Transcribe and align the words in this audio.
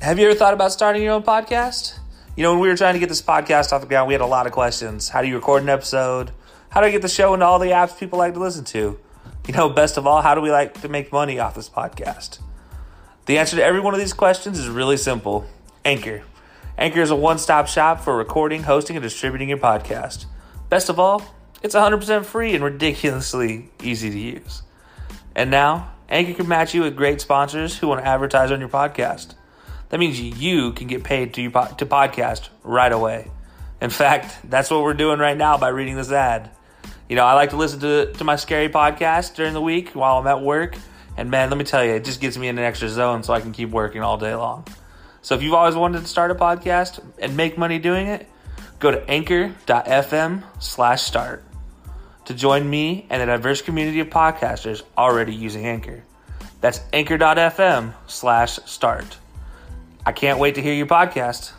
Have 0.00 0.20
you 0.20 0.26
ever 0.26 0.38
thought 0.38 0.54
about 0.54 0.70
starting 0.70 1.02
your 1.02 1.14
own 1.14 1.24
podcast? 1.24 1.98
You 2.36 2.44
know, 2.44 2.52
when 2.52 2.60
we 2.60 2.68
were 2.68 2.76
trying 2.76 2.94
to 2.94 3.00
get 3.00 3.08
this 3.08 3.22
podcast 3.22 3.72
off 3.72 3.80
the 3.80 3.88
ground, 3.88 4.06
we 4.06 4.14
had 4.14 4.20
a 4.20 4.26
lot 4.26 4.46
of 4.46 4.52
questions. 4.52 5.08
How 5.08 5.20
do 5.20 5.26
you 5.26 5.34
record 5.34 5.64
an 5.64 5.68
episode? 5.68 6.30
How 6.68 6.80
do 6.80 6.86
I 6.86 6.90
get 6.90 7.02
the 7.02 7.08
show 7.08 7.34
into 7.34 7.44
all 7.44 7.58
the 7.58 7.70
apps 7.70 7.98
people 7.98 8.18
like 8.18 8.34
to 8.34 8.38
listen 8.38 8.64
to? 8.66 9.00
You 9.48 9.54
know, 9.54 9.68
best 9.68 9.96
of 9.96 10.06
all, 10.06 10.22
how 10.22 10.34
do 10.34 10.40
we 10.40 10.50
like 10.50 10.80
to 10.82 10.88
make 10.88 11.10
money 11.10 11.38
off 11.38 11.54
this 11.54 11.68
podcast? 11.68 12.40
The 13.26 13.38
answer 13.38 13.56
to 13.56 13.64
every 13.64 13.80
one 13.80 13.94
of 13.94 14.00
these 14.00 14.12
questions 14.12 14.58
is 14.58 14.68
really 14.68 14.96
simple 14.96 15.46
Anchor. 15.84 16.22
Anchor 16.78 17.00
is 17.00 17.10
a 17.10 17.16
one 17.16 17.38
stop 17.38 17.66
shop 17.66 18.00
for 18.00 18.16
recording, 18.16 18.64
hosting, 18.64 18.96
and 18.96 19.02
distributing 19.02 19.48
your 19.48 19.58
podcast. 19.58 20.26
Best 20.68 20.88
of 20.88 21.00
all, 21.00 21.22
it's 21.62 21.74
100% 21.74 22.24
free 22.24 22.54
and 22.54 22.62
ridiculously 22.62 23.70
easy 23.82 24.10
to 24.10 24.18
use. 24.18 24.62
And 25.34 25.50
now, 25.50 25.92
Anchor 26.08 26.34
can 26.34 26.48
match 26.48 26.74
you 26.74 26.82
with 26.82 26.96
great 26.96 27.20
sponsors 27.20 27.76
who 27.76 27.88
want 27.88 28.00
to 28.00 28.06
advertise 28.06 28.52
on 28.52 28.60
your 28.60 28.68
podcast. 28.68 29.34
That 29.88 29.98
means 30.00 30.20
you 30.20 30.72
can 30.72 30.86
get 30.86 31.04
paid 31.04 31.34
to, 31.34 31.42
to 31.50 31.86
podcast 31.86 32.48
right 32.62 32.92
away. 32.92 33.30
In 33.80 33.90
fact, 33.90 34.38
that's 34.44 34.70
what 34.70 34.82
we're 34.82 34.94
doing 34.94 35.18
right 35.18 35.36
now 35.36 35.58
by 35.58 35.68
reading 35.68 35.96
this 35.96 36.10
ad. 36.10 36.50
You 37.08 37.16
know, 37.16 37.24
I 37.24 37.34
like 37.34 37.50
to 37.50 37.56
listen 37.56 37.80
to, 37.80 38.12
to 38.12 38.24
my 38.24 38.36
scary 38.36 38.68
podcast 38.68 39.34
during 39.34 39.52
the 39.52 39.60
week 39.60 39.90
while 39.90 40.18
I'm 40.18 40.26
at 40.26 40.40
work. 40.40 40.76
And 41.16 41.30
man, 41.30 41.50
let 41.50 41.58
me 41.58 41.64
tell 41.64 41.84
you, 41.84 41.92
it 41.92 42.04
just 42.04 42.20
gets 42.20 42.36
me 42.36 42.48
in 42.48 42.58
an 42.58 42.64
extra 42.64 42.88
zone 42.88 43.22
so 43.22 43.32
I 43.32 43.40
can 43.40 43.52
keep 43.52 43.70
working 43.70 44.02
all 44.02 44.18
day 44.18 44.34
long. 44.34 44.66
So 45.22 45.34
if 45.34 45.42
you've 45.42 45.54
always 45.54 45.74
wanted 45.74 46.00
to 46.00 46.06
start 46.06 46.30
a 46.30 46.34
podcast 46.34 47.02
and 47.18 47.36
make 47.36 47.58
money 47.58 47.78
doing 47.78 48.06
it, 48.06 48.28
go 48.78 48.90
to 48.90 49.08
anchor.fm 49.10 50.44
slash 50.60 51.02
start 51.02 51.44
to 52.26 52.34
join 52.34 52.68
me 52.68 53.06
and 53.10 53.22
a 53.22 53.26
diverse 53.26 53.62
community 53.62 54.00
of 54.00 54.08
podcasters 54.08 54.82
already 54.96 55.34
using 55.34 55.66
Anchor. 55.66 56.04
That's 56.60 56.80
anchor.fm 56.92 57.94
slash 58.06 58.58
start. 58.66 59.18
I 60.04 60.12
can't 60.12 60.38
wait 60.38 60.54
to 60.56 60.62
hear 60.62 60.74
your 60.74 60.86
podcast. 60.86 61.52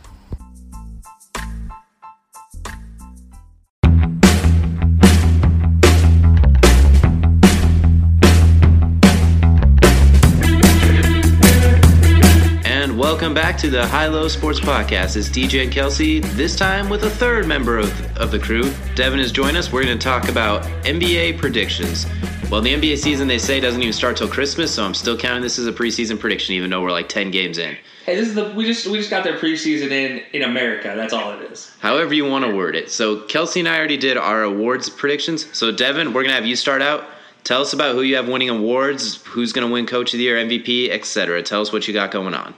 Welcome 13.28 13.42
back 13.42 13.58
to 13.58 13.68
the 13.68 13.86
High 13.86 14.06
Low 14.06 14.26
Sports 14.26 14.58
Podcast. 14.58 15.14
It's 15.14 15.28
DJ 15.28 15.62
and 15.62 15.70
Kelsey, 15.70 16.20
this 16.20 16.56
time 16.56 16.88
with 16.88 17.02
a 17.02 17.10
third 17.10 17.46
member 17.46 17.76
of, 17.76 18.16
of 18.16 18.30
the 18.30 18.38
crew. 18.38 18.72
Devin 18.94 19.18
has 19.18 19.30
joined 19.30 19.54
us. 19.54 19.70
We're 19.70 19.84
going 19.84 19.98
to 19.98 20.02
talk 20.02 20.30
about 20.30 20.62
NBA 20.84 21.36
predictions. 21.36 22.06
Well, 22.50 22.62
the 22.62 22.72
NBA 22.72 22.96
season, 22.96 23.28
they 23.28 23.36
say, 23.36 23.60
doesn't 23.60 23.82
even 23.82 23.92
start 23.92 24.16
till 24.16 24.28
Christmas, 24.28 24.74
so 24.74 24.82
I'm 24.82 24.94
still 24.94 25.14
counting 25.14 25.42
this 25.42 25.58
as 25.58 25.66
a 25.66 25.72
preseason 25.74 26.18
prediction, 26.18 26.54
even 26.54 26.70
though 26.70 26.80
we're 26.80 26.90
like 26.90 27.10
10 27.10 27.30
games 27.30 27.58
in. 27.58 27.76
Hey, 28.06 28.16
this 28.16 28.28
is 28.28 28.34
the 28.34 28.50
we 28.56 28.64
just 28.64 28.86
we 28.86 28.96
just 28.96 29.10
got 29.10 29.24
their 29.24 29.36
preseason 29.36 29.90
in 29.90 30.22
in 30.32 30.44
America. 30.44 30.94
That's 30.96 31.12
all 31.12 31.32
it 31.32 31.52
is. 31.52 31.70
However 31.80 32.14
you 32.14 32.24
want 32.24 32.46
to 32.46 32.56
word 32.56 32.74
it. 32.74 32.90
So 32.90 33.20
Kelsey 33.24 33.60
and 33.60 33.68
I 33.68 33.76
already 33.76 33.98
did 33.98 34.16
our 34.16 34.44
awards 34.44 34.88
predictions. 34.88 35.54
So 35.54 35.70
Devin, 35.70 36.14
we're 36.14 36.22
gonna 36.22 36.34
have 36.34 36.46
you 36.46 36.56
start 36.56 36.80
out. 36.80 37.04
Tell 37.44 37.60
us 37.60 37.74
about 37.74 37.94
who 37.94 38.00
you 38.00 38.16
have 38.16 38.26
winning 38.26 38.48
awards, 38.48 39.22
who's 39.26 39.52
gonna 39.52 39.68
win 39.68 39.84
Coach 39.84 40.14
of 40.14 40.18
the 40.18 40.24
Year, 40.24 40.38
MVP, 40.38 40.88
etc. 40.88 41.42
Tell 41.42 41.60
us 41.60 41.74
what 41.74 41.86
you 41.86 41.92
got 41.92 42.10
going 42.10 42.32
on. 42.32 42.54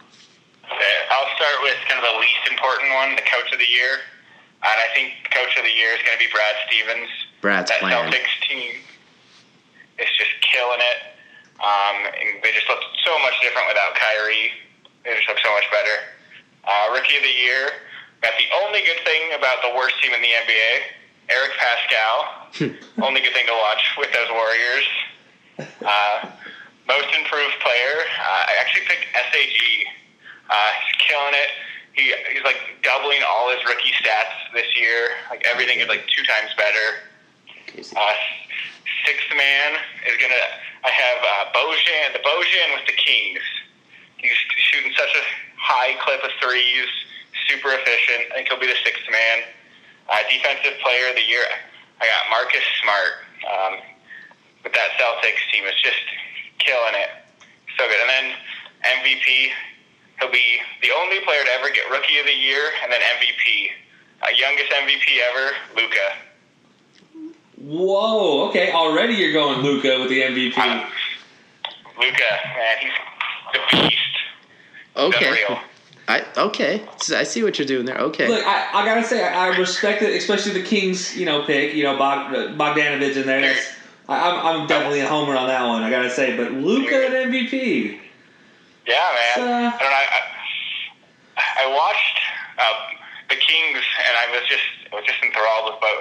Okay, 0.81 0.97
I'll 1.13 1.29
start 1.37 1.61
with 1.61 1.77
kind 1.93 2.01
of 2.01 2.09
the 2.09 2.17
least 2.25 2.41
important 2.49 2.89
one, 2.97 3.13
the 3.13 3.29
Coach 3.29 3.53
of 3.53 3.61
the 3.61 3.69
Year, 3.69 4.01
and 4.65 4.77
I 4.81 4.89
think 4.97 5.13
Coach 5.29 5.53
of 5.61 5.65
the 5.69 5.77
Year 5.77 5.93
is 5.93 6.01
going 6.01 6.17
to 6.17 6.23
be 6.25 6.33
Brad 6.33 6.57
Stevens. 6.65 7.13
Brad's 7.45 7.69
that 7.69 7.85
plan. 7.85 8.09
Celtics 8.09 8.33
team 8.49 8.81
is 10.01 10.09
just 10.17 10.33
killing 10.41 10.81
it. 10.81 11.21
Um, 11.61 12.09
and 12.17 12.41
they 12.41 12.57
just 12.57 12.65
look 12.65 12.81
so 13.05 13.13
much 13.21 13.37
different 13.45 13.69
without 13.69 13.93
Kyrie. 13.93 14.57
They 15.05 15.13
just 15.21 15.29
look 15.29 15.37
so 15.45 15.53
much 15.53 15.69
better. 15.69 16.17
Uh, 16.65 16.97
rookie 16.97 17.21
of 17.21 17.29
the 17.29 17.37
Year. 17.45 17.77
Got 18.25 18.41
the 18.41 18.49
only 18.65 18.81
good 18.81 19.05
thing 19.05 19.37
about 19.37 19.61
the 19.61 19.77
worst 19.77 20.01
team 20.01 20.17
in 20.17 20.25
the 20.25 20.33
NBA, 20.33 20.73
Eric 21.29 21.53
Paschall. 21.61 22.81
only 23.05 23.21
good 23.21 23.37
thing 23.37 23.45
to 23.53 23.57
watch 23.69 23.85
with 24.01 24.09
those 24.17 24.33
Warriors. 24.33 24.89
Uh, 25.61 26.25
most 26.89 27.13
improved 27.13 27.61
player. 27.61 28.01
Uh, 28.17 28.49
I 28.49 28.57
actually 28.65 28.89
picked 28.89 29.05
SAG. 29.13 29.61
Uh, 30.51 30.71
he's 30.83 31.07
killing 31.07 31.35
it. 31.35 31.51
He, 31.95 32.15
he's 32.35 32.43
like 32.43 32.59
doubling 32.83 33.23
all 33.27 33.51
his 33.51 33.63
rookie 33.65 33.95
stats 34.03 34.35
this 34.53 34.67
year. 34.77 35.15
Like 35.31 35.47
everything 35.47 35.79
is 35.79 35.89
like 35.89 36.07
two 36.11 36.23
times 36.27 36.51
better. 36.59 37.07
Uh, 37.95 38.15
sixth 39.07 39.31
man 39.31 39.79
is 40.07 40.19
gonna. 40.19 40.45
I 40.83 40.91
have 40.91 41.19
uh, 41.23 41.45
Bojan. 41.55 42.13
The 42.13 42.23
Bojan 42.27 42.75
with 42.75 42.87
the 42.87 42.99
Kings. 42.99 43.43
He's 44.19 44.37
shooting 44.71 44.93
such 44.97 45.15
a 45.15 45.25
high 45.57 45.97
clip 46.03 46.23
of 46.25 46.31
threes, 46.43 46.89
super 47.49 47.73
efficient. 47.73 48.33
I 48.33 48.43
think 48.43 48.49
he'll 48.49 48.61
be 48.61 48.67
the 48.67 48.81
sixth 48.85 49.07
man. 49.11 49.47
Uh, 50.09 50.19
defensive 50.29 50.75
player 50.83 51.09
of 51.09 51.15
the 51.15 51.25
year, 51.25 51.47
I 52.01 52.05
got 52.05 52.23
Marcus 52.29 52.67
Smart. 52.83 53.23
Um, 53.47 53.75
with 54.65 54.73
that 54.75 54.91
Celtics 55.01 55.41
team, 55.53 55.65
it's 55.65 55.81
just 55.81 56.05
killing 56.59 56.95
it. 56.99 57.11
So 57.79 57.87
good. 57.89 58.01
And 58.01 58.11
then 58.11 58.27
MVP, 58.85 59.51
he'll 60.21 60.31
be 60.31 60.59
the 60.83 60.91
only 61.03 61.21
player 61.21 61.43
to 61.43 61.51
ever 61.59 61.71
get 61.71 61.91
Rookie 61.91 62.19
of 62.19 62.27
the 62.27 62.33
Year 62.33 62.71
and 62.83 62.93
then 62.93 63.01
MVP. 63.01 63.71
Uh, 64.23 64.27
youngest 64.37 64.71
MVP 64.71 65.19
ever, 65.31 65.57
Luka. 65.77 67.27
Whoa. 67.57 68.49
Okay. 68.49 68.73
Already 68.73 69.15
you're 69.15 69.33
going 69.33 69.61
Luka 69.61 69.99
with 70.01 70.11
the 70.11 70.21
MVP. 70.21 70.57
Uh, 70.57 70.89
Luka, 71.99 72.23
man, 72.57 72.77
he's 72.81 72.93
the 73.53 73.61
beast. 73.71 73.97
Okay. 74.97 75.47
I 76.09 76.25
okay. 76.37 76.83
I 77.15 77.23
see 77.23 77.43
what 77.45 77.59
you're 77.59 77.69
doing 77.69 77.87
there. 77.87 77.99
Okay. 77.99 78.29
Look, 78.29 78.45
I, 78.45 78.71
I 78.75 78.85
gotta 78.85 79.05
say, 79.05 79.23
I, 79.23 79.47
I 79.47 79.57
respect 79.57 80.03
it, 80.03 80.15
especially 80.17 80.53
the 80.53 80.63
Kings, 80.63 81.17
you 81.17 81.25
know, 81.25 81.45
pick, 81.45 81.75
you 81.75 81.85
know, 81.85 81.97
Bog, 81.97 82.33
Bogdanovic 82.33 83.17
in 83.17 83.27
there. 83.27 83.41
That's, 83.41 83.73
I, 84.09 84.29
I'm, 84.29 84.63
I'm 84.63 84.67
definitely 84.67 85.01
a 85.01 85.09
homer 85.09 85.37
on 85.37 85.47
that 85.47 85.67
one. 85.69 85.83
I 85.83 85.91
gotta 85.91 86.11
say, 86.11 86.37
but 86.37 86.53
Luka 86.53 87.07
at 87.07 87.13
MVP. 87.13 88.01
Yeah, 88.87 88.95
man. 89.15 89.35
So- 89.37 89.43
I 89.43 89.79
don't 89.79 89.91
know. 89.91 90.05
I, 90.05 90.07
I, 91.37 91.65
I 91.65 91.67
watched 91.75 92.19
uh, 92.59 92.75
the 93.31 93.37
Kings, 93.37 93.85
and 94.09 94.17
I 94.17 94.31
was 94.39 94.49
just 94.49 94.65
I 94.93 94.97
was 94.97 95.05
just 95.05 95.23
enthralled 95.23 95.73
with 95.73 95.81
Bo, 95.81 95.93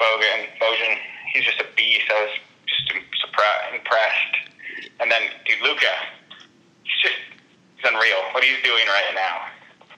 Bogan. 0.00 0.46
Bojan, 0.60 0.96
he's 1.32 1.44
just 1.44 1.60
a 1.60 1.66
beast. 1.76 2.06
I 2.10 2.22
was 2.22 2.30
just 2.66 2.92
impressed. 3.74 4.36
And 5.00 5.10
then, 5.10 5.22
dude, 5.46 5.60
Luka, 5.62 5.86
he's 6.84 7.02
just 7.02 7.14
he's 7.76 7.84
unreal. 7.92 8.16
What 8.32 8.42
he's 8.44 8.62
doing 8.62 8.86
right 8.86 9.12
now. 9.14 9.46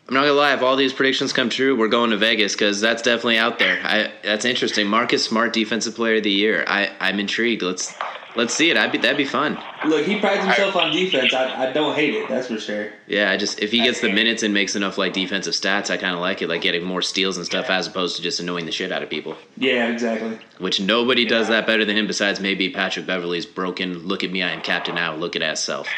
I'm 0.06 0.15
not 0.15 0.23
gonna 0.23 0.32
lie. 0.35 0.53
If 0.53 0.61
all 0.62 0.77
these 0.77 0.93
predictions 0.93 1.32
come 1.32 1.49
true, 1.49 1.77
we're 1.77 1.88
going 1.88 2.11
to 2.11 2.17
Vegas 2.19 2.53
because 2.55 2.79
that's 2.81 3.00
definitely 3.03 3.38
out 3.38 3.59
there. 3.59 3.81
I, 3.82 4.12
that's 4.23 4.44
interesting. 4.44 4.87
Marcus 4.87 5.25
Smart, 5.25 5.53
Defensive 5.55 5.94
Player 5.94 6.17
of 6.17 6.25
the 6.25 6.31
Year. 6.31 6.65
I, 6.67 6.91
I'm 7.00 7.19
intrigued. 7.19 7.62
Let's 7.62 7.94
let's 8.36 8.54
see 8.54 8.70
it. 8.70 8.76
I'd 8.76 8.92
be, 8.92 8.98
that'd 8.98 9.16
be 9.16 9.25
fun. 9.25 9.58
Look, 9.86 10.04
he 10.06 10.20
prides 10.20 10.44
himself 10.44 10.76
on 10.76 10.92
defense. 10.92 11.32
I, 11.32 11.69
I 11.69 11.72
don't 11.72 11.94
hate 11.94 12.14
it. 12.14 12.28
That's 12.28 12.48
for 12.48 12.58
sure. 12.58 12.90
Yeah, 13.06 13.31
I 13.31 13.36
just 13.36 13.60
if 13.60 13.70
he 13.70 13.78
gets 13.78 14.00
the 14.00 14.12
minutes 14.12 14.42
and 14.42 14.52
makes 14.52 14.76
enough 14.76 14.98
like 14.98 15.12
defensive 15.12 15.54
stats, 15.54 15.90
I 15.90 15.96
kind 15.96 16.14
of 16.14 16.20
like 16.20 16.42
it. 16.42 16.48
Like 16.48 16.62
getting 16.62 16.84
more 16.84 17.02
steals 17.02 17.36
and 17.36 17.46
stuff 17.46 17.70
as 17.70 17.86
opposed 17.86 18.16
to 18.16 18.22
just 18.22 18.40
annoying 18.40 18.66
the 18.66 18.72
shit 18.72 18.92
out 18.92 19.02
of 19.02 19.10
people. 19.10 19.36
Yeah, 19.56 19.88
exactly. 19.88 20.38
Which 20.58 20.81
nobody 20.81 21.25
does 21.25 21.48
that 21.48 21.66
better 21.66 21.84
than 21.84 21.96
him 21.96 22.06
besides 22.06 22.40
maybe 22.40 22.70
Patrick 22.70 23.06
Beverley's 23.06 23.46
broken. 23.46 23.98
Look 24.00 24.25
at 24.25 24.31
me, 24.31 24.42
I 24.42 24.50
am 24.50 24.60
captain 24.62 24.94
now. 24.94 25.14
Look 25.14 25.36
at 25.36 25.42
ass 25.42 25.60
self. 25.60 25.88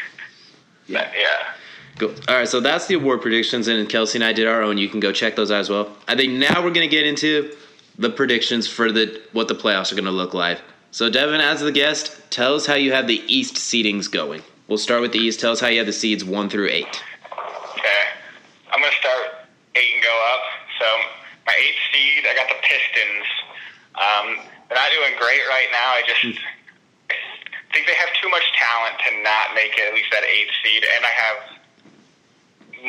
Yeah. 0.87 1.11
yeah. 1.17 1.53
Go. 1.97 2.13
All 2.27 2.35
right, 2.35 2.47
so 2.47 2.59
that's 2.59 2.87
the 2.87 2.95
award 2.95 3.21
predictions, 3.21 3.67
and 3.67 3.89
Kelsey 3.89 4.19
and 4.19 4.23
I 4.23 4.31
did 4.31 4.47
our 4.47 4.61
own. 4.61 4.77
You 4.77 4.87
can 4.87 4.99
go 4.99 5.11
check 5.11 5.35
those 5.35 5.51
out 5.51 5.59
as 5.59 5.69
well. 5.69 5.95
I 6.07 6.15
think 6.15 6.33
now 6.33 6.63
we're 6.63 6.71
going 6.71 6.87
to 6.87 6.95
get 6.95 7.07
into 7.07 7.55
the 7.97 8.09
predictions 8.09 8.67
for 8.67 8.91
the 8.91 9.21
what 9.33 9.47
the 9.47 9.55
playoffs 9.55 9.91
are 9.91 9.95
going 9.95 10.05
to 10.05 10.11
look 10.11 10.33
like. 10.33 10.61
So, 10.97 11.11
Devin, 11.11 11.41
as 11.41 11.61
the 11.61 11.71
guest, 11.71 12.17
tell 12.31 12.55
us 12.55 12.65
how 12.65 12.73
you 12.73 12.91
have 12.91 13.05
the 13.05 13.21
East 13.29 13.53
seedings 13.53 14.09
going. 14.09 14.41
We'll 14.67 14.81
start 14.81 15.01
with 15.01 15.11
the 15.11 15.19
East. 15.19 15.39
Tell 15.39 15.51
us 15.51 15.59
how 15.59 15.67
you 15.67 15.77
have 15.77 15.85
the 15.85 15.93
seeds 15.93 16.25
one 16.25 16.49
through 16.49 16.73
eight. 16.73 16.89
Okay. 17.77 18.03
I'm 18.73 18.81
going 18.81 18.89
to 18.89 18.97
start 18.97 19.45
eight 19.75 19.93
and 19.93 20.01
go 20.01 20.17
up. 20.33 20.41
So 20.81 20.87
my 21.45 21.53
eighth 21.53 21.77
seed, 21.93 22.25
I 22.25 22.33
got 22.33 22.49
the 22.49 22.57
Pistons. 22.65 23.29
Um, 23.93 24.41
they're 24.65 24.81
not 24.81 24.89
doing 24.89 25.13
great 25.21 25.45
right 25.45 25.69
now. 25.69 25.85
I 25.85 26.01
just 26.01 26.41
I 27.13 27.69
think 27.77 27.85
they 27.85 27.93
have 27.93 28.09
too 28.17 28.33
much 28.33 28.49
talent 28.57 28.97
to 29.05 29.21
not 29.21 29.53
make 29.53 29.77
it 29.77 29.85
at 29.85 29.93
least 29.93 30.09
that 30.09 30.25
eighth 30.25 30.49
seed, 30.65 30.81
and 30.81 31.05
I 31.05 31.13
have 31.13 31.37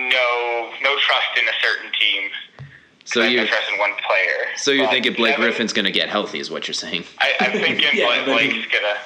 no 0.08 0.72
no 0.81 0.96
trust 0.96 1.37
in 1.37 1.44
a 1.44 1.56
certain 1.60 1.93
team. 1.93 2.32
So 3.08 3.22
you're 3.22 3.46
trust 3.46 3.70
in 3.72 3.78
one 3.78 3.93
player. 4.06 4.46
so 4.56 4.70
you're 4.70 4.84
But 4.87 4.93
thinking 4.93 5.14
Blake 5.14 5.32
Devin- 5.37 5.44
Griffin's 5.44 5.72
going 5.72 5.87
to 5.87 5.90
get 5.90 6.08
healthy, 6.10 6.40
is 6.40 6.50
what 6.50 6.69
you're 6.69 6.75
saying? 6.75 7.05
I, 7.19 7.32
I'm 7.40 7.52
thinking 7.52 7.87
Yeah, 7.94 8.06
Blake, 8.06 8.26
but- 8.26 8.32
Blake's 8.32 8.66
gonna 8.72 8.96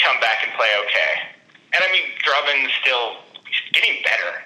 come 0.00 0.18
back 0.20 0.38
and 0.46 0.52
play 0.56 0.68
okay. 0.84 1.12
And 1.72 1.84
I 1.84 1.92
mean, 1.92 2.02
Drummond's 2.24 2.72
still 2.82 3.16
he's 3.46 3.72
getting 3.72 4.02
better. 4.02 4.42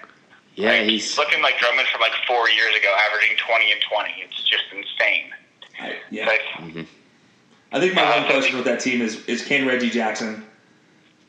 Yeah, 0.55 0.71
Like, 0.71 0.81
he's 0.89 1.17
looking 1.17 1.41
like 1.41 1.57
Drummond 1.59 1.87
from 1.87 2.01
like 2.01 2.11
four 2.27 2.49
years 2.49 2.75
ago, 2.75 2.93
averaging 3.09 3.37
20 3.37 3.71
and 3.71 3.81
20. 3.89 4.09
It's 4.27 4.43
just 4.43 4.63
insane. 4.71 5.31
I, 5.79 5.95
yeah. 6.11 6.27
Like, 6.27 6.41
I 7.71 7.79
think 7.79 7.95
my 7.95 8.03
Uh, 8.03 8.19
one 8.21 8.29
question 8.29 8.57
with 8.57 8.65
that 8.65 8.79
team 8.79 9.01
is 9.01 9.25
is 9.25 9.43
can 9.43 9.65
Reggie 9.67 9.89
Jackson 9.89 10.45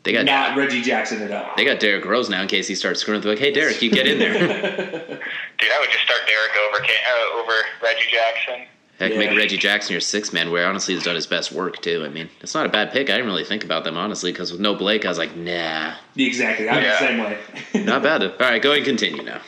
they 0.04 0.12
got 0.12 0.24
not 0.24 0.56
Reggie 0.56 0.82
Jackson 0.82 1.22
it 1.22 1.30
up? 1.30 1.56
they 1.56 1.64
got 1.64 1.78
Derrick 1.80 2.04
Rose 2.04 2.28
now 2.28 2.42
in 2.42 2.48
case 2.48 2.66
he 2.68 2.74
starts 2.74 3.00
screwing. 3.00 3.20
They're 3.20 3.32
like, 3.32 3.38
hey, 3.38 3.52
Derrick, 3.52 3.80
you 3.82 3.90
get 3.90 4.06
in 4.06 4.18
there. 4.18 4.32
dude, 4.38 4.40
I 4.40 5.80
would 5.80 5.90
just 5.90 6.04
start 6.04 6.20
Derrick 6.26 6.52
over 6.68 6.84
uh, 6.84 7.40
over 7.40 7.52
Reggie 7.82 8.10
Jackson. 8.10 8.66
Heck, 8.98 9.12
Yeah. 9.12 9.18
make 9.18 9.30
Reggie 9.36 9.56
Jackson 9.56 9.92
your 9.92 10.00
sixth 10.00 10.32
man, 10.32 10.50
where 10.50 10.66
honestly 10.68 10.94
he's 10.94 11.02
done 11.02 11.14
his 11.14 11.26
best 11.26 11.50
work 11.52 11.80
too. 11.82 12.04
I 12.04 12.08
mean, 12.08 12.28
it's 12.40 12.54
not 12.54 12.66
a 12.66 12.68
bad 12.68 12.92
pick. 12.92 13.08
I 13.10 13.14
didn't 13.14 13.26
really 13.26 13.44
think 13.44 13.64
about 13.64 13.84
them 13.84 13.96
honestly 13.96 14.32
because 14.32 14.52
with 14.52 14.60
no 14.60 14.74
Blake, 14.74 15.04
I 15.04 15.08
was 15.08 15.18
like, 15.18 15.34
nah, 15.36 15.94
Exactly. 16.16 16.68
I'm 16.68 16.82
Yeah. 16.82 16.90
the 16.92 16.98
same 16.98 17.18
way. 17.18 17.38
not 17.84 18.02
bad. 18.02 18.22
All 18.22 18.30
right, 18.40 18.60
go 18.62 18.70
ahead 18.70 18.78
and 18.78 18.86
continue 18.86 19.22
now. 19.22 19.40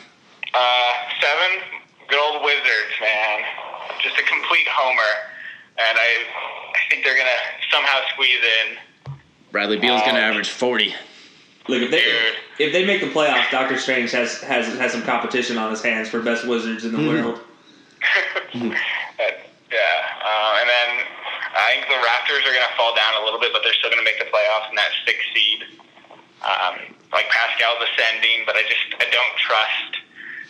Uh, 0.55 0.93
seven, 1.21 1.63
good 2.09 2.19
old 2.19 2.43
Wizards, 2.45 2.95
man. 3.01 3.41
Just 4.03 4.19
a 4.19 4.23
complete 4.23 4.67
homer. 4.69 5.13
And 5.77 5.99
I, 5.99 6.11
I 6.75 6.79
think 6.89 7.05
they're 7.05 7.17
going 7.17 7.27
to 7.27 7.67
somehow 7.75 8.01
squeeze 8.13 8.39
in. 8.39 8.77
Bradley 9.55 9.79
Beal's 9.79 10.03
going 10.03 10.17
to 10.17 10.21
Um, 10.21 10.35
average 10.35 10.51
forty. 10.51 10.97
Look, 11.69 11.81
if 11.87 11.91
they 11.95 12.03
if 12.59 12.73
they 12.75 12.85
make 12.85 13.01
the 13.01 13.07
playoffs, 13.07 13.49
Doctor 13.55 13.79
Strange 13.79 14.11
has 14.11 14.43
has 14.43 14.67
has 14.83 14.91
some 14.91 15.03
competition 15.07 15.59
on 15.59 15.71
his 15.71 15.81
hands 15.81 16.11
for 16.11 16.19
best 16.19 16.45
wizards 16.45 16.85
in 16.85 16.91
the 16.91 17.09
world. 17.09 17.41
Uh, 18.55 19.31
yeah. 19.71 19.99
Uh, 20.23 20.59
and 20.61 20.69
then 20.69 20.91
I 21.55 21.75
think 21.75 21.87
the 21.87 21.99
Raptors 22.03 22.43
are 22.47 22.55
going 22.55 22.67
to 22.67 22.77
fall 22.77 22.95
down 22.95 23.23
a 23.23 23.25
little 23.25 23.41
bit, 23.41 23.51
but 23.55 23.63
they're 23.63 23.75
still 23.75 23.91
going 23.91 23.99
to 23.99 24.07
make 24.07 24.19
the 24.19 24.27
playoffs 24.27 24.71
in 24.71 24.77
that 24.77 24.91
sixth 25.07 25.27
seed. 25.35 25.63
Um, 26.43 26.95
like 27.11 27.27
Pascal's 27.31 27.83
ascending, 27.83 28.43
but 28.47 28.55
I 28.55 28.63
just 28.67 28.87
I 28.99 29.07
don't 29.11 29.35
trust 29.39 30.03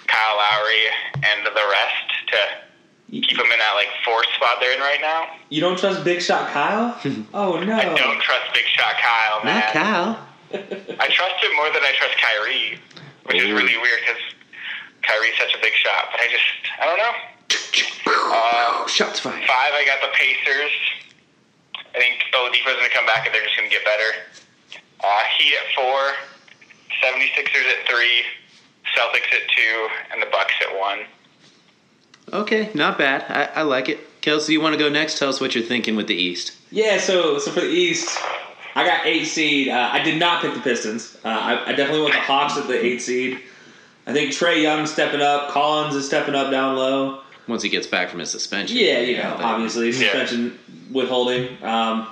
Kyle 0.09 0.37
Lowry 0.37 0.85
and 1.29 1.45
the 1.45 1.53
rest 1.53 2.09
to 2.33 2.39
keep 3.11 3.37
them 3.37 3.51
in 3.53 3.59
that 3.59 3.73
like 3.75 3.89
fourth 4.05 4.27
spot 4.35 4.59
they're 4.61 4.75
in 4.75 4.81
right 4.81 5.01
now. 5.01 5.27
You 5.51 5.61
don't 5.61 5.79
trust 5.79 6.05
Big 6.05 6.21
Shot 6.21 6.49
Kyle? 6.51 6.99
oh 7.35 7.61
no. 7.61 7.77
I 7.77 7.85
don't 7.85 8.21
trust 8.21 8.53
Big 8.55 8.65
Shot 8.67 8.95
Kyle, 9.01 9.45
man. 9.45 9.61
Not 9.61 9.73
Kyle. 9.73 10.27
I 10.55 11.09
trust 11.11 11.37
him 11.43 11.55
more 11.57 11.67
than 11.73 11.83
I 11.83 11.93
trust 11.99 12.15
Kyrie, 12.19 12.79
which 13.27 13.43
is 13.43 13.51
really 13.51 13.77
weird 13.77 14.01
because 14.07 14.23
Kyrie's 15.03 15.37
such 15.39 15.55
a 15.55 15.61
big 15.61 15.73
shot. 15.75 16.09
But 16.13 16.21
I 16.21 16.29
just 16.31 16.49
I 16.81 16.87
don't 16.87 16.99
know. 16.99 17.13
Uh, 18.07 18.87
Shots 18.87 19.21
fired. 19.21 19.45
Five, 19.47 19.73
I 19.73 19.85
got 19.87 20.01
the 20.03 20.13
Pacers. 20.15 20.73
I 21.95 21.99
think 21.99 22.25
Oladipo's 22.35 22.77
going 22.77 22.89
to 22.89 22.95
come 22.95 23.07
back 23.07 23.27
and 23.27 23.35
they're 23.35 23.43
just 23.45 23.57
going 23.57 23.69
to 23.69 23.75
get 23.75 23.85
better. 23.85 24.11
Uh, 25.03 25.23
Heat 25.39 25.55
at 25.55 25.67
four, 25.75 26.13
76ers 27.03 27.69
at 27.71 27.89
three, 27.89 28.23
Celtics 28.97 29.31
at 29.33 29.47
two, 29.57 29.89
and 30.13 30.21
the 30.21 30.27
Bucks 30.27 30.55
at 30.61 30.79
one. 30.79 31.01
Okay, 32.33 32.71
not 32.75 32.99
bad. 32.99 33.25
I, 33.29 33.61
I 33.61 33.63
like 33.63 33.89
it. 33.89 34.01
Kelsey, 34.21 34.55
you 34.55 34.61
want 34.61 34.73
to 34.75 34.79
go 34.79 34.89
next? 34.89 35.19
Tell 35.19 35.29
us 35.29 35.41
what 35.41 35.55
you're 35.55 35.65
thinking 35.65 35.97
with 35.97 36.07
the 36.07 36.15
East. 36.15 36.53
Yeah, 36.71 36.99
so 36.99 37.39
so 37.39 37.51
for 37.51 37.61
the 37.61 37.69
East, 37.69 38.19
I 38.75 38.85
got 38.87 39.07
eight 39.07 39.27
seed. 39.27 39.69
Uh, 39.69 39.91
I 39.93 40.03
did 40.03 40.19
not 40.19 40.41
pick 40.43 40.55
the 40.55 40.61
Pistons. 40.61 41.17
Uh, 41.25 41.29
I, 41.29 41.67
I 41.67 41.73
definitely 41.73 42.01
want 42.01 42.15
the 42.15 42.21
Hawks 42.21 42.57
at 42.57 42.67
the 42.67 42.83
eight 42.83 43.03
seed. 43.03 43.41
I 44.07 44.13
think 44.13 44.31
Trae 44.31 44.63
Young 44.63 44.87
stepping 44.87 45.21
up. 45.21 45.51
Collins 45.51 45.95
is 45.95 46.07
stepping 46.07 46.35
up 46.35 46.51
down 46.51 46.77
low. 46.77 47.21
Once 47.47 47.63
he 47.63 47.69
gets 47.69 47.87
back 47.87 48.09
from 48.09 48.21
his 48.21 48.31
suspension. 48.31 48.77
Yeah, 48.77 49.01
you 49.01 49.19
know, 49.19 49.35
but- 49.37 49.45
obviously 49.45 49.93
suspension 49.93 50.59
withholding. 50.91 51.49
Um, 51.63 52.09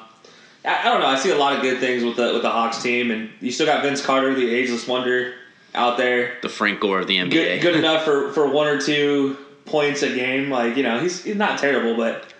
I, 0.65 0.81
I 0.81 0.85
don't 0.85 1.01
know. 1.01 1.07
I 1.07 1.19
see 1.19 1.31
a 1.31 1.37
lot 1.37 1.57
of 1.57 1.63
good 1.63 1.81
things 1.81 2.05
with 2.05 2.17
the 2.17 2.35
with 2.35 2.43
the 2.43 2.51
Hawks 2.51 2.83
team, 2.83 3.11
and 3.11 3.31
you 3.41 3.51
still 3.51 3.67
got 3.67 3.83
Vince 3.83 4.05
Carter, 4.05 4.35
the 4.35 4.49
ageless 4.55 4.87
wonder, 4.87 5.35
out 5.75 5.97
there. 5.97 6.37
The 6.43 6.49
Frank 6.49 6.81
Gore 6.81 7.01
of 7.01 7.07
the 7.07 7.17
NBA. 7.17 7.31
Good, 7.31 7.63
good 7.63 7.77
enough 7.83 8.05
for, 8.05 8.33
for 8.33 8.47
one 8.47 8.69
or 8.69 8.79
two 8.79 9.37
points 9.65 10.03
a 10.03 10.15
game. 10.15 10.51
Like 10.51 10.77
you 10.77 10.83
know, 10.83 11.01
he's, 11.01 11.23
he's 11.25 11.37
not 11.37 11.59
terrible, 11.59 11.97
but 11.97 12.33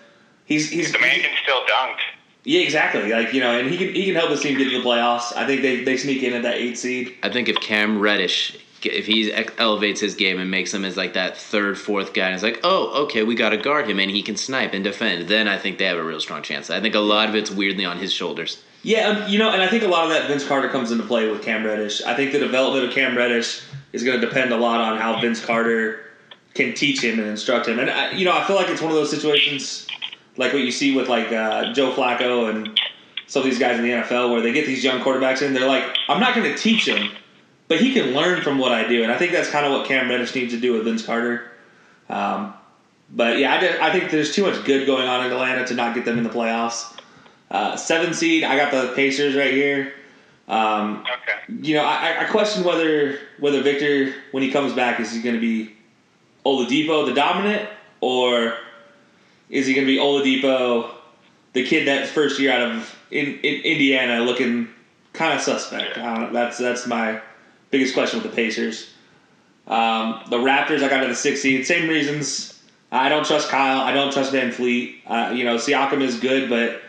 he's 0.45 0.69
he's 0.69 0.91
The 0.91 0.99
man 0.99 1.19
can 1.19 1.31
still 1.43 1.61
dunk. 1.67 1.97
yeah, 2.43 2.61
exactly. 2.61 3.11
Like 3.11 3.33
you 3.33 3.41
know, 3.41 3.57
and 3.57 3.69
he 3.69 3.77
can 3.77 3.93
he 3.93 4.05
can 4.05 4.15
help 4.15 4.29
his 4.29 4.41
team 4.41 4.57
get 4.57 4.69
to 4.69 4.77
the 4.81 4.83
playoffs. 4.85 5.35
I 5.35 5.45
think 5.47 5.61
they, 5.61 5.83
they 5.83 5.97
sneak 5.97 6.23
in 6.23 6.33
at 6.33 6.43
that 6.43 6.55
eight 6.55 6.77
seed. 6.77 7.15
I 7.23 7.29
think 7.29 7.47
if 7.49 7.57
Cam 7.57 7.99
Reddish, 7.99 8.57
if 8.83 9.05
he 9.05 9.33
elevates 9.57 10.01
his 10.01 10.15
game 10.15 10.39
and 10.39 10.51
makes 10.51 10.73
him 10.73 10.83
as 10.85 10.97
like 10.97 11.13
that 11.13 11.37
third, 11.37 11.77
fourth 11.77 12.13
guy, 12.13 12.25
and 12.27 12.33
it's 12.33 12.43
like, 12.43 12.59
oh, 12.63 13.03
okay, 13.05 13.23
we 13.23 13.35
got 13.35 13.49
to 13.49 13.57
guard 13.57 13.89
him 13.89 13.99
and 13.99 14.11
he 14.11 14.21
can 14.21 14.35
snipe 14.35 14.73
and 14.73 14.83
defend, 14.83 15.29
then 15.29 15.47
I 15.47 15.57
think 15.57 15.77
they 15.77 15.85
have 15.85 15.97
a 15.97 16.03
real 16.03 16.19
strong 16.19 16.41
chance. 16.43 16.69
I 16.69 16.81
think 16.81 16.93
a 16.95 16.99
lot 16.99 17.29
of 17.29 17.35
it's 17.35 17.49
weirdly 17.49 17.85
on 17.85 17.97
his 17.97 18.11
shoulders. 18.11 18.61
Yeah, 18.85 19.07
um, 19.07 19.29
you 19.29 19.39
know, 19.39 19.49
and 19.49 19.61
I 19.61 19.69
think 19.69 19.83
a 19.83 19.87
lot 19.87 20.03
of 20.03 20.09
that 20.09 20.27
Vince 20.27 20.45
Carter 20.45 20.67
comes 20.67 20.91
into 20.91 21.05
play 21.05 21.29
with 21.31 21.41
Cam 21.41 21.63
Reddish. 21.65 22.01
I 22.03 22.13
think 22.15 22.33
the 22.33 22.39
development 22.39 22.83
of 22.85 22.91
Cam 22.93 23.15
Reddish 23.15 23.61
is 23.93 24.03
going 24.03 24.19
to 24.19 24.27
depend 24.27 24.51
a 24.51 24.57
lot 24.57 24.81
on 24.81 24.99
how 24.99 25.21
Vince 25.21 25.39
Carter 25.43 26.01
can 26.53 26.73
teach 26.73 27.03
him 27.03 27.19
and 27.19 27.27
instruct 27.27 27.67
him. 27.67 27.79
And 27.79 27.89
I, 27.89 28.11
you 28.11 28.25
know, 28.25 28.31
I 28.37 28.43
feel 28.45 28.55
like 28.55 28.69
it's 28.69 28.81
one 28.81 28.91
of 28.91 28.97
those 28.97 29.09
situations 29.09 29.87
like 30.37 30.53
what 30.53 30.61
you 30.61 30.71
see 30.71 30.95
with 30.95 31.09
like 31.09 31.31
uh, 31.31 31.73
Joe 31.73 31.93
Flacco 31.93 32.49
and 32.49 32.79
some 33.27 33.41
of 33.41 33.45
these 33.49 33.59
guys 33.59 33.77
in 33.79 33.83
the 33.85 33.91
NFL 33.91 34.31
where 34.31 34.41
they 34.41 34.51
get 34.53 34.65
these 34.65 34.83
young 34.83 35.01
quarterbacks 35.01 35.41
in. 35.41 35.53
They're 35.53 35.67
like, 35.67 35.83
I'm 36.09 36.19
not 36.19 36.35
going 36.35 36.51
to 36.51 36.57
teach 36.57 36.87
him, 36.87 37.11
but 37.67 37.79
he 37.81 37.93
can 37.93 38.13
learn 38.13 38.41
from 38.41 38.57
what 38.59 38.71
I 38.71 38.87
do. 38.87 39.03
And 39.03 39.11
I 39.11 39.17
think 39.17 39.31
that's 39.31 39.49
kind 39.49 39.65
of 39.65 39.71
what 39.71 39.87
Cam 39.87 40.09
Reddish 40.09 40.35
needs 40.35 40.53
to 40.53 40.59
do 40.59 40.73
with 40.73 40.83
Vince 40.85 41.05
Carter. 41.05 41.49
Um, 42.09 42.53
but 43.09 43.37
yeah, 43.39 43.53
I, 43.55 43.59
did- 43.59 43.79
I 43.79 43.91
think 43.91 44.11
there's 44.11 44.33
too 44.33 44.43
much 44.43 44.63
good 44.65 44.85
going 44.85 45.07
on 45.07 45.25
in 45.25 45.31
Atlanta 45.31 45.65
to 45.67 45.73
not 45.73 45.95
get 45.95 46.05
them 46.05 46.17
in 46.17 46.23
the 46.23 46.29
playoffs. 46.29 46.99
Uh, 47.51 47.75
seven 47.75 48.13
seed, 48.13 48.43
I 48.43 48.55
got 48.55 48.71
the 48.71 48.93
Pacers 48.95 49.35
right 49.35 49.51
here. 49.53 49.93
Um, 50.47 51.03
Okay. 51.03 51.57
you 51.67 51.75
know, 51.75 51.83
I, 51.83 52.21
I 52.21 52.25
question 52.25 52.63
whether 52.63 53.19
whether 53.39 53.61
Victor, 53.61 54.13
when 54.31 54.43
he 54.43 54.51
comes 54.51 54.73
back, 54.73 54.99
is 54.99 55.11
he 55.13 55.21
going 55.21 55.35
to 55.35 55.41
be 55.41 55.73
Oladipo, 56.45 57.05
the 57.05 57.13
dominant, 57.13 57.69
or 58.01 58.57
is 59.49 59.67
he 59.67 59.73
going 59.73 59.87
to 59.87 59.93
be 59.93 59.99
Oladipo, 59.99 60.91
the 61.53 61.65
kid 61.65 61.87
that's 61.87 62.09
first 62.11 62.39
year 62.39 62.51
out 62.51 62.71
of 62.71 62.95
in, 63.11 63.39
in 63.39 63.61
Indiana, 63.61 64.21
looking 64.23 64.67
kind 65.13 65.33
of 65.33 65.41
suspect? 65.41 65.97
I 65.97 66.19
don't. 66.19 66.33
That's 66.33 66.57
that's 66.57 66.87
my 66.87 67.21
biggest 67.71 67.93
question 67.93 68.21
with 68.21 68.29
the 68.29 68.35
Pacers. 68.35 68.89
Um, 69.67 70.21
the 70.29 70.37
Raptors, 70.37 70.83
I 70.83 70.89
got 70.89 71.01
to 71.01 71.07
the 71.07 71.15
six 71.15 71.41
seed. 71.41 71.65
Same 71.65 71.87
reasons. 71.87 72.61
I 72.91 73.09
don't 73.09 73.25
trust 73.25 73.49
Kyle. 73.49 73.81
I 73.81 73.91
don't 73.91 74.13
trust 74.13 74.33
VanVleet. 74.33 74.95
Uh, 75.07 75.33
you 75.33 75.43
know, 75.45 75.55
Siakam 75.55 76.01
is 76.01 76.19
good, 76.19 76.49
but 76.49 76.81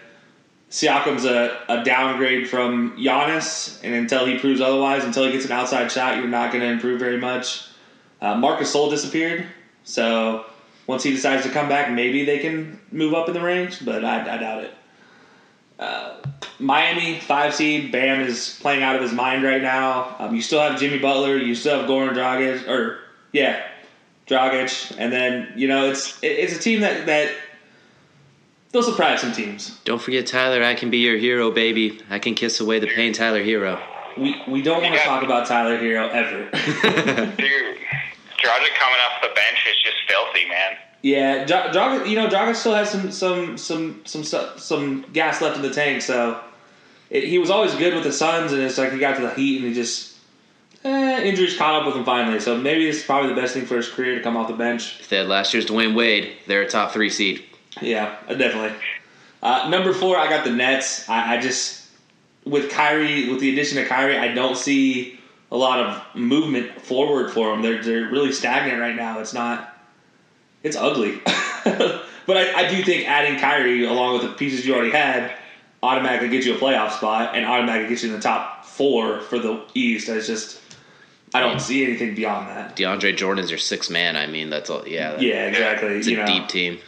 Siakam's 0.70 1.24
a, 1.24 1.58
a 1.68 1.84
downgrade 1.84 2.50
from 2.50 2.96
Giannis, 2.98 3.78
and 3.82 3.94
until 3.94 4.26
he 4.26 4.38
proves 4.38 4.60
otherwise, 4.60 5.04
until 5.04 5.24
he 5.24 5.32
gets 5.32 5.46
an 5.46 5.52
outside 5.52 5.90
shot, 5.90 6.18
you're 6.18 6.26
not 6.26 6.52
going 6.52 6.62
to 6.62 6.68
improve 6.68 6.98
very 6.98 7.18
much. 7.18 7.68
Uh, 8.24 8.34
Marc 8.34 8.58
Gasol 8.58 8.88
disappeared, 8.88 9.46
so 9.84 10.46
once 10.86 11.02
he 11.02 11.10
decides 11.10 11.42
to 11.42 11.50
come 11.50 11.68
back, 11.68 11.90
maybe 11.90 12.24
they 12.24 12.38
can 12.38 12.80
move 12.90 13.12
up 13.12 13.28
in 13.28 13.34
the 13.34 13.40
range, 13.42 13.84
but 13.84 14.02
I, 14.02 14.20
I 14.22 14.38
doubt 14.38 14.64
it. 14.64 14.74
Uh, 15.78 16.22
Miami, 16.58 17.20
five 17.20 17.54
seed, 17.54 17.92
Bam 17.92 18.22
is 18.22 18.58
playing 18.62 18.82
out 18.82 18.96
of 18.96 19.02
his 19.02 19.12
mind 19.12 19.44
right 19.44 19.60
now. 19.60 20.16
Um, 20.18 20.34
you 20.34 20.40
still 20.40 20.60
have 20.60 20.80
Jimmy 20.80 20.98
Butler, 20.98 21.36
you 21.36 21.54
still 21.54 21.80
have 21.80 21.86
Goran 21.86 22.14
Dragic, 22.14 22.66
or 22.66 23.00
yeah, 23.32 23.66
Dragic, 24.26 24.96
and 24.96 25.12
then 25.12 25.52
you 25.54 25.68
know 25.68 25.90
it's 25.90 26.18
it, 26.22 26.28
it's 26.28 26.56
a 26.56 26.58
team 26.58 26.80
that 26.80 27.04
that 27.04 27.30
they'll 28.72 28.82
surprise 28.82 29.20
some 29.20 29.32
teams. 29.32 29.78
Don't 29.84 30.00
forget, 30.00 30.26
Tyler. 30.26 30.64
I 30.64 30.74
can 30.74 30.88
be 30.88 30.98
your 30.98 31.18
hero, 31.18 31.50
baby. 31.50 32.00
I 32.08 32.18
can 32.18 32.34
kiss 32.34 32.58
away 32.58 32.78
the 32.78 32.86
pain, 32.86 33.12
Tyler 33.12 33.44
Herro. 33.44 33.78
We 34.16 34.40
we 34.48 34.62
don't 34.62 34.80
want 34.80 34.94
to 34.94 35.00
talk 35.00 35.22
about 35.22 35.46
Tyler 35.46 35.76
Herro 35.76 36.08
ever. 36.08 37.36
Dude, 37.36 37.78
Dragic 38.44 38.74
coming 38.78 39.00
off 39.06 39.22
the 39.22 39.28
bench 39.34 39.58
is 39.68 39.76
just 39.82 39.96
filthy, 40.08 40.46
man. 40.48 40.76
yeah, 41.02 41.44
Dragic, 41.44 42.08
you 42.08 42.16
know 42.16 42.28
Dragic 42.28 42.56
still 42.56 42.74
has 42.74 42.90
some 42.90 43.10
some 43.10 43.58
some 43.58 44.02
some 44.04 44.24
some, 44.24 44.58
some 44.58 45.02
gas 45.12 45.40
left 45.40 45.56
in 45.56 45.62
the 45.62 45.70
tank, 45.72 46.02
so 46.02 46.40
it, 47.10 47.24
he 47.24 47.38
was 47.38 47.50
always 47.50 47.74
good 47.74 47.94
with 47.94 48.04
the 48.04 48.12
Suns, 48.12 48.52
and 48.52 48.62
it's 48.62 48.78
like 48.78 48.92
he 48.92 48.98
got 48.98 49.16
to 49.16 49.22
the 49.22 49.34
Heat 49.34 49.58
and 49.58 49.68
he 49.68 49.74
just. 49.74 50.12
Eh, 50.84 51.22
injuries 51.22 51.56
caught 51.56 51.80
up 51.80 51.86
with 51.86 51.96
him 51.96 52.04
finally, 52.04 52.38
so 52.38 52.58
maybe 52.58 52.84
this 52.84 52.98
is 52.98 53.04
probably 53.04 53.30
the 53.30 53.40
best 53.40 53.54
thing 53.54 53.64
for 53.64 53.76
his 53.78 53.88
career 53.88 54.16
to 54.16 54.20
come 54.20 54.36
off 54.36 54.48
the 54.48 54.54
bench. 54.54 55.00
If 55.00 55.08
they 55.08 55.16
had 55.16 55.28
last 55.28 55.54
year's 55.54 55.64
Dwyane 55.64 55.94
Wade, 55.94 56.36
they're 56.46 56.60
a 56.60 56.68
top 56.68 56.92
three 56.92 57.08
seed. 57.08 57.42
Yeah, 57.80 58.14
definitely. 58.28 58.76
Uh, 59.42 59.70
number 59.70 59.94
four, 59.94 60.18
I 60.18 60.28
got 60.28 60.44
the 60.44 60.50
Nets. 60.50 61.08
I, 61.08 61.36
I 61.36 61.40
just 61.40 61.88
with 62.44 62.70
Kyrie, 62.70 63.30
with 63.30 63.40
the 63.40 63.50
addition 63.50 63.78
of 63.78 63.88
Kyrie, 63.88 64.18
I 64.18 64.34
don't 64.34 64.58
see 64.58 65.18
a 65.54 65.56
lot 65.56 65.78
of 65.78 66.14
movement 66.16 66.80
forward 66.82 67.30
for 67.32 67.50
them. 67.50 67.62
They're 67.62 67.82
they're 67.82 68.10
really 68.10 68.32
stagnant 68.32 68.80
right 68.80 68.96
now. 68.96 69.20
It's 69.20 69.32
not. 69.32 69.70
It's 70.64 70.76
ugly. 70.76 71.20
but 71.24 72.36
I, 72.36 72.64
I 72.64 72.68
do 72.68 72.82
think 72.82 73.08
adding 73.08 73.38
Kyrie 73.38 73.84
along 73.86 74.14
with 74.18 74.22
the 74.22 74.36
pieces 74.36 74.66
you 74.66 74.74
already 74.74 74.90
had 74.90 75.32
automatically 75.82 76.28
gets 76.28 76.44
you 76.46 76.54
a 76.56 76.58
playoff 76.58 76.92
spot 76.92 77.36
and 77.36 77.46
automatically 77.46 77.90
gets 77.90 78.02
you 78.02 78.08
in 78.10 78.16
the 78.16 78.20
top 78.22 78.64
four 78.64 79.20
for 79.20 79.38
the 79.38 79.62
East. 79.74 80.08
It's 80.08 80.26
just 80.26 80.60
I 81.32 81.40
don't 81.40 81.60
see 81.60 81.84
anything 81.84 82.14
beyond 82.16 82.48
that. 82.48 82.76
DeAndre 82.76 83.16
Jordan's 83.16 83.50
your 83.50 83.58
sixth 83.58 83.90
man. 83.90 84.16
I 84.16 84.26
mean, 84.26 84.50
that's 84.50 84.70
all. 84.70 84.86
Yeah, 84.88 85.20
Yeah, 85.20 85.46
exactly. 85.46 85.90
it's 85.90 86.08
you 86.08 86.20
a 86.20 86.20
know. 86.20 86.26
deep 86.26 86.48
team. 86.48 86.78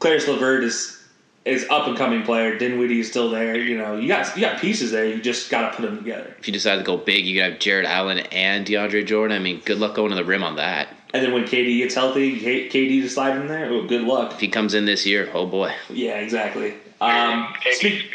Caris 0.00 0.26
LeVert 0.26 0.64
is 0.64 0.97
is 1.48 1.66
up 1.70 1.86
and 1.88 1.96
coming 1.96 2.22
player. 2.22 2.56
Dinwiddie 2.58 3.00
is 3.00 3.08
still 3.08 3.30
there. 3.30 3.56
You 3.56 3.78
know, 3.78 3.96
you 3.96 4.06
got 4.08 4.34
you 4.36 4.42
got 4.42 4.60
pieces 4.60 4.90
there. 4.92 5.04
You 5.06 5.20
just 5.20 5.50
got 5.50 5.70
to 5.70 5.76
put 5.76 5.82
them 5.86 5.98
together. 5.98 6.34
If 6.38 6.46
you 6.46 6.52
decide 6.52 6.76
to 6.76 6.82
go 6.82 6.96
big, 6.96 7.26
you 7.26 7.40
could 7.40 7.52
have 7.52 7.60
Jarrett 7.60 7.86
Allen 7.86 8.18
and 8.32 8.66
DeAndre 8.66 9.06
Jordan. 9.06 9.36
I 9.36 9.40
mean, 9.40 9.60
good 9.64 9.78
luck 9.78 9.94
going 9.94 10.10
to 10.10 10.16
the 10.16 10.24
rim 10.24 10.42
on 10.42 10.56
that. 10.56 10.88
And 11.14 11.24
then 11.24 11.32
when 11.32 11.44
KD 11.44 11.78
gets 11.78 11.94
healthy, 11.94 12.38
KD 12.38 13.00
to 13.00 13.08
slide 13.08 13.36
in 13.36 13.48
there. 13.48 13.70
Oh, 13.70 13.86
good 13.86 14.02
luck. 14.02 14.34
If 14.34 14.40
he 14.40 14.48
comes 14.48 14.74
in 14.74 14.84
this 14.84 15.06
year, 15.06 15.30
oh 15.32 15.46
boy. 15.46 15.72
Yeah, 15.88 16.18
exactly. 16.18 16.74
Um, 17.00 17.54
speak, 17.70 18.10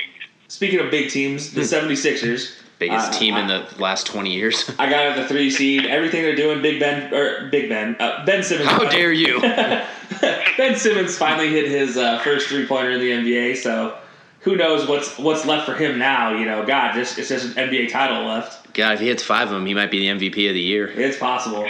speaking 0.47 0.79
of 0.79 0.91
big 0.91 1.09
teams, 1.09 1.53
the 1.53 1.61
76ers. 1.61 2.59
Biggest 2.79 3.11
Uh, 3.11 3.13
team 3.13 3.35
in 3.35 3.47
the 3.47 3.65
last 3.79 4.07
20 4.07 4.31
years. 4.33 4.69
I 4.79 4.89
got 4.89 5.05
it 5.05 5.15
the 5.21 5.27
three 5.27 5.49
seed. 5.49 5.85
Everything 5.85 6.21
they're 6.23 6.35
doing, 6.35 6.61
Big 6.61 6.79
Ben 6.79 7.13
or 7.13 7.49
Big 7.49 7.69
Ben, 7.69 7.95
uh, 7.99 8.25
Ben 8.25 8.43
Simmons. 8.43 8.69
How 8.69 8.83
dare 8.89 9.11
you? 9.11 9.39
Ben 10.57 10.75
Simmons 10.75 11.17
finally 11.17 11.49
hit 11.49 11.67
his 11.67 11.97
uh, 11.97 12.19
first 12.19 12.47
three 12.47 12.65
pointer 12.67 12.91
in 12.91 12.99
the 12.99 13.11
NBA. 13.11 13.57
So 13.57 13.97
who 14.41 14.55
knows 14.55 14.87
what's 14.87 15.17
what's 15.17 15.45
left 15.45 15.65
for 15.65 15.75
him 15.75 15.97
now? 15.97 16.37
You 16.37 16.45
know, 16.45 16.65
God, 16.65 16.93
just 16.93 17.17
it's 17.17 17.29
just 17.29 17.57
an 17.57 17.69
NBA 17.69 17.91
title 17.91 18.25
left. 18.25 18.73
God, 18.73 18.95
if 18.95 18.99
he 18.99 19.07
hits 19.07 19.23
five 19.23 19.47
of 19.47 19.53
them, 19.53 19.65
he 19.65 19.73
might 19.73 19.91
be 19.91 19.99
the 19.99 20.19
MVP 20.19 20.47
of 20.49 20.53
the 20.53 20.61
year. 20.61 20.87
It's 20.87 21.17
possible. 21.17 21.67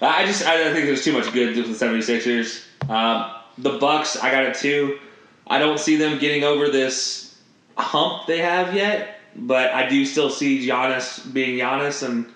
I 0.00 0.26
just 0.26 0.44
I 0.44 0.72
think 0.72 0.86
there's 0.86 1.04
too 1.04 1.12
much 1.12 1.32
good 1.32 1.56
with 1.56 1.78
the 1.78 1.84
76ers. 1.84 2.64
Um, 2.90 3.32
the 3.58 3.78
Bucks, 3.78 4.16
I 4.16 4.30
got 4.30 4.44
it 4.44 4.54
too. 4.56 4.98
I 5.46 5.58
don't 5.58 5.78
see 5.78 5.96
them 5.96 6.18
getting 6.18 6.44
over 6.44 6.68
this 6.68 7.38
hump 7.78 8.26
they 8.26 8.38
have 8.38 8.74
yet, 8.74 9.20
but 9.34 9.72
I 9.72 9.88
do 9.88 10.04
still 10.04 10.30
see 10.30 10.66
Giannis 10.66 11.32
being 11.32 11.58
Giannis 11.58 12.06
and 12.06 12.26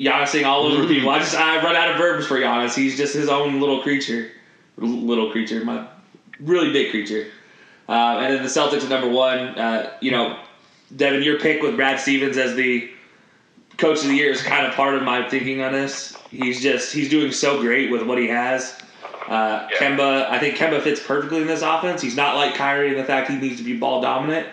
Giannising 0.00 0.44
all 0.44 0.64
over 0.66 0.82
the 0.82 0.88
people. 0.88 1.10
I 1.10 1.18
just 1.18 1.34
I 1.34 1.62
run 1.62 1.74
out 1.76 1.90
of 1.90 1.96
verbs 1.96 2.26
for 2.26 2.38
Giannis. 2.38 2.74
He's 2.74 2.96
just 2.96 3.14
his 3.14 3.28
own 3.28 3.60
little 3.60 3.82
creature, 3.82 4.30
little 4.76 5.30
creature, 5.32 5.64
my 5.64 5.86
really 6.40 6.72
big 6.72 6.90
creature. 6.90 7.26
Uh, 7.88 8.18
and 8.20 8.34
then 8.34 8.42
the 8.42 8.48
Celtics 8.48 8.82
at 8.84 8.88
number 8.88 9.08
one. 9.08 9.38
Uh, 9.58 9.92
you 10.00 10.10
know, 10.10 10.38
Devin, 10.94 11.22
your 11.22 11.40
pick 11.40 11.62
with 11.62 11.74
Brad 11.76 11.98
Stevens 11.98 12.36
as 12.36 12.54
the 12.54 12.90
coach 13.76 13.98
of 14.02 14.08
the 14.08 14.14
year 14.14 14.30
is 14.30 14.42
kind 14.42 14.66
of 14.66 14.74
part 14.74 14.94
of 14.94 15.02
my 15.02 15.28
thinking 15.28 15.62
on 15.62 15.72
this. 15.72 16.16
He's 16.30 16.60
just 16.62 16.92
he's 16.92 17.08
doing 17.08 17.32
so 17.32 17.60
great 17.60 17.90
with 17.90 18.02
what 18.02 18.18
he 18.18 18.28
has. 18.28 18.76
Uh, 19.26 19.68
Yeah. 19.70 19.78
Kemba, 19.78 20.28
I 20.30 20.38
think 20.38 20.56
Kemba 20.56 20.80
fits 20.80 21.00
perfectly 21.04 21.40
in 21.40 21.46
this 21.46 21.62
offense. 21.62 22.00
He's 22.00 22.16
not 22.16 22.36
like 22.36 22.54
Kyrie 22.54 22.90
in 22.90 22.96
the 22.96 23.04
fact 23.04 23.30
he 23.30 23.36
needs 23.36 23.56
to 23.58 23.64
be 23.64 23.76
ball 23.76 24.00
dominant. 24.00 24.46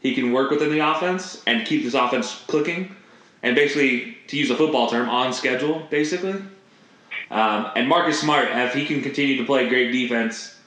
He 0.00 0.14
can 0.14 0.32
work 0.32 0.50
within 0.50 0.70
the 0.70 0.80
offense 0.80 1.42
and 1.46 1.66
keep 1.66 1.84
this 1.84 1.94
offense 1.94 2.42
clicking, 2.48 2.94
and 3.42 3.54
basically, 3.54 4.11
to 4.28 4.36
use 4.36 4.50
a 4.50 4.56
football 4.56 4.88
term, 4.88 5.08
on 5.08 5.32
schedule, 5.32 5.86
basically. 5.90 6.42
Um, 7.30 7.70
and 7.76 7.88
Marcus 7.88 8.20
Smart, 8.20 8.48
if 8.50 8.74
he 8.74 8.84
can 8.84 9.00
continue 9.00 9.36
to 9.38 9.44
play 9.44 9.68
great 9.68 9.90
defense, 9.90 10.58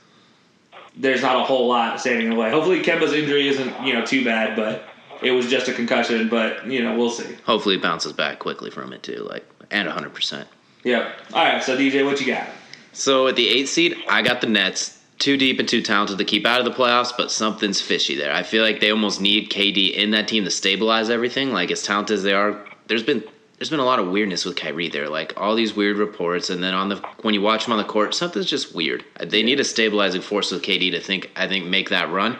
there's 0.97 1.21
not 1.21 1.35
a 1.35 1.43
whole 1.43 1.67
lot 1.67 2.00
standing 2.00 2.27
in 2.27 2.33
the 2.33 2.39
way. 2.39 2.50
Hopefully, 2.50 2.81
Kemba's 2.81 3.13
injury 3.13 3.47
isn't 3.47 3.85
you 3.85 3.93
know 3.93 4.05
too 4.05 4.24
bad, 4.24 4.55
but 4.55 4.83
it 5.21 5.31
was 5.31 5.47
just 5.47 5.67
a 5.67 5.74
concussion. 5.74 6.29
But 6.29 6.65
you 6.65 6.83
know, 6.83 6.97
we'll 6.97 7.12
see. 7.12 7.35
Hopefully, 7.45 7.75
he 7.75 7.81
bounces 7.81 8.13
back 8.13 8.39
quickly 8.39 8.71
from 8.71 8.93
it 8.93 9.03
too, 9.03 9.27
like 9.29 9.45
and 9.71 9.88
100. 9.88 10.13
percent 10.13 10.47
Yep. 10.83 11.15
All 11.33 11.43
right. 11.43 11.63
So 11.63 11.77
DJ, 11.77 12.05
what 12.05 12.19
you 12.21 12.27
got? 12.27 12.47
So 12.93 13.27
at 13.27 13.35
the 13.35 13.47
eighth 13.47 13.69
seed, 13.69 13.95
I 14.07 14.21
got 14.21 14.41
the 14.41 14.47
Nets. 14.47 14.93
Too 15.17 15.38
deep 15.38 15.59
and 15.59 15.67
too 15.67 15.81
talented 15.81 16.17
to 16.17 16.25
keep 16.25 16.45
out 16.45 16.59
of 16.59 16.65
the 16.65 16.71
playoffs, 16.71 17.13
but 17.17 17.31
something's 17.31 17.79
fishy 17.79 18.15
there. 18.15 18.33
I 18.33 18.43
feel 18.43 18.63
like 18.63 18.81
they 18.81 18.91
almost 18.91 19.21
need 19.21 19.50
KD 19.50 19.93
in 19.93 20.12
that 20.12 20.27
team 20.27 20.43
to 20.43 20.51
stabilize 20.51 21.09
everything. 21.09 21.53
Like 21.53 21.71
as 21.71 21.83
talented 21.83 22.17
as 22.17 22.24
they 22.24 22.33
are, 22.33 22.62
there's 22.88 23.01
been 23.01 23.24
there's 23.57 23.69
been 23.69 23.79
a 23.79 23.85
lot 23.85 24.00
of 24.00 24.09
weirdness 24.09 24.43
with 24.43 24.55
Kyrie 24.55 24.89
there. 24.89 25.07
Like 25.09 25.33
all 25.38 25.55
these 25.55 25.75
weird 25.75 25.97
reports, 25.97 26.50
and 26.50 26.63
then 26.63 26.74
on 26.74 26.89
the 26.89 26.97
when 27.21 27.33
you 27.33 27.41
watch 27.41 27.65
him 27.65 27.74
on 27.74 27.77
the 27.77 27.85
court, 27.85 28.13
something's 28.13 28.47
just 28.47 28.75
weird. 28.75 29.05
They 29.24 29.43
need 29.43 29.59
a 29.59 29.63
stabilizing 29.63 30.21
force 30.21 30.51
with 30.51 30.62
KD 30.62 30.91
to 30.91 31.00
think 31.00 31.31
I 31.35 31.47
think 31.47 31.65
make 31.65 31.89
that 31.89 32.09
run. 32.09 32.38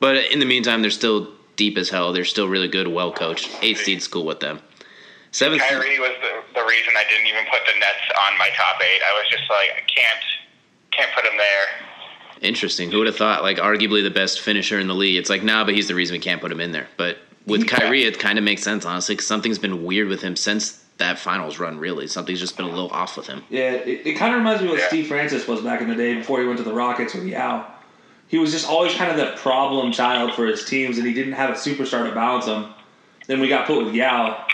But 0.00 0.16
in 0.30 0.38
the 0.38 0.46
meantime, 0.46 0.82
they're 0.82 0.90
still 0.90 1.32
deep 1.56 1.76
as 1.76 1.88
hell. 1.88 2.12
They're 2.12 2.24
still 2.24 2.48
really 2.48 2.68
good, 2.68 2.88
well 2.88 3.12
coached. 3.12 3.50
Eighth 3.62 3.82
seed, 3.82 4.02
school 4.02 4.24
with 4.24 4.40
them. 4.40 4.60
Seventh. 5.30 5.62
Kyrie 5.62 5.98
was 5.98 6.12
the, 6.22 6.60
the 6.60 6.66
reason 6.66 6.94
I 6.96 7.04
didn't 7.10 7.26
even 7.26 7.44
put 7.50 7.60
the 7.66 7.78
Nets 7.78 7.98
on 8.30 8.38
my 8.38 8.48
top 8.56 8.80
eight. 8.80 9.00
I 9.06 9.12
was 9.12 9.28
just 9.30 9.44
like, 9.50 9.70
I 9.76 9.82
can't, 9.86 10.24
can't 10.90 11.10
put 11.14 11.24
him 11.24 11.36
there. 11.36 11.66
Interesting. 12.40 12.90
Who 12.90 12.98
would 12.98 13.08
have 13.08 13.16
thought? 13.16 13.42
Like, 13.42 13.58
arguably 13.58 14.02
the 14.02 14.10
best 14.10 14.40
finisher 14.40 14.78
in 14.78 14.86
the 14.86 14.94
league. 14.94 15.16
It's 15.16 15.28
like, 15.28 15.42
nah, 15.42 15.64
but 15.64 15.74
he's 15.74 15.88
the 15.88 15.94
reason 15.94 16.14
we 16.14 16.20
can't 16.20 16.40
put 16.40 16.50
him 16.50 16.60
in 16.60 16.72
there. 16.72 16.88
But 16.96 17.18
with 17.48 17.62
Yeah. 17.64 17.78
Kyrie, 17.78 18.04
it 18.04 18.18
kind 18.18 18.38
of 18.38 18.44
makes 18.44 18.62
sense, 18.62 18.84
honestly, 18.84 19.14
because 19.14 19.26
something's 19.26 19.58
been 19.58 19.84
weird 19.84 20.08
with 20.08 20.20
him 20.22 20.36
since 20.36 20.82
that 20.98 21.18
finals 21.18 21.58
run, 21.58 21.78
really. 21.78 22.06
Something's 22.06 22.40
just 22.40 22.56
been 22.56 22.66
a 22.66 22.70
little 22.70 22.90
off 22.90 23.16
with 23.16 23.26
him. 23.26 23.42
Yeah, 23.50 23.70
it, 23.72 24.06
it 24.06 24.14
kind 24.14 24.32
of 24.34 24.38
reminds 24.38 24.62
me 24.62 24.68
of 24.68 24.72
what 24.72 24.80
Yeah. 24.80 24.88
Steve 24.88 25.06
Francis 25.08 25.46
was 25.46 25.60
back 25.60 25.80
in 25.80 25.88
the 25.88 25.94
day 25.94 26.14
before 26.14 26.40
he 26.40 26.46
went 26.46 26.58
to 26.58 26.64
the 26.64 26.72
Rockets 26.74 27.14
with 27.14 27.24
Yao. 27.24 27.66
He 28.28 28.38
was 28.38 28.52
just 28.52 28.68
always 28.68 28.94
kind 28.94 29.10
of 29.10 29.16
the 29.16 29.36
problem 29.40 29.90
child 29.92 30.34
for 30.34 30.46
his 30.46 30.64
teams, 30.64 30.98
and 30.98 31.06
he 31.06 31.14
didn't 31.14 31.32
have 31.34 31.50
a 31.50 31.54
superstar 31.54 32.06
to 32.08 32.14
balance 32.14 32.46
him. 32.46 32.66
Then 33.26 33.40
we 33.40 33.48
got 33.48 33.66
put 33.66 33.84
with 33.84 33.94
Yao, 33.94 34.44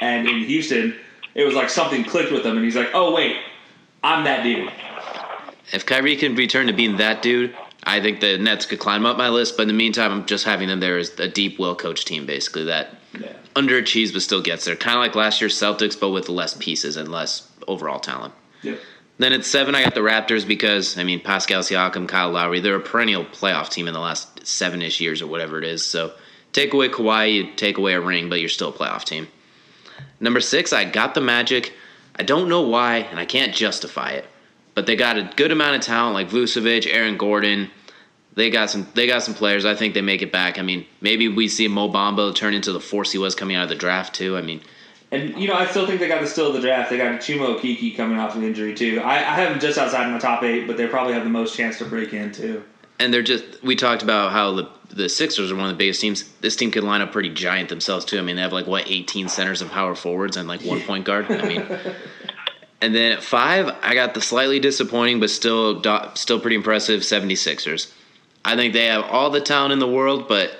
and 0.00 0.26
in 0.28 0.40
Houston, 0.44 0.96
it 1.34 1.44
was 1.44 1.54
like 1.54 1.68
something 1.70 2.02
clicked 2.04 2.32
with 2.32 2.44
him, 2.44 2.56
and 2.56 2.64
he's 2.64 2.76
like, 2.76 2.90
"Oh 2.94 3.14
wait, 3.14 3.36
I'm 4.02 4.24
that 4.24 4.42
dude." 4.42 4.72
If 5.72 5.86
Kyrie 5.86 6.16
can 6.16 6.34
return 6.34 6.66
to 6.66 6.72
being 6.72 6.96
that 6.96 7.22
dude, 7.22 7.54
I 7.90 8.00
think 8.00 8.20
the 8.20 8.38
Nets 8.38 8.66
could 8.66 8.78
climb 8.78 9.04
up 9.06 9.16
my 9.16 9.28
list. 9.28 9.56
But 9.56 9.62
in 9.62 9.68
the 9.68 9.74
meantime, 9.74 10.12
I'm 10.12 10.26
just 10.26 10.44
having 10.44 10.68
them 10.68 10.80
there 10.80 10.98
as 10.98 11.10
a 11.18 11.28
deep, 11.28 11.58
well 11.58 11.74
coached 11.74 12.06
team, 12.06 12.26
basically, 12.26 12.64
that 12.64 12.96
Yeah. 13.18 13.32
underachieves 13.56 14.12
but 14.12 14.22
still 14.22 14.40
gets 14.42 14.64
there. 14.64 14.76
Kind 14.76 14.96
of 14.96 15.02
like 15.02 15.14
last 15.14 15.40
year's 15.40 15.58
Celtics, 15.58 15.98
but 15.98 16.10
with 16.10 16.28
less 16.28 16.54
pieces 16.54 16.96
and 16.96 17.10
less 17.10 17.48
overall 17.66 17.98
talent. 18.00 18.34
Yep. 18.62 18.78
Then 19.18 19.32
at 19.34 19.44
seven, 19.44 19.74
I 19.74 19.82
got 19.84 19.94
the 19.94 20.00
Raptors 20.00 20.46
because 20.46 20.96
I 20.96 21.04
mean 21.04 21.20
Pascal 21.20 21.60
Siakam, 21.62 22.08
Kyle 22.08 22.30
Lowry, 22.30 22.60
they're 22.60 22.76
a 22.76 22.80
perennial 22.80 23.24
playoff 23.24 23.68
team 23.68 23.86
in 23.86 23.92
the 23.94 24.00
last 24.00 24.46
seven 24.46 24.80
ish 24.80 25.00
years 25.00 25.20
or 25.20 25.26
whatever 25.26 25.58
it 25.58 25.64
is. 25.64 25.84
So 25.84 26.12
take 26.54 26.72
away 26.72 26.88
Kawhi, 26.88 27.34
you 27.34 27.52
take 27.54 27.76
away 27.76 27.92
a 27.92 28.00
ring, 28.00 28.30
but 28.30 28.40
you're 28.40 28.48
still 28.48 28.70
a 28.70 28.72
playoff 28.72 29.04
team. 29.04 29.28
Number 30.20 30.40
six, 30.40 30.72
I 30.72 30.84
got 30.84 31.14
the 31.14 31.20
Magic. 31.20 31.72
I 32.16 32.22
don't 32.22 32.48
know 32.48 32.62
why, 32.62 32.96
and 32.98 33.18
I 33.18 33.24
can't 33.26 33.54
justify 33.54 34.10
it, 34.12 34.24
but 34.74 34.86
they 34.86 34.96
got 34.96 35.18
a 35.18 35.30
good 35.36 35.52
amount 35.52 35.76
of 35.76 35.82
talent 35.82 36.14
like 36.14 36.28
Vucevic, 36.30 36.86
Aaron 36.90 37.16
Gordon. 37.16 37.70
They 38.40 38.48
got 38.48 38.70
some. 38.70 38.86
They 38.94 39.06
got 39.06 39.22
some 39.22 39.34
players. 39.34 39.66
I 39.66 39.74
think 39.74 39.92
they 39.92 40.00
make 40.00 40.22
it 40.22 40.32
back. 40.32 40.58
I 40.58 40.62
mean, 40.62 40.86
maybe 41.02 41.28
we 41.28 41.46
see 41.46 41.68
Mo 41.68 41.90
Bamba 41.90 42.34
turn 42.34 42.54
into 42.54 42.72
the 42.72 42.80
force 42.80 43.12
he 43.12 43.18
was 43.18 43.34
coming 43.34 43.54
out 43.54 43.64
of 43.64 43.68
the 43.68 43.74
draft 43.74 44.14
too. 44.14 44.34
I 44.34 44.40
mean, 44.40 44.62
And 45.10 45.38
you 45.38 45.46
know, 45.46 45.52
I 45.54 45.66
still 45.66 45.86
think 45.86 46.00
they 46.00 46.08
got 46.08 46.22
the 46.22 46.26
steal 46.26 46.46
of 46.46 46.54
the 46.54 46.60
draft. 46.62 46.88
They 46.88 46.96
got 46.96 47.20
Chuma 47.20 47.58
Okeke 47.58 47.94
coming 47.98 48.18
off 48.18 48.34
an 48.36 48.42
injury 48.42 48.74
too. 48.74 48.98
I, 49.04 49.16
I 49.16 49.34
have 49.34 49.50
them 49.50 49.60
just 49.60 49.78
outside 49.78 50.10
my 50.10 50.18
top 50.18 50.42
eight, 50.42 50.66
but 50.66 50.78
they 50.78 50.86
probably 50.86 51.12
have 51.12 51.24
the 51.24 51.28
most 51.28 51.54
chance 51.54 51.76
to 51.80 51.84
break 51.84 52.14
in 52.14 52.32
too. 52.32 52.64
and 52.98 53.12
they're 53.12 53.22
just 53.22 53.44
we 53.62 53.76
talked 53.76 54.02
about 54.02 54.32
how 54.32 54.52
the 54.54 54.68
the 54.88 55.10
Sixers 55.10 55.52
are 55.52 55.56
one 55.56 55.66
of 55.66 55.72
the 55.72 55.76
biggest 55.76 56.00
teams. 56.00 56.24
This 56.40 56.56
team 56.56 56.70
could 56.70 56.82
line 56.82 57.02
up 57.02 57.12
pretty 57.12 57.28
giant 57.28 57.68
themselves 57.68 58.06
too. 58.06 58.18
I 58.18 58.22
mean, 58.22 58.36
they 58.36 58.42
have 58.42 58.54
like 58.54 58.66
what 58.66 58.90
18 58.90 59.28
centers 59.28 59.60
and 59.60 59.70
power 59.70 59.94
forwards 59.94 60.38
and 60.38 60.48
like 60.48 60.62
one 60.62 60.80
point 60.90 61.04
guard. 61.04 61.30
I 61.30 61.46
mean, 61.46 61.62
and 62.80 62.94
then 62.94 63.12
at 63.12 63.22
five, 63.22 63.76
I 63.82 63.92
got 63.94 64.14
the 64.14 64.22
slightly 64.22 64.60
disappointing 64.60 65.20
but 65.20 65.28
still 65.28 65.82
still 66.14 66.40
pretty 66.40 66.56
impressive 66.56 67.02
76ers. 67.02 67.92
I 68.44 68.56
think 68.56 68.72
they 68.72 68.86
have 68.86 69.04
all 69.04 69.30
the 69.30 69.40
talent 69.40 69.72
in 69.72 69.78
the 69.78 69.88
world, 69.88 70.28
but 70.28 70.58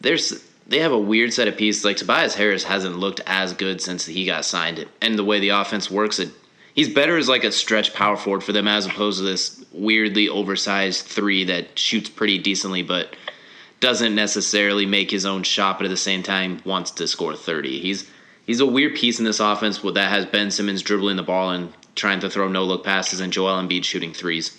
there's 0.00 0.42
they 0.66 0.78
have 0.78 0.92
a 0.92 0.98
weird 0.98 1.32
set 1.32 1.48
of 1.48 1.56
pieces. 1.56 1.84
Like 1.84 1.96
Tobias 1.96 2.34
Harris 2.34 2.64
hasn't 2.64 2.98
looked 2.98 3.20
as 3.26 3.52
good 3.52 3.80
since 3.80 4.06
he 4.06 4.26
got 4.26 4.44
signed, 4.44 4.86
and 5.00 5.18
the 5.18 5.24
way 5.24 5.40
the 5.40 5.50
offense 5.50 5.90
works, 5.90 6.18
it 6.18 6.30
he's 6.74 6.92
better 6.92 7.16
as 7.16 7.28
like 7.28 7.44
a 7.44 7.52
stretch 7.52 7.94
power 7.94 8.16
forward 8.16 8.42
for 8.42 8.52
them 8.52 8.68
as 8.68 8.86
opposed 8.86 9.18
to 9.18 9.24
this 9.24 9.64
weirdly 9.72 10.28
oversized 10.28 11.06
three 11.06 11.44
that 11.44 11.78
shoots 11.78 12.10
pretty 12.10 12.38
decently, 12.38 12.82
but 12.82 13.16
doesn't 13.80 14.14
necessarily 14.14 14.86
make 14.86 15.10
his 15.10 15.26
own 15.26 15.42
shot, 15.42 15.78
but 15.78 15.84
at 15.86 15.90
the 15.90 15.96
same 15.96 16.22
time 16.22 16.60
wants 16.64 16.90
to 16.90 17.06
score 17.06 17.36
thirty. 17.36 17.80
He's 17.80 18.08
he's 18.46 18.60
a 18.60 18.66
weird 18.66 18.94
piece 18.94 19.18
in 19.18 19.24
this 19.24 19.40
offense 19.40 19.78
that 19.78 20.10
has 20.10 20.26
Ben 20.26 20.50
Simmons 20.50 20.82
dribbling 20.82 21.16
the 21.16 21.22
ball 21.22 21.50
and 21.50 21.72
trying 21.94 22.20
to 22.20 22.30
throw 22.30 22.48
no 22.48 22.64
look 22.64 22.84
passes 22.84 23.20
and 23.20 23.32
Joel 23.32 23.62
Embiid 23.62 23.84
shooting 23.84 24.12
threes. 24.12 24.56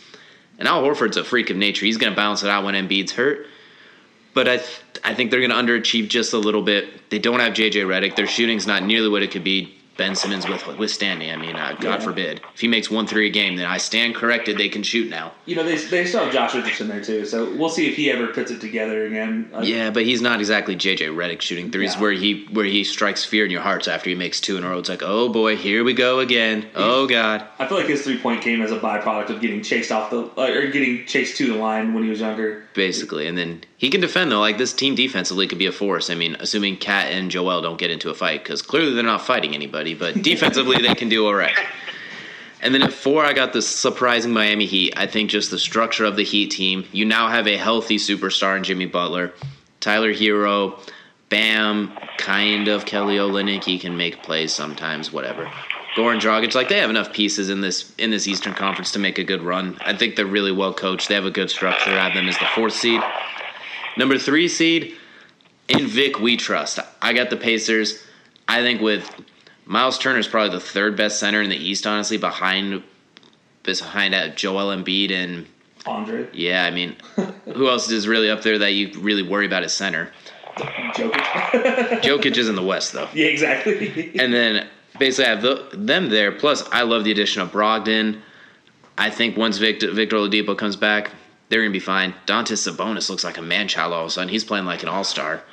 And 0.57 0.67
Al 0.67 0.83
Horford's 0.83 1.17
a 1.17 1.23
freak 1.23 1.49
of 1.49 1.57
nature. 1.57 1.85
He's 1.85 1.97
going 1.97 2.13
to 2.13 2.15
balance 2.15 2.43
it 2.43 2.49
out 2.49 2.63
when 2.63 2.75
Embiid's 2.75 3.11
hurt. 3.11 3.47
But 4.33 4.47
I, 4.47 4.57
th- 4.57 4.81
I 5.03 5.13
think 5.13 5.31
they're 5.31 5.45
going 5.45 5.51
to 5.51 5.55
underachieve 5.55 6.09
just 6.09 6.33
a 6.33 6.37
little 6.37 6.61
bit. 6.61 7.09
They 7.09 7.19
don't 7.19 7.39
have 7.39 7.53
JJ 7.53 7.85
Redick. 7.85 8.15
Their 8.15 8.27
shooting's 8.27 8.67
not 8.67 8.83
nearly 8.83 9.09
what 9.09 9.23
it 9.23 9.31
could 9.31 9.43
be. 9.43 9.77
Ben 9.97 10.13
Simmons 10.15 10.47
with 10.47 10.65
withstanding. 10.77 11.31
I 11.31 11.37
mean, 11.37 11.55
uh, 11.55 11.75
God 11.79 11.99
Yeah. 11.99 12.05
forbid 12.05 12.41
if 12.53 12.59
he 12.59 12.67
makes 12.67 12.89
one 12.91 13.07
three 13.07 13.27
a 13.27 13.29
game, 13.29 13.55
then 13.55 13.65
I 13.65 13.77
stand 13.77 14.15
corrected. 14.15 14.57
They 14.57 14.67
can 14.69 14.83
shoot 14.83 15.09
now. 15.09 15.33
You 15.45 15.55
know, 15.55 15.63
they, 15.63 15.77
they 15.77 16.05
still 16.05 16.23
have 16.25 16.33
Josh 16.33 16.53
Richardson 16.53 16.87
there 16.87 17.01
too, 17.03 17.25
so 17.25 17.53
we'll 17.55 17.69
see 17.69 17.87
if 17.87 17.95
he 17.95 18.11
ever 18.11 18.27
puts 18.27 18.51
it 18.51 18.59
together 18.61 19.05
again. 19.05 19.49
Yeah, 19.61 19.89
but 19.91 20.03
he's 20.03 20.21
not 20.21 20.39
exactly 20.39 20.75
JJ 20.75 21.07
Redick 21.15 21.41
shooting 21.41 21.71
threes 21.71 21.93
Yeah. 21.95 22.01
where 22.01 22.11
he 22.11 22.45
where 22.51 22.65
he 22.65 22.83
strikes 22.83 23.23
fear 23.23 23.45
in 23.45 23.51
your 23.51 23.61
hearts 23.61 23.87
after 23.87 24.09
he 24.09 24.15
makes 24.15 24.41
two 24.41 24.57
in 24.57 24.63
a 24.63 24.69
row. 24.69 24.79
It's 24.79 24.89
like, 24.89 25.03
oh 25.03 25.29
boy, 25.29 25.55
here 25.55 25.83
we 25.83 25.93
go 25.93 26.19
again. 26.19 26.65
Oh 26.75 27.07
god. 27.07 27.45
I 27.59 27.65
feel 27.67 27.77
like 27.77 27.87
his 27.87 28.03
three 28.03 28.17
point 28.19 28.41
came 28.41 28.61
as 28.61 28.71
a 28.71 28.79
byproduct 28.79 29.29
of 29.29 29.39
getting 29.41 29.61
chased 29.63 29.91
off 29.91 30.09
the 30.09 30.23
uh, 30.37 30.47
or 30.51 30.67
getting 30.67 31.05
chased 31.05 31.37
to 31.37 31.47
the 31.47 31.55
line 31.55 31.93
when 31.93 32.03
he 32.03 32.09
was 32.09 32.19
younger. 32.19 32.63
basically. 32.73 33.27
And 33.27 33.37
then 33.37 33.63
he 33.77 33.89
can 33.89 34.01
defend 34.01 34.31
though. 34.31 34.39
Like 34.41 34.57
this 34.57 34.73
team 34.73 34.95
defensively 34.95 35.47
could 35.47 35.57
be 35.59 35.65
a 35.67 35.71
force. 35.71 36.09
I 36.09 36.15
mean, 36.15 36.35
assuming 36.39 36.77
Kat 36.77 37.11
and 37.11 37.31
Joel 37.31 37.61
don't 37.61 37.77
get 37.77 37.91
into 37.91 38.09
a 38.09 38.13
fight 38.13 38.43
because 38.43 38.61
clearly 38.61 38.93
they're 38.93 39.03
not 39.03 39.21
fighting 39.25 39.53
anybody. 39.55 39.84
But 39.93 40.21
defensively, 40.21 40.77
they 40.81 40.95
can 40.95 41.09
do 41.09 41.27
all 41.27 41.35
right. 41.35 41.55
And 42.61 42.73
then 42.73 42.81
at 42.81 42.93
four, 42.93 43.23
I 43.23 43.33
got 43.33 43.53
the 43.53 43.61
surprising 43.61 44.33
Miami 44.33 44.65
Heat. 44.65 44.93
I 44.97 45.05
think 45.05 45.29
just 45.29 45.51
the 45.51 45.59
structure 45.59 46.05
of 46.05 46.15
the 46.15 46.23
Heat 46.23 46.51
team. 46.51 46.85
You 46.91 47.05
now 47.05 47.27
have 47.27 47.47
a 47.47 47.57
healthy 47.57 47.97
superstar 47.97 48.57
in 48.57 48.63
Jimmy 48.63 48.87
Butler, 48.87 49.33
Tyler 49.81 50.13
Herro, 50.13 50.79
Bam, 51.29 51.95
kind 52.17 52.67
of 52.67 52.85
Kelly 52.85 53.17
Olynyk. 53.17 53.63
He 53.63 53.77
can 53.77 53.97
make 53.97 54.23
plays 54.23 54.53
sometimes, 54.53 55.11
whatever. 55.11 55.51
Goran 55.95 56.19
Dragic, 56.19 56.55
like 56.55 56.67
they 56.67 56.79
have 56.79 56.89
enough 56.89 57.13
pieces 57.13 57.49
in 57.49 57.61
this 57.61 57.93
in 57.97 58.11
this 58.11 58.27
Eastern 58.27 58.53
Conference 58.53 58.91
to 58.91 58.99
make 58.99 59.17
a 59.17 59.23
good 59.23 59.41
run. 59.41 59.77
I 59.81 59.95
think 59.95 60.15
they're 60.15 60.25
really 60.25 60.51
well 60.51 60.73
coached. 60.73 61.07
They 61.07 61.15
have 61.15 61.25
a 61.25 61.31
good 61.31 61.49
structure. 61.49 61.91
I 61.91 62.03
have 62.03 62.13
them 62.13 62.27
as 62.27 62.37
the 62.37 62.47
fourth 62.53 62.73
seed. 62.73 63.01
Number 63.97 64.17
three 64.17 64.47
seed, 64.49 64.95
in 65.69 65.87
Vic 65.87 66.19
we 66.19 66.35
trust. 66.35 66.79
I 67.01 67.13
got 67.13 67.29
the 67.29 67.37
Pacers. 67.37 68.03
I 68.47 68.61
think 68.61 68.81
with 68.81 69.09
Miles 69.65 69.97
Turner 69.97 70.19
is 70.19 70.27
probably 70.27 70.51
the 70.51 70.63
third 70.63 70.95
best 70.95 71.19
center 71.19 71.41
in 71.41 71.49
the 71.49 71.57
East, 71.57 71.87
honestly, 71.87 72.17
behind 72.17 72.83
behind 73.63 74.13
uh, 74.13 74.29
Joel 74.29 74.75
Embiid 74.75 75.11
and 75.11 75.47
Andre, 75.85 76.27
yeah, 76.33 76.65
I 76.65 76.71
mean, 76.71 76.95
who 77.45 77.69
else 77.69 77.89
is 77.91 78.07
really 78.07 78.29
up 78.29 78.41
there 78.41 78.57
that 78.59 78.73
you 78.73 78.99
really 78.99 79.23
worry 79.23 79.45
about 79.45 79.63
as 79.63 79.73
center? 79.73 80.11
Jokic. 80.55 81.11
Jokic 82.01 82.37
is 82.37 82.49
in 82.49 82.55
the 82.55 82.63
West 82.63 82.93
though. 82.93 83.07
yeah, 83.13 83.27
exactly. 83.27 84.11
And 84.19 84.33
then 84.33 84.67
basically 84.97 85.25
I 85.25 85.35
have 85.35 85.41
the, 85.41 85.69
them 85.73 86.09
there. 86.09 86.31
Plus, 86.31 86.67
I 86.71 86.83
love 86.83 87.03
the 87.03 87.11
addition 87.11 87.41
of 87.41 87.51
Brogdon. 87.51 88.21
I 88.97 89.09
think 89.09 89.37
once 89.37 89.57
Victor, 89.57 89.91
Victor 89.91 90.15
Oladipo 90.15 90.57
comes 90.57 90.75
back, 90.75 91.11
they're 91.49 91.61
gonna 91.61 91.71
be 91.71 91.79
fine. 91.79 92.13
Domantas 92.25 92.67
Sabonis 92.67 93.09
looks 93.09 93.23
like 93.23 93.37
a 93.37 93.41
man 93.41 93.67
child 93.67 93.93
all 93.93 94.01
of 94.01 94.07
a 94.07 94.09
sudden. 94.09 94.29
He's 94.29 94.43
playing 94.43 94.65
like 94.65 94.81
an 94.81 94.89
all 94.89 95.03
star. 95.03 95.43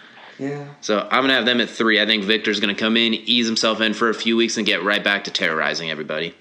So 0.81 1.01
I'm 1.11 1.23
gonna 1.23 1.35
have 1.35 1.47
them 1.47 1.61
at 1.61 1.71
three. 1.71 2.01
I 2.01 2.07
think 2.07 2.25
Victor's 2.25 2.61
gonna 2.61 2.75
come 2.75 2.97
in, 2.97 3.15
ease 3.15 3.47
himself 3.47 3.81
in 3.81 3.95
for 3.95 4.09
a 4.09 4.15
few 4.15 4.37
weeks, 4.37 4.57
and 4.57 4.67
get 4.67 4.83
right 4.83 5.03
back 5.03 5.25
to 5.25 5.31
terrorizing 5.31 5.91
everybody. 5.91 6.35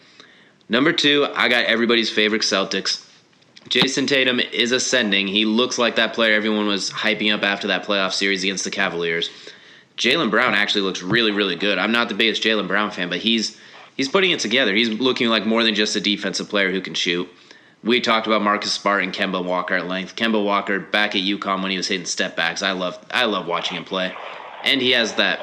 Number 0.70 0.94
two, 0.94 1.28
I 1.36 1.50
got 1.50 1.66
everybody's 1.66 2.10
favorite 2.10 2.44
Celtics. 2.44 3.06
Jayson 3.70 4.08
Tatum 4.08 4.40
is 4.40 4.72
ascending. 4.72 5.28
He 5.28 5.46
looks 5.46 5.78
like 5.78 5.96
that 5.96 6.14
player 6.14 6.34
everyone 6.34 6.68
was 6.68 6.90
hyping 6.90 7.34
up 7.34 7.44
after 7.44 7.68
that 7.68 7.86
playoff 7.86 8.14
series 8.14 8.44
against 8.44 8.64
the 8.64 8.72
Cavaliers. 8.72 9.30
Jaylen 9.98 10.32
Brown 10.32 10.54
actually 10.54 10.82
looks 10.82 11.04
really, 11.04 11.32
really 11.32 11.56
good. 11.56 11.78
I'm 11.78 11.92
not 11.92 12.10
the 12.10 12.16
biggest 12.16 12.42
Jaylen 12.42 12.68
Brown 12.68 12.92
fan, 12.92 13.10
but 13.10 13.20
he's 13.20 13.58
he's 13.96 14.10
putting 14.10 14.32
it 14.32 14.40
together. 14.40 14.74
He's 14.74 14.90
looking 14.90 15.28
like 15.28 15.46
more 15.46 15.64
than 15.64 15.76
just 15.76 15.96
a 15.96 16.02
defensive 16.02 16.50
player 16.50 16.72
who 16.72 16.82
can 16.82 16.94
shoot. 16.94 17.30
We 17.84 18.00
talked 18.00 18.28
about 18.28 18.42
Marcus 18.44 18.72
Smart 18.74 19.04
and 19.04 19.12
Kemba 19.14 19.44
Walker 19.44 19.74
at 19.76 19.88
length. 19.88 20.16
Kemba 20.16 20.44
Walker 20.44 20.80
back 20.80 21.16
at 21.16 21.22
UConn 21.22 21.62
when 21.62 21.72
he 21.72 21.78
was 21.78 21.88
hitting 21.88 22.06
step 22.06 22.36
backs. 22.36 22.62
I 22.62 22.72
love 22.74 22.98
I 23.12 23.26
love 23.26 23.48
watching 23.48 23.78
him 23.78 23.86
play. 23.86 24.14
And 24.64 24.82
he 24.82 24.92
has 24.92 25.16
that 25.16 25.40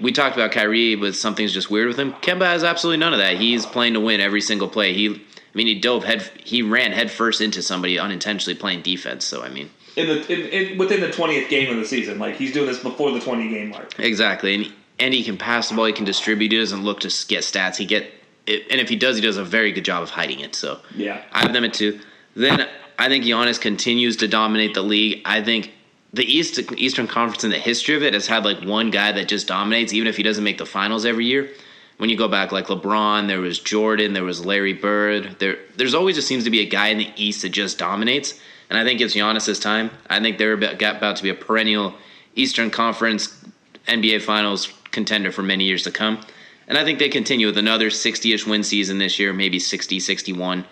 we 0.00 0.12
talked 0.12 0.36
about 0.36 0.52
Kyrie, 0.52 0.94
but 0.94 1.14
something's 1.14 1.52
just 1.52 1.70
weird 1.70 1.88
with 1.88 1.98
him. 1.98 2.12
Kemba 2.14 2.42
has 2.44 2.64
absolutely 2.64 2.98
none 2.98 3.12
of 3.12 3.18
that. 3.18 3.36
He's 3.36 3.66
playing 3.66 3.94
to 3.94 4.00
win 4.00 4.20
every 4.20 4.40
single 4.40 4.68
play. 4.68 4.94
He, 4.94 5.08
I 5.08 5.20
mean, 5.54 5.66
he 5.66 5.78
dove 5.78 6.04
head, 6.04 6.22
he 6.44 6.62
ran 6.62 6.92
head 6.92 7.10
first 7.10 7.40
into 7.40 7.62
somebody 7.62 7.98
unintentionally 7.98 8.56
playing 8.58 8.82
defense. 8.82 9.24
So 9.24 9.42
I 9.42 9.48
mean, 9.48 9.70
In 9.96 10.06
the 10.06 10.32
in, 10.32 10.48
in, 10.72 10.78
within 10.78 11.00
the 11.00 11.10
twentieth 11.10 11.50
game 11.50 11.70
of 11.70 11.76
the 11.76 11.84
season, 11.84 12.18
like 12.18 12.36
he's 12.36 12.52
doing 12.52 12.66
this 12.66 12.78
before 12.78 13.10
the 13.10 13.20
twenty 13.20 13.50
game 13.50 13.70
mark. 13.70 13.98
exactly, 13.98 14.54
and 14.54 14.72
and 15.00 15.12
he 15.12 15.22
can 15.22 15.36
pass 15.36 15.68
the 15.68 15.74
ball. 15.76 15.84
He 15.84 15.92
can 15.92 16.04
distribute. 16.04 16.50
He 16.52 16.58
doesn't 16.58 16.82
look 16.82 17.00
to 17.00 17.08
get 17.28 17.42
stats. 17.44 17.76
He 17.76 17.84
get, 17.84 18.10
it, 18.48 18.66
and 18.70 18.80
if 18.80 18.88
he 18.88 18.96
does, 18.96 19.16
he 19.16 19.22
does 19.22 19.36
a 19.36 19.44
very 19.44 19.72
good 19.72 19.84
job 19.84 20.02
of 20.02 20.10
hiding 20.10 20.40
it. 20.40 20.54
So 20.54 20.80
Yeah. 20.94 21.22
I 21.32 21.40
have 21.40 21.52
them 21.52 21.64
at 21.64 21.74
two. 21.74 22.00
Then 22.34 22.66
I 22.98 23.08
think 23.08 23.24
Giannis 23.24 23.60
continues 23.60 24.16
to 24.18 24.28
dominate 24.28 24.74
the 24.74 24.82
league. 24.82 25.22
I 25.24 25.42
think 25.42 25.72
the 26.12 26.24
East 26.24 26.58
Eastern 26.76 27.06
Conference 27.06 27.44
in 27.44 27.50
the 27.50 27.58
history 27.58 27.94
of 27.94 28.02
it 28.02 28.14
has 28.14 28.26
had 28.26 28.44
like 28.44 28.62
one 28.64 28.90
guy 28.90 29.12
that 29.12 29.28
just 29.28 29.46
dominates, 29.46 29.92
even 29.92 30.08
if 30.08 30.16
he 30.16 30.22
doesn't 30.22 30.44
make 30.44 30.58
the 30.58 30.66
finals 30.66 31.04
every 31.04 31.26
year. 31.26 31.50
When 31.98 32.08
you 32.10 32.16
go 32.16 32.28
back, 32.28 32.52
like 32.52 32.66
LeBron, 32.66 33.26
there 33.26 33.40
was 33.40 33.58
Jordan, 33.58 34.12
there 34.12 34.22
was 34.22 34.44
Larry 34.46 34.72
Bird. 34.72 35.36
There, 35.40 35.58
there's 35.76 35.94
always 35.94 36.14
just 36.14 36.28
seems 36.28 36.44
to 36.44 36.50
be 36.50 36.60
a 36.60 36.68
guy 36.68 36.88
in 36.88 36.98
the 36.98 37.10
East 37.16 37.42
that 37.42 37.48
just 37.48 37.76
dominates, 37.76 38.40
and 38.70 38.78
I 38.78 38.84
think 38.84 39.00
it's 39.00 39.14
Giannis's 39.14 39.58
time. 39.58 39.90
I 40.08 40.20
think 40.20 40.38
they're 40.38 40.52
about, 40.52 40.80
about 40.80 41.16
to 41.16 41.22
be 41.24 41.30
a 41.30 41.34
perennial 41.34 41.94
Eastern 42.36 42.70
Conference 42.70 43.44
NBA 43.88 44.22
Finals 44.22 44.72
contender 44.92 45.32
for 45.32 45.42
many 45.42 45.64
years 45.64 45.82
to 45.82 45.90
come. 45.90 46.20
And 46.68 46.78
I 46.78 46.84
think 46.84 46.98
they 46.98 47.08
continue 47.08 47.46
with 47.46 47.58
another 47.58 47.88
60-ish 47.88 48.46
win 48.46 48.62
season 48.62 48.98
this 48.98 49.18
year, 49.18 49.32
maybe 49.32 49.58
60, 49.58 49.98
61. 49.98 50.66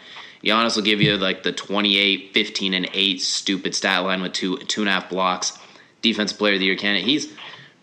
Giannis 0.45 0.77
will 0.77 0.83
give 0.83 1.01
you 1.01 1.17
like 1.17 1.43
the 1.43 1.53
28, 1.53 2.33
15, 2.35 2.75
and 2.75 2.89
8 2.93 3.21
stupid 3.21 3.75
stat 3.75 4.05
line 4.05 4.23
with 4.23 4.33
two 4.33 4.59
two 4.59 4.83
and 4.83 4.89
a 4.89 4.93
half 4.93 5.09
blocks. 5.09 5.59
Defensive 6.03 6.39
player 6.39 6.55
of 6.55 6.61
the 6.61 6.67
year 6.67 6.77
candidate. 6.77 7.09
He's 7.09 7.33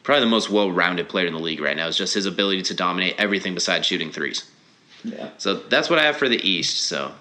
probably 0.04 0.22
the 0.22 0.30
most 0.30 0.50
well-rounded 0.50 1.10
player 1.10 1.26
in 1.26 1.34
the 1.34 1.40
league 1.40 1.60
right 1.60 1.76
now. 1.76 1.88
It's 1.88 1.98
just 1.98 2.14
his 2.14 2.26
ability 2.26 2.62
to 2.64 2.74
dominate 2.74 3.16
everything 3.18 3.54
besides 3.54 3.88
shooting 3.88 4.12
threes. 4.12 4.50
Yeah. 5.04 5.30
So 5.38 5.56
that's 5.56 5.90
what 5.90 6.00
I 6.00 6.04
have 6.04 6.16
for 6.16 6.30
the 6.30 6.38
East. 6.48 6.82
So 6.82 7.12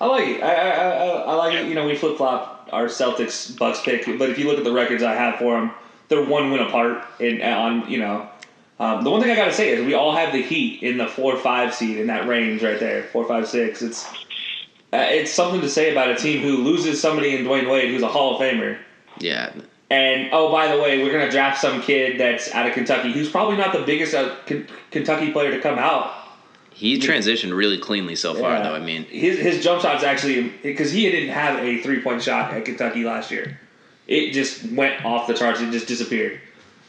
I 0.00 0.06
like 0.06 0.28
it. 0.28 0.42
I, 0.42 0.54
I, 0.54 0.70
I, 0.70 1.06
I 1.06 1.34
like 1.34 1.54
it. 1.54 1.66
You 1.66 1.74
know, 1.74 1.86
we 1.86 1.96
flip 1.96 2.18
flop 2.18 2.68
our 2.72 2.86
Celtics 2.86 3.56
Bucks 3.56 3.80
pick, 3.82 4.04
but 4.18 4.28
if 4.28 4.38
you 4.38 4.46
look 4.46 4.58
at 4.58 4.64
the 4.64 4.72
records 4.72 5.02
I 5.02 5.14
have 5.14 5.38
for 5.38 5.58
them, 5.58 5.72
they're 6.08 6.24
one 6.24 6.50
win 6.50 6.60
apart. 6.60 7.04
In 7.18 7.42
on 7.42 7.90
you 7.90 7.98
know, 7.98 8.28
um, 8.78 9.04
the 9.04 9.10
one 9.10 9.20
thing 9.22 9.30
I 9.30 9.36
gotta 9.36 9.52
say 9.54 9.70
is 9.70 9.84
we 9.84 9.94
all 9.94 10.14
have 10.14 10.32
the 10.32 10.42
Heat 10.42 10.82
in 10.82 10.98
the 10.98 11.06
four 11.06 11.36
five 11.38 11.74
seed 11.74 11.98
in 11.98 12.06
that 12.08 12.26
range 12.28 12.62
right 12.62 12.78
there, 12.78 13.04
four 13.04 13.26
five 13.26 13.48
six. 13.48 13.82
It's 13.82 14.06
uh, 14.92 14.98
it's 15.08 15.32
something 15.32 15.60
to 15.62 15.68
say 15.68 15.90
about 15.92 16.10
a 16.10 16.16
team 16.16 16.42
who 16.42 16.58
loses 16.58 17.00
somebody 17.00 17.34
in 17.36 17.44
Dwyane 17.44 17.70
Wade, 17.70 17.90
who's 17.90 18.02
a 18.02 18.08
Hall 18.08 18.36
of 18.36 18.40
Famer. 18.40 18.78
yeah, 19.18 19.52
And 19.90 20.28
oh, 20.32 20.50
by 20.52 20.74
the 20.74 20.80
way, 20.80 21.02
we're 21.02 21.12
gonna 21.12 21.30
draft 21.30 21.60
some 21.60 21.82
kid 21.82 22.20
that's 22.20 22.52
out 22.54 22.66
of 22.66 22.72
Kentucky, 22.74 23.12
who's 23.12 23.28
probably 23.30 23.56
not 23.56 23.72
the 23.72 23.82
biggest 23.82 24.14
uh, 24.14 24.36
K- 24.46 24.64
Kentucky 24.90 25.32
player 25.32 25.50
to 25.50 25.60
come 25.60 25.78
out. 25.78 26.12
he 26.70 26.98
transitioned 26.98 27.56
really 27.56 27.78
cleanly 27.78 28.14
so 28.14 28.34
far. 28.34 28.52
Yeah. 28.52 28.62
Though 28.62 28.74
I 28.74 28.78
mean, 28.80 29.04
his 29.04 29.38
his 29.38 29.64
jump 29.64 29.82
shot's 29.82 30.04
actually 30.04 30.50
because 30.62 30.92
he 30.92 31.10
didn't 31.10 31.30
have 31.30 31.58
a 31.64 31.82
three 31.82 32.00
point 32.02 32.22
shot 32.22 32.52
at 32.52 32.64
Kentucky 32.64 33.04
last 33.04 33.30
year. 33.30 33.58
It 34.06 34.32
just 34.32 34.64
went 34.70 35.04
off 35.04 35.26
the 35.26 35.34
charts. 35.34 35.60
It 35.60 35.72
just 35.72 35.88
disappeared. 35.88 36.40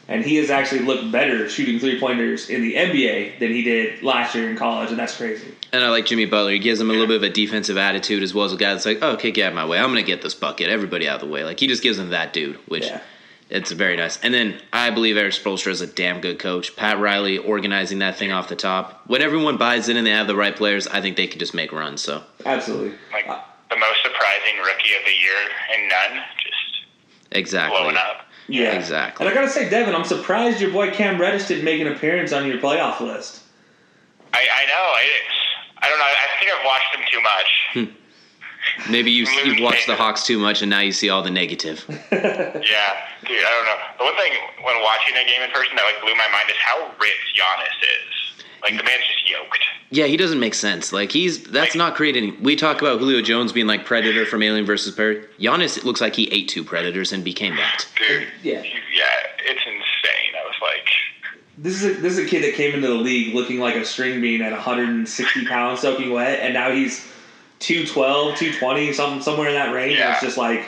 And 0.08 0.24
he 0.24 0.36
has 0.36 0.48
actually 0.48 0.80
looked 0.80 1.12
better 1.12 1.50
shooting 1.50 1.78
three 1.78 2.00
pointers 2.00 2.48
in 2.48 2.62
the 2.62 2.74
NBA 2.74 3.38
than 3.40 3.50
he 3.50 3.62
did 3.62 4.02
last 4.02 4.34
year 4.34 4.50
in 4.50 4.56
college, 4.56 4.88
and 4.88 4.98
that's 4.98 5.14
crazy. 5.14 5.54
and 5.72 5.84
I 5.84 5.90
like 5.90 6.06
Jimmy 6.06 6.24
Butler. 6.24 6.52
He 6.52 6.58
gives 6.58 6.80
him 6.80 6.88
a 6.88 6.92
little 6.94 7.06
bit 7.06 7.16
of 7.16 7.22
a 7.24 7.30
defensive 7.30 7.76
attitude 7.76 8.22
as 8.22 8.32
well 8.32 8.46
as 8.46 8.52
a 8.54 8.56
guy 8.56 8.72
that's 8.72 8.86
like, 8.86 8.98
oh, 9.02 9.12
okay, 9.12 9.30
get 9.30 9.44
out 9.44 9.48
of 9.52 9.56
my 9.56 9.66
way. 9.66 9.78
I'm 9.78 9.88
gonna 9.88 10.02
get 10.02 10.22
this 10.22 10.34
bucket. 10.34 10.70
Everybody 10.70 11.06
out 11.06 11.16
of 11.16 11.28
the 11.28 11.32
way. 11.32 11.44
Like 11.44 11.60
he 11.60 11.66
just 11.66 11.82
gives 11.82 11.98
him 11.98 12.10
that 12.10 12.32
dude, 12.32 12.56
which. 12.66 12.86
Yeah. 12.86 13.00
It's 13.50 13.72
very 13.72 13.96
nice. 13.96 14.20
And 14.20 14.34
then 14.34 14.60
I 14.74 14.90
believe 14.90 15.16
Erik 15.16 15.32
Spoelstra 15.32 15.68
is 15.68 15.80
a 15.80 15.86
damn 15.86 16.20
good 16.20 16.38
coach. 16.38 16.76
Pat 16.76 16.98
Riley 16.98 17.38
organizing 17.38 18.00
that 18.00 18.16
thing 18.16 18.30
off 18.30 18.50
the 18.50 18.56
top. 18.56 19.02
When 19.06 19.22
everyone 19.22 19.56
buys 19.56 19.88
in 19.88 19.96
and 19.96 20.06
they 20.06 20.10
have 20.10 20.26
the 20.26 20.36
right 20.36 20.54
players, 20.54 20.86
I 20.86 21.00
think 21.00 21.16
they 21.16 21.26
can 21.26 21.38
just 21.38 21.54
make 21.54 21.72
runs. 21.72 22.02
So 22.02 22.22
Absolutely. 22.44 22.98
Like 23.10 23.24
the 23.24 23.76
most 23.76 24.02
surprising 24.02 24.58
rookie 24.62 24.94
of 24.94 25.04
the 25.06 25.12
year 25.12 25.50
and 25.74 25.88
none, 25.88 26.24
just 26.36 26.86
exactly. 27.32 27.78
blowing 27.78 27.96
up. 27.96 28.26
Yeah, 28.48 28.72
Exactly. 28.72 29.26
And 29.26 29.32
I 29.32 29.38
gotta 29.38 29.50
say, 29.52 29.68
Devin, 29.68 29.94
I'm 29.94 30.04
surprised 30.04 30.60
your 30.60 30.70
boy 30.72 30.90
Cam 30.90 31.20
Reddish 31.20 31.46
didn't 31.46 31.64
make 31.64 31.80
an 31.80 31.86
appearance 31.88 32.32
on 32.32 32.46
your 32.46 32.58
playoff 32.58 33.00
list. 33.00 33.42
I, 34.32 34.38
I 34.40 34.66
know. 34.66 34.72
I, 34.74 35.04
I 35.78 35.88
don't 35.88 35.98
know. 35.98 36.04
I 36.04 36.26
think 36.40 36.52
I've 36.52 36.64
watched 36.64 36.94
him 36.94 37.04
too 37.12 37.20
much. 37.22 37.50
Hmm. 37.72 38.90
Maybe 38.90 39.10
you've, 39.10 39.28
you've 39.44 39.60
watched 39.62 39.86
the 39.86 39.94
Hawks 39.96 40.24
too 40.26 40.38
much 40.38 40.62
and 40.62 40.70
now 40.70 40.80
you 40.80 40.92
see 40.92 41.08
all 41.08 41.22
the 41.22 41.30
negative. 41.30 41.84
Yeah, 42.10 42.90
dude, 43.26 43.44
I 43.44 43.50
don't 43.50 43.66
know. 43.66 43.78
The 43.98 44.04
one 44.04 44.16
thing 44.16 44.32
when 44.64 44.82
watching 44.82 45.14
a 45.16 45.24
game 45.24 45.42
in 45.42 45.50
person 45.50 45.76
that 45.76 45.84
like 45.84 46.00
blew 46.02 46.14
my 46.14 46.28
mind 46.32 46.48
is 46.50 46.56
how 46.56 46.78
ripped 47.00 47.28
Giannis 47.36 47.78
is. 47.82 48.12
Like 48.62 48.76
the 48.76 48.82
man's 48.84 49.04
just 49.06 49.30
yoked. 49.30 49.58
Yeah, 49.90 50.04
he 50.06 50.16
doesn't 50.18 50.38
make 50.40 50.54
sense. 50.54 50.92
Like 50.92 51.10
he's 51.12 51.42
that's 51.44 51.70
Like- 51.70 51.76
not 51.76 51.94
creating. 51.96 52.42
We 52.42 52.56
talk 52.56 52.80
about 52.82 52.98
Julio 53.00 53.22
Jones 53.22 53.52
being 53.52 53.66
like 53.66 53.84
Predator 53.86 54.26
from 54.26 54.42
Alien 54.42 54.66
versus 54.66 54.94
Predator. 54.94 55.28
Giannis 55.40 55.78
it 55.78 55.84
looks 55.84 56.00
like 56.00 56.14
he 56.14 56.30
ate 56.32 56.48
two 56.48 56.62
Predators 56.64 57.12
and 57.12 57.24
became 57.24 57.56
that. 57.56 57.86
Dude, 57.96 58.26
Yeah. 58.42 58.60
he- 58.62 58.68
yeah, 58.94 59.04
it's 59.44 59.60
insane. 59.66 60.34
I 60.34 60.46
was 60.46 60.56
like, 60.60 60.88
This 61.56 61.82
is 61.82 61.84
a, 61.98 62.00
this 62.00 62.12
is 62.18 62.18
a 62.18 62.26
kid 62.28 62.44
that 62.44 62.54
came 62.54 62.74
into 62.74 62.86
the 62.88 62.94
league 62.94 63.34
looking 63.34 63.58
like 63.60 63.74
a 63.76 63.84
string 63.84 64.20
bean 64.20 64.42
at 64.42 64.52
160 64.52 65.46
pounds, 65.46 65.80
soaking 65.80 66.10
wet, 66.12 66.38
and 66.40 66.52
now 66.54 66.70
he's 66.70 67.04
212, 67.60 68.36
220, 68.36 68.92
something 68.92 69.22
somewhere 69.22 69.48
in 69.48 69.54
that 69.54 69.72
range. 69.74 69.92
And 69.92 69.98
Yeah. 70.00 70.12
it's 70.12 70.20
just 70.22 70.36
like 70.36 70.64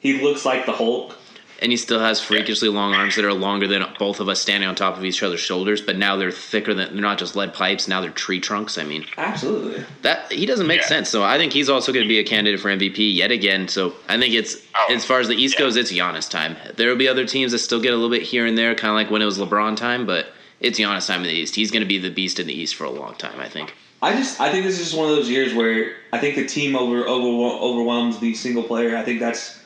he 0.00 0.20
looks 0.22 0.44
like 0.44 0.66
the 0.66 0.72
Hulk. 0.72 1.16
And 1.62 1.72
he 1.72 1.76
still 1.78 2.00
has 2.00 2.20
freakishly 2.20 2.68
long 2.68 2.94
arms 2.94 3.16
that 3.16 3.24
are 3.24 3.32
longer 3.32 3.66
than 3.66 3.84
both 3.98 4.20
of 4.20 4.28
us 4.28 4.40
standing 4.40 4.68
on 4.68 4.74
top 4.74 4.96
of 4.98 5.04
each 5.04 5.22
other's 5.22 5.40
shoulders. 5.40 5.80
But 5.80 5.96
now 5.96 6.16
they're 6.16 6.30
thicker 6.30 6.74
than 6.74 6.92
they're 6.92 7.00
not 7.02 7.18
just 7.18 7.34
lead 7.34 7.54
pipes. 7.54 7.88
Now 7.88 8.00
they're 8.02 8.10
tree 8.10 8.40
trunks. 8.40 8.76
I 8.76 8.84
mean, 8.84 9.06
Absolutely. 9.16 9.82
that 10.02 10.30
he 10.30 10.44
doesn't 10.44 10.66
make 10.66 10.80
Yeah. 10.82 10.86
sense. 10.86 11.08
So 11.08 11.22
I 11.24 11.38
think 11.38 11.52
he's 11.52 11.68
also 11.70 11.92
going 11.92 12.04
to 12.04 12.08
be 12.08 12.18
a 12.18 12.24
candidate 12.24 12.60
for 12.60 12.68
MVP 12.70 13.14
yet 13.14 13.30
again. 13.30 13.68
So 13.68 13.94
I 14.08 14.18
think 14.18 14.34
it's 14.34 14.56
Oh, 14.74 14.92
as 14.94 15.04
far 15.06 15.20
as 15.20 15.28
the 15.28 15.34
East 15.34 15.54
yeah. 15.54 15.64
goes, 15.64 15.76
it's 15.76 15.90
Giannis 15.90 16.28
time. 16.28 16.56
There 16.76 16.88
will 16.90 16.96
be 16.96 17.08
other 17.08 17.24
teams 17.24 17.52
that 17.52 17.58
still 17.58 17.80
get 17.80 17.92
a 17.92 17.96
little 17.96 18.10
bit 18.10 18.22
here 18.22 18.44
and 18.44 18.58
there, 18.58 18.74
kind 18.74 18.90
of 18.90 18.94
like 18.96 19.10
when 19.10 19.22
it 19.22 19.26
was 19.26 19.38
LeBron 19.38 19.76
time. 19.76 20.04
But 20.04 20.26
it's 20.60 20.78
Giannis 20.78 21.06
time 21.06 21.20
in 21.22 21.26
the 21.28 21.32
East. 21.32 21.54
He's 21.54 21.70
going 21.70 21.82
to 21.82 21.88
be 21.88 21.96
the 21.98 22.10
beast 22.10 22.38
in 22.38 22.46
the 22.46 22.54
East 22.54 22.74
for 22.74 22.84
a 22.84 22.90
long 22.90 23.14
time. 23.14 23.40
I 23.40 23.48
think. 23.48 23.74
I 24.02 24.12
just 24.14 24.38
I 24.40 24.50
think 24.52 24.66
this 24.66 24.74
is 24.78 24.88
just 24.88 24.98
one 24.98 25.08
of 25.08 25.16
those 25.16 25.30
years 25.30 25.54
where 25.54 25.92
I 26.12 26.18
think 26.18 26.36
the 26.36 26.46
team 26.46 26.76
over, 26.76 27.06
over 27.08 27.54
overwhelms 27.64 28.18
the 28.18 28.34
single 28.34 28.62
player. 28.62 28.94
I 28.94 29.02
think 29.02 29.20
that's 29.20 29.58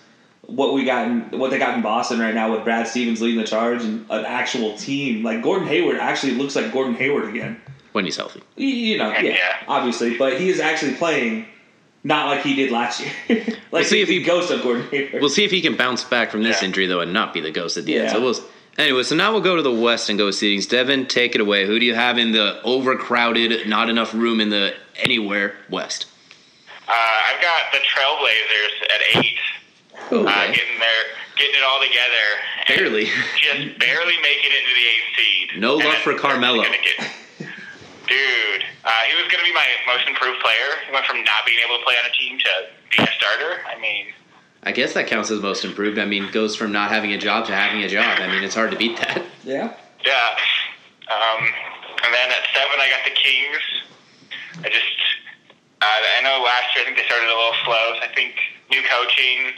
what 0.51 0.75
we 0.75 0.85
got 0.85 1.07
in 1.07 1.39
what 1.39 1.51
they 1.51 1.59
got 1.59 1.75
in 1.77 1.83
Boston 1.83 2.19
right 2.19 2.35
now 2.35 2.53
with 2.53 2.65
Brad 2.65 2.87
Stevens 2.89 3.21
leading 3.23 3.41
the 3.41 3.47
charge 3.47 3.83
and 3.85 4.05
an 4.11 4.25
actual 4.25 4.77
team. 4.77 5.23
Like 5.23 5.43
Gordon 5.43 5.67
Hayward 5.69 5.97
actually 5.97 6.33
looks 6.35 6.57
like 6.57 6.73
Gordon 6.73 6.95
Hayward 6.95 7.29
again. 7.29 7.61
When 7.93 8.05
he's 8.05 8.17
healthy. 8.17 8.43
You, 8.57 8.67
you 8.69 8.99
know, 8.99 9.11
yeah, 9.11 9.21
Yeah. 9.21 9.57
obviously, 9.67 10.17
but 10.17 10.41
he 10.41 10.49
is 10.49 10.61
actually 10.61 10.95
playing 10.95 11.47
not 12.05 12.27
like 12.29 12.43
he 12.43 12.55
did 12.55 12.71
last 12.71 13.01
year. 13.01 13.13
like 13.47 13.59
We'll 13.73 13.85
see 13.85 14.01
if 14.01 14.09
the 14.09 14.19
he- 14.21 14.25
ghost 14.25 14.51
of 14.51 14.63
Gordon 14.63 14.87
Hayward. 14.91 15.21
We'll 15.21 15.29
see 15.29 15.45
if 15.45 15.51
he 15.51 15.61
can 15.61 15.77
bounce 15.77 16.05
back 16.05 16.31
from 16.31 16.43
this 16.43 16.61
Yeah. 16.63 16.69
injury 16.69 16.87
though, 16.87 17.01
and 17.01 17.13
not 17.13 17.35
be 17.35 17.41
the 17.41 17.51
ghost 17.51 17.77
at 17.77 17.85
the 17.85 17.99
end. 17.99 18.11
So 18.11 18.21
we'll. 18.21 18.35
Anyway, 18.79 19.03
so 19.03 19.15
now 19.17 19.33
we'll 19.33 19.41
go 19.43 19.57
to 19.57 19.63
the 19.63 19.73
West 19.73 20.09
and 20.09 20.17
go 20.19 20.27
with 20.27 20.37
seedings. 20.37 20.67
Devin, 20.69 21.07
take 21.07 21.35
it 21.35 21.41
away. 21.41 21.67
Who 21.67 21.79
do 21.79 21.85
you 21.85 21.95
have 21.95 22.17
in 22.17 22.31
the 22.33 22.63
overcrowded, 22.63 23.69
not 23.69 23.91
enough 23.91 24.15
room 24.15 24.41
in 24.41 24.49
the 24.49 24.73
anywhere 24.97 25.55
West? 25.69 26.07
uh, 26.89 26.93
I've 26.93 27.43
got 27.43 27.73
the 27.73 27.79
Trailblazers 27.79 28.85
at 28.85 29.25
eight, 29.25 29.37
uh, 30.13 30.17
Okay. 30.17 30.53
getting 30.55 30.79
there, 30.79 31.03
getting 31.37 31.55
it 31.57 31.63
all 31.63 31.81
together. 31.81 32.27
Barely. 32.69 33.05
just 33.41 33.79
barely 33.79 34.17
making 34.23 34.51
it 34.51 34.63
into 34.63 34.75
the 34.75 34.87
eighth 34.87 35.11
seed. 35.17 35.61
No 35.61 35.75
And 35.77 35.85
love 35.85 35.93
then 35.95 36.03
for 36.03 36.15
Carmelo. 36.19 36.63
get- 36.65 37.11
Dude, 38.09 38.65
uh, 38.85 38.91
he 39.07 39.15
was 39.15 39.31
going 39.31 39.39
to 39.39 39.45
be 39.45 39.53
my 39.55 39.67
most 39.87 40.07
improved 40.09 40.41
player. 40.41 40.83
He 40.87 40.93
went 40.93 41.07
from 41.07 41.23
not 41.23 41.47
being 41.47 41.59
able 41.65 41.79
to 41.79 41.85
play 41.85 41.95
on 41.95 42.11
a 42.11 42.13
team 42.19 42.39
to 42.41 42.51
being 42.97 43.09
a 43.09 43.13
starter. 43.13 43.61
I 43.67 43.79
mean, 43.81 44.07
I 44.65 44.73
guess 44.73 44.95
that 44.95 45.07
counts 45.07 45.31
as 45.31 45.41
most 45.41 45.65
improved. 45.65 45.97
I 45.99 46.05
mean, 46.07 46.29
goes 46.33 46.57
from 46.57 46.73
not 46.73 46.91
having 46.91 47.13
a 47.13 47.19
job 47.19 47.47
to 47.47 47.55
having 47.55 47.83
a 47.85 47.89
job. 47.89 48.19
I 48.19 48.27
mean, 48.27 48.43
it's 48.43 48.55
hard 48.57 48.73
to 48.73 48.77
beat 48.77 48.97
that. 48.99 49.23
yeah. 49.45 49.75
yeah. 50.05 50.37
Um, 51.07 51.43
and 52.05 52.13
then 52.13 52.31
at 52.31 52.43
seven, 52.53 52.81
I 52.81 52.91
got 52.91 53.05
the 53.05 53.15
Kings. 53.15 53.63
I 54.65 54.69
just, 54.69 54.99
uh, 55.81 55.87
I 55.87 56.21
know 56.23 56.43
last 56.45 56.75
year 56.75 56.83
I 56.83 56.87
think 56.87 56.97
they 56.99 57.05
started 57.07 57.27
a 57.27 57.35
little 57.35 57.55
slow. 57.65 57.95
So 57.95 58.03
I 58.03 58.09
think 58.15 58.35
new 58.73 58.83
coaching. 58.91 59.55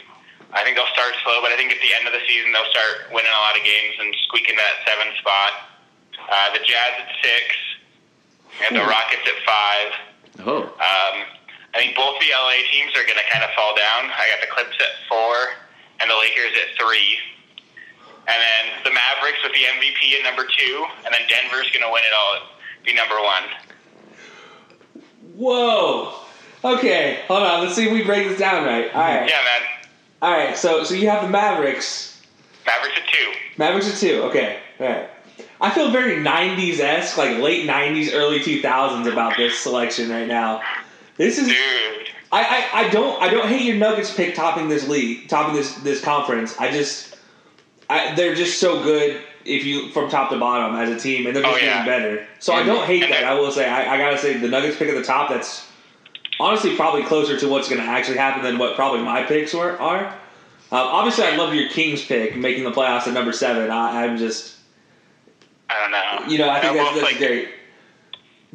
I 0.53 0.61
think 0.63 0.77
they'll 0.77 0.93
start 0.93 1.13
slow, 1.25 1.41
but 1.41 1.51
I 1.51 1.57
think 1.57 1.73
at 1.73 1.81
the 1.81 1.91
end 1.97 2.05
of 2.05 2.13
the 2.13 2.21
season 2.29 2.53
they'll 2.53 2.69
start 2.69 3.09
winning 3.11 3.33
a 3.33 3.41
lot 3.41 3.57
of 3.57 3.63
games 3.65 3.97
and 3.99 4.13
squeak 4.29 4.45
into 4.49 4.61
that 4.61 4.85
seven 4.85 5.09
spot. 5.17 5.51
Uh, 6.29 6.53
the 6.53 6.61
Jazz 6.63 6.93
at 7.01 7.09
six, 7.25 7.43
and 8.69 8.77
the 8.77 8.85
Rockets 8.85 9.25
at 9.25 9.39
five. 9.43 9.89
Oh, 10.45 10.63
Um, 10.77 11.15
I 11.73 11.81
think 11.81 11.97
both 11.97 12.21
the 12.21 12.29
LA 12.31 12.61
teams 12.69 12.93
are 12.93 13.01
going 13.03 13.17
to 13.17 13.27
kind 13.33 13.41
of 13.43 13.49
fall 13.57 13.73
down. 13.75 14.13
I 14.13 14.29
got 14.29 14.39
the 14.45 14.47
Clips 14.53 14.77
at 14.77 14.93
four 15.09 15.57
and 15.99 16.05
the 16.09 16.15
Lakers 16.15 16.53
at 16.53 16.77
three. 16.77 17.17
And 18.29 18.37
then 18.39 18.63
the 18.85 18.93
Mavericks 18.93 19.41
with 19.43 19.51
the 19.57 19.65
MVP 19.67 20.15
at 20.15 20.23
number 20.23 20.45
two, 20.47 20.85
and 21.03 21.11
then 21.11 21.21
Denver's 21.27 21.67
going 21.73 21.83
to 21.83 21.91
win 21.91 22.03
it 22.05 22.13
all, 22.15 22.45
be 22.85 22.93
number 22.93 23.17
one. 23.19 23.43
Whoa. 25.35 26.13
Okay, 26.63 27.23
hold 27.27 27.43
on. 27.43 27.61
Let's 27.63 27.75
see 27.75 27.87
if 27.87 27.91
we 27.91 28.03
break 28.03 28.27
this 28.29 28.39
down 28.39 28.63
right. 28.65 28.93
All 28.93 29.01
right. 29.01 29.27
Yeah, 29.29 29.41
man. 29.43 29.61
All 30.23 30.31
right. 30.31 30.57
So 30.57 30.83
so 30.85 30.93
you 30.95 31.09
have 31.09 31.21
the 31.21 31.29
Mavericks. 31.29 32.21
Mavericks 32.65 32.97
at 32.97 33.07
two. 33.09 33.33
Mavericks 33.57 33.93
are 33.93 33.99
two. 33.99 34.23
Okay. 34.23 34.59
All 34.79 34.87
right. 34.87 35.09
I 35.59 35.69
feel 35.69 35.91
very 35.91 36.15
90s 36.15 36.79
esque, 36.79 37.17
like 37.17 37.37
late 37.39 37.67
90s, 37.69 38.13
early 38.13 38.39
2000s 38.39 39.11
about 39.11 39.35
this 39.37 39.59
selection 39.59 40.09
right 40.09 40.27
now. 40.27 40.61
This 41.17 41.37
is 41.37 41.47
Dude. 41.47 41.55
I, 42.31 42.41
I, 42.73 42.85
I 42.85 42.89
don't 42.89 43.21
I 43.21 43.29
don't 43.29 43.47
hate 43.49 43.63
your 43.63 43.75
Nuggets 43.75 44.13
pick 44.15 44.33
topping 44.33 44.69
this 44.69 44.87
league, 44.87 45.27
topping 45.27 45.55
this 45.55 45.75
this 45.75 46.01
conference. 46.01 46.57
I 46.57 46.71
just 46.71 47.17
I, 47.89 48.15
they're 48.15 48.33
just 48.33 48.59
so 48.59 48.81
good 48.81 49.21
if 49.45 49.65
you 49.65 49.91
from 49.91 50.09
top 50.09 50.29
to 50.31 50.39
bottom 50.39 50.73
as 50.77 50.89
a 50.89 50.97
team, 50.97 51.27
and 51.27 51.35
they're 51.35 51.43
just 51.43 51.53
Oh, 51.53 51.57
yeah. 51.57 51.85
getting 51.85 51.85
better. 51.85 52.27
So 52.39 52.53
I 52.53 52.63
don't 52.63 52.85
hate 52.85 53.07
that. 53.09 53.25
I 53.25 53.33
will 53.33 53.51
say 53.51 53.67
I, 53.69 53.95
I 53.95 53.97
gotta 53.97 54.17
say 54.17 54.37
the 54.37 54.47
Nuggets 54.47 54.77
pick 54.77 54.87
at 54.87 54.95
the 54.95 55.03
top. 55.03 55.29
That's 55.29 55.67
honestly 56.43 56.75
probably 56.75 57.03
closer 57.03 57.37
to 57.39 57.47
what's 57.47 57.69
going 57.69 57.81
to 57.81 57.87
actually 57.87 58.17
happen 58.17 58.43
than 58.43 58.57
what 58.57 58.75
probably 58.75 59.01
my 59.01 59.23
picks 59.23 59.53
were 59.53 59.79
are. 59.79 60.05
Um, 60.07 60.13
obviously, 60.71 61.23
I 61.25 61.35
love 61.35 61.53
your 61.53 61.69
Kings 61.69 62.03
pick 62.03 62.35
making 62.35 62.63
the 62.63 62.71
playoffs 62.71 63.07
at 63.07 63.13
number 63.13 63.31
seven. 63.31 63.69
I, 63.71 64.03
I'm 64.05 64.17
just 64.17 64.55
I 65.69 65.79
don't 65.79 65.91
know. 65.91 66.31
you 66.31 66.37
know 66.39 66.49
I 66.49 66.59
think 66.59 66.73
They're 66.73 66.83
that's, 66.83 66.95
that's 66.99 67.11
like, 67.11 67.17
great. 67.17 67.49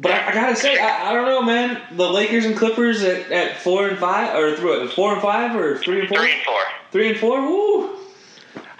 But 0.01 0.11
I, 0.11 0.29
I 0.29 0.33
gotta 0.33 0.55
say, 0.55 0.77
I, 0.79 1.09
I 1.09 1.13
don't 1.13 1.25
know, 1.25 1.41
man. 1.41 1.81
The 1.97 2.09
Lakers 2.09 2.45
and 2.45 2.55
Clippers 2.55 3.03
at, 3.03 3.31
at 3.31 3.57
four 3.57 3.87
and 3.89 3.97
five, 3.97 4.35
or 4.35 4.55
through 4.55 4.83
it, 4.83 4.93
four 4.93 5.13
and 5.13 5.21
five, 5.21 5.55
or 5.55 5.77
three 5.77 5.99
and 6.01 6.07
four, 6.09 6.19
Three 6.19 6.33
and 6.33 6.43
four. 6.43 6.61
three 6.91 7.09
and 7.09 7.17
four. 7.19 7.41
Woo! 7.41 7.95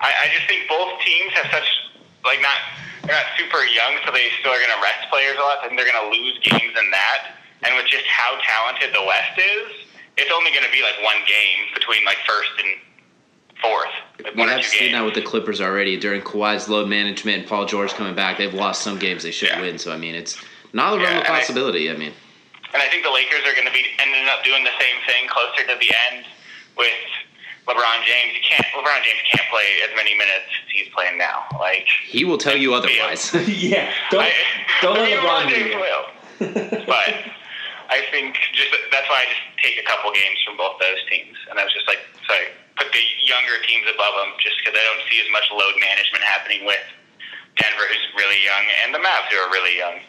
I, 0.02 0.12
I 0.24 0.28
just 0.36 0.48
think 0.48 0.70
both 0.70 1.00
teams 1.06 1.34
have 1.34 1.52
such 1.52 1.68
like 2.24 2.42
not 2.42 2.56
they're 3.04 3.16
not 3.16 3.26
super 3.38 3.64
young, 3.66 3.96
so 4.06 4.12
they 4.12 4.28
still 4.40 4.52
are 4.52 4.60
going 4.60 4.70
to 4.76 4.82
rest 4.84 5.10
players 5.10 5.36
a 5.38 5.42
lot. 5.42 5.68
and 5.68 5.78
they're 5.78 5.90
going 5.92 6.00
to 6.00 6.12
lose 6.16 6.40
games 6.44 6.76
in 6.78 6.92
that. 6.92 7.36
And 7.64 7.76
with 7.76 7.88
just 7.88 8.06
how 8.06 8.38
talented 8.42 8.94
the 8.94 9.04
West 9.04 9.38
is, 9.38 9.86
it's 10.18 10.32
only 10.36 10.52
going 10.52 10.64
to 10.66 10.72
be 10.72 10.82
like 10.82 10.96
one 11.04 11.18
game 11.28 11.68
between 11.74 12.06
like 12.06 12.18
first 12.28 12.50
and 12.60 12.76
fourth, 13.62 13.92
like 14.24 14.36
we 14.36 14.42
have 14.44 14.64
seen 14.64 14.80
games. 14.80 14.94
that 14.94 15.04
with 15.06 15.14
the 15.16 15.22
Clippers 15.22 15.60
already. 15.60 15.98
During 16.00 16.22
Kawhi's 16.22 16.70
load 16.70 16.88
management 16.88 17.40
and 17.40 17.48
Paul 17.48 17.66
George 17.66 17.92
coming 17.92 18.16
back, 18.16 18.38
they've 18.38 18.54
lost 18.54 18.82
some 18.82 18.98
games 18.98 19.24
they 19.24 19.32
should 19.32 19.50
Yeah. 19.50 19.60
win. 19.62 19.78
So 19.78 19.92
I 19.92 19.98
mean, 19.98 20.16
it's 20.16 20.38
not 20.72 20.94
a 20.94 20.98
realm 20.98 21.04
Yeah, 21.12 21.20
of 21.20 21.26
and 21.26 21.34
I- 21.36 21.40
possibility. 21.40 21.90
I 21.90 21.94
mean, 21.96 22.14
And 22.74 22.82
I 22.84 22.88
think 22.88 23.04
the 23.04 23.12
Lakers 23.12 23.42
are 23.46 23.54
going 23.54 23.66
to 23.68 23.74
be 23.74 23.84
ending 24.00 24.28
up 24.30 24.44
doing 24.46 24.64
the 24.64 24.72
same 24.80 24.96
thing 25.08 25.28
closer 25.28 25.64
to 25.68 25.76
the 25.80 25.92
end 26.12 26.26
with 26.78 26.94
LeBron 27.68 28.06
James. 28.06 28.34
You 28.36 28.42
can't 28.48 28.66
LeBron 28.74 29.04
James 29.04 29.20
can't 29.34 29.50
play 29.50 29.66
as 29.84 29.96
many 29.96 30.14
minutes 30.16 30.46
as 30.66 30.72
he's 30.72 30.88
playing 30.94 31.18
now. 31.18 31.46
Like 31.60 31.88
he 32.06 32.24
will 32.26 32.38
tell 32.38 32.56
you 32.56 32.74
otherwise. 32.74 33.34
yeah, 33.48 33.92
don't 34.12 34.22
I, 34.24 34.32
don't 34.82 34.96
let 35.00 35.20
LeBron 35.24 35.50
do 35.50 35.56
James 35.56 36.70
it. 36.72 36.88
but 36.88 37.14
I 37.90 38.06
think 38.14 38.38
just 38.54 38.70
that's 38.92 39.10
why 39.10 39.26
I 39.26 39.28
just 39.30 39.44
take 39.62 39.82
a 39.82 39.86
couple 39.86 40.14
games 40.14 40.38
from 40.46 40.58
both 40.58 40.78
those 40.80 41.02
teams, 41.10 41.36
and 41.50 41.60
I 41.60 41.66
was 41.66 41.74
just 41.74 41.88
like, 41.90 42.00
so 42.28 42.34
I 42.34 42.54
put 42.78 42.94
the 42.94 43.02
younger 43.26 43.58
teams 43.66 43.86
above 43.90 44.14
them, 44.14 44.38
just 44.40 44.62
because 44.62 44.78
I 44.78 44.84
don't 44.86 45.02
see 45.10 45.18
as 45.20 45.30
much 45.34 45.50
load 45.50 45.74
management 45.82 46.24
happening 46.24 46.66
with 46.66 46.86
Denver, 47.58 47.86
who's 47.90 48.06
really 48.16 48.40
young, 48.46 48.66
and 48.86 48.94
the 48.94 49.02
Mavs, 49.02 49.28
who 49.34 49.38
are 49.42 49.52
really 49.52 49.78
young. 49.78 50.06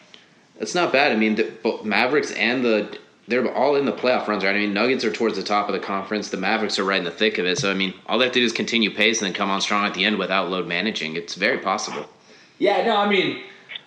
That's 0.57 0.75
not 0.75 0.93
bad. 0.93 1.11
I 1.11 1.15
mean, 1.15 1.35
the 1.35 1.51
both 1.63 1.83
Mavericks 1.83 2.31
and 2.31 2.63
the 2.63 2.97
they're 3.27 3.53
all 3.53 3.75
in 3.75 3.85
the 3.85 3.93
playoff 3.93 4.27
runs, 4.27 4.43
right? 4.43 4.55
I 4.55 4.59
mean, 4.59 4.73
Nuggets 4.73 5.05
are 5.05 5.11
towards 5.11 5.37
the 5.37 5.43
top 5.43 5.69
of 5.69 5.73
the 5.73 5.79
conference. 5.79 6.29
The 6.29 6.37
Mavericks 6.37 6.77
are 6.77 6.83
right 6.83 6.97
in 6.97 7.05
the 7.05 7.11
thick 7.11 7.37
of 7.37 7.45
it. 7.45 7.57
So 7.57 7.71
I 7.71 7.73
mean, 7.73 7.93
all 8.05 8.19
they 8.19 8.25
have 8.25 8.33
to 8.33 8.39
do 8.39 8.45
is 8.45 8.51
continue 8.51 8.93
pace 8.93 9.21
and 9.21 9.27
then 9.27 9.33
come 9.33 9.49
on 9.49 9.61
strong 9.61 9.85
at 9.85 9.93
the 9.93 10.05
end 10.05 10.17
without 10.17 10.49
load 10.49 10.67
managing. 10.67 11.15
It's 11.15 11.35
very 11.35 11.57
possible. 11.57 12.07
Yeah, 12.59 12.85
no, 12.85 12.97
I 12.97 13.09
mean, 13.09 13.41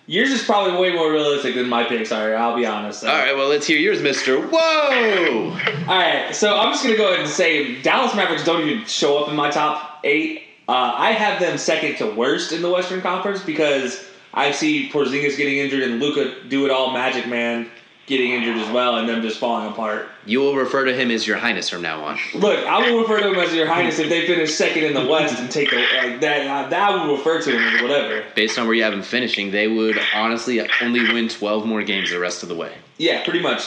yours 0.07 0.31
is 0.31 0.43
probably 0.43 0.79
way 0.79 0.93
more 0.93 1.11
realistic 1.11 1.55
than 1.55 1.67
my 1.67 1.83
picks 1.83 2.11
are. 2.11 2.35
I'll 2.35 2.55
be 2.55 2.65
honest. 2.65 3.03
All 3.03 3.13
right, 3.13 3.35
well, 3.35 3.47
let's 3.47 3.67
hear 3.67 3.77
yours, 3.77 4.01
Mister. 4.01 4.39
Whoa! 4.41 5.51
All 5.87 5.97
right, 5.97 6.35
so 6.35 6.57
I'm 6.57 6.71
just 6.71 6.83
gonna 6.83 6.97
go 6.97 7.07
ahead 7.09 7.21
and 7.21 7.29
say 7.29 7.81
Dallas 7.81 8.15
Mavericks 8.15 8.43
don't 8.43 8.67
even 8.67 8.85
show 8.85 9.17
up 9.17 9.29
in 9.29 9.35
my 9.35 9.49
top 9.49 9.99
eight. 10.03 10.43
Uh, 10.67 10.93
I 10.97 11.11
have 11.11 11.39
them 11.39 11.57
second 11.57 11.97
to 11.97 12.07
worst 12.07 12.51
in 12.51 12.61
the 12.61 12.69
Western 12.69 13.01
Conference 13.01 13.43
because 13.43 14.03
I 14.33 14.51
see 14.51 14.89
Porzingis 14.89 15.37
getting 15.37 15.57
injured 15.57 15.83
and 15.83 15.99
Luka 15.99 16.47
do 16.47 16.65
it 16.65 16.71
all 16.71 16.91
Magic 16.91 17.27
Man 17.27 17.69
getting 18.07 18.31
injured 18.31 18.57
as 18.57 18.71
well, 18.71 18.97
and 18.97 19.09
them 19.09 19.21
just 19.21 19.39
falling 19.39 19.71
apart. 19.71 20.07
You 20.25 20.39
will 20.39 20.55
refer 20.55 20.85
to 20.85 20.95
him 20.95 21.09
as 21.09 21.25
Your 21.25 21.37
Highness 21.37 21.69
from 21.69 21.81
now 21.81 22.03
on. 22.03 22.19
Look, 22.35 22.59
I 22.65 22.89
will 22.89 23.01
refer 23.01 23.19
to 23.19 23.29
him 23.29 23.35
as 23.35 23.53
Your 23.53 23.65
Highness 23.65 23.99
if 23.99 24.09
they 24.09 24.27
finish 24.27 24.53
second 24.53 24.83
in 24.83 24.93
the 24.93 25.05
West 25.05 25.39
and 25.39 25.49
take 25.49 25.71
the 25.71 25.77
like 25.77 26.19
that. 26.21 26.69
That 26.69 26.91
I 26.91 27.05
will 27.05 27.17
refer 27.17 27.41
to 27.41 27.51
him 27.51 27.75
as 27.75 27.81
whatever. 27.81 28.23
Based 28.35 28.59
on 28.59 28.67
where 28.67 28.75
you 28.75 28.83
have 28.83 28.93
him 28.93 29.01
finishing, 29.01 29.51
they 29.51 29.67
would 29.67 29.97
honestly 30.13 30.67
only 30.81 31.01
win 31.13 31.29
12 31.29 31.65
more 31.65 31.83
games 31.83 32.11
the 32.11 32.19
rest 32.19 32.43
of 32.43 32.49
the 32.49 32.55
way. 32.55 32.75
Yeah, 32.97 33.23
pretty 33.23 33.41
much. 33.41 33.63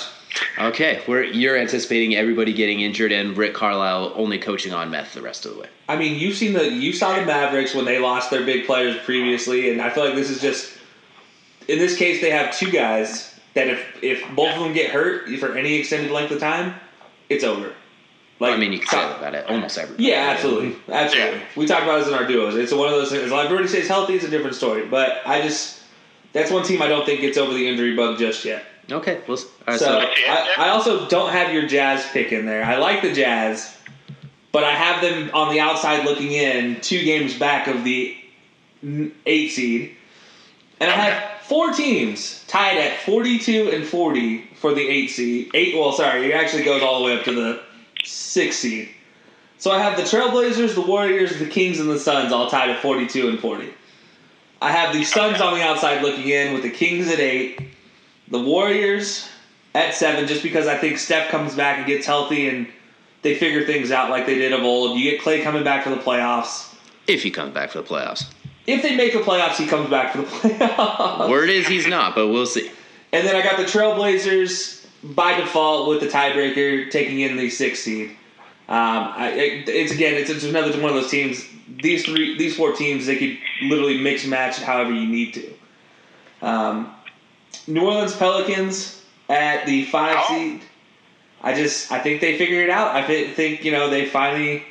Okay, 0.59 1.03
we're 1.09 1.25
you're 1.25 1.57
anticipating 1.57 2.15
everybody 2.15 2.53
getting 2.53 2.81
injured 2.81 3.13
and 3.13 3.37
Rick 3.37 3.55
Carlisle 3.55 4.13
only 4.15 4.39
coaching 4.39 4.73
on 4.73 4.91
meth 4.91 5.15
the 5.15 5.23
rest 5.23 5.47
of 5.47 5.55
the 5.55 5.61
way. 5.61 5.69
I 5.89 5.97
mean, 5.97 6.19
you've 6.19 6.37
seen 6.37 6.53
the 6.53 6.71
you 6.71 6.93
saw 6.93 7.19
the 7.19 7.25
Mavericks 7.25 7.75
when 7.75 7.87
they 7.87 7.99
lost 7.99 8.31
their 8.31 8.45
big 8.45 8.67
players 8.67 8.97
previously, 9.05 9.71
and 9.71 9.81
I 9.81 9.91
feel 9.91 10.05
like 10.05 10.15
this 10.15 10.31
is 10.31 10.41
just 10.41 10.77
in 11.67 11.79
this 11.79 11.97
case 11.97 12.21
they 12.21 12.31
have 12.31 12.57
two 12.57 12.71
guys 12.71 13.38
that 13.59 13.69
if 13.69 14.03
if 14.03 14.37
both 14.37 14.55
of 14.55 14.63
them 14.63 14.73
get 14.73 14.91
hurt 14.91 15.29
for 15.39 15.57
any 15.57 15.75
extended 15.75 16.13
length 16.13 16.31
of 16.31 16.41
time, 16.41 16.75
it's 17.29 17.45
over. 17.45 17.73
Like, 18.41 18.55
I 18.55 18.57
mean, 18.57 18.73
you 18.73 18.79
can 18.79 18.89
say 18.89 18.97
that 18.99 19.19
about 19.19 19.35
it 19.35 19.47
almost 19.49 19.77
every. 19.79 19.97
Yeah, 19.99 20.31
absolutely, 20.31 20.77
absolutely. 20.89 21.41
We 21.57 21.67
talked 21.67 21.83
about 21.83 21.99
this 21.99 22.09
in 22.09 22.15
our 22.15 22.25
duos. 22.25 22.55
It's 22.55 22.73
one 22.73 22.87
of 22.87 22.95
those 22.95 23.11
things. 23.11 23.33
Like 23.33 23.47
everybody 23.47 23.69
stays 23.69 23.89
healthy, 23.89 24.15
it's 24.15 24.25
a 24.25 24.31
different 24.31 24.55
story. 24.55 24.87
But 24.87 25.27
I 25.27 25.43
just 25.43 25.83
that's 26.33 26.53
one 26.53 26.63
team 26.63 26.81
I 26.81 26.87
don't 26.87 27.05
think 27.05 27.21
gets 27.21 27.37
over 27.37 27.53
the 27.53 27.67
injury 27.67 27.97
bug 27.97 28.19
just 28.19 28.45
yet. 28.45 28.65
Okay, 28.91 29.21
well, 29.27 29.37
so, 29.37 29.77
so 29.77 29.99
I, 29.99 30.55
I 30.57 30.69
also 30.71 31.07
don't 31.09 31.31
have 31.31 31.53
your 31.53 31.67
Jazz 31.67 32.07
pick 32.11 32.33
in 32.33 32.47
there. 32.47 32.65
I 32.65 32.79
like 32.79 33.03
the 33.03 33.13
Jazz, 33.13 33.77
but 34.51 34.65
I 34.65 34.71
have 34.71 35.03
them 35.03 35.31
on 35.35 35.53
the 35.53 35.61
outside 35.61 36.07
looking 36.07 36.33
in, 36.33 36.81
two 36.81 37.05
games 37.05 37.39
back 37.39 37.67
of 37.67 37.85
the 37.85 38.17
eight 39.27 39.51
seed, 39.51 39.95
and 40.81 40.91
I 40.91 40.95
have 40.95 41.38
four 41.49 41.73
teams 41.73 42.45
tied 42.47 42.79
at 42.79 43.01
forty-two 43.01 43.71
and 43.73 43.85
forty 43.85 44.45
for 44.61 44.75
the 44.75 44.87
eight 44.87 45.09
seed. 45.09 45.51
Eight. 45.55 45.75
Well, 45.77 45.93
sorry, 45.93 46.27
it 46.27 46.35
actually 46.35 46.65
goes 46.65 46.83
all 46.83 47.01
the 47.01 47.07
way 47.07 47.19
up 47.19 47.25
to 47.25 47.35
the 47.35 47.63
six 48.05 48.57
seed. 48.57 48.91
So 49.59 49.73
I 49.73 49.81
have 49.81 49.97
the 49.97 50.05
Trailblazers, 50.05 50.75
the 50.75 50.83
Warriors, 50.83 51.37
the 51.39 51.47
Kings, 51.47 51.81
and 51.81 51.91
the 51.91 51.99
Suns 51.99 52.33
all 52.33 52.49
tied 52.49 52.71
at 52.71 52.81
42 52.81 53.29
and 53.29 53.41
40. 53.41 53.69
I 54.63 54.71
have 54.71 54.95
the 54.95 55.03
Suns 55.03 55.41
on 55.41 55.55
the 55.55 55.65
outside 55.65 56.01
looking 56.01 56.29
in 56.29 56.55
with 56.55 56.63
the 56.63 56.71
Kings 56.71 57.09
at 57.09 57.19
8, 57.19 57.61
the 58.29 58.39
Warriors 58.39 59.29
at 59.75 59.95
7, 59.95 60.29
just 60.29 60.45
because 60.45 60.69
I 60.69 60.77
think 60.77 60.99
Steph 60.99 61.31
comes 61.31 61.57
back 61.57 61.79
and 61.79 61.87
gets 61.89 62.07
healthy 62.07 62.49
and 62.49 62.69
they 63.23 63.35
figure 63.35 63.67
things 63.67 63.91
out 63.91 64.11
like 64.11 64.27
they 64.27 64.37
did 64.37 64.53
of 64.53 64.63
old. 64.63 64.97
You 64.97 65.11
get 65.11 65.21
Clay 65.21 65.43
coming 65.43 65.65
back 65.65 65.83
for 65.83 65.91
the 65.91 65.97
playoffs. 65.97 66.73
If 67.09 67.25
he 67.25 67.31
comes 67.33 67.53
back 67.53 67.71
for 67.71 67.83
the 67.83 67.89
playoffs. 67.89 68.27
If 68.69 68.83
they 68.83 68.95
make 68.95 69.15
the 69.15 69.21
playoffs, 69.21 69.57
he 69.57 69.67
comes 69.67 69.89
back 69.89 70.13
for 70.13 70.19
the 70.19 70.25
playoffs. 70.27 71.31
Word 71.31 71.49
is 71.49 71.67
he's 71.67 71.87
not, 71.87 72.15
but 72.15 72.29
we'll 72.29 72.45
see. 72.45 72.71
And 73.15 73.27
then 73.27 73.35
I 73.35 73.43
got 73.43 73.57
the 73.57 73.65
Trailblazers 73.65 74.85
by 75.03 75.41
default 75.41 75.89
with 75.89 76.01
the 76.01 76.07
tiebreaker 76.07 76.91
taking 76.91 77.21
in 77.21 77.39
the 77.39 77.49
sixth 77.49 77.85
seed. 77.85 78.11
Um, 78.69 79.13
I, 79.17 79.31
it, 79.31 79.69
it's 79.71 79.91
again, 79.91 80.17
it's, 80.17 80.29
it's 80.29 80.45
another 80.45 80.71
one 80.83 80.91
of 80.91 81.01
those 81.01 81.11
teams. 81.11 81.47
These 81.83 82.05
three, 82.05 82.37
these 82.37 82.59
four 82.59 82.75
teams, 82.75 83.07
they 83.07 83.17
could 83.17 83.39
literally 83.63 84.03
mix 84.03 84.25
and 84.25 84.31
match 84.31 84.59
however 84.59 84.93
you 84.93 85.09
need 85.09 85.33
to. 85.33 85.55
Um, 86.43 86.95
New 87.67 87.87
Orleans 87.87 88.15
Pelicans 88.17 89.03
at 89.31 89.65
the 89.65 89.87
five 89.87 90.17
oh. 90.19 90.29
seed. 90.29 90.61
I 91.41 91.55
just, 91.55 91.91
I 91.91 92.01
think 92.01 92.21
they 92.21 92.37
figured 92.37 92.65
it 92.65 92.71
out. 92.71 92.95
I 92.95 93.33
think 93.33 93.65
you 93.65 93.73
know 93.73 93.89
they 93.89 94.05
finally. 94.05 94.65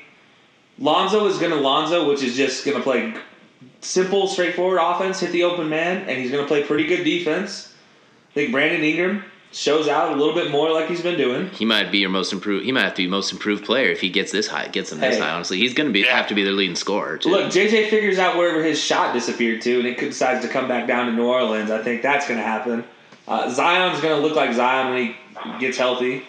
Lonzo 0.77 1.25
is 1.25 1.39
going 1.39 1.51
to 1.51 1.57
Lonzo, 1.57 2.07
which 2.07 2.21
is 2.21 2.35
just 2.37 2.63
going 2.63 2.77
to 2.77 2.83
play 2.83 3.15
simple, 3.81 4.27
straightforward 4.27 4.79
offense, 4.81 5.19
hit 5.19 5.31
the 5.31 5.43
open 5.43 5.69
man, 5.69 6.07
and 6.09 6.19
he's 6.19 6.31
going 6.31 6.43
to 6.43 6.47
play 6.47 6.63
pretty 6.63 6.85
good 6.85 7.03
defense. 7.03 7.73
I 8.31 8.33
think 8.33 8.51
Brandon 8.51 8.83
Ingram 8.83 9.23
shows 9.51 9.87
out 9.87 10.13
a 10.13 10.15
little 10.15 10.33
bit 10.33 10.51
more 10.51 10.71
like 10.71 10.87
he's 10.87 11.01
been 11.01 11.17
doing. 11.17 11.49
He 11.49 11.65
might 11.65 11.91
be 11.91 11.99
your 11.99 12.09
most 12.09 12.33
improved. 12.33 12.65
He 12.65 12.71
might 12.71 12.83
have 12.83 12.93
to 12.95 13.03
be 13.03 13.07
most 13.07 13.31
improved 13.31 13.65
player 13.65 13.89
if 13.89 14.01
he 14.01 14.09
gets 14.09 14.31
this 14.31 14.47
high. 14.47 14.67
Gets 14.67 14.91
him 14.91 14.99
this 14.99 15.15
hey. 15.15 15.21
high. 15.21 15.31
Honestly, 15.31 15.57
he's 15.57 15.73
going 15.73 15.87
to 15.87 15.93
be 15.93 16.01
yeah. 16.01 16.15
have 16.15 16.27
to 16.27 16.35
be 16.35 16.43
their 16.43 16.53
leading 16.53 16.75
scorer. 16.75 17.17
Too. 17.17 17.29
Look, 17.29 17.51
JJ 17.51 17.89
figures 17.89 18.19
out 18.19 18.37
wherever 18.37 18.63
his 18.63 18.79
shot 18.81 19.13
disappeared 19.13 19.61
to, 19.61 19.79
and 19.79 19.87
it 19.87 19.99
decides 19.99 20.45
to 20.45 20.51
come 20.51 20.67
back 20.67 20.87
down 20.87 21.07
to 21.07 21.13
New 21.13 21.25
Orleans. 21.25 21.71
I 21.71 21.81
think 21.81 22.01
that's 22.01 22.27
going 22.27 22.39
to 22.39 22.45
happen. 22.45 22.83
Uh, 23.27 23.49
Zion's 23.49 24.01
going 24.01 24.19
to 24.19 24.25
look 24.25 24.35
like 24.35 24.53
Zion 24.53 24.93
when 24.93 25.05
he 25.53 25.59
gets 25.59 25.77
healthy. 25.77 26.23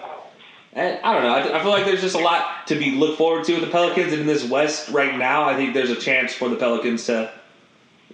And 0.72 1.00
I 1.02 1.12
don't 1.12 1.22
know. 1.22 1.34
I, 1.34 1.58
I 1.58 1.62
feel 1.62 1.70
like 1.70 1.84
there's 1.84 2.00
just 2.00 2.14
a 2.14 2.20
lot 2.20 2.66
to 2.68 2.74
be 2.74 2.92
looked 2.92 3.18
forward 3.18 3.44
to 3.44 3.54
with 3.54 3.62
the 3.62 3.70
Pelicans. 3.70 4.12
And 4.12 4.20
in 4.20 4.26
this 4.26 4.48
West 4.48 4.90
right 4.90 5.16
now, 5.16 5.44
I 5.44 5.56
think 5.56 5.74
there's 5.74 5.90
a 5.90 5.96
chance 5.96 6.34
for 6.34 6.48
the 6.48 6.56
Pelicans 6.56 7.06
to 7.06 7.32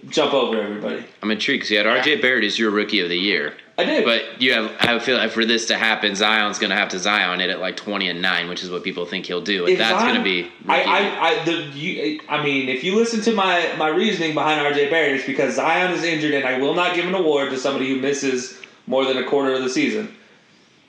jump 0.09 0.33
over 0.33 0.61
everybody. 0.61 1.05
I'm 1.21 1.31
intrigued 1.31 1.61
because 1.61 1.71
you 1.71 1.77
had 1.77 1.85
RJ 1.85 2.21
Barrett 2.21 2.43
as 2.43 2.57
your 2.59 2.71
rookie 2.71 2.99
of 2.99 3.09
the 3.09 3.17
year. 3.17 3.55
I 3.77 3.83
did. 3.83 4.05
But 4.05 4.41
you 4.41 4.53
have 4.53 4.73
I 4.79 4.99
feel 4.99 5.17
like 5.17 5.31
for 5.31 5.45
this 5.45 5.65
to 5.67 5.77
happen, 5.77 6.15
Zion's 6.15 6.59
going 6.59 6.69
to 6.69 6.75
have 6.75 6.89
to 6.89 6.99
Zion 6.99 7.41
it 7.41 7.49
at 7.49 7.59
like 7.59 7.75
20 7.75 8.07
and 8.07 8.21
9, 8.21 8.47
which 8.47 8.63
is 8.63 8.69
what 8.69 8.83
people 8.83 9.05
think 9.05 9.25
he'll 9.25 9.41
do. 9.41 9.65
And 9.65 9.77
that's 9.77 10.01
going 10.01 10.15
to 10.15 10.23
be 10.23 10.51
I 10.67 10.81
I 10.81 11.27
I, 11.27 11.43
the, 11.43 11.51
you, 11.77 12.21
I 12.29 12.43
mean, 12.43 12.69
if 12.69 12.83
you 12.83 12.95
listen 12.95 13.21
to 13.21 13.33
my 13.33 13.73
my 13.77 13.89
reasoning 13.89 14.33
behind 14.33 14.61
RJ 14.61 14.89
Barrett, 14.89 15.15
it's 15.15 15.25
because 15.25 15.55
Zion 15.55 15.91
is 15.91 16.03
injured 16.03 16.33
and 16.33 16.45
I 16.45 16.59
will 16.59 16.73
not 16.73 16.95
give 16.95 17.05
an 17.05 17.15
award 17.15 17.49
to 17.51 17.57
somebody 17.57 17.89
who 17.89 17.99
misses 17.99 18.61
more 18.87 19.05
than 19.05 19.17
a 19.17 19.25
quarter 19.25 19.53
of 19.53 19.63
the 19.63 19.69
season. 19.69 20.15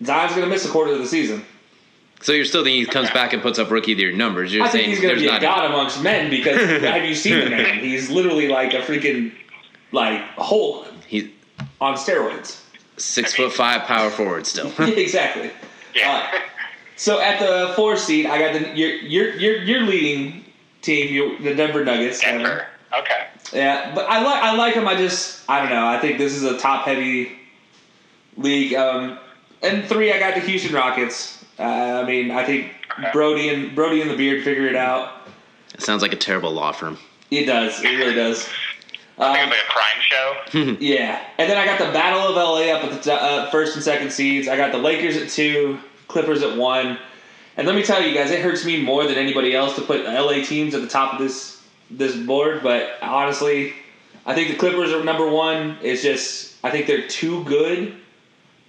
Zion's 0.05 0.33
going 0.33 0.45
to 0.45 0.51
miss 0.51 0.67
a 0.67 0.71
quarter 0.71 0.93
of 0.93 0.99
the 0.99 1.07
season. 1.07 1.45
So 2.21 2.33
you're 2.33 2.45
still 2.45 2.65
thinking 2.65 2.81
he 2.81 2.87
comes 2.87 3.11
back 3.11 3.33
and 3.33 3.43
puts 3.43 3.59
up 3.59 3.71
rookie 3.71 3.93
of 3.93 3.99
the 3.99 4.05
year 4.05 4.13
numbers? 4.13 4.53
You're 4.53 4.65
I 4.65 4.69
think 4.69 4.89
he's 4.89 5.01
going 5.01 5.15
to 5.15 5.21
be 5.21 5.29
a 5.29 5.41
god 5.41 5.67
amongst 5.67 6.03
men 6.03 6.31
because 6.31 6.57
have 6.83 7.05
you 7.05 7.15
seen 7.15 7.41
the 7.41 7.51
man? 7.51 7.79
He's 7.79 8.11
literally 8.11 8.49
like 8.49 8.75
a 8.75 8.79
freaking 8.79 9.33
like 9.93 10.21
Hulk. 10.37 10.89
He's 11.07 11.29
on 11.81 11.95
steroids. 11.95 12.63
Six 12.97 13.35
foot 13.35 13.53
five 13.53 13.83
power 13.83 14.11
forward 14.11 14.47
still. 14.47 14.73
exactly. 14.79 15.51
Yeah. 15.95 16.31
Uh, 16.33 16.39
so 16.97 17.21
at 17.21 17.39
the 17.39 17.75
four 17.75 17.97
seed, 17.97 18.27
I 18.27 18.39
got 18.39 18.53
the 18.55 18.77
your 18.77 18.91
your 18.91 19.31
your, 19.37 19.63
your 19.63 19.81
leading 19.83 20.45
team, 20.81 21.13
your, 21.13 21.39
the 21.39 21.55
Denver 21.55 21.85
Nuggets. 21.85 22.21
Denver. 22.21 22.67
Okay. 22.99 23.27
Yeah, 23.53 23.95
but 23.95 24.09
I 24.09 24.23
like 24.23 24.43
I 24.43 24.57
like 24.57 24.75
them. 24.75 24.89
I 24.89 24.97
just 24.97 25.49
I 25.49 25.61
don't 25.61 25.71
know. 25.71 25.87
I 25.87 26.01
think 26.01 26.19
this 26.19 26.35
is 26.35 26.45
a 26.45 26.59
top 26.59 26.87
heavy 26.87 27.33
league. 28.37 28.75
Um, 28.75 29.19
and 29.63 29.85
three, 29.85 30.13
I 30.13 30.19
got 30.19 30.35
the 30.35 30.41
Houston 30.41 30.75
Rockets. 30.75 31.36
Uh, 31.59 31.63
I 31.63 32.05
mean, 32.05 32.31
I 32.31 32.45
think 32.45 32.75
okay. 32.99 33.11
Brody 33.13 33.49
and 33.49 33.75
Brody 33.75 34.03
and 34.03 34.11
the 34.11 34.17
Beard 34.17 34.45
figure 34.45 34.67
it 34.67 34.77
out. 34.77 35.29
It 35.75 35.83
sounds 35.83 36.03
like 36.03 36.13
a 36.13 36.17
terrible 36.17 36.53
law 36.53 36.73
firm. 36.73 36.99
It 37.31 37.45
does. 37.47 37.83
It 37.83 37.89
really 37.89 38.15
does. 38.15 38.49
I 39.19 39.33
think 39.35 39.53
it's 39.53 39.57
like 39.57 39.67
a 39.67 39.73
crime 39.73 40.77
show. 40.77 40.77
yeah, 40.85 41.25
and 41.39 41.51
then 41.51 41.57
I 41.57 41.65
got 41.65 41.79
the 41.79 41.93
Battle 41.93 42.21
of 42.21 42.35
LA 42.37 42.73
up 42.73 42.85
at 42.85 43.03
the 43.03 43.15
uh, 43.15 43.51
first 43.51 43.75
and 43.75 43.83
second 43.83 44.13
seeds. 44.13 44.47
I 44.47 44.57
got 44.57 44.73
the 44.73 44.79
Lakers 44.79 45.17
at 45.17 45.31
two, 45.31 45.79
Clippers 46.07 46.43
at 46.43 46.57
one, 46.57 46.99
and 47.57 47.67
let 47.67 47.75
me 47.75 47.83
tell 47.83 48.03
you 48.03 48.15
guys, 48.15 48.31
it 48.31 48.43
hurts 48.43 48.65
me 48.65 48.83
more 48.83 49.05
than 49.05 49.17
anybody 49.17 49.55
else 49.55 49.75
to 49.77 49.83
put 49.83 50.05
LA 50.05 50.45
teams 50.45 50.75
at 50.75 50.83
the 50.83 50.89
top 50.89 51.15
of 51.15 51.19
this 51.19 51.63
this 51.91 52.15
board. 52.15 52.63
But 52.63 52.99
honestly, 53.01 53.73
I 54.27 54.35
think 54.35 54.49
the 54.49 54.57
Clippers 54.57 54.93
are 54.93 55.03
number 55.03 55.29
one. 55.29 55.79
It's 55.83 56.03
just 56.03 56.57
I 56.63 56.71
think 56.71 56.87
they're 56.87 57.09
too 57.09 57.43
good, 57.45 57.97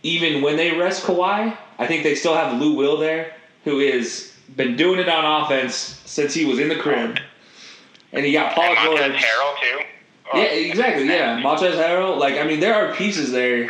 even 0.04 0.42
when 0.42 0.56
they 0.56 0.78
rest 0.78 1.04
Kawhi. 1.04 1.58
I 1.80 1.88
think 1.88 2.04
they 2.04 2.16
still 2.16 2.36
have 2.36 2.60
Lou 2.60 2.74
Will 2.74 2.98
there, 2.98 3.34
who 3.64 3.80
has 3.80 4.34
been 4.56 4.76
doing 4.76 5.00
it 5.00 5.10
on 5.10 5.44
offense 5.44 5.76
since 6.06 6.34
he 6.34 6.46
was 6.46 6.60
in 6.60 6.70
the 6.70 6.76
crib. 6.76 7.20
And 8.14 8.26
he 8.26 8.32
got 8.32 8.54
Paul 8.54 8.76
George. 8.84 9.00
Harrell 9.00 9.56
too. 9.62 9.80
Yeah, 10.34 10.44
exactly. 10.44 11.06
Yeah, 11.06 11.42
Montrezl 11.42 11.76
Harrell. 11.76 12.18
Like, 12.18 12.36
I 12.36 12.44
mean, 12.44 12.60
there 12.60 12.76
are 12.76 12.94
pieces 12.96 13.32
there 13.32 13.70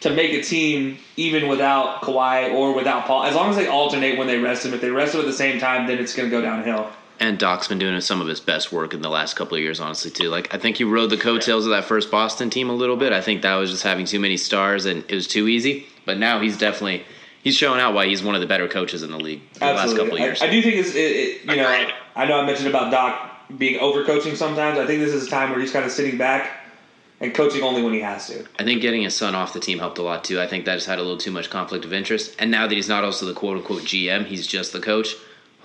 to 0.00 0.10
make 0.10 0.32
a 0.32 0.42
team 0.42 0.98
even 1.16 1.48
without 1.48 2.02
Kawhi 2.02 2.52
or 2.52 2.74
without 2.74 3.06
Paul. 3.06 3.24
As 3.24 3.34
long 3.34 3.50
as 3.50 3.56
they 3.56 3.66
alternate 3.66 4.18
when 4.18 4.26
they 4.26 4.38
rest 4.38 4.62
them. 4.62 4.74
If 4.74 4.80
they 4.80 4.90
rest 4.90 5.12
them 5.12 5.22
at 5.22 5.26
the 5.26 5.32
same 5.32 5.58
time, 5.58 5.86
then 5.86 5.98
it's 5.98 6.14
going 6.14 6.28
to 6.28 6.36
go 6.36 6.42
downhill. 6.42 6.90
And 7.20 7.38
Doc's 7.38 7.68
been 7.68 7.78
doing 7.78 7.98
some 8.00 8.20
of 8.20 8.26
his 8.26 8.40
best 8.40 8.72
work 8.72 8.92
in 8.92 9.00
the 9.00 9.08
last 9.08 9.34
couple 9.34 9.56
of 9.56 9.62
years, 9.62 9.80
honestly, 9.80 10.10
too. 10.10 10.28
Like, 10.28 10.52
I 10.52 10.58
think 10.58 10.76
he 10.76 10.84
rode 10.84 11.10
the 11.10 11.16
coattails 11.16 11.64
of 11.64 11.70
that 11.70 11.84
first 11.84 12.10
Boston 12.10 12.50
team 12.50 12.68
a 12.68 12.74
little 12.74 12.96
bit. 12.96 13.12
I 13.12 13.20
think 13.20 13.42
that 13.42 13.54
was 13.54 13.70
just 13.70 13.82
having 13.82 14.04
too 14.04 14.18
many 14.18 14.36
stars 14.36 14.84
and 14.84 15.04
it 15.08 15.14
was 15.14 15.28
too 15.28 15.48
easy. 15.48 15.86
But 16.04 16.18
now 16.18 16.40
he's 16.40 16.58
definitely 16.58 17.04
he's 17.44 17.56
showing 17.56 17.80
out 17.80 17.94
why 17.94 18.06
he's 18.06 18.24
one 18.24 18.34
of 18.34 18.40
the 18.40 18.46
better 18.48 18.66
coaches 18.66 19.04
in 19.04 19.12
the 19.12 19.18
league 19.18 19.42
the 19.54 19.66
last 19.66 19.96
couple 19.96 20.14
of 20.14 20.18
years. 20.18 20.42
I, 20.42 20.46
I 20.46 20.50
do 20.50 20.60
think 20.60 20.74
it's 20.74 20.94
it, 20.94 20.98
it, 20.98 21.44
you 21.44 21.56
know 21.56 21.88
I 22.16 22.24
know 22.26 22.40
I 22.40 22.44
mentioned 22.44 22.68
about 22.68 22.90
Doc 22.90 23.30
being 23.56 23.78
overcoaching 23.78 24.36
sometimes. 24.36 24.78
I 24.78 24.86
think 24.86 25.00
this 25.00 25.12
is 25.12 25.26
a 25.26 25.30
time 25.30 25.50
where 25.50 25.60
he's 25.60 25.70
kind 25.70 25.84
of 25.84 25.92
sitting 25.92 26.18
back 26.18 26.62
and 27.20 27.34
coaching 27.34 27.62
only 27.62 27.82
when 27.82 27.92
he 27.92 28.00
has 28.00 28.26
to. 28.28 28.44
I 28.58 28.64
think 28.64 28.82
getting 28.82 29.02
his 29.02 29.14
son 29.14 29.34
off 29.34 29.52
the 29.52 29.60
team 29.60 29.78
helped 29.78 29.98
a 29.98 30.02
lot 30.02 30.24
too. 30.24 30.40
I 30.40 30.46
think 30.46 30.64
that 30.64 30.74
just 30.74 30.86
had 30.86 30.98
a 30.98 31.02
little 31.02 31.18
too 31.18 31.30
much 31.30 31.50
conflict 31.50 31.84
of 31.84 31.92
interest. 31.92 32.34
And 32.38 32.50
now 32.50 32.66
that 32.66 32.74
he's 32.74 32.88
not 32.88 33.04
also 33.04 33.26
the 33.26 33.34
quote 33.34 33.58
unquote 33.58 33.82
GM, 33.82 34.26
he's 34.26 34.46
just 34.46 34.72
the 34.72 34.80
coach. 34.80 35.14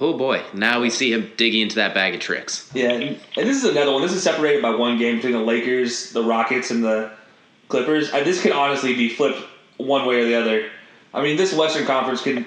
Oh 0.02 0.18
boy, 0.18 0.42
now 0.54 0.80
we 0.80 0.90
see 0.90 1.12
him 1.12 1.30
digging 1.36 1.62
into 1.62 1.76
that 1.76 1.94
bag 1.94 2.14
of 2.14 2.22
tricks. 2.22 2.70
Yeah, 2.74 2.92
and 2.92 3.20
this 3.36 3.58
is 3.58 3.66
another 3.66 3.92
one. 3.92 4.02
This 4.02 4.14
is 4.14 4.24
separated 4.24 4.62
by 4.62 4.70
one 4.70 4.98
game 4.98 5.18
between 5.18 5.34
the 5.34 5.40
Lakers, 5.40 6.12
the 6.12 6.24
Rockets, 6.24 6.72
and 6.72 6.84
the 6.84 7.12
Clippers. 7.68 8.10
This 8.12 8.42
could 8.42 8.54
honestly 8.54 8.96
be 8.96 9.10
flipped 9.10 9.42
one 9.76 10.06
way 10.06 10.22
or 10.22 10.26
the 10.26 10.36
other. 10.36 10.70
I 11.14 11.22
mean, 11.24 11.38
this 11.38 11.54
Western 11.54 11.86
Conference 11.86 12.22
can 12.22 12.46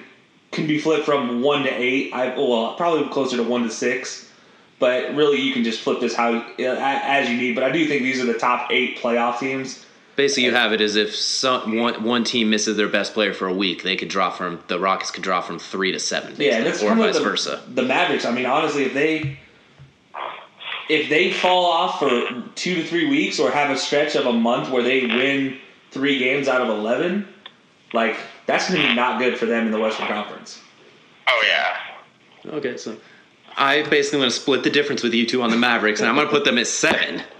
can 0.51 0.67
be 0.67 0.79
flipped 0.79 1.05
from 1.05 1.41
one 1.41 1.63
to 1.63 1.69
eight. 1.69 2.13
I 2.13 2.35
well, 2.37 2.75
probably 2.75 3.09
closer 3.09 3.37
to 3.37 3.43
one 3.43 3.63
to 3.63 3.69
six. 3.69 4.29
But 4.79 5.15
really, 5.15 5.39
you 5.39 5.53
can 5.53 5.63
just 5.63 5.81
flip 5.81 5.99
this 5.99 6.15
how 6.15 6.45
as 6.59 7.29
you 7.29 7.37
need. 7.37 7.55
But 7.55 7.63
I 7.63 7.71
do 7.71 7.87
think 7.87 8.01
these 8.01 8.21
are 8.21 8.25
the 8.25 8.37
top 8.37 8.71
eight 8.71 8.97
playoff 8.97 9.39
teams. 9.39 9.85
Basically, 10.15 10.43
you 10.43 10.53
have 10.53 10.73
it 10.73 10.81
as 10.81 10.95
if 10.95 11.15
some 11.15 11.77
one, 11.77 12.03
one 12.03 12.23
team 12.23 12.51
misses 12.51 12.77
their 12.77 12.87
best 12.87 13.13
player 13.13 13.33
for 13.33 13.47
a 13.47 13.53
week, 13.53 13.81
they 13.81 13.95
could 13.95 14.09
drop 14.09 14.37
from 14.37 14.63
the 14.67 14.79
Rockets 14.79 15.09
could 15.09 15.23
drop 15.23 15.45
from 15.45 15.57
three 15.57 15.91
to 15.91 15.99
seven, 15.99 16.35
yeah, 16.37 16.61
that's 16.61 16.83
or 16.83 16.93
vice 16.93 17.17
the, 17.17 17.23
versa. 17.23 17.63
The 17.67 17.81
Mavericks. 17.81 18.23
I 18.25 18.31
mean, 18.31 18.45
honestly, 18.45 18.83
if 18.83 18.93
they 18.93 19.39
if 20.89 21.09
they 21.09 21.31
fall 21.31 21.65
off 21.65 21.97
for 21.97 22.43
two 22.53 22.75
to 22.75 22.83
three 22.83 23.09
weeks 23.09 23.39
or 23.39 23.49
have 23.49 23.71
a 23.71 23.77
stretch 23.77 24.15
of 24.15 24.27
a 24.27 24.33
month 24.33 24.69
where 24.69 24.83
they 24.83 25.05
win 25.05 25.57
three 25.89 26.19
games 26.19 26.47
out 26.47 26.61
of 26.61 26.69
eleven, 26.69 27.27
like 27.91 28.17
that's 28.45 28.69
going 28.69 28.81
to 28.81 28.87
be 28.87 28.95
not 28.95 29.19
good 29.19 29.37
for 29.37 29.45
them 29.45 29.65
in 29.65 29.71
the 29.71 29.79
Western 29.79 30.07
Conference. 30.07 30.59
Oh 31.27 31.43
yeah. 31.47 32.53
Okay, 32.53 32.77
so 32.77 32.97
I 33.55 33.83
basically 33.83 34.19
want 34.19 34.31
to 34.31 34.39
split 34.39 34.63
the 34.63 34.69
difference 34.69 35.03
with 35.03 35.13
you 35.13 35.25
two 35.25 35.41
on 35.41 35.49
the 35.49 35.57
Mavericks, 35.57 35.99
and 35.99 36.09
I'm 36.09 36.15
going 36.15 36.27
to 36.27 36.33
put 36.33 36.43
them 36.43 36.57
at 36.57 36.67
seven. 36.67 37.23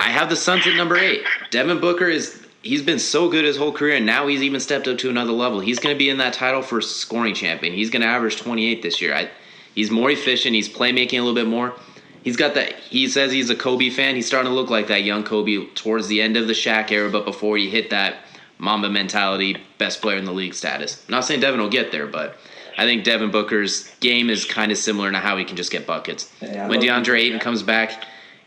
I 0.00 0.08
have 0.08 0.30
the 0.30 0.36
Suns 0.36 0.66
at 0.66 0.74
number 0.74 0.96
eight. 0.96 1.22
Devin 1.50 1.80
Booker 1.80 2.08
is 2.08 2.46
he's 2.62 2.82
been 2.82 2.98
so 2.98 3.28
good 3.28 3.44
his 3.44 3.56
whole 3.56 3.72
career, 3.72 3.96
and 3.96 4.06
now 4.06 4.26
he's 4.26 4.42
even 4.42 4.60
stepped 4.60 4.88
up 4.88 4.98
to 4.98 5.10
another 5.10 5.32
level. 5.32 5.60
He's 5.60 5.78
going 5.78 5.94
to 5.94 5.98
be 5.98 6.08
in 6.08 6.18
that 6.18 6.32
title 6.32 6.62
for 6.62 6.80
scoring 6.80 7.34
champion. 7.34 7.74
He's 7.74 7.90
going 7.90 8.02
to 8.02 8.08
average 8.08 8.36
28 8.36 8.82
this 8.82 9.00
year. 9.00 9.14
I, 9.14 9.30
he's 9.74 9.90
more 9.90 10.10
efficient. 10.10 10.54
He's 10.54 10.68
playmaking 10.68 11.18
a 11.18 11.22
little 11.22 11.34
bit 11.34 11.46
more. 11.46 11.74
He's 12.22 12.36
got 12.36 12.54
that. 12.54 12.74
He 12.74 13.08
says 13.08 13.32
he's 13.32 13.50
a 13.50 13.56
Kobe 13.56 13.88
fan. 13.90 14.14
He's 14.14 14.26
starting 14.26 14.50
to 14.50 14.54
look 14.54 14.70
like 14.70 14.88
that 14.88 15.04
young 15.04 15.24
Kobe 15.24 15.66
towards 15.74 16.06
the 16.08 16.20
end 16.20 16.36
of 16.36 16.46
the 16.46 16.52
Shaq 16.52 16.90
era, 16.90 17.10
but 17.10 17.24
before 17.24 17.56
he 17.56 17.70
hit 17.70 17.90
that 17.90 18.16
Mamba 18.60 18.90
mentality, 18.90 19.56
best 19.78 20.02
player 20.02 20.18
in 20.18 20.26
the 20.26 20.32
league 20.32 20.54
status. 20.54 21.02
I'm 21.08 21.12
not 21.12 21.24
saying 21.24 21.40
Devin 21.40 21.60
will 21.60 21.70
get 21.70 21.92
there, 21.92 22.06
but 22.06 22.36
I 22.76 22.84
think 22.84 23.04
Devin 23.04 23.30
Booker's 23.30 23.90
game 24.00 24.28
is 24.28 24.44
kind 24.44 24.70
of 24.70 24.76
similar 24.76 25.10
to 25.10 25.18
how 25.18 25.38
he 25.38 25.44
can 25.44 25.56
just 25.56 25.72
get 25.72 25.86
buckets. 25.86 26.30
Yeah, 26.42 26.68
when 26.68 26.80
DeAndre 26.80 27.18
Ayton 27.18 27.40
comes 27.40 27.62
back, 27.62 28.04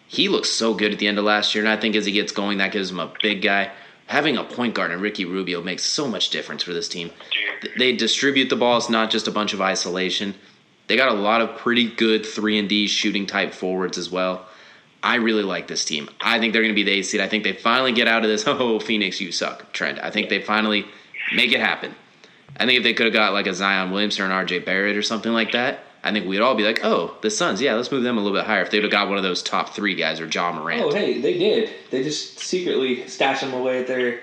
he 0.08 0.30
looks 0.30 0.50
so 0.50 0.76
good 0.76 0.94
at 0.94 1.00
the 1.00 1.08
end 1.08 1.18
of 1.18 1.26
last 1.26 1.56
year, 1.56 1.64
and 1.64 1.72
I 1.72 1.78
think 1.78 1.96
as 1.96 2.06
he 2.06 2.12
gets 2.12 2.32
going, 2.32 2.60
that 2.60 2.72
gives 2.72 2.92
him 2.92 3.00
a 3.00 3.12
big 3.24 3.42
guy. 3.42 3.72
Having 4.06 4.38
a 4.38 4.44
point 4.44 4.76
guard 4.76 4.92
and 4.92 5.02
Ricky 5.02 5.26
Rubio 5.26 5.62
makes 5.64 5.84
so 5.84 6.08
much 6.08 6.30
difference 6.30 6.62
for 6.62 6.74
this 6.74 6.88
team. 6.88 7.10
They 7.78 7.96
distribute 7.96 8.50
the 8.50 8.56
ball; 8.56 8.78
it's 8.78 8.90
not 8.90 9.10
just 9.10 9.28
a 9.28 9.32
bunch 9.32 9.54
of 9.54 9.62
isolation. 9.62 10.36
They 10.88 10.96
got 10.96 11.10
a 11.10 11.20
lot 11.20 11.42
of 11.42 11.58
pretty 11.58 11.90
good 11.90 12.24
three 12.24 12.60
and 12.60 12.70
D 12.70 12.88
shooting 12.88 13.26
type 13.26 13.54
forwards 13.54 13.98
as 13.98 14.12
well. 14.12 14.46
I 15.04 15.16
really 15.16 15.44
like 15.44 15.68
this 15.68 15.84
team. 15.84 16.10
I 16.22 16.40
think 16.40 16.54
they're 16.54 16.62
going 16.62 16.74
to 16.74 16.76
be 16.76 16.84
the 16.84 16.92
eighth 16.92 17.08
seed. 17.08 17.20
I 17.22 17.28
think 17.28 17.44
they 17.44 17.54
finally 17.54 17.92
get 17.92 18.08
out 18.08 18.24
of 18.24 18.30
this 18.30 18.44
"oh 18.48 18.80
Phoenix, 18.80 19.20
you 19.20 19.32
suck" 19.32 19.72
trend. 19.74 20.00
I 20.00 20.10
think 20.10 20.30
they 20.30 20.42
finally 20.42 20.86
make 21.36 21.52
it 21.52 21.60
happen. 21.60 21.94
I 22.58 22.66
think 22.66 22.78
if 22.78 22.84
they 22.84 22.94
could 22.94 23.08
have 23.08 23.14
got 23.14 23.34
like 23.34 23.48
a 23.48 23.54
Zion 23.54 23.92
Williamson 23.92 24.24
or 24.24 24.32
an 24.32 24.48
RJ 24.48 24.66
Barrett 24.66 24.96
or 24.96 25.02
something 25.02 25.34
like 25.34 25.52
that, 25.52 25.80
I 26.04 26.12
think 26.12 26.28
we'd 26.28 26.42
all 26.42 26.56
be 26.56 26.64
like, 26.64 26.84
oh, 26.84 27.18
the 27.22 27.32
Suns, 27.32 27.62
yeah, 27.62 27.76
let's 27.76 27.92
move 27.92 28.04
them 28.04 28.18
a 28.18 28.22
little 28.22 28.38
bit 28.38 28.46
higher. 28.46 28.62
If 28.62 28.72
they'd 28.72 28.84
have 28.84 28.92
got 28.92 29.08
one 29.08 29.18
of 29.18 29.24
those 29.24 29.42
top 29.42 29.70
three 29.70 29.96
guys 29.96 30.20
or 30.20 30.28
Ja 30.28 30.52
Morant. 30.52 30.84
Oh, 30.84 30.94
hey, 30.94 31.20
they 31.22 31.38
did. 31.38 31.72
They 31.92 32.04
just 32.04 32.40
secretly 32.40 33.08
stashed 33.08 33.42
them 33.42 33.54
away 33.54 33.80
at 33.80 33.88
their 33.88 34.20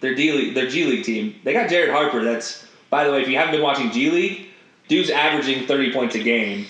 their 0.00 0.14
D 0.14 0.32
League, 0.32 0.54
their 0.54 0.68
G 0.68 0.84
League 0.84 1.04
team. 1.04 1.34
They 1.44 1.52
got 1.52 1.68
Jared 1.68 1.90
Harper. 1.90 2.24
That's 2.24 2.66
by 2.90 3.04
the 3.04 3.12
way, 3.12 3.22
if 3.22 3.28
you 3.28 3.36
haven't 3.36 3.52
been 3.52 3.62
watching 3.62 3.90
G 3.90 4.10
League, 4.10 4.48
dude's 4.88 5.10
averaging 5.10 5.66
thirty 5.66 5.92
points 5.92 6.14
a 6.14 6.20
game, 6.22 6.66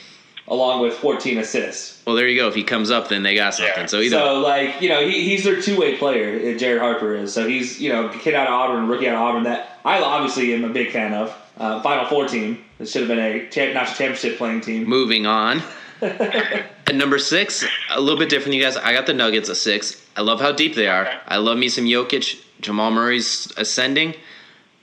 along 0.49 0.83
with 0.83 0.95
fourteen 0.95 1.39
assists. 1.39 2.03
Well, 2.07 2.17
there 2.17 2.27
you 2.29 2.41
go. 2.41 2.49
If 2.49 2.55
he 2.55 2.65
comes 2.65 2.91
up, 2.91 3.09
then 3.09 3.23
they 3.23 3.35
got 3.35 3.55
something. 3.55 3.75
Yeah. 3.77 3.87
So 3.87 4.01
either 4.01 4.17
So 4.17 4.39
like 4.41 4.81
you 4.81 4.89
know 4.89 5.07
he, 5.07 5.23
he's 5.25 5.45
their 5.45 5.61
two 5.61 5.79
way 5.79 5.97
player. 5.97 6.55
uh, 6.55 6.59
Jared 6.59 6.81
Harper 6.81 7.15
is. 7.15 7.33
So 7.33 7.47
he's 7.47 7.81
you 7.81 7.91
know 7.93 8.09
kid 8.09 8.35
out 8.35 8.47
of 8.49 8.53
Auburn, 8.55 8.89
rookie 8.89 9.09
out 9.09 9.15
of 9.17 9.21
Auburn. 9.23 9.43
That 9.45 9.79
I 9.85 10.01
obviously 10.01 10.53
am 10.55 10.65
a 10.65 10.69
big 10.71 10.91
fan 10.91 11.15
of. 11.15 11.35
Uh, 11.59 11.83
Final 11.83 12.07
Four 12.07 12.27
team. 12.29 12.65
This 12.79 12.93
should 12.93 13.01
have 13.03 13.09
been 13.09 13.19
a 13.19 13.49
champ, 13.51 13.75
national 13.75 13.97
championship 13.97 14.39
playing 14.39 14.61
team. 14.61 14.85
moving 14.89 15.27
on. 15.27 15.61
At 16.01 16.95
number 16.95 17.19
six, 17.19 17.65
a 17.91 18.01
little 18.01 18.19
bit 18.19 18.29
different, 18.29 18.55
you 18.55 18.63
guys. 18.63 18.77
I 18.77 18.93
got 18.93 19.07
the 19.07 19.13
Nuggets 19.15 19.51
at 19.51 19.57
six. 19.57 20.01
I 20.17 20.23
love 20.23 20.41
how 20.41 20.53
deep 20.53 20.75
they 20.77 20.87
are. 20.87 21.09
I 21.27 21.39
love 21.39 21.59
me 21.59 21.69
some 21.69 21.85
Jokic. 21.85 22.41
Jamal 22.61 22.91
Murray's 22.93 23.53
ascending. 23.57 24.15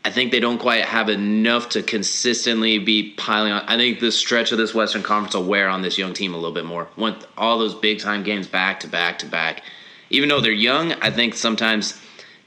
I 0.05 0.11
think 0.11 0.31
they 0.31 0.39
don't 0.39 0.59
quite 0.59 0.85
have 0.85 1.09
enough 1.09 1.69
to 1.69 1.81
consistently 1.81 2.77
be 2.77 3.15
piling 3.17 3.51
on. 3.51 3.63
I 3.65 3.75
think 3.75 3.99
the 3.99 4.11
stretch 4.11 4.51
of 4.51 4.59
this 4.59 4.71
Western 4.71 5.01
Conference 5.01 5.33
will 5.33 5.45
wear 5.45 5.67
on 5.67 5.81
this 5.81 5.97
young 5.97 6.13
team 6.13 6.35
a 6.35 6.37
little 6.37 6.53
bit 6.53 6.63
more. 6.63 6.87
Want 6.95 7.25
all 7.35 7.57
those 7.57 7.73
big 7.73 7.99
time 7.99 8.21
games 8.21 8.45
back 8.45 8.81
to 8.81 8.87
back 8.87 9.17
to 9.19 9.25
back. 9.25 9.63
Even 10.11 10.29
though 10.29 10.41
they're 10.41 10.51
young, 10.51 10.93
I 10.93 11.09
think 11.09 11.33
sometimes 11.33 11.99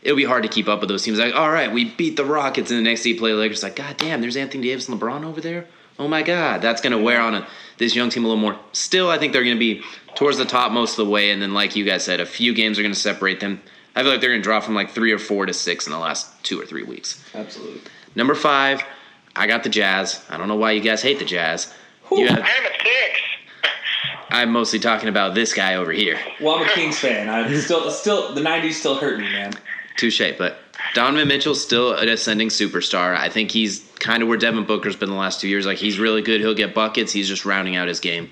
it'll 0.03 0.17
be 0.17 0.23
hard 0.23 0.45
to 0.45 0.49
keep 0.49 0.69
up 0.69 0.79
with 0.79 0.89
those 0.89 1.03
teams. 1.03 1.19
Like, 1.19 1.35
all 1.35 1.51
right, 1.51 1.73
we 1.73 1.87
beat 1.87 2.17
the 2.17 2.25
Rockets, 2.25 2.71
and 2.71 2.79
the 2.79 2.85
next 2.89 3.03
day 3.03 3.15
play 3.15 3.33
the 3.33 3.37
Lakers. 3.37 3.65
Like, 3.65 3.75
God 3.75 3.97
damn, 3.97 4.21
there's 4.21 4.37
Anthony 4.37 4.63
Davis 4.63 4.89
and 4.89 5.01
LeBron 5.01 5.25
over 5.25 5.41
there. 5.41 5.67
Oh 5.99 6.07
my 6.07 6.23
God, 6.23 6.63
that's 6.63 6.81
going 6.81 6.93
to 6.93 7.03
wear 7.03 7.21
on 7.21 7.35
a, 7.35 7.49
this 7.79 7.97
young 7.97 8.09
team 8.09 8.25
a 8.25 8.29
little 8.29 8.41
more. 8.41 8.57
Still, 8.71 9.11
I 9.11 9.19
think 9.19 9.33
they're 9.33 9.43
going 9.43 9.57
to 9.57 9.59
be 9.59 9.83
towards 10.15 10.39
the 10.39 10.45
top 10.45 10.71
most 10.71 10.97
of 10.97 11.05
the 11.05 11.11
way, 11.11 11.33
and 11.33 11.43
then, 11.43 11.55
like 11.55 11.75
you 11.75 11.85
guys 11.85 12.05
said, 12.05 12.21
a 12.21 12.27
few 12.27 12.55
games 12.55 12.79
are 12.79 12.83
going 12.83 12.95
to 12.95 13.01
separate 13.01 13.41
them. 13.41 13.61
I 13.99 14.03
feel 14.03 14.13
like 14.13 14.21
they're 14.21 14.31
going 14.31 14.41
to 14.41 14.45
drop 14.45 14.63
from 14.63 14.77
like 14.77 14.91
three 14.91 15.11
or 15.11 15.19
four 15.19 15.45
to 15.45 15.53
six 15.53 15.89
in 15.89 15.93
the 15.93 15.99
last 15.99 16.29
two 16.45 16.61
or 16.61 16.65
three 16.65 16.85
weeks. 16.85 17.21
Absolutely. 17.35 17.81
Number 18.15 18.37
five, 18.37 18.81
I 19.35 19.49
got 19.49 19.65
the 19.65 19.69
Jazz. 19.69 20.25
I 20.31 20.37
don't 20.37 20.47
know 20.47 20.55
why 20.55 20.71
you 20.71 20.81
guys 20.81 21.03
hate 21.03 21.19
the 21.19 21.25
Jazz. 21.25 21.75
You 22.13 22.29
have, 22.29 22.39
I'm 22.39 22.45
at 22.45 22.81
six. 22.81 23.21
I'm 24.31 24.53
mostly 24.53 24.79
talking 24.79 25.09
about 25.09 25.35
this 25.35 25.53
guy 25.53 25.75
over 25.75 25.91
here. 25.91 26.17
Well, 26.41 26.61
I'm 26.61 26.69
a 26.69 26.71
Kings 26.75 26.97
fan. 26.97 27.29
I'm 27.29 27.53
still 27.57 27.91
still 27.91 28.37
the 28.37 28.41
'90s 28.41 28.75
still 28.75 28.95
hurt 28.95 29.19
me, 29.19 29.25
man. 29.33 29.55
Touche. 29.97 30.23
But 30.39 30.59
Donovan 30.95 31.27
Mitchell's 31.27 31.61
still 31.61 31.95
an 31.95 32.09
ascending 32.09 32.51
superstar. 32.51 33.17
I 33.17 33.29
think 33.29 33.51
he's 33.51 33.81
kind 33.99 34.23
of 34.23 34.29
where 34.29 34.39
Devin 34.39 34.65
Booker's 34.65 34.95
been 34.95 35.11
the 35.11 35.17
last 35.17 35.41
two 35.41 35.49
years. 35.49 35.67
Like 35.67 35.79
he's 35.79 35.99
really 35.99 36.23
good. 36.23 36.41
He'll 36.41 36.55
get 36.55 36.73
buckets. 36.73 37.11
He's 37.13 37.27
just 37.27 37.45
rounding 37.45 37.75
out 37.75 37.89
his 37.89 37.99
game. 37.99 38.31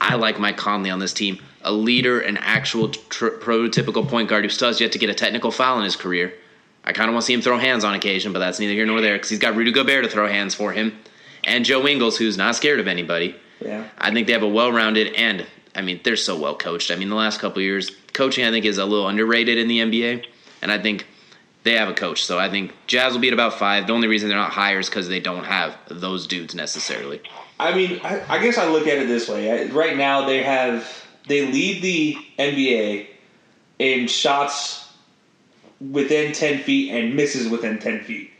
I 0.00 0.14
like 0.14 0.38
Mike 0.38 0.58
Conley 0.58 0.90
on 0.90 1.00
this 1.00 1.12
team, 1.12 1.40
a 1.64 1.72
leader, 1.72 2.20
an 2.20 2.36
actual 2.38 2.88
tr- 2.88 3.28
prototypical 3.28 4.06
point 4.08 4.28
guard 4.28 4.44
who 4.44 4.50
still 4.50 4.68
has 4.68 4.80
yet 4.80 4.92
to 4.92 4.98
get 4.98 5.10
a 5.10 5.14
technical 5.14 5.50
foul 5.50 5.78
in 5.78 5.84
his 5.84 5.96
career. 5.96 6.34
I 6.84 6.92
kind 6.92 7.08
of 7.08 7.14
want 7.14 7.22
to 7.22 7.26
see 7.26 7.32
him 7.32 7.42
throw 7.42 7.58
hands 7.58 7.84
on 7.84 7.94
occasion, 7.94 8.32
but 8.32 8.40
that's 8.40 8.58
neither 8.58 8.72
here 8.72 8.86
nor 8.86 9.00
there 9.00 9.14
because 9.14 9.30
he's 9.30 9.38
got 9.38 9.54
Rudy 9.54 9.70
Gobert 9.70 10.04
to 10.04 10.10
throw 10.10 10.26
hands 10.26 10.54
for 10.54 10.72
him, 10.72 10.98
and 11.44 11.64
Joe 11.64 11.86
Ingles, 11.86 12.18
who's 12.18 12.36
not 12.36 12.56
scared 12.56 12.80
of 12.80 12.88
anybody. 12.88 13.36
Yeah. 13.60 13.88
I 13.98 14.10
think 14.12 14.26
they 14.26 14.32
have 14.32 14.42
a 14.42 14.48
well-rounded 14.48 15.14
and 15.14 15.46
I 15.74 15.82
mean 15.82 16.00
they're 16.02 16.16
so 16.16 16.38
well 16.38 16.56
coached. 16.56 16.90
I 16.90 16.96
mean 16.96 17.08
the 17.08 17.14
last 17.14 17.40
couple 17.40 17.58
of 17.58 17.64
years 17.64 17.90
coaching 18.12 18.44
I 18.44 18.50
think 18.50 18.64
is 18.64 18.78
a 18.78 18.84
little 18.84 19.08
underrated 19.08 19.58
in 19.58 19.68
the 19.68 19.78
NBA, 19.78 20.24
and 20.60 20.72
I 20.72 20.78
think 20.78 21.06
they 21.62 21.74
have 21.74 21.88
a 21.88 21.94
coach. 21.94 22.24
So 22.24 22.38
I 22.38 22.50
think 22.50 22.74
Jazz 22.86 23.12
will 23.12 23.20
be 23.20 23.28
at 23.28 23.34
about 23.34 23.54
five. 23.54 23.86
The 23.86 23.92
only 23.92 24.08
reason 24.08 24.28
they're 24.28 24.38
not 24.38 24.50
higher 24.50 24.80
is 24.80 24.88
because 24.88 25.08
they 25.08 25.20
don't 25.20 25.44
have 25.44 25.76
those 25.88 26.26
dudes 26.26 26.54
necessarily. 26.54 27.20
I 27.60 27.74
mean, 27.74 28.00
I, 28.02 28.22
I 28.28 28.42
guess 28.42 28.58
I 28.58 28.68
look 28.68 28.88
at 28.88 28.98
it 28.98 29.06
this 29.06 29.28
way. 29.28 29.50
I, 29.50 29.72
right 29.72 29.96
now, 29.96 30.26
they 30.26 30.42
have 30.42 31.01
they 31.26 31.50
lead 31.50 31.82
the 31.82 32.16
NBA 32.38 33.06
in 33.78 34.06
shots 34.08 34.92
within 35.80 36.32
ten 36.32 36.62
feet 36.62 36.90
and 36.90 37.14
misses 37.14 37.48
within 37.48 37.78
ten 37.78 38.00
feet, 38.00 38.30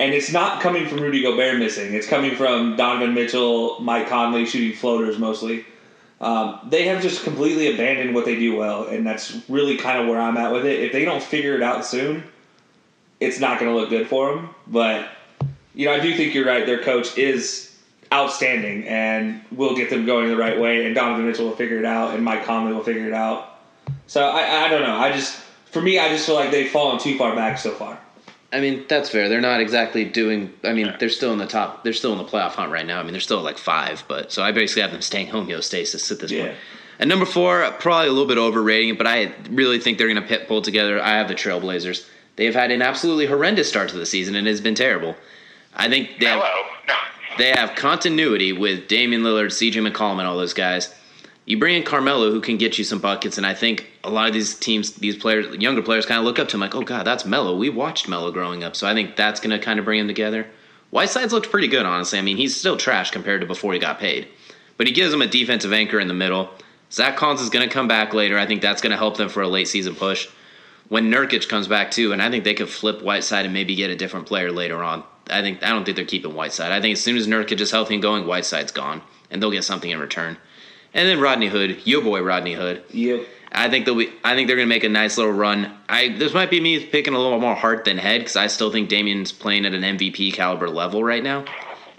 and 0.00 0.12
it's 0.12 0.32
not 0.32 0.60
coming 0.60 0.86
from 0.86 1.00
Rudy 1.00 1.22
Gobert 1.22 1.58
missing. 1.58 1.94
It's 1.94 2.06
coming 2.06 2.34
from 2.36 2.76
Donovan 2.76 3.14
Mitchell, 3.14 3.80
Mike 3.80 4.08
Conley 4.08 4.46
shooting 4.46 4.76
floaters 4.76 5.18
mostly. 5.18 5.64
Um, 6.20 6.58
they 6.68 6.86
have 6.86 7.00
just 7.00 7.22
completely 7.22 7.72
abandoned 7.72 8.14
what 8.14 8.24
they 8.24 8.36
do 8.36 8.56
well, 8.56 8.88
and 8.88 9.06
that's 9.06 9.40
really 9.48 9.76
kind 9.76 10.00
of 10.00 10.08
where 10.08 10.20
I'm 10.20 10.36
at 10.36 10.52
with 10.52 10.66
it. 10.66 10.80
If 10.80 10.92
they 10.92 11.04
don't 11.04 11.22
figure 11.22 11.54
it 11.54 11.62
out 11.62 11.86
soon, 11.86 12.24
it's 13.20 13.38
not 13.38 13.60
going 13.60 13.72
to 13.72 13.78
look 13.78 13.90
good 13.90 14.08
for 14.08 14.34
them. 14.34 14.50
But 14.66 15.08
you 15.74 15.86
know, 15.86 15.92
I 15.92 16.00
do 16.00 16.16
think 16.16 16.34
you're 16.34 16.46
right. 16.46 16.66
Their 16.66 16.82
coach 16.82 17.16
is 17.16 17.67
outstanding 18.12 18.84
and 18.86 19.40
we'll 19.52 19.76
get 19.76 19.90
them 19.90 20.06
going 20.06 20.28
the 20.28 20.36
right 20.36 20.58
way. 20.58 20.86
And 20.86 20.94
Donovan 20.94 21.26
Mitchell 21.26 21.46
will 21.46 21.56
figure 21.56 21.78
it 21.78 21.84
out, 21.84 22.14
and 22.14 22.24
Mike 22.24 22.44
Conley 22.44 22.72
will 22.72 22.82
figure 22.84 23.06
it 23.06 23.12
out. 23.14 23.58
So 24.06 24.22
I, 24.26 24.64
I 24.64 24.68
don't 24.68 24.82
know. 24.82 24.96
I 24.96 25.12
just, 25.12 25.36
for 25.66 25.80
me, 25.82 25.98
I 25.98 26.08
just 26.08 26.26
feel 26.26 26.34
like 26.34 26.50
they've 26.50 26.70
fallen 26.70 26.98
too 26.98 27.16
far 27.18 27.34
back 27.34 27.58
so 27.58 27.72
far. 27.72 27.98
I 28.50 28.60
mean 28.60 28.86
that's 28.88 29.10
fair. 29.10 29.28
They're 29.28 29.42
not 29.42 29.60
exactly 29.60 30.06
doing. 30.06 30.54
I 30.64 30.72
mean 30.72 30.94
they're 30.98 31.10
still 31.10 31.32
in 31.34 31.38
the 31.38 31.46
top. 31.46 31.84
They're 31.84 31.92
still 31.92 32.12
in 32.12 32.18
the 32.18 32.24
playoff 32.24 32.52
hunt 32.52 32.72
right 32.72 32.86
now. 32.86 32.98
I 32.98 33.02
mean 33.02 33.12
they're 33.12 33.20
still 33.20 33.42
like 33.42 33.58
five, 33.58 34.04
but 34.08 34.32
so 34.32 34.42
I 34.42 34.52
basically 34.52 34.80
have 34.80 34.90
them 34.92 35.02
staying 35.02 35.26
home 35.26 35.48
homeostasis 35.48 36.10
at 36.10 36.18
this 36.20 36.30
Yeah. 36.30 36.46
point. 36.46 36.56
And 36.98 37.10
number 37.10 37.26
four, 37.26 37.70
probably 37.78 38.08
a 38.08 38.10
little 38.10 38.26
bit 38.26 38.38
overrating, 38.38 38.96
but 38.96 39.06
I 39.06 39.34
really 39.50 39.78
think 39.78 39.98
they're 39.98 40.08
going 40.08 40.20
to 40.20 40.26
pit 40.26 40.48
pull 40.48 40.62
together. 40.62 40.98
I 40.98 41.10
have 41.18 41.28
the 41.28 41.34
Trailblazers. 41.34 42.08
They've 42.36 42.54
had 42.54 42.70
an 42.70 42.80
absolutely 42.80 43.26
horrendous 43.26 43.68
start 43.68 43.90
to 43.90 43.96
the 43.98 44.06
season 44.06 44.34
and 44.34 44.48
it's 44.48 44.62
been 44.62 44.74
terrible. 44.74 45.14
I 45.76 45.90
think 45.90 46.18
they 46.18 46.24
have, 46.26 46.40
Hello. 46.42 46.66
No. 46.88 46.94
They 47.38 47.50
have 47.50 47.74
continuity 47.74 48.52
with 48.52 48.88
Damian 48.88 49.22
Lillard, 49.22 49.46
CJ 49.46 49.88
McCollum, 49.88 50.18
and 50.18 50.26
all 50.26 50.36
those 50.36 50.54
guys. 50.54 50.94
You 51.46 51.58
bring 51.58 51.76
in 51.76 51.82
Carmelo, 51.82 52.30
who 52.30 52.42
can 52.42 52.58
get 52.58 52.76
you 52.76 52.84
some 52.84 52.98
buckets, 52.98 53.38
and 53.38 53.46
I 53.46 53.54
think 53.54 53.90
a 54.04 54.10
lot 54.10 54.28
of 54.28 54.34
these 54.34 54.54
teams, 54.54 54.92
these 54.92 55.16
players, 55.16 55.56
younger 55.56 55.80
players, 55.80 56.04
kind 56.04 56.18
of 56.18 56.26
look 56.26 56.38
up 56.38 56.48
to 56.48 56.56
him 56.56 56.60
like, 56.60 56.74
"Oh 56.74 56.82
God, 56.82 57.06
that's 57.06 57.24
Melo. 57.24 57.56
We 57.56 57.70
watched 57.70 58.06
Melo 58.06 58.30
growing 58.30 58.62
up, 58.62 58.76
so 58.76 58.86
I 58.86 58.92
think 58.92 59.16
that's 59.16 59.40
going 59.40 59.58
to 59.58 59.64
kind 59.64 59.78
of 59.78 59.86
bring 59.86 59.98
them 59.98 60.08
together." 60.08 60.46
Whiteside's 60.90 61.32
looked 61.32 61.50
pretty 61.50 61.68
good, 61.68 61.86
honestly. 61.86 62.18
I 62.18 62.22
mean, 62.22 62.36
he's 62.36 62.56
still 62.56 62.76
trash 62.76 63.10
compared 63.10 63.40
to 63.40 63.46
before 63.46 63.72
he 63.72 63.78
got 63.78 63.98
paid, 63.98 64.28
but 64.76 64.86
he 64.86 64.92
gives 64.92 65.10
them 65.10 65.22
a 65.22 65.26
defensive 65.26 65.72
anchor 65.72 66.00
in 66.00 66.08
the 66.08 66.14
middle. 66.14 66.50
Zach 66.90 67.16
Collins 67.16 67.40
is 67.40 67.50
going 67.50 67.66
to 67.66 67.72
come 67.72 67.88
back 67.88 68.14
later. 68.14 68.38
I 68.38 68.46
think 68.46 68.62
that's 68.62 68.80
going 68.80 68.92
to 68.92 68.96
help 68.96 69.16
them 69.16 69.28
for 69.28 69.42
a 69.42 69.48
late 69.48 69.68
season 69.68 69.94
push. 69.94 70.28
When 70.88 71.10
Nurkic 71.10 71.48
comes 71.48 71.68
back 71.68 71.90
too, 71.90 72.12
and 72.12 72.22
I 72.22 72.30
think 72.30 72.44
they 72.44 72.54
could 72.54 72.70
flip 72.70 73.02
Whiteside 73.02 73.44
and 73.44 73.52
maybe 73.52 73.74
get 73.74 73.90
a 73.90 73.96
different 73.96 74.26
player 74.26 74.50
later 74.50 74.82
on. 74.82 75.04
I 75.30 75.42
think 75.42 75.62
I 75.62 75.70
don't 75.70 75.84
think 75.84 75.96
they're 75.96 76.06
keeping 76.06 76.34
Whiteside. 76.34 76.72
I 76.72 76.80
think 76.80 76.94
as 76.94 77.02
soon 77.02 77.16
as 77.16 77.26
Nurkic 77.26 77.60
is 77.60 77.70
healthy 77.70 77.94
and 77.94 78.02
going, 78.02 78.26
Whiteside's 78.26 78.72
gone, 78.72 79.02
and 79.30 79.42
they'll 79.42 79.50
get 79.50 79.64
something 79.64 79.90
in 79.90 79.98
return. 79.98 80.36
And 80.94 81.08
then 81.08 81.20
Rodney 81.20 81.48
Hood, 81.48 81.86
your 81.86 82.02
boy 82.02 82.22
Rodney 82.22 82.54
Hood. 82.54 82.82
Yep. 82.90 83.26
I 83.52 83.70
think 83.70 83.86
they'll 83.86 83.96
be. 83.96 84.12
I 84.24 84.34
think 84.34 84.46
they're 84.46 84.56
going 84.56 84.68
to 84.68 84.74
make 84.74 84.84
a 84.84 84.88
nice 84.88 85.16
little 85.16 85.32
run. 85.32 85.74
I 85.88 86.16
this 86.16 86.34
might 86.34 86.50
be 86.50 86.60
me 86.60 86.84
picking 86.84 87.14
a 87.14 87.18
little 87.18 87.40
more 87.40 87.54
heart 87.54 87.84
than 87.84 87.98
head 87.98 88.20
because 88.20 88.36
I 88.36 88.46
still 88.46 88.70
think 88.70 88.88
Damian's 88.88 89.32
playing 89.32 89.64
at 89.64 89.74
an 89.74 89.82
MVP 89.82 90.32
caliber 90.34 90.68
level 90.68 91.02
right 91.02 91.22
now, 91.22 91.44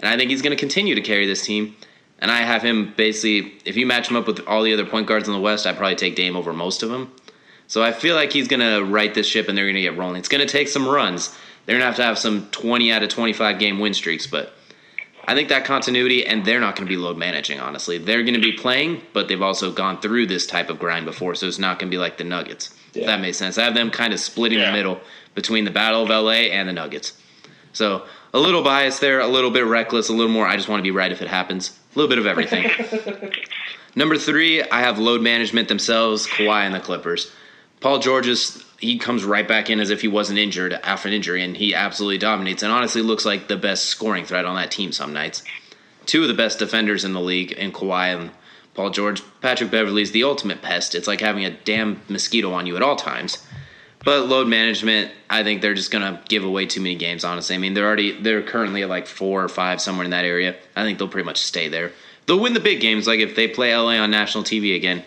and 0.00 0.08
I 0.08 0.16
think 0.16 0.30
he's 0.30 0.42
going 0.42 0.56
to 0.56 0.60
continue 0.60 0.94
to 0.94 1.00
carry 1.00 1.26
this 1.26 1.44
team. 1.44 1.76
And 2.20 2.30
I 2.30 2.42
have 2.42 2.62
him 2.62 2.92
basically. 2.96 3.54
If 3.64 3.76
you 3.76 3.86
match 3.86 4.10
him 4.10 4.16
up 4.16 4.26
with 4.26 4.40
all 4.46 4.62
the 4.62 4.72
other 4.72 4.86
point 4.86 5.06
guards 5.06 5.26
in 5.26 5.34
the 5.34 5.40
West, 5.40 5.66
I'd 5.66 5.76
probably 5.76 5.96
take 5.96 6.14
Dame 6.14 6.36
over 6.36 6.52
most 6.52 6.82
of 6.82 6.90
them. 6.90 7.12
So 7.66 7.84
I 7.84 7.92
feel 7.92 8.16
like 8.16 8.32
he's 8.32 8.48
going 8.48 8.60
to 8.60 8.84
right 8.84 9.14
this 9.14 9.28
ship 9.28 9.48
and 9.48 9.56
they're 9.56 9.64
going 9.64 9.76
to 9.76 9.80
get 9.80 9.96
rolling. 9.96 10.16
It's 10.16 10.28
going 10.28 10.44
to 10.44 10.52
take 10.52 10.66
some 10.66 10.88
runs. 10.88 11.36
They're 11.66 11.76
gonna 11.76 11.86
have 11.86 11.96
to 11.96 12.04
have 12.04 12.18
some 12.18 12.48
20 12.50 12.92
out 12.92 13.02
of 13.02 13.08
25 13.08 13.58
game 13.58 13.78
win 13.78 13.94
streaks. 13.94 14.26
But 14.26 14.52
I 15.26 15.34
think 15.34 15.48
that 15.50 15.64
continuity, 15.64 16.26
and 16.26 16.44
they're 16.44 16.60
not 16.60 16.74
going 16.74 16.88
to 16.88 16.90
be 16.90 16.96
load 16.96 17.16
managing. 17.16 17.60
Honestly, 17.60 17.98
they're 17.98 18.22
going 18.22 18.34
to 18.34 18.40
be 18.40 18.52
playing, 18.52 19.02
but 19.12 19.28
they've 19.28 19.42
also 19.42 19.70
gone 19.70 20.00
through 20.00 20.26
this 20.26 20.46
type 20.46 20.70
of 20.70 20.78
grind 20.80 21.04
before, 21.04 21.34
so 21.36 21.46
it's 21.46 21.58
not 21.58 21.78
going 21.78 21.88
to 21.88 21.94
be 21.94 21.98
like 21.98 22.16
the 22.16 22.24
Nuggets. 22.24 22.74
If 22.94 23.06
that 23.06 23.20
makes 23.20 23.36
sense. 23.36 23.56
I 23.58 23.64
have 23.64 23.74
them 23.74 23.90
kind 23.90 24.12
of 24.12 24.18
splitting 24.18 24.58
Yeah. 24.58 24.70
the 24.70 24.76
middle 24.76 25.00
between 25.36 25.64
the 25.66 25.70
Battle 25.70 26.02
of 26.02 26.08
LA 26.08 26.48
and 26.50 26.68
the 26.68 26.72
Nuggets. 26.72 27.12
So 27.72 28.06
a 28.34 28.38
little 28.40 28.64
bias 28.64 28.98
there, 28.98 29.20
a 29.20 29.28
little 29.28 29.50
bit 29.52 29.66
reckless, 29.66 30.08
a 30.08 30.12
little 30.12 30.32
more. 30.32 30.46
I 30.48 30.56
just 30.56 30.68
want 30.68 30.80
to 30.80 30.84
be 30.84 30.90
right 30.90 31.12
if 31.12 31.22
it 31.22 31.28
happens. 31.28 31.78
A 31.94 31.98
little 31.98 32.08
bit 32.08 32.18
of 32.18 32.26
everything. 32.26 32.68
Number 33.94 34.16
three, 34.16 34.62
I 34.62 34.80
have 34.80 34.98
load 34.98 35.20
management 35.20 35.68
themselves, 35.68 36.26
Kawhi 36.26 36.62
and 36.64 36.74
the 36.74 36.80
Clippers. 36.80 37.30
Paul 37.80 37.98
George 37.98 38.26
is 38.26 38.64
he 38.80 38.98
comes 38.98 39.24
right 39.24 39.46
back 39.46 39.68
in 39.68 39.78
as 39.78 39.90
if 39.90 40.00
he 40.00 40.08
wasn't 40.08 40.38
injured 40.38 40.72
after 40.72 41.06
an 41.06 41.14
injury, 41.14 41.44
and 41.44 41.56
he 41.56 41.74
absolutely 41.74 42.18
dominates 42.18 42.62
and 42.62 42.72
honestly 42.72 43.02
looks 43.02 43.26
like 43.26 43.46
the 43.46 43.56
best 43.56 43.84
scoring 43.84 44.24
threat 44.24 44.46
on 44.46 44.56
that 44.56 44.70
team 44.70 44.90
some 44.90 45.12
nights. 45.12 45.42
Two 46.06 46.22
of 46.22 46.28
the 46.28 46.34
best 46.34 46.58
defenders 46.58 47.04
in 47.04 47.12
the 47.12 47.20
league 47.20 47.52
in 47.52 47.72
Kawhi 47.72 48.16
and 48.18 48.30
Paul 48.74 48.90
George. 48.90 49.22
Patrick 49.42 49.70
Beverley's 49.70 50.12
the 50.12 50.24
ultimate 50.24 50.62
pest. 50.62 50.94
It's 50.94 51.06
like 51.06 51.20
having 51.20 51.44
a 51.44 51.50
damn 51.50 52.00
mosquito 52.08 52.52
on 52.52 52.66
you 52.66 52.74
at 52.74 52.82
all 52.82 52.96
times. 52.96 53.46
But 54.02 54.28
load 54.28 54.48
management, 54.48 55.12
I 55.28 55.42
think 55.44 55.60
they're 55.60 55.74
just 55.74 55.90
gonna 55.90 56.22
give 56.26 56.42
away 56.42 56.64
too 56.64 56.80
many 56.80 56.94
games. 56.94 57.22
Honestly, 57.22 57.54
I 57.54 57.58
mean 57.58 57.74
they're 57.74 57.86
already 57.86 58.18
they're 58.18 58.42
currently 58.42 58.82
at 58.82 58.88
like 58.88 59.06
four 59.06 59.44
or 59.44 59.48
five 59.48 59.82
somewhere 59.82 60.04
in 60.04 60.10
that 60.12 60.24
area. 60.24 60.56
I 60.74 60.84
think 60.84 60.98
they'll 60.98 61.08
pretty 61.08 61.26
much 61.26 61.38
stay 61.38 61.68
there. 61.68 61.92
They'll 62.24 62.40
win 62.40 62.54
the 62.54 62.60
big 62.60 62.80
games, 62.80 63.06
like 63.06 63.20
if 63.20 63.36
they 63.36 63.46
play 63.46 63.76
LA 63.76 63.96
on 63.96 64.10
national 64.10 64.44
TV 64.44 64.74
again, 64.74 65.04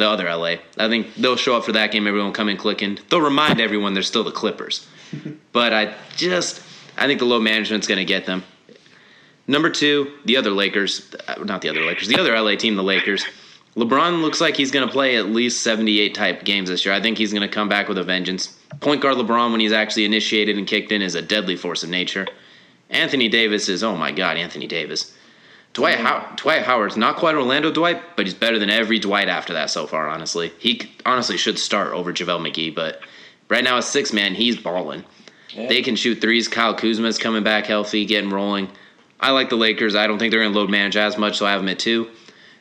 the 0.00 0.08
other 0.08 0.24
LA. 0.24 0.56
I 0.76 0.88
think 0.88 1.14
they'll 1.14 1.36
show 1.36 1.56
up 1.56 1.64
for 1.64 1.72
that 1.72 1.92
game. 1.92 2.06
Everyone 2.06 2.28
will 2.28 2.34
come 2.34 2.48
in 2.48 2.56
clicking. 2.56 2.98
They'll 3.08 3.20
remind 3.20 3.60
everyone 3.60 3.94
they're 3.94 4.02
still 4.02 4.24
the 4.24 4.32
Clippers. 4.32 4.86
but 5.52 5.72
I 5.72 5.94
just 6.16 6.62
I 6.98 7.06
think 7.06 7.20
the 7.20 7.26
low 7.26 7.40
management's 7.40 7.86
gonna 7.86 8.04
get 8.04 8.26
them. 8.26 8.42
Number 9.46 9.70
two, 9.70 10.12
the 10.24 10.36
other 10.36 10.50
Lakers, 10.50 11.12
uh, 11.26 11.42
not 11.44 11.62
the 11.62 11.68
other 11.68 11.84
Lakers, 11.84 12.08
the 12.08 12.18
other 12.20 12.38
LA 12.40 12.56
team, 12.56 12.76
the 12.76 12.82
Lakers. 12.82 13.24
LeBron 13.76 14.20
looks 14.20 14.40
like 14.40 14.56
he's 14.56 14.70
going 14.70 14.86
to 14.86 14.92
play 14.92 15.16
at 15.16 15.26
least 15.26 15.62
78 15.62 16.14
type 16.14 16.44
games 16.44 16.68
this 16.68 16.84
year. 16.84 16.94
I 16.94 17.00
think 17.00 17.18
he's 17.18 17.32
going 17.32 17.48
to 17.48 17.52
come 17.52 17.68
back 17.68 17.88
with 17.88 17.98
a 17.98 18.04
vengeance. 18.04 18.58
Point 18.80 19.00
guard 19.00 19.16
LeBron, 19.16 19.52
when 19.52 19.60
he's 19.60 19.72
actually 19.72 20.04
initiated 20.04 20.58
and 20.58 20.66
kicked 20.66 20.92
in, 20.92 21.02
is 21.02 21.14
a 21.14 21.22
deadly 21.22 21.56
force 21.56 21.82
of 21.82 21.88
nature. 21.88 22.26
Anthony 22.90 23.28
Davis 23.28 23.68
is, 23.68 23.84
oh 23.84 23.96
my 23.96 24.10
God, 24.10 24.36
Anthony 24.36 24.66
Davis. 24.66 25.14
Dwight, 25.72 25.98
How- 25.98 26.32
Dwight 26.36 26.62
Howard's 26.62 26.96
not 26.96 27.16
quite 27.16 27.34
Orlando 27.36 27.70
Dwight, 27.70 28.02
but 28.16 28.26
he's 28.26 28.34
better 28.34 28.58
than 28.58 28.70
every 28.70 28.98
Dwight 28.98 29.28
after 29.28 29.52
that 29.52 29.70
so 29.70 29.86
far, 29.86 30.08
honestly. 30.08 30.52
He 30.58 30.90
honestly 31.06 31.36
should 31.36 31.58
start 31.58 31.92
over 31.92 32.12
JaVale 32.12 32.50
McGee, 32.50 32.74
but 32.74 33.00
right 33.48 33.62
now, 33.62 33.76
as 33.76 33.86
six 33.88 34.12
man, 34.12 34.34
he's 34.34 34.56
balling. 34.56 35.04
They 35.68 35.82
can 35.82 35.96
shoot 35.96 36.20
threes. 36.20 36.48
Kyle 36.48 36.74
Kuzma's 36.74 37.18
coming 37.18 37.42
back 37.42 37.66
healthy, 37.66 38.04
getting 38.04 38.30
rolling. 38.30 38.68
I 39.18 39.30
like 39.32 39.48
the 39.48 39.56
Lakers. 39.56 39.94
I 39.96 40.06
don't 40.06 40.18
think 40.18 40.30
they're 40.30 40.40
going 40.40 40.52
to 40.52 40.58
load 40.58 40.70
manage 40.70 40.96
as 40.96 41.18
much, 41.18 41.38
so 41.38 41.46
I 41.46 41.52
have 41.52 41.60
them 41.60 41.68
at 41.68 41.78
two. 41.78 42.08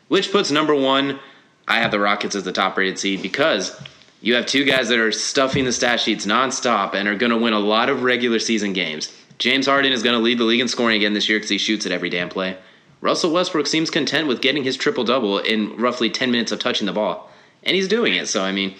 Which 0.07 0.31
puts 0.31 0.49
number 0.51 0.73
one, 0.75 1.19
I 1.67 1.79
have 1.79 1.91
the 1.91 1.99
Rockets 1.99 2.35
as 2.35 2.43
the 2.43 2.51
top 2.51 2.77
rated 2.77 2.97
seed 2.97 3.21
because 3.21 3.79
you 4.21 4.33
have 4.35 4.45
two 4.47 4.65
guys 4.65 4.89
that 4.89 4.99
are 4.99 5.11
stuffing 5.11 5.65
the 5.65 5.71
stat 5.71 5.99
sheets 5.99 6.25
nonstop 6.25 6.95
and 6.95 7.07
are 7.07 7.15
going 7.15 7.31
to 7.31 7.37
win 7.37 7.53
a 7.53 7.59
lot 7.59 7.89
of 7.89 8.01
regular 8.03 8.39
season 8.39 8.73
games. 8.73 9.15
James 9.37 9.67
Harden 9.67 9.93
is 9.93 10.03
going 10.03 10.15
to 10.17 10.21
lead 10.21 10.39
the 10.39 10.43
league 10.43 10.59
in 10.59 10.67
scoring 10.67 10.97
again 10.97 11.13
this 11.13 11.29
year 11.29 11.37
because 11.37 11.49
he 11.49 11.57
shoots 11.59 11.85
at 11.85 11.91
every 11.91 12.09
damn 12.09 12.27
play. 12.27 12.57
Russell 13.01 13.31
Westbrook 13.31 13.67
seems 13.67 13.89
content 13.89 14.27
with 14.27 14.41
getting 14.41 14.63
his 14.63 14.75
triple 14.75 15.03
double 15.03 15.39
in 15.39 15.75
roughly 15.77 16.09
10 16.09 16.31
minutes 16.31 16.51
of 16.51 16.59
touching 16.59 16.85
the 16.85 16.93
ball. 16.93 17.31
And 17.63 17.75
he's 17.75 17.87
doing 17.87 18.13
it. 18.13 18.27
So, 18.27 18.43
I 18.43 18.51
mean, 18.51 18.75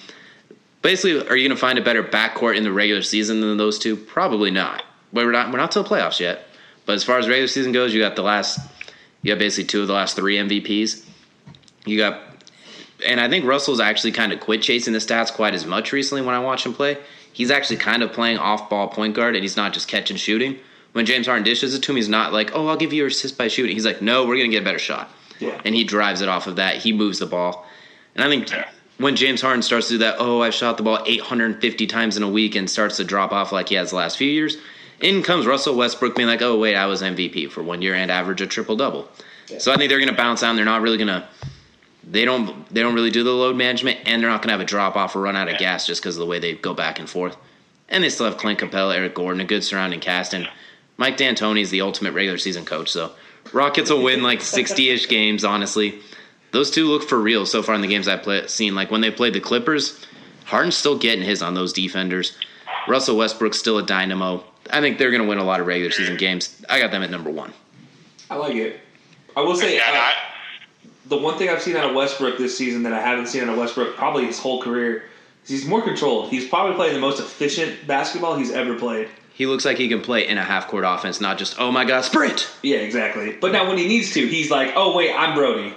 basically, 0.82 1.28
are 1.28 1.36
you 1.36 1.47
going 1.47 1.55
to 1.55 1.59
find 1.59 1.80
a 1.80 1.84
better 1.84 2.03
backcourt 2.03 2.57
in 2.57 2.63
the 2.63 2.72
regular 2.72 3.01
season 3.01 3.41
than 3.41 3.57
those 3.57 3.80
two? 3.80 3.95
Probably 3.95 4.51
not. 4.51 4.84
But 5.13 5.26
we're 5.26 5.32
not, 5.32 5.51
we're 5.51 5.57
not 5.57 5.72
to 5.72 5.84
the 5.84 5.89
playoffs 5.89 6.20
yet. 6.20 6.47
But 6.86 6.93
as 6.93 7.03
far 7.03 7.17
as 7.17 7.28
regular 7.28 7.47
season 7.47 7.72
goes, 7.72 7.93
you 7.93 8.01
got 8.01 8.15
the 8.15 8.24
last, 8.24 8.59
you 9.22 9.34
got 9.34 9.39
basically 9.39 9.65
two 9.65 9.82
of 9.82 9.88
the 9.88 9.93
last 9.93 10.15
three 10.15 10.38
MVPs. 10.38 11.05
You 11.86 11.97
got, 11.97 12.22
and 13.05 13.20
I 13.20 13.30
think 13.30 13.45
Russell's 13.45 13.80
actually 13.80 14.11
kind 14.11 14.34
of 14.34 14.39
quit 14.39 14.61
chasing 14.61 14.93
the 14.93 14.99
stats 14.99 15.32
quite 15.32 15.53
as 15.53 15.65
much 15.65 15.91
recently 15.91 16.22
when 16.22 16.36
I 16.36 16.39
watch 16.39 16.65
him 16.65 16.74
play. 16.74 16.97
He's 17.32 17.51
actually 17.51 17.78
kind 17.78 18.03
of 18.03 18.11
playing 18.11 18.38
off 18.38 18.70
ball 18.70 18.89
point 18.89 19.15
guard 19.15 19.36
and 19.36 19.43
he's 19.43 19.55
not 19.55 19.74
just 19.74 19.88
catching 19.88 20.17
shooting. 20.17 20.59
When 20.93 21.05
James 21.05 21.27
Harden 21.27 21.43
dishes 21.43 21.75
it 21.75 21.83
to 21.83 21.91
him, 21.91 21.97
he's 21.97 22.09
not 22.09 22.33
like, 22.33 22.51
oh, 22.53 22.67
I'll 22.67 22.77
give 22.77 22.93
you 22.93 22.99
your 22.99 23.07
assist 23.07 23.37
by 23.37 23.47
shooting. 23.47 23.75
He's 23.75 23.85
like, 23.85 24.01
no, 24.01 24.25
we're 24.25 24.37
going 24.37 24.49
to 24.49 24.55
get 24.55 24.63
a 24.63 24.65
better 24.65 24.79
shot. 24.79 25.09
Yeah. 25.39 25.59
And 25.63 25.75
he 25.75 25.83
drives 25.83 26.21
it 26.21 26.29
off 26.29 26.47
of 26.47 26.55
that. 26.57 26.77
He 26.77 26.91
moves 26.91 27.19
the 27.19 27.25
ball. 27.25 27.65
And 28.15 28.23
I 28.23 28.27
think 28.27 28.49
when 28.97 29.15
James 29.15 29.41
Harden 29.41 29.61
starts 29.61 29.87
to 29.87 29.93
do 29.93 29.97
that, 29.99 30.15
oh, 30.19 30.41
I've 30.41 30.53
shot 30.53 30.77
the 30.77 30.83
ball 30.83 31.03
850 31.05 31.87
times 31.87 32.17
in 32.17 32.23
a 32.23 32.29
week 32.29 32.55
and 32.55 32.69
starts 32.69 32.97
to 32.97 33.03
drop 33.03 33.31
off 33.31 33.51
like 33.51 33.69
he 33.69 33.75
has 33.75 33.91
the 33.91 33.95
last 33.95 34.17
few 34.17 34.29
years, 34.29 34.57
in 34.99 35.23
comes 35.23 35.45
Russell 35.45 35.75
Westbrook 35.75 36.15
being 36.15 36.27
like, 36.27 36.41
oh, 36.41 36.57
wait, 36.57 36.75
I 36.75 36.85
was 36.85 37.01
MVP 37.01 37.49
for 37.51 37.63
one 37.63 37.81
year 37.81 37.95
and 37.95 38.11
average 38.11 38.41
a 38.41 38.47
triple 38.47 38.75
double. 38.75 39.09
So 39.57 39.71
I 39.71 39.77
think 39.77 39.89
they're 39.89 39.99
going 39.99 40.09
to 40.11 40.17
bounce 40.17 40.43
out 40.43 40.49
and 40.49 40.57
they're 40.57 40.65
not 40.65 40.81
really 40.81 40.97
going 40.97 41.07
to. 41.07 41.27
They 42.03 42.25
don't. 42.25 42.67
They 42.73 42.81
don't 42.81 42.95
really 42.95 43.11
do 43.11 43.23
the 43.23 43.31
load 43.31 43.55
management, 43.55 43.99
and 44.05 44.21
they're 44.21 44.29
not 44.29 44.41
going 44.41 44.47
to 44.47 44.53
have 44.53 44.61
a 44.61 44.65
drop 44.65 44.95
off 44.95 45.15
or 45.15 45.21
run 45.21 45.35
out 45.35 45.49
of 45.49 45.59
gas 45.59 45.85
just 45.85 46.01
because 46.01 46.15
of 46.15 46.21
the 46.21 46.25
way 46.25 46.39
they 46.39 46.55
go 46.55 46.73
back 46.73 46.97
and 46.97 47.09
forth. 47.09 47.37
And 47.87 48.03
they 48.03 48.09
still 48.09 48.25
have 48.25 48.37
Clint 48.37 48.59
Capela, 48.59 48.95
Eric 48.95 49.15
Gordon, 49.15 49.41
a 49.41 49.45
good 49.45 49.63
surrounding 49.63 49.99
cast, 49.99 50.33
and 50.33 50.47
Mike 51.00 51.16
D'Antoni 51.16 51.62
is 51.62 51.70
the 51.70 51.80
ultimate 51.80 52.12
regular 52.12 52.38
season 52.38 52.66
coach. 52.66 52.91
So 52.91 53.14
Rockets 53.54 53.89
will 53.89 54.04
win 54.04 54.22
like 54.22 54.41
sixty-ish 54.41 55.08
games. 55.08 55.45
Honestly, 55.45 56.00
those 56.52 56.70
two 56.70 56.88
look 56.88 57.08
for 57.08 57.18
real 57.18 57.45
so 57.45 57.64
far 57.64 57.74
in 57.74 57.80
the 57.82 57.88
games 57.88 58.10
I've 58.10 58.22
play, 58.22 58.45
seen. 58.47 58.76
Like 58.76 58.91
when 58.91 59.00
they 59.00 59.10
played 59.10 59.34
the 59.34 59.39
Clippers, 59.39 60.06
Harden's 60.43 60.76
still 60.76 60.97
getting 60.97 61.24
his 61.24 61.41
on 61.41 61.54
those 61.54 61.72
defenders. 61.72 62.38
Russell 62.86 63.16
Westbrook's 63.16 63.58
still 63.58 63.78
a 63.78 63.86
dynamo. 63.86 64.43
I 64.70 64.82
think 64.82 64.97
they're 64.97 65.10
going 65.10 65.24
to 65.24 65.28
win 65.28 65.38
a 65.38 65.43
lot 65.43 65.62
of 65.62 65.68
regular 65.68 65.89
season 65.89 66.18
games. 66.18 66.62
I 66.70 66.82
got 66.82 66.91
them 66.91 67.02
at 67.02 67.10
number 67.10 67.30
one. 67.30 67.54
I 68.30 68.36
like 68.36 68.56
it. 68.56 68.82
I 69.38 69.41
will 69.41 69.56
say, 69.56 69.78
Yeah, 69.78 69.84
uh, 69.84 69.93
I, 69.93 70.14
the 71.08 71.18
one 71.18 71.38
thing 71.38 71.50
I've 71.50 71.62
seen 71.62 71.78
out 71.78 71.89
of 71.89 71.95
Westbrook 71.95 72.38
this 72.38 72.58
season 72.58 72.84
that 72.84 72.93
I 72.93 73.00
haven't 73.00 73.28
seen 73.28 73.43
out 73.43 73.50
of 73.50 73.58
Westbrook 73.58 73.95
probably 73.95 74.26
his 74.26 74.38
whole 74.38 74.62
career 74.62 75.06
is 75.45 75.50
he's 75.50 75.66
more 75.66 75.82
controlled. 75.82 76.30
He's 76.30 76.47
probably 76.47 76.76
playing 76.76 76.93
the 76.93 77.00
most 77.00 77.20
efficient 77.20 77.88
basketball 77.88 78.38
he's 78.38 78.52
ever 78.52 78.78
played. 78.78 79.08
He 79.39 79.45
looks 79.45 79.63
like 79.63 79.77
he 79.77 79.87
can 79.87 80.01
play 80.01 80.27
in 80.27 80.37
a 80.37 80.43
half 80.43 80.67
court 80.67 80.83
offense, 80.85 81.21
not 81.21 81.37
just, 81.37 81.57
oh 81.61 81.71
my 81.71 81.85
God, 81.85 82.01
sprint. 82.01 82.49
Yeah, 82.61 82.79
exactly. 82.79 83.37
But 83.39 83.53
now 83.53 83.69
when 83.69 83.77
he 83.77 83.87
needs 83.87 84.11
to, 84.15 84.27
he's 84.27 84.51
like, 84.51 84.73
oh 84.75 84.93
wait, 84.97 85.13
I'm 85.15 85.33
Brodie. 85.33 85.73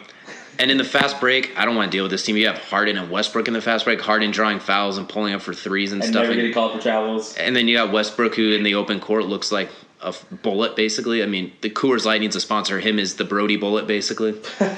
And 0.59 0.69
in 0.69 0.79
the 0.79 0.85
fast 0.85 1.21
break, 1.21 1.57
I 1.57 1.65
don't 1.65 1.77
want 1.77 1.93
to 1.93 1.97
deal 1.97 2.03
with 2.03 2.11
this 2.11 2.25
team. 2.25 2.37
You 2.37 2.49
have 2.49 2.59
Harden 2.59 2.99
and 2.99 3.09
Westbrook 3.09 3.47
in 3.47 3.55
the 3.55 3.61
fast 3.61 3.85
break. 3.85 4.01
Harden 4.01 4.33
drawing 4.33 4.59
fouls 4.59 4.99
and 4.99 5.09
pulling 5.09 5.33
up 5.33 5.43
for 5.43 5.55
threes 5.55 5.93
and, 5.93 6.03
And 6.03 6.11
stuff. 6.13 6.23
never 6.23 6.33
And, 6.33 6.41
getting 6.41 6.53
called 6.53 6.73
for 6.73 6.81
travels. 6.83 7.37
and 7.37 7.55
then 7.55 7.69
you 7.69 7.77
got 7.77 7.93
Westbrook, 7.93 8.35
who 8.35 8.51
in 8.51 8.65
the 8.65 8.75
open 8.75 8.99
court 8.99 9.27
looks 9.27 9.53
like 9.53 9.71
a 10.01 10.13
bullet, 10.43 10.75
basically. 10.75 11.23
I 11.23 11.27
mean, 11.27 11.53
the 11.61 11.71
Coors 11.71 12.05
Light 12.05 12.21
needs 12.21 12.35
to 12.35 12.41
sponsor 12.41 12.81
him 12.81 12.99
as 12.99 13.15
the 13.15 13.25
Brodie 13.25 13.57
bullet, 13.59 13.87
basically. 13.87 14.35
all 14.61 14.75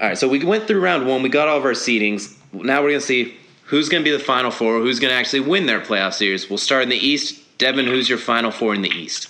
right, 0.00 0.18
so 0.18 0.26
we 0.28 0.44
went 0.44 0.66
through 0.66 0.80
round 0.80 1.06
one. 1.06 1.22
We 1.22 1.28
got 1.28 1.46
all 1.46 1.58
of 1.58 1.64
our 1.64 1.70
seedings. 1.70 2.34
Now 2.52 2.82
we're 2.82 2.88
going 2.90 3.00
to 3.00 3.06
see 3.06 3.36
who's 3.66 3.88
going 3.88 4.02
to 4.02 4.08
be 4.10 4.16
the 4.16 4.22
final 4.22 4.50
four, 4.50 4.80
who's 4.80 4.98
going 4.98 5.10
to 5.10 5.16
actually 5.16 5.40
win 5.40 5.66
their 5.66 5.80
playoff 5.80 6.14
series. 6.14 6.48
We'll 6.48 6.58
start 6.58 6.82
in 6.82 6.88
the 6.88 6.96
East. 6.96 7.42
Devin, 7.58 7.86
who's 7.86 8.08
your 8.08 8.18
final 8.18 8.50
four 8.50 8.74
in 8.74 8.82
the 8.82 8.90
East? 8.90 9.28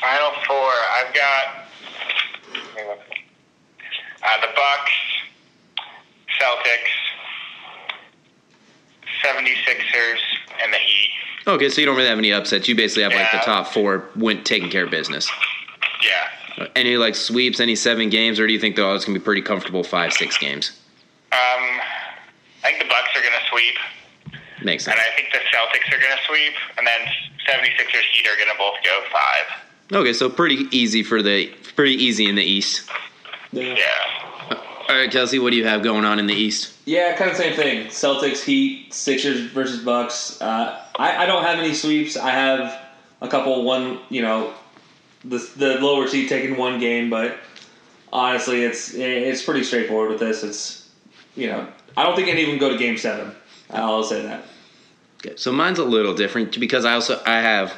Final 0.00 0.30
four. 0.46 0.70
I've 0.96 1.14
got 1.14 1.68
uh, 4.22 4.40
the 4.40 4.48
Bucks, 4.54 4.92
Celtics, 6.40 6.92
76ers, 9.24 10.18
and 10.62 10.72
the 10.72 10.78
Heat. 10.78 11.10
Okay, 11.46 11.68
so 11.70 11.80
you 11.80 11.86
don't 11.86 11.96
really 11.96 12.08
have 12.08 12.18
any 12.18 12.32
upsets. 12.32 12.68
You 12.68 12.74
basically 12.74 13.04
have 13.04 13.12
like 13.12 13.32
the 13.32 13.38
top 13.38 13.68
four 13.68 14.04
went 14.14 14.44
taking 14.44 14.68
care 14.68 14.84
of 14.84 14.90
business. 14.90 15.30
Yeah. 16.04 16.66
Any 16.76 16.96
like 16.96 17.14
sweeps, 17.14 17.58
any 17.60 17.74
seven 17.74 18.10
games, 18.10 18.38
or 18.38 18.46
do 18.46 18.52
you 18.52 18.60
think 18.60 18.76
they're 18.76 18.84
all 18.84 18.98
gonna 18.98 19.18
be 19.18 19.24
pretty 19.24 19.40
comfortable 19.40 19.82
five, 19.82 20.12
six 20.12 20.36
games? 20.36 20.78
Um, 21.32 21.80
I 22.68 22.72
think 22.72 22.82
the 22.82 22.88
Bucks 22.88 23.08
are 23.16 23.22
going 23.22 23.32
to 23.32 23.46
sweep, 23.50 23.76
Makes 24.62 24.84
sense. 24.84 24.94
and 24.94 25.00
I 25.00 25.16
think 25.16 25.32
the 25.32 25.38
Celtics 25.38 25.88
are 25.88 25.98
going 26.00 26.14
to 26.16 26.24
sweep, 26.26 26.52
and 26.76 26.86
then 26.86 27.00
76ers 27.48 28.02
Heat 28.12 28.26
are 28.28 28.36
going 28.36 28.50
to 28.52 28.58
both 28.58 28.74
go 28.84 29.00
five. 29.10 29.96
Okay, 30.00 30.12
so 30.12 30.28
pretty 30.28 30.66
easy 30.70 31.02
for 31.02 31.22
the 31.22 31.46
pretty 31.76 31.94
easy 31.94 32.28
in 32.28 32.34
the 32.34 32.42
East. 32.42 32.86
Yeah. 33.52 33.72
All 34.50 34.94
right, 34.96 35.10
Kelcey, 35.10 35.42
what 35.42 35.50
do 35.50 35.56
you 35.56 35.64
have 35.64 35.82
going 35.82 36.04
on 36.04 36.18
in 36.18 36.26
the 36.26 36.34
East? 36.34 36.74
Yeah, 36.84 37.16
kind 37.16 37.30
of 37.30 37.38
same 37.38 37.54
thing. 37.54 37.86
Celtics, 37.86 38.42
Heat, 38.44 38.92
Sixers 38.92 39.40
versus 39.52 39.82
Bucks. 39.82 40.38
Uh, 40.42 40.78
I, 40.98 41.24
I 41.24 41.26
don't 41.26 41.44
have 41.44 41.58
any 41.58 41.72
sweeps. 41.72 42.18
I 42.18 42.30
have 42.30 42.78
a 43.22 43.28
couple. 43.28 43.64
One, 43.64 44.00
you 44.10 44.20
know, 44.20 44.52
the 45.24 45.38
the 45.56 45.74
lower 45.80 46.06
seed 46.06 46.28
taking 46.28 46.58
one 46.58 46.78
game, 46.78 47.08
but 47.08 47.38
honestly, 48.12 48.62
it's 48.64 48.92
it's 48.92 49.42
pretty 49.42 49.64
straightforward 49.64 50.10
with 50.10 50.20
this. 50.20 50.42
It's 50.44 50.88
you 51.34 51.46
know, 51.46 51.66
I 51.98 52.04
don't 52.04 52.14
think 52.14 52.28
any 52.28 52.42
even 52.42 52.58
go 52.58 52.68
to 52.68 52.78
game 52.78 52.96
seven. 52.96 53.34
I'll 53.70 54.04
say 54.04 54.22
that. 54.22 54.44
Okay, 55.16 55.34
so 55.36 55.50
mine's 55.50 55.80
a 55.80 55.84
little 55.84 56.14
different 56.14 56.58
because 56.60 56.84
I 56.84 56.92
also 56.92 57.20
I 57.26 57.40
have 57.40 57.74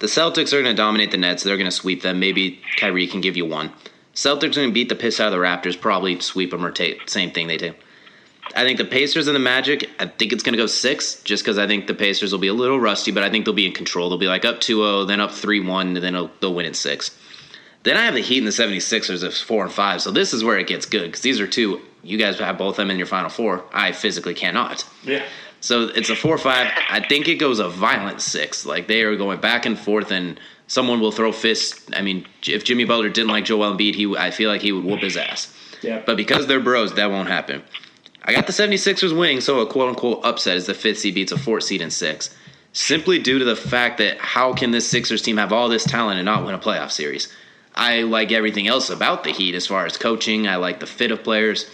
the 0.00 0.08
Celtics 0.08 0.52
are 0.52 0.60
going 0.60 0.74
to 0.74 0.82
dominate 0.82 1.12
the 1.12 1.18
Nets. 1.18 1.44
They're 1.44 1.56
going 1.56 1.70
to 1.70 1.76
sweep 1.76 2.02
them. 2.02 2.18
Maybe 2.18 2.60
Kyrie 2.78 3.06
can 3.06 3.20
give 3.20 3.36
you 3.36 3.46
one. 3.46 3.70
Celtics 4.12 4.56
are 4.56 4.60
going 4.62 4.70
to 4.70 4.74
beat 4.74 4.88
the 4.88 4.96
piss 4.96 5.20
out 5.20 5.32
of 5.32 5.38
the 5.38 5.38
Raptors. 5.38 5.80
Probably 5.80 6.18
sweep 6.18 6.50
them 6.50 6.66
or 6.66 6.72
take 6.72 7.08
same 7.08 7.30
thing 7.30 7.46
they 7.46 7.58
do. 7.58 7.72
I 8.56 8.64
think 8.64 8.78
the 8.78 8.84
Pacers 8.84 9.28
and 9.28 9.36
the 9.36 9.40
Magic, 9.40 9.88
I 10.00 10.06
think 10.06 10.32
it's 10.32 10.42
going 10.42 10.54
to 10.54 10.58
go 10.58 10.66
six, 10.66 11.22
just 11.22 11.44
because 11.44 11.56
I 11.56 11.68
think 11.68 11.86
the 11.86 11.94
Pacers 11.94 12.32
will 12.32 12.40
be 12.40 12.48
a 12.48 12.54
little 12.54 12.80
rusty, 12.80 13.12
but 13.12 13.22
I 13.22 13.30
think 13.30 13.44
they'll 13.44 13.54
be 13.54 13.66
in 13.66 13.72
control. 13.72 14.08
They'll 14.08 14.18
be 14.18 14.26
like 14.26 14.44
up 14.44 14.60
2 14.60 14.78
0, 14.78 15.04
then 15.04 15.20
up 15.20 15.30
3 15.30 15.60
1, 15.60 15.86
and 15.86 15.96
then 15.96 16.14
they'll, 16.14 16.30
they'll 16.40 16.54
win 16.54 16.66
in 16.66 16.74
six. 16.74 17.16
Then 17.84 17.96
I 17.96 18.04
have 18.04 18.14
the 18.14 18.20
Heat 18.20 18.38
and 18.38 18.48
the 18.48 18.50
76ers 18.50 19.22
as 19.22 19.40
four 19.40 19.62
and 19.62 19.72
five. 19.72 20.02
So 20.02 20.10
this 20.10 20.34
is 20.34 20.42
where 20.42 20.58
it 20.58 20.66
gets 20.66 20.86
good 20.86 21.06
because 21.06 21.20
these 21.20 21.38
are 21.38 21.46
two, 21.46 21.80
you 22.02 22.18
guys 22.18 22.38
have 22.38 22.58
both 22.58 22.74
of 22.74 22.76
them 22.76 22.90
in 22.90 22.98
your 22.98 23.06
final 23.06 23.30
four. 23.30 23.64
I 23.72 23.92
physically 23.92 24.34
cannot. 24.34 24.88
Yeah. 25.02 25.24
So 25.60 25.82
it's 25.84 26.10
a 26.10 26.16
four 26.16 26.38
five. 26.38 26.70
I 26.88 27.00
think 27.00 27.28
it 27.28 27.36
goes 27.36 27.58
a 27.58 27.68
violent 27.68 28.20
six. 28.20 28.64
Like 28.64 28.88
they 28.88 29.02
are 29.02 29.16
going 29.16 29.40
back 29.40 29.66
and 29.66 29.78
forth, 29.78 30.10
and 30.10 30.40
someone 30.66 31.00
will 31.00 31.12
throw 31.12 31.32
fists. 31.32 31.88
I 31.94 32.02
mean, 32.02 32.26
if 32.46 32.64
Jimmy 32.64 32.84
Butler 32.84 33.10
didn't 33.10 33.30
like 33.30 33.44
Joel 33.44 33.74
Embiid, 33.74 33.94
he 33.94 34.16
I 34.16 34.30
feel 34.30 34.50
like 34.50 34.62
he 34.62 34.72
would 34.72 34.84
whoop 34.84 35.00
his 35.00 35.16
ass. 35.16 35.54
Yeah. 35.82 36.02
But 36.04 36.16
because 36.16 36.46
they're 36.46 36.60
bros, 36.60 36.94
that 36.94 37.10
won't 37.10 37.28
happen. 37.28 37.62
I 38.22 38.32
got 38.32 38.46
the 38.46 38.52
76ers 38.52 39.16
winning, 39.18 39.40
so 39.40 39.60
a 39.60 39.66
quote 39.66 39.88
unquote 39.88 40.24
upset 40.24 40.56
is 40.56 40.66
the 40.66 40.74
fifth 40.74 40.98
seed 40.98 41.14
beats 41.14 41.32
a 41.32 41.38
fourth 41.38 41.64
seed 41.64 41.80
in 41.80 41.90
six. 41.90 42.36
Simply 42.72 43.18
due 43.18 43.38
to 43.38 43.44
the 43.44 43.56
fact 43.56 43.98
that 43.98 44.18
how 44.18 44.54
can 44.54 44.70
this 44.70 44.88
Sixers 44.88 45.22
team 45.22 45.38
have 45.38 45.52
all 45.52 45.68
this 45.68 45.84
talent 45.84 46.18
and 46.18 46.26
not 46.26 46.44
win 46.44 46.54
a 46.54 46.58
playoff 46.58 46.92
series? 46.92 47.32
I 47.80 48.02
like 48.02 48.30
everything 48.30 48.68
else 48.68 48.90
about 48.90 49.24
the 49.24 49.30
Heat 49.30 49.54
as 49.54 49.66
far 49.66 49.86
as 49.86 49.96
coaching. 49.96 50.46
I 50.46 50.56
like 50.56 50.80
the 50.80 50.86
fit 50.86 51.10
of 51.10 51.24
players. 51.24 51.64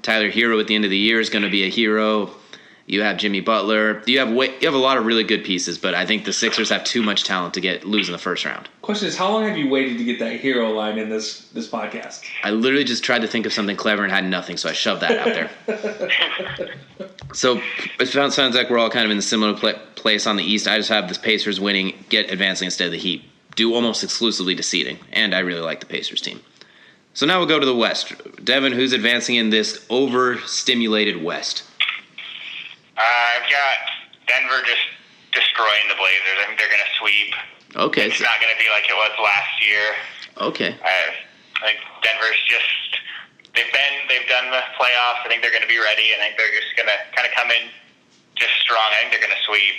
Tyler 0.00 0.30
Herro 0.30 0.58
at 0.58 0.66
the 0.66 0.74
end 0.74 0.86
of 0.86 0.90
the 0.90 0.96
year 0.96 1.20
is 1.20 1.28
going 1.28 1.44
to 1.44 1.50
be 1.50 1.64
a 1.64 1.68
hero. 1.68 2.30
You 2.86 3.02
have 3.02 3.18
Jimmy 3.18 3.40
Butler. 3.40 4.02
You 4.06 4.20
have 4.20 4.32
way, 4.32 4.46
you 4.60 4.66
have 4.66 4.74
a 4.74 4.78
lot 4.78 4.96
of 4.96 5.04
really 5.04 5.24
good 5.24 5.44
pieces, 5.44 5.76
but 5.76 5.94
I 5.94 6.06
think 6.06 6.24
the 6.24 6.32
Sixers 6.32 6.70
have 6.70 6.84
too 6.84 7.02
much 7.02 7.24
talent 7.24 7.52
to 7.54 7.60
get 7.60 7.84
lose 7.84 8.08
in 8.08 8.12
the 8.12 8.18
first 8.18 8.46
round. 8.46 8.66
Question 8.80 9.08
is, 9.08 9.16
how 9.16 9.30
long 9.30 9.44
have 9.46 9.58
you 9.58 9.68
waited 9.68 9.98
to 9.98 10.04
get 10.04 10.18
that 10.20 10.40
hero 10.40 10.70
line 10.70 10.98
in 10.98 11.10
this 11.10 11.48
this 11.50 11.68
podcast? 11.68 12.22
I 12.42 12.50
literally 12.50 12.84
just 12.84 13.04
tried 13.04 13.20
to 13.20 13.28
think 13.28 13.44
of 13.44 13.52
something 13.52 13.76
clever 13.76 14.02
and 14.02 14.10
had 14.10 14.24
nothing, 14.24 14.56
so 14.56 14.70
I 14.70 14.72
shoved 14.72 15.02
that 15.02 15.18
out 15.18 15.48
there. 15.68 16.70
so 17.34 17.60
it 18.00 18.08
sounds 18.08 18.34
sounds 18.34 18.56
like 18.56 18.70
we're 18.70 18.78
all 18.78 18.90
kind 18.90 19.04
of 19.04 19.10
in 19.10 19.18
a 19.18 19.22
similar 19.22 19.54
pla 19.54 19.74
place 19.96 20.26
on 20.26 20.36
the 20.36 20.44
East. 20.44 20.66
I 20.66 20.78
just 20.78 20.88
have 20.88 21.12
the 21.12 21.20
Pacers 21.20 21.60
winning, 21.60 21.92
get 22.08 22.30
advancing 22.30 22.66
instead 22.66 22.86
of 22.86 22.92
the 22.92 22.98
Heat, 22.98 23.22
due 23.54 23.74
almost 23.74 24.02
exclusively 24.04 24.54
to 24.54 24.62
seeding, 24.62 24.98
and 25.12 25.34
I 25.34 25.40
really 25.40 25.60
like 25.60 25.80
the 25.80 25.86
Pacers 25.86 26.20
team. 26.20 26.40
So 27.14 27.26
now 27.26 27.38
we'll 27.38 27.48
go 27.48 27.60
to 27.60 27.66
the 27.66 27.76
West. 27.76 28.12
Devin, 28.44 28.72
who's 28.72 28.92
advancing 28.92 29.36
in 29.36 29.50
this 29.50 29.84
overstimulated 29.90 31.22
West? 31.22 31.64
Uh, 32.96 33.00
I've 33.02 33.50
got 33.50 33.76
Denver 34.28 34.64
just 34.64 34.80
destroying 35.32 35.88
the 35.88 35.94
Blazers. 35.96 36.38
I 36.40 36.46
think 36.46 36.58
they're 36.58 36.68
going 36.72 36.80
to 36.80 36.94
sweep. 36.98 37.30
Okay, 37.76 38.06
It's 38.08 38.18
so, 38.18 38.24
not 38.24 38.40
going 38.40 38.52
to 38.52 38.60
be 38.60 38.68
like 38.68 38.84
it 38.88 38.96
was 38.96 39.12
last 39.22 39.52
year. 39.64 39.84
okay, 40.48 40.76
I, 40.84 40.92
I 41.60 41.72
think 41.72 41.80
Denver's 42.04 42.36
just 42.48 43.00
they've 43.56 43.72
been 43.72 43.94
they've 44.08 44.28
done 44.28 44.48
the 44.52 44.60
playoffs. 44.76 45.24
I 45.24 45.28
think 45.28 45.40
they're 45.40 45.52
going 45.52 45.64
to 45.64 45.72
be 45.72 45.80
ready. 45.80 46.12
I 46.12 46.20
think 46.20 46.36
they're 46.36 46.52
just 46.52 46.76
going 46.76 46.88
to 46.88 46.98
kind 47.16 47.24
of 47.28 47.32
come 47.32 47.48
in 47.48 47.68
just 48.36 48.52
strong. 48.60 48.84
I 48.92 49.00
think 49.04 49.12
they're 49.16 49.24
going 49.24 49.36
to 49.36 49.44
sweep. 49.48 49.76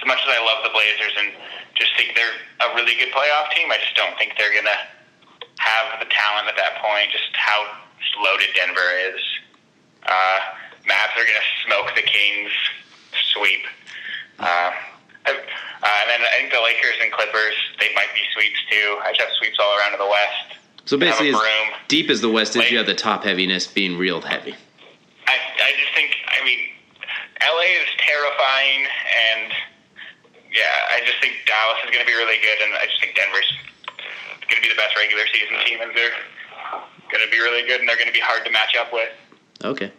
As 0.00 0.06
much 0.08 0.20
as 0.24 0.30
I 0.32 0.40
love 0.40 0.64
the 0.64 0.72
Blazers 0.72 1.12
and 1.20 1.28
just 1.76 1.92
think 1.96 2.16
they're 2.16 2.40
a 2.64 2.74
really 2.74 2.96
good 2.96 3.12
playoff 3.12 3.52
team, 3.52 3.68
I 3.68 3.76
just 3.76 3.94
don't 3.96 4.16
think 4.16 4.32
they're 4.40 4.52
going 4.52 4.68
to 4.68 4.80
have 5.60 6.00
the 6.00 6.08
talent 6.08 6.48
at 6.48 6.56
that 6.56 6.80
point. 6.80 7.12
Just 7.12 7.28
how 7.36 7.68
loaded 8.24 8.48
Denver 8.56 8.88
is. 9.12 9.20
Uh, 10.08 10.38
Mavs 10.88 11.12
are 11.16 11.26
going 11.28 11.36
to 11.36 11.48
smoke 11.68 11.92
the 11.94 12.02
Kings, 12.02 12.50
sweep. 13.32 13.64
Uh, 14.38 14.72
uh, 15.26 15.32
and 15.32 16.08
then 16.08 16.20
I 16.24 16.40
think 16.40 16.52
the 16.52 16.60
Lakers 16.60 16.96
and 17.02 17.12
Clippers, 17.12 17.54
they 17.78 17.92
might 17.94 18.08
be 18.14 18.20
sweeps 18.32 18.58
too. 18.70 18.98
I 19.04 19.12
just 19.12 19.20
have 19.20 19.30
sweeps 19.38 19.58
all 19.60 19.78
around 19.78 19.92
to 19.92 19.98
the 19.98 20.08
West. 20.08 20.60
so 20.86 20.96
basically, 20.96 21.30
as 21.30 21.40
deep 21.88 22.10
as 22.10 22.20
the 22.20 22.30
West 22.30 22.56
is, 22.56 22.70
you 22.70 22.78
have 22.78 22.86
the 22.86 22.94
top 22.94 23.24
heaviness 23.24 23.66
being 23.66 23.98
real 23.98 24.20
heavy. 24.20 24.54
I, 25.26 25.36
I 25.36 25.72
just 25.78 25.94
think, 25.94 26.16
I 26.26 26.44
mean, 26.44 26.58
LA 27.40 27.68
is 27.80 27.88
terrifying, 27.98 28.86
and 29.32 29.52
yeah, 30.52 30.90
I 30.90 31.00
just 31.06 31.20
think 31.20 31.34
Dallas 31.46 31.78
is 31.84 31.90
going 31.90 32.04
to 32.04 32.10
be 32.10 32.16
really 32.18 32.38
good, 32.42 32.58
and 32.64 32.74
I 32.74 32.86
just 32.86 33.00
think 33.00 33.14
Denver's 33.14 33.50
going 34.48 34.62
to 34.62 34.66
be 34.66 34.68
the 34.68 34.80
best 34.80 34.96
regular 34.96 35.24
season 35.32 35.56
team, 35.66 35.80
and 35.80 35.90
they're 35.94 36.16
going 37.10 37.24
to 37.24 37.30
be 37.30 37.38
really 37.38 37.66
good, 37.66 37.80
and 37.80 37.88
they're 37.88 37.96
going 37.96 38.10
to 38.10 38.12
be 38.12 38.22
hard 38.22 38.44
to 38.44 38.50
match 38.50 38.74
up 38.78 38.92
with. 38.92 39.10
Okay. 39.62 39.92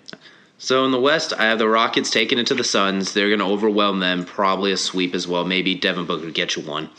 So 0.58 0.86
in 0.86 0.92
the 0.92 1.00
West, 1.00 1.34
I 1.38 1.46
have 1.46 1.58
the 1.58 1.68
Rockets 1.68 2.12
taking 2.12 2.38
it 2.38 2.48
to 2.48 2.54
the 2.54 2.64
Suns. 2.64 3.14
They're 3.14 3.30
going 3.30 3.40
to 3.40 3.46
overwhelm 3.46 4.00
them, 4.00 4.26
probably 4.26 4.72
a 4.72 4.78
sweep 4.78 5.16
as 5.16 5.28
well. 5.28 5.46
Maybe 5.46 5.74
Devin 5.74 6.06
Booker 6.06 6.30
get 6.30 6.56
you 6.56 6.64
one. 6.64 6.90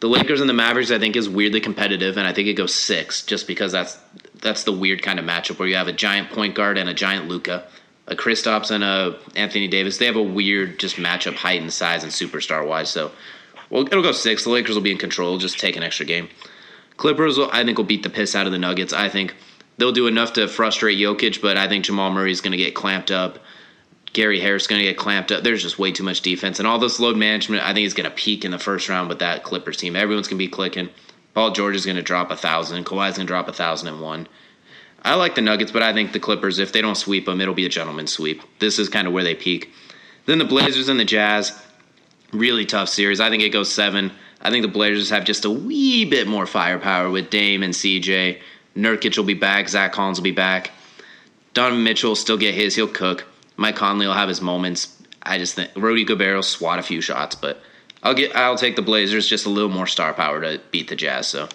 The 0.00 0.08
Lakers 0.08 0.40
and 0.40 0.48
the 0.48 0.54
Mavericks, 0.54 0.90
I 0.90 0.98
think, 0.98 1.16
is 1.16 1.28
weirdly 1.28 1.60
competitive, 1.60 2.16
and 2.16 2.26
I 2.26 2.32
think 2.32 2.48
it 2.48 2.54
goes 2.54 2.74
six, 2.74 3.24
just 3.24 3.46
because 3.46 3.72
that's 3.72 3.98
that's 4.40 4.64
the 4.64 4.72
weird 4.72 5.02
kind 5.02 5.18
of 5.18 5.26
matchup 5.26 5.58
where 5.58 5.68
you 5.68 5.76
have 5.76 5.88
a 5.88 5.92
giant 5.92 6.30
point 6.30 6.54
guard 6.54 6.78
and 6.78 6.88
a 6.88 6.94
giant 6.94 7.28
Luka, 7.28 7.66
a 8.06 8.16
Kristaps 8.16 8.70
and 8.70 8.82
a 8.84 9.18
Anthony 9.36 9.68
Davis. 9.68 9.98
They 9.98 10.06
have 10.06 10.16
a 10.16 10.22
weird 10.22 10.78
just 10.78 10.96
matchup, 10.96 11.34
height 11.34 11.60
and 11.60 11.72
size 11.72 12.02
and 12.02 12.12
superstar 12.12 12.66
wise. 12.66 12.90
So, 12.90 13.12
well, 13.70 13.86
it'll 13.86 14.02
go 14.02 14.12
six. 14.12 14.44
The 14.44 14.50
Lakers 14.50 14.74
will 14.74 14.82
be 14.82 14.92
in 14.92 14.98
control. 14.98 15.38
Just 15.38 15.58
take 15.58 15.76
an 15.76 15.82
extra 15.82 16.06
game. 16.06 16.28
Clippers, 16.96 17.38
will, 17.38 17.50
I 17.52 17.64
think, 17.64 17.78
will 17.78 17.84
beat 17.84 18.02
the 18.02 18.10
piss 18.10 18.34
out 18.34 18.46
of 18.46 18.52
the 18.52 18.58
Nuggets. 18.58 18.92
I 18.92 19.08
think 19.08 19.34
they'll 19.78 19.92
do 19.92 20.06
enough 20.06 20.34
to 20.34 20.48
frustrate 20.48 20.98
Jokic, 20.98 21.40
but 21.40 21.56
I 21.56 21.68
think 21.68 21.84
Jamal 21.84 22.10
Murray 22.10 22.32
is 22.32 22.40
going 22.40 22.52
to 22.52 22.58
get 22.58 22.74
clamped 22.74 23.10
up. 23.10 23.38
Gary 24.12 24.40
Harris 24.40 24.64
is 24.64 24.68
going 24.68 24.80
to 24.80 24.88
get 24.88 24.98
clamped 24.98 25.30
up. 25.30 25.44
There's 25.44 25.62
just 25.62 25.78
way 25.78 25.92
too 25.92 26.02
much 26.02 26.20
defense, 26.20 26.58
and 26.58 26.66
all 26.66 26.78
this 26.78 26.98
load 26.98 27.16
management. 27.16 27.62
I 27.62 27.72
think 27.72 27.86
is 27.86 27.94
going 27.94 28.10
to 28.10 28.14
peak 28.14 28.44
in 28.44 28.50
the 28.50 28.58
first 28.58 28.88
round 28.88 29.08
with 29.08 29.20
that 29.20 29.44
Clippers 29.44 29.76
team. 29.76 29.94
Everyone's 29.94 30.26
going 30.26 30.38
to 30.38 30.44
be 30.44 30.50
clicking. 30.50 30.90
Paul 31.32 31.52
George 31.52 31.76
is 31.76 31.84
going 31.84 31.96
to 31.96 32.02
drop 32.02 32.30
a 32.30 32.36
thousand. 32.36 32.84
Kawhi's 32.84 33.16
going 33.16 33.26
to 33.26 33.30
drop 33.30 33.48
a 33.48 33.52
thousand 33.52 33.88
and 33.88 34.00
one. 34.00 34.26
I 35.02 35.14
like 35.14 35.34
the 35.34 35.40
Nuggets, 35.40 35.72
but 35.72 35.82
I 35.82 35.92
think 35.92 36.12
the 36.12 36.20
Clippers, 36.20 36.58
if 36.58 36.72
they 36.72 36.82
don't 36.82 36.96
sweep 36.96 37.26
them, 37.26 37.40
it'll 37.40 37.54
be 37.54 37.66
a 37.66 37.70
gentleman's 37.70 38.12
sweep. 38.12 38.42
This 38.58 38.78
is 38.78 38.88
kind 38.88 39.06
of 39.06 39.12
where 39.12 39.24
they 39.24 39.34
peak. 39.34 39.70
Then 40.26 40.38
the 40.38 40.44
Blazers 40.44 40.88
and 40.88 41.00
the 41.00 41.04
Jazz, 41.04 41.60
really 42.32 42.66
tough 42.66 42.88
series. 42.88 43.20
I 43.20 43.30
think 43.30 43.42
it 43.42 43.50
goes 43.50 43.72
seven. 43.72 44.12
I 44.42 44.50
think 44.50 44.62
the 44.62 44.68
Blazers 44.68 45.10
have 45.10 45.24
just 45.24 45.44
a 45.44 45.50
wee 45.50 46.04
bit 46.04 46.26
more 46.26 46.46
firepower 46.46 47.10
with 47.10 47.30
Dame 47.30 47.62
and 47.62 47.74
CJ. 47.74 48.38
Nurkic 48.76 49.16
will 49.16 49.24
be 49.24 49.34
back. 49.34 49.68
Zach 49.68 49.92
Collins 49.92 50.18
will 50.18 50.24
be 50.24 50.30
back. 50.30 50.70
Donovan 51.54 51.82
Mitchell 51.82 52.10
will 52.10 52.16
still 52.16 52.36
get 52.36 52.54
his. 52.54 52.74
He'll 52.74 52.86
cook. 52.86 53.26
Mike 53.56 53.76
Conley 53.76 54.06
will 54.06 54.14
have 54.14 54.28
his 54.28 54.40
moments. 54.40 54.96
I 55.22 55.38
just 55.38 55.54
think 55.54 55.70
Rudy 55.76 56.04
Gobert 56.04 56.34
will 56.34 56.42
swat 56.42 56.78
a 56.78 56.82
few 56.82 57.00
shots, 57.00 57.34
but 57.34 57.60
I'll 58.02 58.14
get. 58.14 58.34
I'll 58.34 58.56
take 58.56 58.76
the 58.76 58.82
Blazers. 58.82 59.26
Just 59.26 59.46
a 59.46 59.50
little 59.50 59.68
more 59.68 59.86
star 59.86 60.14
power 60.14 60.40
to 60.40 60.60
beat 60.70 60.88
the 60.88 60.96
Jazz. 60.96 61.26
So 61.26 61.48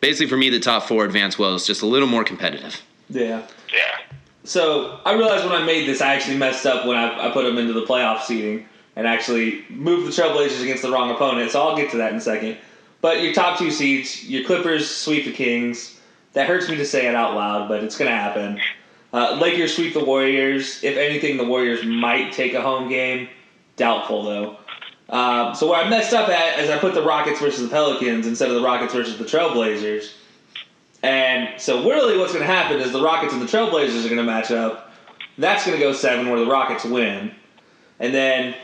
basically, 0.00 0.28
for 0.28 0.36
me, 0.36 0.50
the 0.50 0.60
top 0.60 0.84
four 0.84 1.04
advance 1.04 1.38
well 1.38 1.54
is 1.54 1.66
just 1.66 1.82
a 1.82 1.86
little 1.86 2.08
more 2.08 2.24
competitive. 2.24 2.80
Yeah. 3.08 3.46
Yeah. 3.72 4.16
So 4.44 5.00
I 5.04 5.14
realized 5.14 5.44
when 5.44 5.54
I 5.54 5.64
made 5.64 5.86
this, 5.86 6.00
I 6.00 6.14
actually 6.14 6.38
messed 6.38 6.66
up 6.66 6.86
when 6.86 6.96
I, 6.96 7.28
I 7.28 7.30
put 7.30 7.44
them 7.44 7.58
into 7.58 7.72
the 7.72 7.82
playoff 7.82 8.22
seeding 8.22 8.66
and 8.96 9.06
actually 9.06 9.64
moved 9.68 10.06
the 10.06 10.22
Trailblazers 10.22 10.62
against 10.62 10.82
the 10.82 10.90
wrong 10.90 11.10
opponent. 11.10 11.50
So 11.50 11.62
I'll 11.62 11.76
get 11.76 11.90
to 11.92 11.98
that 11.98 12.12
in 12.12 12.18
a 12.18 12.20
second. 12.20 12.56
But 13.00 13.22
your 13.22 13.32
top 13.32 13.58
two 13.58 13.70
seeds, 13.70 14.28
your 14.28 14.44
Clippers 14.44 14.88
sweep 14.88 15.24
the 15.24 15.32
Kings. 15.32 15.98
That 16.32 16.46
hurts 16.46 16.68
me 16.68 16.76
to 16.76 16.84
say 16.84 17.06
it 17.06 17.14
out 17.14 17.34
loud, 17.34 17.68
but 17.68 17.82
it's 17.82 17.96
going 17.96 18.10
to 18.10 18.16
happen. 18.16 18.60
Uh, 19.12 19.38
Lakers 19.40 19.74
sweep 19.74 19.94
the 19.94 20.04
Warriors. 20.04 20.82
If 20.84 20.96
anything, 20.96 21.36
the 21.36 21.44
Warriors 21.44 21.84
might 21.84 22.32
take 22.32 22.54
a 22.54 22.60
home 22.60 22.88
game. 22.88 23.28
Doubtful 23.76 24.24
though. 24.24 24.56
Um, 25.10 25.54
so 25.56 25.68
where 25.68 25.84
I 25.84 25.88
messed 25.88 26.14
up 26.14 26.28
at 26.28 26.60
is 26.60 26.70
I 26.70 26.78
put 26.78 26.94
the 26.94 27.02
Rockets 27.02 27.40
versus 27.40 27.62
the 27.62 27.68
Pelicans 27.68 28.26
instead 28.26 28.48
of 28.48 28.54
the 28.54 28.62
Rockets 28.62 28.94
versus 28.94 29.18
the 29.18 29.24
Trailblazers. 29.24 30.12
And 31.02 31.60
so 31.60 31.88
really 31.88 32.16
what's 32.16 32.32
going 32.32 32.46
to 32.46 32.52
happen 32.52 32.80
is 32.80 32.92
the 32.92 33.02
Rockets 33.02 33.32
and 33.32 33.42
the 33.42 33.46
Trailblazers 33.46 34.04
are 34.04 34.08
going 34.08 34.16
to 34.16 34.22
match 34.22 34.50
up. 34.50 34.92
That's 35.36 35.66
going 35.66 35.76
to 35.76 35.82
go 35.82 35.92
seven 35.92 36.30
where 36.30 36.38
the 36.38 36.46
Rockets 36.46 36.84
win. 36.84 37.32
And 37.98 38.14
then 38.14 38.54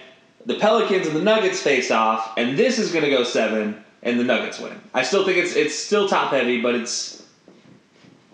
the 0.45 0.55
Pelicans 0.55 1.07
and 1.07 1.17
the 1.17 1.23
Nuggets 1.23 1.61
face 1.61 1.91
off, 1.91 2.33
and 2.37 2.57
this 2.57 2.79
is 2.79 2.93
going 2.93 3.05
to 3.05 3.11
go 3.11 3.25
seven 3.25 3.83
and 4.03 4.21
the 4.21 4.25
Nuggets 4.25 4.61
win. 4.61 4.81
I 4.95 5.03
still 5.03 5.25
think 5.25 5.39
it's 5.39 5.55
it's 5.57 5.75
still 5.75 6.09
top 6.09 6.31
heavy, 6.31 6.63
but 6.63 6.75
it's 6.75 7.25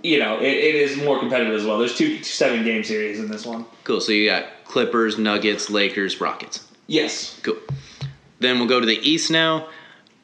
you 0.02 0.18
know 0.18 0.38
it, 0.38 0.52
it 0.52 0.74
is 0.74 0.96
more 0.98 1.18
competitive 1.18 1.54
as 1.54 1.64
well. 1.64 1.78
There's 1.78 1.96
two 1.96 2.22
seven 2.22 2.64
game 2.64 2.84
series 2.84 3.18
in 3.18 3.30
this 3.30 3.46
one. 3.46 3.64
Cool. 3.84 4.00
So 4.00 4.12
you 4.12 4.28
got 4.28 4.46
Clippers, 4.64 5.18
Nuggets, 5.18 5.70
Lakers, 5.70 6.20
Rockets. 6.20 6.68
Yes, 6.88 7.40
Cool. 7.42 7.56
Then 8.42 8.58
we'll 8.58 8.68
go 8.68 8.80
to 8.80 8.86
the 8.86 8.98
East 9.08 9.30
now. 9.30 9.68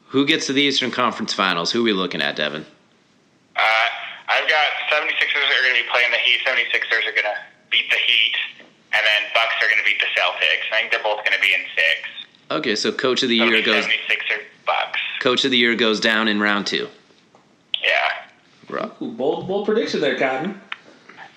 Who 0.08 0.26
gets 0.26 0.46
to 0.46 0.52
the 0.52 0.62
Eastern 0.62 0.90
Conference 0.90 1.32
Finals? 1.34 1.70
Who 1.72 1.80
are 1.80 1.84
we 1.84 1.92
looking 1.92 2.22
at, 2.22 2.36
Devin? 2.36 2.64
Uh, 3.56 3.60
I've 4.28 4.48
got 4.48 4.66
76ers 4.90 5.36
are 5.36 5.62
going 5.62 5.76
to 5.76 5.82
be 5.82 5.88
playing 5.92 6.10
the 6.10 6.18
Heat. 6.18 6.40
76ers 6.46 7.06
are 7.08 7.12
going 7.12 7.24
to 7.28 7.38
beat 7.70 7.90
the 7.90 7.96
Heat, 7.96 8.34
and 8.92 9.02
then 9.04 9.30
Bucks 9.34 9.54
are 9.62 9.66
going 9.68 9.78
to 9.78 9.84
beat 9.84 10.00
the 10.00 10.06
Celtics. 10.18 10.64
I 10.72 10.80
think 10.80 10.92
they're 10.92 11.02
both 11.02 11.18
going 11.24 11.36
to 11.36 11.40
be 11.40 11.52
in 11.54 11.60
six. 11.74 12.08
Okay, 12.50 12.74
so 12.74 12.90
Coach 12.92 13.22
of 13.22 13.28
the 13.28 13.38
So 13.38 13.44
Year 13.44 13.62
goes. 13.62 13.84
76ers 13.84 14.42
Bucks. 14.66 15.00
Coach 15.20 15.44
of 15.44 15.50
the 15.50 15.58
Year 15.58 15.74
goes 15.74 16.00
down 16.00 16.26
in 16.28 16.40
round 16.40 16.66
two. 16.66 16.88
Yeah. 17.82 18.28
Ro- 18.70 18.92
Ooh, 19.02 19.12
bold 19.12 19.46
bold 19.48 19.66
prediction 19.66 20.00
there, 20.00 20.18
Cotton. 20.18 20.58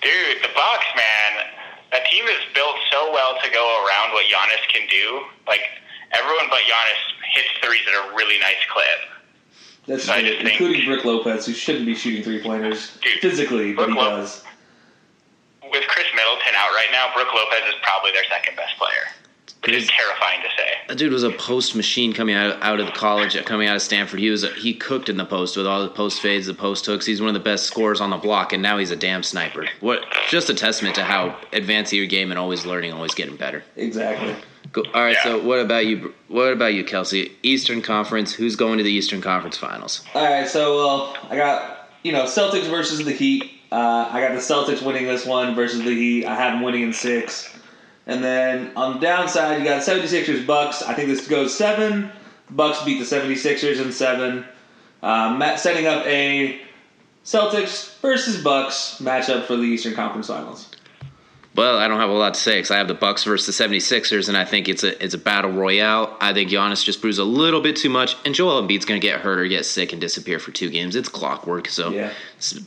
Dude, 0.02 0.42
the 0.42 0.48
Bucks, 0.54 0.86
man, 0.96 1.44
that 1.92 2.06
team 2.10 2.24
is 2.24 2.40
built 2.54 2.76
so 2.90 3.12
well 3.12 3.36
to 3.42 3.50
go 3.50 3.84
around 3.86 4.12
what 4.12 4.24
Giannis 4.26 4.66
can 4.72 4.88
do. 4.88 5.22
Like 5.46 5.60
everyone 6.12 6.46
but 6.50 6.60
Giannis 6.60 7.02
hits 7.34 7.48
threes 7.62 7.82
at 7.88 7.94
a 8.12 8.14
really 8.14 8.38
nice 8.38 8.56
clip. 8.70 8.86
That's 9.86 10.08
I 10.08 10.20
true, 10.20 10.28
just 10.30 10.42
think- 10.42 10.60
including 10.60 10.86
Brick 10.86 11.04
Lopez, 11.04 11.46
who 11.46 11.52
shouldn't 11.52 11.86
be 11.86 11.94
shooting 11.94 12.22
three 12.22 12.40
pointers 12.42 12.96
Dude, 13.02 13.20
physically, 13.20 13.72
but 13.72 13.88
he 13.88 13.94
Lo- 13.94 14.16
does. 14.16 14.44
with 15.70 15.84
Khris 15.88 16.06
Middleton 16.14 16.54
out 16.56 16.70
right 16.74 16.88
now, 16.92 17.12
Brook 17.14 17.28
Lopez 17.34 17.68
is 17.68 17.74
probably 17.82 18.12
their 18.12 18.24
second 18.28 18.56
best 18.56 18.76
player. 18.78 19.08
Which 19.64 19.74
is 19.76 19.88
terrifying 19.88 20.40
to 20.42 20.48
say. 20.56 20.70
That 20.88 20.98
dude 20.98 21.12
was 21.12 21.22
a 21.22 21.30
post 21.30 21.76
machine 21.76 22.12
coming 22.12 22.34
out 22.34 22.60
out 22.64 22.80
of 22.80 22.86
the 22.86 22.92
college, 22.92 23.36
coming 23.44 23.68
out 23.68 23.76
of 23.76 23.82
Stanford. 23.82 24.18
He 24.18 24.28
was 24.28 24.42
a, 24.42 24.48
he 24.54 24.74
cooked 24.74 25.08
in 25.08 25.16
the 25.16 25.24
post 25.24 25.56
with 25.56 25.68
all 25.68 25.82
the 25.84 25.88
post 25.88 26.20
fades, 26.20 26.46
the 26.46 26.54
post 26.54 26.84
hooks. 26.84 27.06
He's 27.06 27.20
one 27.20 27.28
of 27.28 27.34
the 27.34 27.40
best 27.40 27.66
scorers 27.66 28.00
on 28.00 28.10
the 28.10 28.16
block, 28.16 28.52
and 28.52 28.60
now 28.60 28.78
he's 28.78 28.90
a 28.90 28.96
damn 28.96 29.22
sniper. 29.22 29.68
What 29.78 30.04
just 30.28 30.50
a 30.50 30.54
testament 30.54 30.96
to 30.96 31.04
how 31.04 31.38
advancing 31.52 31.96
your 31.98 32.08
game 32.08 32.32
and 32.32 32.40
always 32.40 32.66
learning, 32.66 32.92
always 32.92 33.14
getting 33.14 33.36
better. 33.36 33.62
Exactly. 33.76 34.34
Go, 34.72 34.82
all 34.94 35.02
right, 35.02 35.12
Yeah. 35.16 35.22
so 35.22 35.38
what 35.42 35.58
about 35.60 35.86
you? 35.86 36.14
What 36.28 36.52
about 36.52 36.72
you, 36.74 36.82
Kelcey? 36.84 37.32
Eastern 37.42 37.82
Conference. 37.82 38.32
Who's 38.32 38.56
going 38.56 38.78
to 38.78 38.84
the 38.84 38.90
Eastern 38.90 39.20
Conference 39.20 39.56
Finals? 39.56 40.02
All 40.14 40.24
right, 40.24 40.48
so 40.48 40.76
well, 40.76 41.16
I 41.30 41.36
got 41.36 41.90
you 42.02 42.12
know 42.12 42.24
Celtics 42.24 42.68
versus 42.70 43.04
the 43.04 43.12
Heat. 43.12 43.50
Uh, 43.70 44.08
I 44.10 44.20
got 44.20 44.32
the 44.32 44.38
Celtics 44.40 44.82
winning 44.84 45.06
this 45.06 45.24
one 45.26 45.54
versus 45.54 45.80
the 45.82 45.94
Heat. 45.94 46.26
I 46.26 46.34
have 46.34 46.54
them 46.54 46.62
winning 46.62 46.82
in 46.82 46.92
six. 46.92 47.48
And 48.06 48.22
then 48.24 48.72
on 48.76 48.94
the 48.94 48.98
downside, 49.00 49.58
you 49.60 49.64
got 49.64 49.82
76ers 49.82 50.44
Bucks. 50.44 50.82
I 50.82 50.92
think 50.92 51.08
this 51.08 51.28
goes 51.28 51.56
seven. 51.56 52.10
Bucks 52.50 52.82
beat 52.84 52.98
the 52.98 53.04
76ers 53.04 53.80
in 53.80 53.92
seven. 53.92 54.44
Um, 55.02 55.40
setting 55.56 55.86
up 55.86 56.04
a 56.06 56.60
Celtics 57.24 57.98
versus 58.00 58.42
Bucks 58.42 58.98
matchup 59.00 59.44
for 59.46 59.56
the 59.56 59.62
Eastern 59.62 59.94
Conference 59.94 60.26
Finals. 60.26 60.68
Well, 61.54 61.76
I 61.78 61.86
don't 61.86 62.00
have 62.00 62.08
a 62.08 62.14
lot 62.14 62.32
to 62.32 62.40
say 62.40 62.58
because 62.58 62.70
I 62.70 62.78
have 62.78 62.88
the 62.88 62.94
Bucks 62.94 63.24
versus 63.24 63.56
the 63.56 63.64
76ers, 63.64 64.28
and 64.28 64.38
I 64.38 64.44
think 64.44 64.68
it's 64.68 64.84
a 64.84 65.02
it's 65.04 65.12
a 65.12 65.18
battle 65.18 65.50
royale. 65.50 66.16
I 66.18 66.32
think 66.32 66.50
Giannis 66.50 66.82
just 66.82 67.02
proves 67.02 67.18
a 67.18 67.24
little 67.24 67.60
bit 67.60 67.76
too 67.76 67.90
much, 67.90 68.16
and 68.24 68.34
Joel 68.34 68.62
Embiid's 68.62 68.86
going 68.86 68.98
to 69.00 69.06
get 69.06 69.20
hurt 69.20 69.38
or 69.38 69.46
get 69.46 69.66
sick 69.66 69.92
and 69.92 70.00
disappear 70.00 70.38
for 70.38 70.50
two 70.50 70.70
games. 70.70 70.96
It's 70.96 71.10
clockwork, 71.10 71.68
so 71.68 71.90
Yeah. 71.90 72.10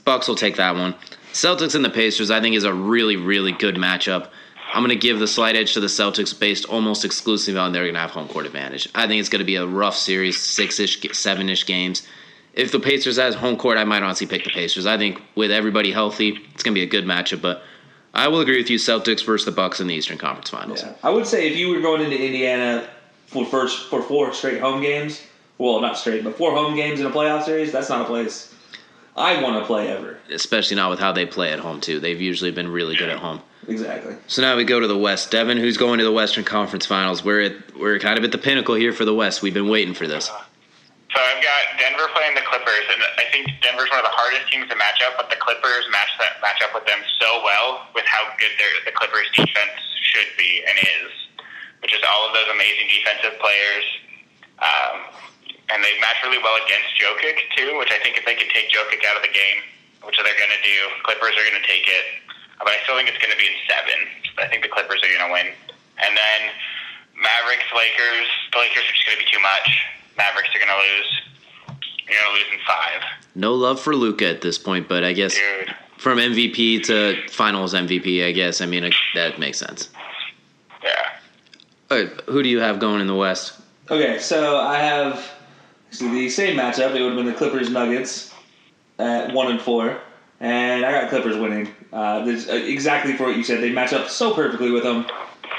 Bucks 0.04 0.28
will 0.28 0.36
take 0.36 0.58
that 0.58 0.76
one. 0.76 0.94
Celtics 1.34 1.74
and 1.74 1.84
the 1.84 1.90
Pacers, 1.90 2.30
I 2.30 2.40
think, 2.42 2.56
is 2.56 2.64
a 2.64 2.74
really 2.74 3.16
really 3.16 3.54
good 3.54 3.76
matchup. 3.76 4.30
I'm 4.74 4.82
going 4.84 4.90
to 4.90 4.96
give 4.96 5.20
the 5.20 5.28
slight 5.28 5.56
edge 5.56 5.74
to 5.74 5.80
the 5.80 5.88
Celtics 5.88 6.38
based 6.38 6.66
almost 6.66 7.06
exclusively 7.06 7.60
on 7.60 7.72
they're 7.72 7.84
going 7.84 7.94
to 7.94 8.00
have 8.00 8.12
home 8.12 8.28
court 8.28 8.46
advantage. 8.46 8.90
I 8.94 9.08
think 9.08 9.20
it's 9.20 9.30
going 9.30 9.40
to 9.40 9.46
be 9.46 9.56
a 9.56 9.66
rough 9.66 9.96
series, 9.96 10.40
six 10.40 10.80
ish, 10.80 11.02
seven 11.14 11.50
ish 11.50 11.66
games. 11.66 12.06
If 12.54 12.72
the 12.72 12.80
Pacers 12.80 13.18
has 13.18 13.36
home 13.36 13.58
court, 13.58 13.78
I 13.78 13.84
might 13.84 14.04
honestly 14.04 14.28
pick 14.28 14.44
the 14.44 14.50
Pacers. 14.50 14.86
I 14.86 14.98
think 14.98 15.22
with 15.36 15.52
everybody 15.52 15.92
healthy, 15.92 16.40
it's 16.54 16.64
going 16.64 16.76
to 16.76 16.80
be 16.80 16.84
a 16.84 16.88
good 16.88 17.06
matchup, 17.06 17.42
but. 17.42 17.64
I 18.16 18.30
will 18.30 18.40
agree 18.40 18.58
with 18.58 18.70
you. 18.70 18.78
Celtics 18.78 19.26
versus 19.26 19.46
the 19.46 19.52
Bucks 19.52 19.80
in 19.80 19.88
the 19.88 19.94
Eastern 19.94 20.18
Conference 20.18 20.50
Finals. 20.50 20.82
Yeah. 20.82 20.94
I 21.04 21.10
would 21.10 21.28
say 21.28 21.50
if 21.50 21.58
you 21.58 21.70
were 21.70 21.82
going 21.82 22.02
into 22.02 22.18
Indiana 22.18 22.88
for 23.28 23.46
first 23.46 23.90
for 23.90 24.02
four 24.02 24.34
straight 24.34 24.62
home 24.62 24.82
games, 24.82 25.22
well, 25.58 25.82
not 25.82 25.98
straight, 25.98 26.24
but 26.24 26.38
four 26.38 26.52
home 26.52 26.76
games 26.76 27.00
in 27.00 27.06
a 27.06 27.12
playoff 27.12 27.44
series, 27.44 27.72
that's 27.72 27.90
not 27.90 28.02
a 28.02 28.06
place 28.06 28.56
I 29.18 29.42
want 29.42 29.62
to 29.62 29.66
play 29.66 29.90
ever. 29.90 30.18
Especially 30.32 30.76
not 30.76 30.90
with 30.90 31.00
how 31.00 31.12
they 31.12 31.26
play 31.26 31.52
at 31.52 31.60
home 31.60 31.82
too. 31.82 32.00
They've 32.00 32.20
usually 32.20 32.52
been 32.52 32.70
really 32.70 32.96
good 32.96 33.10
at 33.10 33.20
home. 33.20 33.42
Exactly. 33.68 34.16
So 34.28 34.42
now 34.42 34.56
we 34.56 34.64
go 34.64 34.80
to 34.80 34.88
the 34.88 34.98
West. 34.98 35.32
Devin, 35.32 35.58
who's 35.58 35.78
going 35.78 36.00
to 36.00 36.06
the 36.06 36.12
Western 36.12 36.44
Conference 36.44 36.86
Finals? 36.86 37.24
We're 37.24 37.42
at 37.42 37.76
we're 37.78 38.00
kind 38.00 38.18
of 38.18 38.24
at 38.24 38.32
the 38.32 38.38
pinnacle 38.38 38.76
here 38.76 38.94
for 38.94 39.06
the 39.06 39.14
West. 39.14 39.42
We've 39.42 39.54
been 39.54 39.70
waiting 39.70 39.94
for 39.94 40.08
this. 40.08 40.30
So 41.16 41.24
I've 41.24 41.40
got 41.40 41.80
Denver 41.80 42.12
playing 42.12 42.36
the 42.36 42.44
Clippers, 42.44 42.92
and 42.92 43.00
I 43.16 43.24
think 43.32 43.48
Denver's 43.64 43.88
one 43.88 44.04
of 44.04 44.08
the 44.12 44.12
hardest 44.20 44.52
teams 44.52 44.68
to 44.68 44.76
match 44.76 45.00
up, 45.00 45.16
but 45.16 45.32
the 45.32 45.40
Clippers 45.40 45.88
match 45.88 46.12
that 46.20 46.44
match 46.44 46.60
up 46.60 46.76
with 46.76 46.84
them 46.84 47.00
so 47.24 47.40
well 47.40 47.88
with 47.96 48.04
how 48.04 48.28
good 48.36 48.52
their, 48.60 48.68
the 48.84 48.92
Clippers 48.92 49.32
defense 49.32 49.80
should 50.04 50.28
be 50.36 50.60
and 50.68 50.76
is, 50.76 51.16
which 51.80 51.96
is 51.96 52.04
all 52.04 52.28
of 52.28 52.36
those 52.36 52.52
amazing 52.52 52.92
defensive 52.92 53.40
players. 53.40 53.88
Um, 54.60 55.08
and 55.72 55.80
they 55.80 55.96
match 56.04 56.20
really 56.20 56.44
well 56.44 56.60
against 56.68 56.92
Jokic 57.00 57.40
too, 57.56 57.80
which 57.80 57.96
I 57.96 58.00
think 58.04 58.20
if 58.20 58.28
they 58.28 58.36
can 58.36 58.52
take 58.52 58.76
Jokic 58.76 59.08
out 59.08 59.16
of 59.16 59.24
the 59.24 59.32
game, 59.32 59.64
which 60.04 60.20
they're 60.20 60.36
going 60.36 60.52
to 60.52 60.64
do, 60.68 60.80
Clippers 61.08 61.32
are 61.32 61.48
going 61.48 61.64
to 61.64 61.68
take 61.68 61.88
it. 61.88 62.28
But 62.60 62.76
I 62.76 62.84
still 62.84 63.00
think 63.00 63.08
it's 63.08 63.24
going 63.24 63.32
to 63.32 63.40
be 63.40 63.48
in 63.48 63.56
seven. 63.72 64.00
I 64.36 64.52
think 64.52 64.68
the 64.68 64.72
Clippers 64.72 65.00
are 65.00 65.12
going 65.16 65.32
to 65.32 65.32
win. 65.32 65.48
And 65.96 66.12
then 66.12 66.40
Mavericks, 67.16 67.72
Lakers. 67.72 68.28
The 68.52 68.60
Lakers 68.60 68.84
are 68.84 68.96
just 69.00 69.08
going 69.08 69.16
to 69.16 69.24
be 69.24 69.32
too 69.32 69.40
much. 69.40 69.95
Mavericks 70.18 70.50
are 70.56 70.60
going 70.60 70.70
to 70.70 70.76
lose. 70.76 71.78
You're 72.08 72.20
going 72.22 72.32
to 72.32 72.38
lose 72.38 72.54
in 72.54 72.60
five. 72.68 73.02
No 73.36 73.54
love 73.54 73.80
for 73.80 73.96
Luka 73.96 74.28
at 74.28 74.42
this 74.42 74.58
point, 74.58 74.88
but 74.88 75.04
I 75.04 75.14
guess 75.14 75.36
Dude. 75.36 75.76
from 75.98 76.18
MVP 76.20 76.84
to 76.86 77.28
Finals 77.30 77.74
MVP, 77.74 78.26
I 78.26 78.32
guess 78.32 78.62
I 78.62 78.66
mean 78.66 78.90
that 79.16 79.40
makes 79.40 79.58
sense. 79.58 79.90
Yeah. 80.84 80.90
All 81.92 81.98
right, 81.98 82.22
who 82.28 82.44
do 82.44 82.50
you 82.50 82.60
have 82.60 82.80
going 82.80 83.02
in 83.02 83.08
the 83.08 83.16
West? 83.16 83.60
Okay, 83.90 84.20
so 84.20 84.58
I 84.58 84.78
have 84.78 85.32
the 85.92 86.30
same 86.30 86.58
matchup. 86.58 86.96
It 86.96 87.02
would 87.02 87.14
have 87.14 87.16
been 87.16 87.26
the 87.26 87.34
Clippers 87.34 87.70
Nuggets 87.70 88.34
at 88.98 89.34
one 89.34 89.52
and 89.52 89.62
four, 89.62 90.00
and 90.40 90.86
I 90.86 90.92
got 90.92 91.10
Clippers 91.10 91.38
winning. 91.38 91.74
Uh, 91.92 92.26
uh, 92.26 92.54
exactly 92.54 93.14
for 93.14 93.26
what 93.26 93.38
you 93.38 93.44
said. 93.44 93.62
They 93.62 93.72
match 93.72 93.94
up 93.94 94.10
so 94.10 94.34
perfectly 94.34 94.72
with 94.72 94.84
them. 94.84 95.06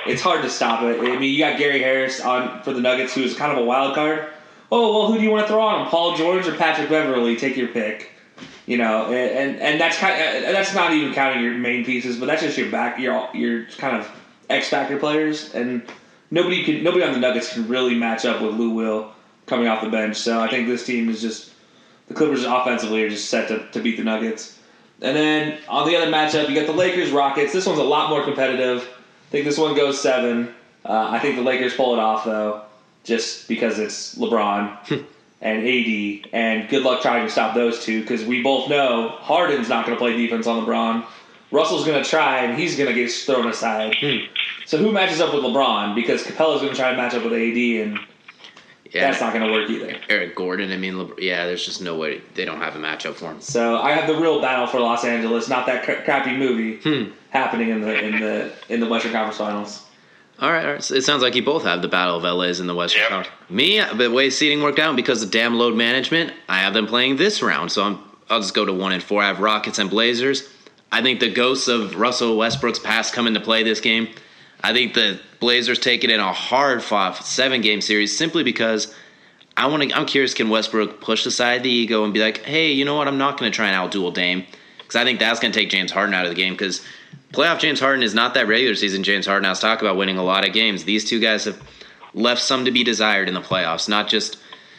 It's 0.06 0.22
hard 0.22 0.42
to 0.42 0.50
stop 0.50 0.82
it. 0.82 1.00
I 1.00 1.18
mean, 1.18 1.32
you 1.32 1.38
got 1.38 1.58
Gary 1.58 1.80
Harris 1.80 2.20
on 2.20 2.62
for 2.62 2.72
the 2.72 2.80
Nuggets, 2.80 3.14
who 3.14 3.22
is 3.22 3.34
kind 3.36 3.52
of 3.52 3.58
a 3.58 3.64
wild 3.64 3.94
card. 3.94 4.28
Oh 4.70 4.92
well, 4.92 5.12
who 5.12 5.18
do 5.18 5.24
you 5.24 5.30
want 5.30 5.46
to 5.46 5.52
throw 5.52 5.60
on? 5.60 5.88
Paul 5.88 6.16
George 6.16 6.46
or 6.46 6.56
Patrick 6.56 6.88
Beverley? 6.88 7.36
Take 7.36 7.56
your 7.56 7.68
pick. 7.68 8.10
You 8.66 8.78
know, 8.78 9.12
and 9.12 9.60
and 9.60 9.80
that's 9.80 9.96
kind 9.96 10.14
of, 10.14 10.52
that's 10.52 10.74
not 10.74 10.92
even 10.92 11.14
counting 11.14 11.42
your 11.42 11.54
main 11.54 11.84
pieces, 11.84 12.18
but 12.18 12.26
that's 12.26 12.42
just 12.42 12.58
your 12.58 12.70
back 12.70 12.98
your 12.98 13.28
your 13.32 13.66
kind 13.78 13.96
of 13.96 14.10
X 14.50 14.68
factor 14.68 14.98
players, 14.98 15.54
and 15.54 15.82
nobody 16.30 16.64
can 16.64 16.82
nobody 16.82 17.04
on 17.04 17.12
the 17.12 17.20
Nuggets 17.20 17.52
can 17.52 17.68
really 17.68 17.94
match 17.94 18.24
up 18.24 18.42
with 18.42 18.54
Lou 18.54 18.70
Will 18.70 19.12
coming 19.46 19.68
off 19.68 19.82
the 19.82 19.88
bench. 19.88 20.16
So 20.16 20.40
I 20.40 20.48
think 20.48 20.66
this 20.66 20.84
team 20.84 21.08
is 21.08 21.20
just 21.20 21.52
the 22.08 22.14
Clippers 22.14 22.44
offensively 22.44 23.04
are 23.04 23.08
just 23.08 23.28
set 23.28 23.48
to, 23.48 23.68
to 23.70 23.80
beat 23.80 23.96
the 23.96 24.04
Nuggets. 24.04 24.58
And 25.00 25.16
then 25.16 25.58
on 25.68 25.86
the 25.86 25.96
other 25.96 26.10
matchup, 26.10 26.48
you 26.48 26.54
got 26.54 26.66
the 26.66 26.72
Lakers 26.72 27.10
Rockets. 27.10 27.52
This 27.52 27.66
one's 27.66 27.78
a 27.78 27.84
lot 27.84 28.10
more 28.10 28.24
competitive. 28.24 28.82
I 28.82 29.30
think 29.30 29.44
this 29.44 29.58
one 29.58 29.76
goes 29.76 30.00
seven. 30.00 30.54
Uh, 30.84 31.08
I 31.10 31.18
think 31.18 31.36
the 31.36 31.42
Lakers 31.42 31.74
pull 31.74 31.94
it 31.94 31.98
off 31.98 32.24
though, 32.24 32.62
just 33.06 33.48
because 33.48 33.78
it's 33.78 34.16
LeBron 34.16 34.76
hmm. 34.88 35.04
and 35.40 35.66
AD. 35.66 36.28
And 36.32 36.68
good 36.68 36.82
luck 36.82 37.00
trying 37.00 37.24
to 37.24 37.32
stop 37.32 37.54
those 37.54 37.84
two 37.84 38.02
because 38.02 38.24
we 38.24 38.42
both 38.42 38.68
know 38.68 39.08
Harden's 39.08 39.68
not 39.68 39.86
going 39.86 39.96
to 39.96 40.00
play 40.00 40.16
defense 40.16 40.46
on 40.46 40.66
LeBron. 40.66 41.06
Russell's 41.52 41.86
going 41.86 42.02
to 42.02 42.08
try 42.08 42.40
and 42.40 42.58
he's 42.58 42.76
going 42.76 42.88
to 42.88 42.94
get 42.94 43.10
thrown 43.10 43.46
aside. 43.46 43.96
Hmm. 44.00 44.26
So 44.66 44.78
who 44.78 44.90
matches 44.90 45.20
up 45.20 45.32
with 45.32 45.44
LeBron? 45.44 45.94
Because 45.94 46.24
Capela's 46.24 46.60
going 46.60 46.72
to 46.72 46.78
try 46.78 46.88
and 46.88 46.96
match 46.96 47.14
up 47.14 47.22
with 47.22 47.32
AD, 47.32 47.38
and 47.38 48.00
Yeah, 48.92 49.02
that's 49.02 49.20
not 49.20 49.32
going 49.32 49.46
to 49.46 49.52
work 49.52 49.70
either. 49.70 49.96
Eric 50.08 50.34
Gordon. 50.34 50.72
I 50.72 50.76
mean, 50.76 51.12
yeah, 51.18 51.46
there's 51.46 51.64
just 51.64 51.80
no 51.80 51.96
way 51.96 52.20
they 52.34 52.44
don't 52.44 52.58
have 52.58 52.74
a 52.74 52.80
matchup 52.80 53.14
for 53.14 53.26
him. 53.26 53.40
So 53.40 53.78
I 53.78 53.92
have 53.92 54.08
the 54.08 54.20
real 54.20 54.40
battle 54.40 54.66
for 54.66 54.80
Los 54.80 55.04
Angeles, 55.04 55.48
not 55.48 55.66
that 55.66 55.84
cra- 55.84 56.02
crappy 56.02 56.36
movie 56.36 56.78
hmm. 56.78 57.12
happening 57.30 57.68
in 57.68 57.80
the 57.80 57.96
in 58.04 58.20
the 58.20 58.52
in 58.68 58.80
the 58.80 58.88
Western 58.88 59.12
Conference 59.12 59.38
Finals. 59.38 59.85
All 60.38 60.50
right, 60.52 60.66
all 60.66 60.72
right. 60.72 60.82
So 60.84 60.94
it 60.94 61.04
sounds 61.04 61.22
like 61.22 61.34
you 61.34 61.42
both 61.42 61.64
have 61.64 61.80
the 61.82 61.88
Battle 61.88 62.16
of 62.16 62.22
LA's 62.22 62.60
in 62.60 62.66
the 62.66 62.74
Western 62.74 63.00
Yep. 63.02 63.08
Conference. 63.10 63.50
Me, 63.50 63.82
the 63.94 64.10
way 64.10 64.28
seating 64.28 64.62
worked 64.62 64.78
out 64.78 64.94
because 64.94 65.22
of 65.22 65.30
damn 65.30 65.54
load 65.58 65.74
management, 65.74 66.32
I 66.48 66.58
have 66.58 66.74
them 66.74 66.86
playing 66.86 67.16
this 67.16 67.42
round. 67.42 67.72
So 67.72 67.82
I'm, 67.82 67.98
I'll 68.28 68.40
just 68.40 68.54
go 68.54 68.64
to 68.64 68.72
one 68.72 68.92
and 68.92 69.02
four. 69.02 69.22
I 69.22 69.28
have 69.28 69.40
Rockets 69.40 69.78
and 69.78 69.88
Blazers. 69.88 70.48
I 70.92 71.02
think 71.02 71.20
the 71.20 71.32
ghosts 71.32 71.68
of 71.68 71.96
Russell 71.96 72.36
Westbrook's 72.36 72.78
past 72.78 73.14
come 73.14 73.26
into 73.26 73.40
play 73.40 73.62
this 73.62 73.80
game. 73.80 74.08
I 74.62 74.72
think 74.72 74.94
the 74.94 75.20
Blazers 75.40 75.78
take 75.78 76.04
it 76.04 76.10
in 76.10 76.20
a 76.20 76.32
hard 76.32 76.82
fought 76.82 77.16
seven 77.24 77.60
game 77.60 77.80
series 77.80 78.16
simply 78.16 78.42
because 78.42 78.94
I 79.56 79.66
want 79.66 79.82
to. 79.84 79.92
I'm 79.96 80.06
curious, 80.06 80.34
can 80.34 80.48
Westbrook 80.50 81.00
push 81.00 81.24
aside 81.24 81.62
the 81.62 81.70
ego 81.70 82.04
and 82.04 82.12
be 82.12 82.20
like, 82.20 82.38
hey, 82.42 82.72
you 82.72 82.84
know 82.84 82.94
what? 82.96 83.08
I'm 83.08 83.18
not 83.18 83.38
going 83.38 83.50
to 83.50 83.56
try 83.56 83.68
and 83.68 83.76
outduel 83.92 84.12
Dame 84.12 84.44
because 84.78 84.96
I 84.96 85.04
think 85.04 85.18
that's 85.18 85.40
going 85.40 85.52
to 85.52 85.58
take 85.58 85.70
James 85.70 85.90
Harden 85.90 86.14
out 86.14 86.24
of 86.24 86.30
the 86.30 86.36
game 86.36 86.52
because 86.54 86.82
playoff 87.36 87.58
James 87.60 87.80
Harden 87.80 88.02
is 88.02 88.14
not 88.14 88.34
that 88.34 88.48
regular 88.48 88.74
season 88.74 89.02
James 89.02 89.26
Harden. 89.26 89.44
I 89.44 89.50
was 89.50 89.60
talking 89.60 89.86
about 89.86 89.98
winning 89.98 90.16
a 90.16 90.24
lot 90.24 90.46
of 90.46 90.54
games. 90.54 90.84
These 90.84 91.04
two 91.04 91.20
guys 91.20 91.44
have 91.44 91.60
left 92.14 92.40
some 92.40 92.64
to 92.64 92.70
be 92.70 92.82
desired 92.82 93.28
in 93.28 93.34
the 93.34 93.42
playoffs. 93.42 93.88
Not 93.88 94.08
just 94.08 94.38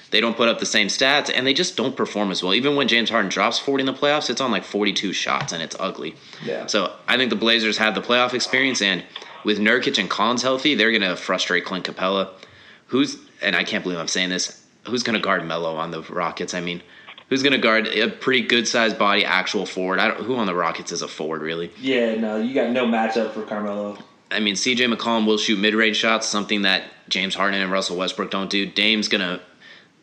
they 0.09 0.19
don't 0.19 0.35
put 0.35 0.49
up 0.49 0.59
the 0.59 0.65
same 0.65 0.87
stats 0.87 1.31
and 1.33 1.45
they 1.45 1.53
just 1.53 1.77
don't 1.77 1.95
perform 1.95 2.31
as 2.31 2.41
well. 2.41 2.55
Even 2.55 2.75
when 2.75 2.87
James 2.87 3.11
Harden 3.11 3.29
drops 3.29 3.59
40 3.59 3.83
in 3.83 3.85
the 3.85 3.93
playoffs, 3.93 4.31
it's 4.31 4.41
on 4.41 4.51
like 4.51 4.63
42 4.63 5.13
shots 5.13 5.53
and 5.53 5.61
it's 5.61 5.75
ugly. 5.79 6.15
Yeah. 6.43 6.65
So 6.65 6.93
I 7.07 7.17
think 7.17 7.29
the 7.29 7.35
Blazers 7.35 7.77
have 7.77 7.93
the 7.93 8.01
playoff 8.01 8.33
experience 8.33 8.81
and 8.81 9.03
with 9.43 9.59
Nurkic 9.59 9.99
and 9.99 10.09
Collins 10.09 10.41
healthy, 10.41 10.73
they're 10.73 10.91
going 10.91 11.03
to 11.03 11.15
frustrate 11.15 11.63
Clint 11.63 11.85
Capela. 11.85 12.29
Who's 12.87 13.17
and 13.41 13.55
I 13.55 13.63
can't 13.63 13.83
believe 13.83 13.99
I'm 13.99 14.07
saying 14.07 14.29
this. 14.29 14.63
Who's 14.87 15.03
going 15.03 15.13
to 15.13 15.21
guard 15.21 15.45
Melo 15.45 15.75
on 15.75 15.91
the 15.91 16.01
Rockets? 16.01 16.55
I 16.55 16.61
mean, 16.61 16.81
who's 17.29 17.43
going 17.43 17.53
to 17.53 17.59
guard 17.59 17.87
a 17.87 18.09
pretty 18.09 18.47
good 18.47 18.67
sized 18.67 18.97
body 18.97 19.25
actual 19.25 19.65
forward? 19.65 19.99
I 19.99 20.07
don't, 20.09 20.23
who 20.23 20.35
on 20.35 20.47
the 20.47 20.55
Rockets 20.55 20.91
is 20.91 21.01
a 21.01 21.07
forward 21.07 21.41
really? 21.41 21.71
Yeah, 21.79 22.15
no, 22.15 22.37
you 22.37 22.53
got 22.53 22.71
no 22.71 22.85
matchup 22.85 23.33
for 23.33 23.43
Carmelo. 23.43 23.97
I 24.29 24.39
mean, 24.39 24.55
CJ 24.55 24.93
McCollum 24.93 25.25
will 25.25 25.37
shoot 25.37 25.59
mid 25.59 25.73
range 25.73 25.97
shots, 25.97 26.27
something 26.27 26.63
that 26.63 26.83
James 27.09 27.35
Harden 27.35 27.61
and 27.61 27.71
Russell 27.71 27.97
Westbrook 27.97 28.31
don't 28.31 28.49
do. 28.49 28.65
Dame's 28.65 29.07
gonna 29.07 29.41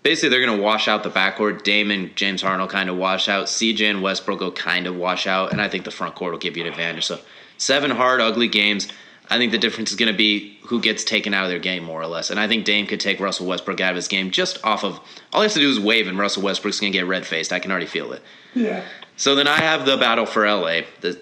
basically 0.02 0.30
they're 0.30 0.44
gonna 0.44 0.62
wash 0.62 0.88
out 0.88 1.02
the 1.02 1.10
backcourt. 1.10 1.62
Dame 1.62 1.90
and 1.90 2.16
James 2.16 2.40
Harden 2.40 2.60
will 2.60 2.68
kind 2.68 2.88
of 2.88 2.96
wash 2.96 3.28
out. 3.28 3.46
CJ 3.46 3.90
and 3.90 4.02
Westbrook 4.02 4.40
will 4.40 4.52
kind 4.52 4.86
of 4.86 4.96
wash 4.96 5.26
out, 5.26 5.52
and 5.52 5.60
I 5.60 5.68
think 5.68 5.84
the 5.84 5.90
front 5.90 6.14
court 6.14 6.32
will 6.32 6.38
give 6.38 6.56
you 6.56 6.64
an 6.64 6.70
advantage. 6.70 7.04
So 7.04 7.20
seven 7.58 7.90
hard, 7.90 8.20
ugly 8.20 8.48
games. 8.48 8.88
I 9.30 9.38
think 9.38 9.52
the 9.52 9.58
difference 9.58 9.90
is 9.90 9.96
going 9.96 10.12
to 10.12 10.16
be 10.16 10.58
who 10.64 10.80
gets 10.80 11.02
taken 11.02 11.32
out 11.32 11.44
of 11.44 11.50
their 11.50 11.58
game 11.58 11.84
more 11.84 12.00
or 12.00 12.06
less. 12.06 12.30
And 12.30 12.38
I 12.38 12.46
think 12.46 12.64
Dame 12.64 12.86
could 12.86 13.00
take 13.00 13.20
Russell 13.20 13.46
Westbrook 13.46 13.80
out 13.80 13.90
of 13.90 13.96
his 13.96 14.08
game 14.08 14.30
just 14.30 14.62
off 14.64 14.84
of 14.84 15.00
all 15.32 15.40
he 15.40 15.44
has 15.44 15.54
to 15.54 15.60
do 15.60 15.70
is 15.70 15.80
wave, 15.80 16.06
and 16.08 16.18
Russell 16.18 16.42
Westbrook's 16.42 16.80
going 16.80 16.92
to 16.92 16.98
get 16.98 17.06
red 17.06 17.26
faced. 17.26 17.52
I 17.52 17.58
can 17.58 17.70
already 17.70 17.86
feel 17.86 18.12
it. 18.12 18.22
Yeah. 18.54 18.84
So 19.16 19.34
then 19.34 19.48
I 19.48 19.56
have 19.56 19.86
the 19.86 19.96
battle 19.96 20.26
for 20.26 20.46
LA. 20.46 20.82
The 21.00 21.18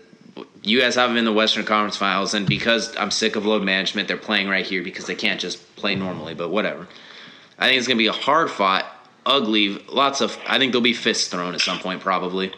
you 0.63 0.81
guys 0.81 0.95
have 0.95 1.11
them 1.11 1.17
in 1.17 1.25
the 1.25 1.33
Western 1.33 1.65
Conference 1.65 1.97
Finals, 1.97 2.35
and 2.35 2.47
because 2.47 2.97
I'm 2.97 3.11
sick 3.11 3.37
of 3.37 3.45
load 3.45 3.63
management, 3.63 4.09
they're 4.09 4.17
playing 4.17 4.49
right 4.49 4.65
here 4.65 4.83
because 4.83 5.07
they 5.07 5.15
can't 5.15 5.41
just 5.41 5.77
play 5.77 5.95
normally. 5.95 6.35
But 6.35 6.51
whatever. 6.51 6.87
I 7.59 7.67
think 7.67 7.79
it's 7.79 7.87
going 7.87 7.99
to 7.99 8.03
be 8.03 8.09
a 8.09 8.13
hard 8.13 8.51
fought, 8.51 8.87
ugly, 9.27 9.79
lots 9.89 10.21
of. 10.21 10.37
I 10.47 10.59
think 10.59 10.73
there'll 10.73 10.83
be 10.83 10.95
fists 10.95 11.29
thrown 11.29 11.55
at 11.55 11.61
some 11.61 11.79
point, 11.79 12.01
probably. 12.01 12.53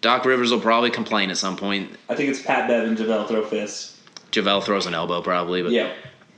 Doc 0.00 0.24
Rivers 0.24 0.52
will 0.52 0.60
probably 0.60 0.90
complain 0.90 1.30
at 1.30 1.38
some 1.38 1.56
point. 1.56 1.90
I 2.08 2.14
think 2.14 2.30
it's 2.30 2.40
Pat 2.40 2.68
Bev 2.68 2.86
and 2.86 2.96
JaVale 2.96 3.26
throw 3.26 3.44
fists. 3.44 3.97
JaVale 4.32 4.62
throws 4.62 4.86
an 4.86 4.94
elbow, 4.94 5.22
probably. 5.22 5.62
But 5.62 5.72
Yeah. 5.72 5.92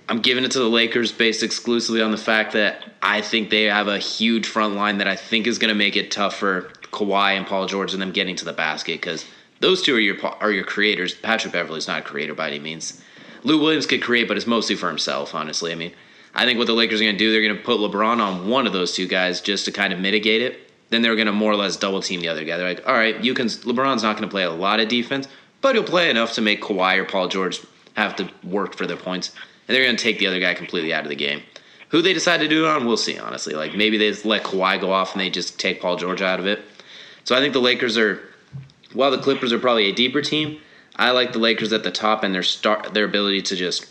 I'm 0.09 0.20
giving 0.20 0.43
it 0.45 0.51
to 0.53 0.59
the 0.59 0.68
Lakers 0.68 1.12
based 1.12 1.45
exclusively 1.45 2.03
on 2.03 2.11
the 2.11 2.16
fact 2.16 2.53
that 2.55 2.82
I 3.01 3.20
think 3.20 3.51
they 3.51 3.64
have 3.64 3.86
a 3.86 3.99
huge 3.99 4.45
front 4.45 4.74
line 4.74 4.99
that 4.99 5.07
I 5.07 5.14
think 5.14 5.47
is 5.47 5.59
going 5.59 5.68
to 5.68 5.74
make 5.74 5.95
it 5.95 6.11
tough 6.11 6.36
for 6.36 6.62
Kawhi 6.91 7.36
and 7.36 7.47
Paul 7.47 7.66
George 7.66 7.93
and 7.93 8.03
them 8.03 8.11
getting 8.11 8.34
to 8.36 8.45
the 8.45 8.53
basket 8.53 9.01
because 9.01 9.24
those 9.61 9.82
two 9.82 9.95
are 9.95 10.01
your 10.01 10.16
are 10.41 10.51
your 10.51 10.64
creators. 10.64 11.14
Patrick 11.14 11.53
Beverley's 11.53 11.86
not 11.86 12.01
a 12.01 12.03
creator 12.03 12.34
by 12.34 12.49
any 12.49 12.59
means. 12.59 13.01
Lou 13.45 13.61
Williams 13.61 13.86
could 13.86 14.03
create, 14.03 14.26
but 14.26 14.36
it's 14.36 14.49
mostly 14.49 14.74
for 14.74 14.88
himself. 14.88 15.34
Honestly, 15.34 15.70
I 15.70 15.76
mean, 15.76 15.93
I 16.34 16.45
think 16.45 16.59
what 16.59 16.66
the 16.66 16.72
Lakers 16.74 17.01
are 17.01 17.05
going 17.05 17.14
to 17.14 17.18
do, 17.18 17.30
they're 17.30 17.43
going 17.43 17.57
to 17.57 17.62
put 17.62 17.78
LeBron 17.78 18.18
on 18.18 18.49
one 18.49 18.66
of 18.66 18.72
those 18.72 18.93
two 18.93 19.07
guys 19.07 19.41
just 19.41 19.64
to 19.66 19.72
kind 19.72 19.93
of 19.93 20.01
mitigate 20.01 20.43
it. 20.43 20.72
Then 20.91 21.03
they're 21.03 21.14
going 21.14 21.26
to 21.26 21.32
more 21.32 21.53
or 21.53 21.57
less 21.57 21.76
double 21.76 22.03
team 22.03 22.20
the 22.20 22.28
other 22.28 22.45
guy. 22.45 22.57
They're 22.57 22.68
like, 22.68 22.86
all 22.86 22.95
right, 22.95 23.22
you 23.22 23.32
can. 23.32 23.47
LeBron's 23.47 24.03
not 24.03 24.16
going 24.16 24.28
to 24.28 24.32
play 24.32 24.43
a 24.43 24.51
lot 24.51 24.80
of 24.80 24.88
defense, 24.88 25.28
but 25.61 25.76
he'll 25.76 25.84
play 25.84 26.11
enough 26.11 26.32
to 26.32 26.41
make 26.41 26.62
Kawhi 26.62 26.99
or 26.99 27.05
Paul 27.05 27.28
George 27.28 27.61
have 27.97 28.16
to 28.16 28.30
work 28.45 28.76
for 28.76 28.86
their 28.86 28.97
points. 28.97 29.32
And 29.68 29.74
they're 29.74 29.84
going 29.84 29.97
to 29.97 30.03
take 30.03 30.18
the 30.18 30.26
other 30.26 30.41
guy 30.41 30.55
completely 30.55 30.93
out 30.93 31.05
of 31.05 31.11
the 31.11 31.16
game. 31.16 31.43
Who 31.91 32.03
they 32.03 32.12
decide 32.12 32.38
to 32.38 32.49
do 32.49 32.66
it 32.66 32.68
on, 32.68 32.86
we'll 32.86 32.97
see. 32.97 33.18
Honestly, 33.18 33.55
like 33.55 33.74
maybe 33.74 33.99
they 33.99 34.11
just 34.11 34.24
let 34.24 34.45
Kawhi 34.45 34.80
go 34.80 34.93
off 34.93 35.12
and 35.12 35.20
they 35.20 35.30
just 35.30 35.59
take 35.59 35.80
Paul 35.80 35.97
George 35.97 36.22
out 36.22 36.38
of 36.38 36.47
it. 36.47 36.62
So 37.24 37.36
I 37.36 37.41
think 37.41 37.53
the 37.53 37.61
Lakers 37.61 37.99
are, 37.99 38.20
while 38.93 39.11
the 39.11 39.18
Clippers 39.18 39.53
are 39.53 39.59
probably 39.59 39.86
a 39.86 39.93
deeper 39.93 40.22
team, 40.22 40.61
I 40.97 41.11
like 41.11 41.32
the 41.32 41.38
Lakers 41.38 41.72
at 41.72 41.82
the 41.82 41.91
top 41.91 42.22
and 42.22 42.34
their 42.34 42.43
star, 42.43 42.82
their 42.93 43.05
ability 43.05 43.43
to 43.43 43.57
just. 43.57 43.86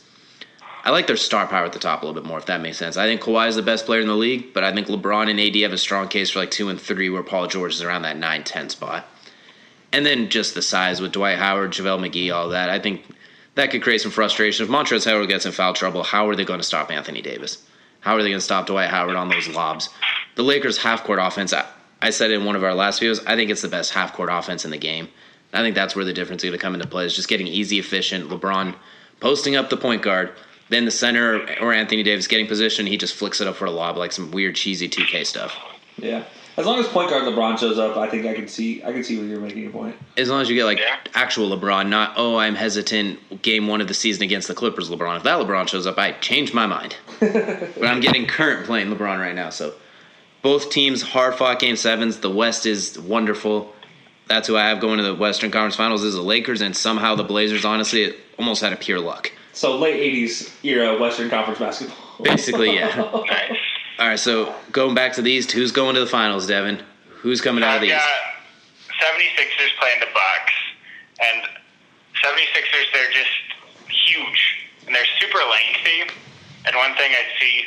I 0.86 0.92
like 0.92 1.08
their 1.08 1.18
star 1.18 1.46
power 1.46 1.66
at 1.66 1.74
the 1.74 1.80
top 1.80 2.02
a 2.02 2.06
little 2.06 2.20
bit 2.20 2.28
more, 2.28 2.38
if 2.38 2.46
that 2.46 2.62
makes 2.62 2.78
sense. 2.78 2.96
I 2.96 3.06
think 3.06 3.20
Kawhi 3.20 3.50
is 3.50 3.58
the 3.58 3.62
best 3.62 3.86
player 3.86 4.00
in 4.00 4.08
the 4.08 4.16
league, 4.16 4.54
but 4.54 4.64
I 4.64 4.74
think 4.74 4.88
LeBron 4.88 5.30
and 5.30 5.40
AD 5.40 5.56
have 5.64 5.74
a 5.74 5.78
strong 5.78 6.08
case 6.08 6.30
for 6.30 6.40
like 6.40 6.52
two 6.52 6.70
and 6.70 6.80
three, 6.80 7.10
where 7.10 7.22
Paul 7.22 7.48
George 7.48 7.74
is 7.74 7.82
around 7.82 8.04
that 8.04 8.18
9 8.18 8.44
10 8.46 8.70
spot. 8.70 9.06
And 9.92 10.06
then 10.06 10.30
just 10.30 10.54
the 10.54 10.62
size 10.62 11.02
with 11.02 11.12
Dwight 11.12 11.38
Howard, 11.38 11.72
JaVale 11.72 12.10
McGee, 12.10 12.34
all 12.34 12.50
that. 12.50 12.70
I 12.70 12.80
think 12.80 13.04
that 13.56 13.72
could 13.72 13.82
create 13.82 14.02
some 14.02 14.12
frustration. 14.12 14.66
If 14.66 14.72
Montrezl 14.72 15.12
Harrell 15.12 15.28
gets 15.28 15.46
in 15.46 15.52
foul 15.52 15.74
trouble, 15.74 16.04
how 16.04 16.28
are 16.28 16.36
they 16.36 16.46
going 16.46 16.60
to 16.60 16.66
stop 16.66 16.92
Anthony 16.92 17.22
Davis? 17.22 17.64
How 18.02 18.16
are 18.16 18.24
they 18.24 18.30
going 18.30 18.40
to 18.40 18.46
stop 18.46 18.68
Dwight 18.68 18.90
Howard 18.90 19.16
on 19.16 19.30
those 19.30 19.48
lobs? 19.50 19.90
The 20.36 20.44
Lakers' 20.44 20.78
half 20.78 21.04
court 21.04 21.20
offense, 21.22 21.54
I, 21.54 21.66
I 22.02 22.12
said 22.12 22.32
in 22.32 22.46
one 22.46 22.56
of 22.56 22.64
our 22.64 22.74
last 22.74 23.02
videos, 23.02 23.22
I 23.28 23.36
think 23.36 23.52
it's 23.52 23.62
the 23.62 23.68
best 23.68 23.92
half 23.92 24.14
court 24.14 24.30
offense 24.32 24.64
in 24.64 24.72
the 24.72 24.78
game. 24.78 25.10
I 25.52 25.62
think 25.62 25.76
that's 25.76 25.96
where 25.96 26.06
the 26.06 26.14
difference 26.14 26.44
is 26.44 26.50
going 26.50 26.60
to 26.60 26.62
come 26.62 26.76
into 26.76 26.88
play 26.88 27.06
is 27.06 27.16
just 27.16 27.28
getting 27.28 27.48
easy, 27.48 27.80
efficient. 27.80 28.30
LeBron 28.30 28.76
posting 29.20 29.56
up 29.56 29.70
the 29.70 29.78
point 29.78 30.04
guard, 30.04 30.32
then 30.70 30.86
the 30.86 30.92
center 30.92 31.46
or 31.60 31.74
Anthony 31.74 32.04
Davis 32.04 32.28
getting 32.28 32.48
position, 32.48 32.86
he 32.86 32.98
just 32.98 33.16
flicks 33.16 33.42
it 33.42 33.48
up 33.48 33.56
for 33.56 33.66
a 33.66 33.72
lob 33.72 33.98
like 33.98 34.12
some 34.12 34.32
weird 34.32 34.56
cheesy 34.56 34.88
2K 34.88 35.26
stuff. 35.26 35.58
Yeah. 35.98 36.24
As 36.60 36.66
long 36.66 36.78
as 36.78 36.90
point 36.90 37.10
guard 37.10 37.24
LeBron 37.24 37.58
shows 37.58 37.80
up, 37.80 37.96
I 37.96 38.10
think 38.10 38.26
I 38.26 38.34
can 38.34 38.50
see 38.50 38.84
I 38.84 38.92
can 38.92 39.02
see 39.02 39.18
where 39.18 39.26
you're 39.26 39.40
making 39.40 39.66
a 39.66 39.70
point. 39.70 39.96
As 40.18 40.30
long 40.30 40.42
as 40.42 40.50
you 40.50 40.56
get 40.56 40.66
like 40.66 40.78
Yeah. 40.80 40.98
actual 41.14 41.58
LeBron, 41.58 41.88
not 41.88 42.16
oh 42.18 42.36
I'm 42.36 42.54
hesitant 42.54 43.42
game 43.42 43.68
one 43.68 43.80
of 43.80 43.88
the 43.88 43.94
season 43.94 44.24
against 44.24 44.50
the 44.50 44.54
Clippers 44.54 44.90
LeBron. 44.90 45.16
If 45.16 45.24
that 45.24 45.40
LeBron 45.40 45.70
shows 45.70 45.88
up, 45.88 45.98
I 45.98 46.12
change 46.12 46.54
my 46.54 46.66
mind. 46.66 46.98
but 47.22 47.86
I'm 47.86 48.02
getting 48.02 48.28
current 48.28 48.66
playing 48.66 48.90
LeBron 48.90 49.20
right 49.22 49.34
now, 49.34 49.52
so 49.52 49.74
both 50.42 50.70
teams 50.70 51.02
hard 51.02 51.36
fought 51.36 51.60
game 51.60 51.78
sevens. 51.78 52.20
The 52.20 52.30
West 52.30 52.66
is 52.66 53.00
wonderful. 53.00 53.74
That's 54.28 54.48
who 54.48 54.58
I 54.58 54.68
have 54.68 54.82
going 54.82 54.98
to 54.98 55.04
the 55.04 55.16
Western 55.16 55.52
Conference 55.52 55.78
Finals 55.78 56.04
is 56.04 56.14
the 56.14 56.22
Lakers, 56.22 56.60
and 56.60 56.76
somehow 56.76 57.16
the 57.16 57.24
Blazers. 57.24 57.64
Honestly, 57.64 58.04
it 58.04 58.18
almost 58.38 58.62
had 58.62 58.74
a 58.74 58.78
pure 58.78 59.00
luck. 59.00 59.32
So 59.54 59.78
late 59.78 59.96
'80s 59.96 60.54
era 60.64 61.00
Western 61.00 61.30
Conference 61.30 61.60
basketball. 61.60 61.98
Basically, 62.22 62.76
yeah. 62.76 62.96
Nice. 63.30 63.58
All 64.00 64.08
right, 64.08 64.20
so 64.20 64.56
going 64.72 64.96
back 64.96 65.12
to 65.20 65.22
these, 65.22 65.52
who's 65.52 65.74
going 65.74 65.96
to 65.96 66.00
the 66.00 66.08
finals, 66.08 66.48
Devin? 66.48 66.82
Who's 67.20 67.42
coming 67.42 67.66
out 67.66 67.76
of 67.76 67.76
I've 67.76 67.82
these? 67.82 67.92
got 67.92 68.08
76ers 68.96 69.76
playing 69.78 70.00
the 70.00 70.08
Bucks, 70.16 70.56
and 71.20 71.44
76ers 72.24 72.88
they're 72.94 73.12
just 73.12 73.36
huge 73.92 74.72
and 74.88 74.96
they're 74.96 75.12
super 75.20 75.38
lengthy. 75.38 76.16
And 76.66 76.76
one 76.80 76.96
thing 76.96 77.12
I 77.12 77.24
see, 77.44 77.64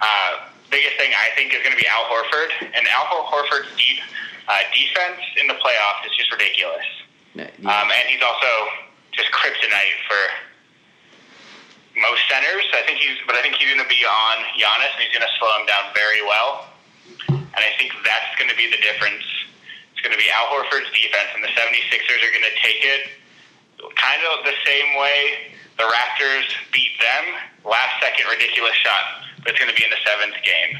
uh, 0.00 0.54
biggest 0.70 0.96
thing 1.02 1.10
I 1.18 1.34
think 1.34 1.52
is 1.52 1.60
going 1.66 1.74
to 1.74 1.82
be 1.82 1.88
Al 1.90 2.06
Horford, 2.06 2.54
and 2.62 2.86
Al 2.86 3.04
Horford's 3.26 3.74
deep 3.74 3.98
uh, 4.46 4.62
defense 4.70 5.20
in 5.40 5.48
the 5.48 5.58
playoffs 5.58 6.06
is 6.06 6.14
just 6.16 6.30
ridiculous. 6.30 6.86
Yeah. 7.34 7.50
Um, 7.66 7.90
and 7.90 8.06
he's 8.06 8.22
also 8.22 8.70
just 9.10 9.32
kryptonite 9.32 9.98
for 10.06 10.22
most 12.02 12.20
centers. 12.28 12.66
I 12.74 12.82
think 12.84 12.98
he's, 12.98 13.16
but 13.24 13.38
I 13.38 13.42
think 13.46 13.56
he's 13.56 13.70
going 13.70 13.80
to 13.82 13.88
be 13.88 14.02
on 14.04 14.34
Giannis, 14.58 14.92
and 14.98 15.00
he's 15.06 15.14
going 15.14 15.24
to 15.24 15.34
slow 15.38 15.50
him 15.62 15.66
down 15.70 15.94
very 15.94 16.20
well. 16.26 16.66
And 17.30 17.60
I 17.62 17.70
think 17.78 17.94
that's 18.04 18.34
going 18.36 18.50
to 18.50 18.56
be 18.58 18.66
the 18.68 18.80
difference. 18.82 19.22
It's 19.94 20.02
going 20.02 20.12
to 20.12 20.20
be 20.20 20.28
Al 20.34 20.50
Horford's 20.50 20.90
defense, 20.90 21.30
and 21.38 21.40
the 21.44 21.52
76ers 21.54 22.20
are 22.26 22.32
going 22.34 22.48
to 22.48 22.56
take 22.60 22.82
it 22.82 23.02
kind 23.96 24.22
of 24.34 24.44
the 24.44 24.54
same 24.66 24.94
way 24.98 25.52
the 25.78 25.84
Raptors 25.84 26.46
beat 26.72 26.92
them. 27.00 27.34
Last 27.64 28.00
second 28.02 28.26
ridiculous 28.30 28.74
shot, 28.82 29.24
but 29.42 29.50
it's 29.54 29.58
going 29.58 29.70
to 29.70 29.76
be 29.78 29.84
in 29.84 29.90
the 29.90 30.02
seventh 30.04 30.34
game. 30.44 30.78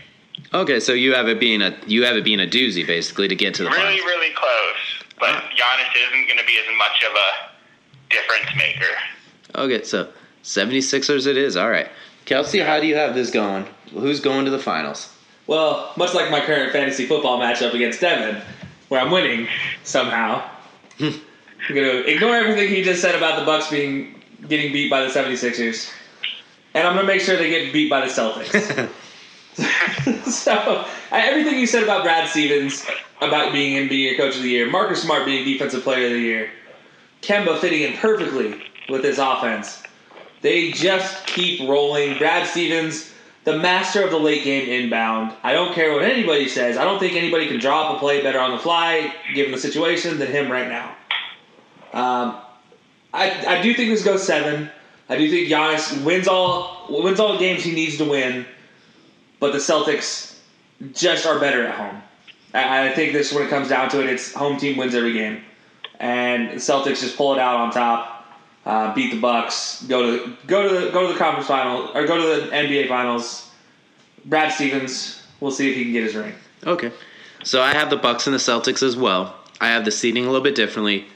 Okay, 0.54 0.80
so 0.80 0.92
you 0.92 1.14
have 1.14 1.28
it 1.28 1.38
being 1.40 1.62
a 1.62 1.76
you 1.86 2.04
have 2.04 2.16
it 2.16 2.24
being 2.24 2.40
a 2.40 2.46
doozy 2.46 2.86
basically 2.86 3.26
to 3.28 3.34
get 3.34 3.54
to 3.54 3.62
the 3.64 3.70
Really, 3.70 3.98
finals. 3.98 4.04
really 4.06 4.34
close. 4.34 4.82
But 5.18 5.34
Giannis 5.56 5.94
isn't 5.96 6.26
going 6.26 6.38
to 6.38 6.44
be 6.44 6.58
as 6.58 6.66
much 6.76 7.02
of 7.08 7.14
a 7.14 7.28
difference 8.10 8.56
maker. 8.56 8.94
Okay, 9.54 9.82
so 9.84 10.08
76ers 10.42 11.26
it 11.26 11.36
is. 11.36 11.56
All 11.56 11.70
right. 11.70 11.88
Kelcey, 12.26 12.64
how 12.64 12.80
do 12.80 12.86
you 12.86 12.94
have 12.96 13.14
this 13.14 13.30
going? 13.30 13.66
Who's 13.92 14.20
going 14.20 14.44
to 14.44 14.50
the 14.50 14.58
finals? 14.58 15.12
Well, 15.46 15.92
much 15.96 16.14
like 16.14 16.30
my 16.30 16.40
current 16.40 16.72
fantasy 16.72 17.06
football 17.06 17.38
matchup 17.38 17.74
against 17.74 18.00
Devin, 18.00 18.40
where 18.88 19.00
I'm 19.00 19.10
winning 19.10 19.48
somehow. 19.82 20.48
I'm 21.00 21.20
gonna 21.68 22.00
ignore 22.06 22.34
everything 22.34 22.68
he 22.68 22.82
just 22.82 23.00
said 23.00 23.14
about 23.14 23.38
the 23.38 23.44
Bucks 23.44 23.70
being 23.70 24.20
getting 24.48 24.72
beat 24.72 24.90
by 24.90 25.00
the 25.02 25.08
76ers. 25.08 25.90
And 26.74 26.86
I'm 26.86 26.94
gonna 26.94 27.06
make 27.06 27.20
sure 27.20 27.36
they 27.36 27.50
get 27.50 27.72
beat 27.72 27.90
by 27.90 28.00
the 28.00 28.06
Celtics. 28.06 28.90
so 30.30 30.84
I- 31.10 31.28
everything 31.28 31.58
you 31.58 31.66
said 31.66 31.82
about 31.82 32.02
Brad 32.04 32.28
Stevens, 32.28 32.84
about 33.20 33.52
being 33.52 33.88
NBA 33.88 34.16
Coach 34.16 34.36
of 34.36 34.42
the 34.42 34.48
Year, 34.48 34.68
Marcus 34.70 35.02
Smart 35.02 35.24
being 35.24 35.44
Defensive 35.44 35.82
Player 35.82 36.06
of 36.06 36.12
the 36.12 36.20
Year, 36.20 36.50
Kemba 37.20 37.58
fitting 37.58 37.82
in 37.82 37.92
perfectly 37.98 38.62
with 38.88 39.04
his 39.04 39.18
offense. 39.18 39.81
They 40.42 40.72
just 40.72 41.26
keep 41.26 41.68
rolling. 41.68 42.18
Brad 42.18 42.46
Stevens, 42.46 43.12
the 43.44 43.56
master 43.58 44.02
of 44.02 44.10
the 44.10 44.18
late 44.18 44.44
game 44.44 44.68
inbound. 44.68 45.32
I 45.42 45.52
don't 45.52 45.72
care 45.72 45.92
what 45.92 46.02
anybody 46.02 46.48
says. 46.48 46.76
I 46.76 46.84
don't 46.84 46.98
think 46.98 47.14
anybody 47.14 47.46
can 47.46 47.58
drop 47.58 47.96
a 47.96 47.98
play 47.98 48.22
better 48.22 48.40
on 48.40 48.50
the 48.50 48.58
fly, 48.58 49.14
given 49.34 49.52
the 49.52 49.58
situation, 49.58 50.18
than 50.18 50.28
him 50.28 50.50
right 50.50 50.68
now. 50.68 50.88
Um, 51.92 52.36
I, 53.14 53.58
I 53.58 53.62
do 53.62 53.72
think 53.74 53.90
this 53.90 54.04
goes 54.04 54.24
seven. 54.24 54.70
I 55.08 55.16
do 55.16 55.30
think 55.30 55.48
Giannis 55.48 56.02
wins 56.04 56.26
all 56.26 56.86
wins 56.88 57.20
all 57.20 57.34
the 57.34 57.38
games 57.38 57.62
he 57.62 57.72
needs 57.72 57.98
to 57.98 58.04
win, 58.04 58.46
but 59.40 59.52
the 59.52 59.58
Celtics 59.58 60.38
just 60.92 61.26
are 61.26 61.38
better 61.38 61.66
at 61.66 61.74
home. 61.74 62.02
I, 62.54 62.88
I 62.88 62.92
think 62.94 63.12
this 63.12 63.32
when 63.32 63.44
it 63.44 63.50
comes 63.50 63.68
down 63.68 63.90
to 63.90 64.00
it, 64.00 64.08
it's 64.08 64.32
home 64.32 64.58
team 64.58 64.76
wins 64.76 64.94
every 64.94 65.12
game, 65.12 65.42
and 66.00 66.50
the 66.50 66.56
Celtics 66.56 67.00
just 67.00 67.16
pull 67.16 67.34
it 67.34 67.38
out 67.38 67.56
on 67.56 67.70
top, 67.72 68.21
uh, 68.64 68.94
beat 68.94 69.10
the 69.10 69.20
Bucks, 69.20 69.82
go 69.84 70.02
to 70.02 70.36
go 70.46 70.68
to 70.68 70.86
the 70.86 70.90
go 70.92 71.06
to 71.06 71.12
the 71.12 71.18
conference 71.18 71.48
final 71.48 71.90
or 71.96 72.06
go 72.06 72.16
to 72.16 72.40
the 72.42 72.50
NBA 72.50 72.88
finals. 72.88 73.50
Brad 74.24 74.52
Stevens, 74.52 75.22
we'll 75.40 75.50
see 75.50 75.70
if 75.70 75.76
he 75.76 75.84
can 75.84 75.92
get 75.92 76.04
his 76.04 76.14
ring. 76.14 76.32
Okay. 76.64 76.92
So 77.42 77.60
I 77.60 77.72
have 77.72 77.90
the 77.90 77.96
Bucks 77.96 78.26
and 78.26 78.34
the 78.34 78.38
Celtics 78.38 78.82
as 78.82 78.96
well. 78.96 79.34
I 79.60 79.68
have 79.68 79.84
the 79.84 79.90
seeding 79.90 80.24
a 80.24 80.26
little 80.28 80.44
bit 80.44 80.54
differently, 80.54 81.06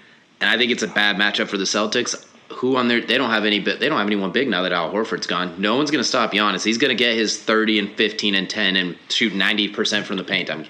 and 0.41 0.51
I 0.51 0.59
think 0.59 0.73
it's 0.73 0.83
a 0.83 0.89
bad 0.89 1.17
matchup 1.17 1.49
for 1.49 1.57
the 1.57 1.65
Celtics. 1.65 2.27
Who 2.51 2.77
on 2.77 2.89
their 2.89 3.01
they 3.01 3.19
don't 3.19 3.31
have 3.31 3.45
any 3.45 3.59
they 3.59 3.89
don't 3.89 3.99
have 3.99 4.07
anyone 4.07 4.33
big 4.33 4.49
now 4.49 4.63
that 4.63 4.73
Al 4.73 4.93
Horford's 4.93 5.27
gone. 5.27 5.61
No 5.61 5.77
one's 5.77 5.91
going 5.91 6.03
to 6.03 6.09
stop 6.09 6.33
Giannis. 6.33 6.65
He's 6.65 6.79
going 6.79 6.97
to 6.97 6.97
get 6.97 7.17
his 7.17 7.41
30 7.41 7.79
and 7.81 7.93
15 7.93 8.35
and 8.35 8.49
10 8.49 8.77
and 8.77 8.97
shoot 9.09 9.33
90% 9.33 10.05
from 10.05 10.17
the 10.17 10.25
paint. 10.25 10.51
I'm 10.51 10.65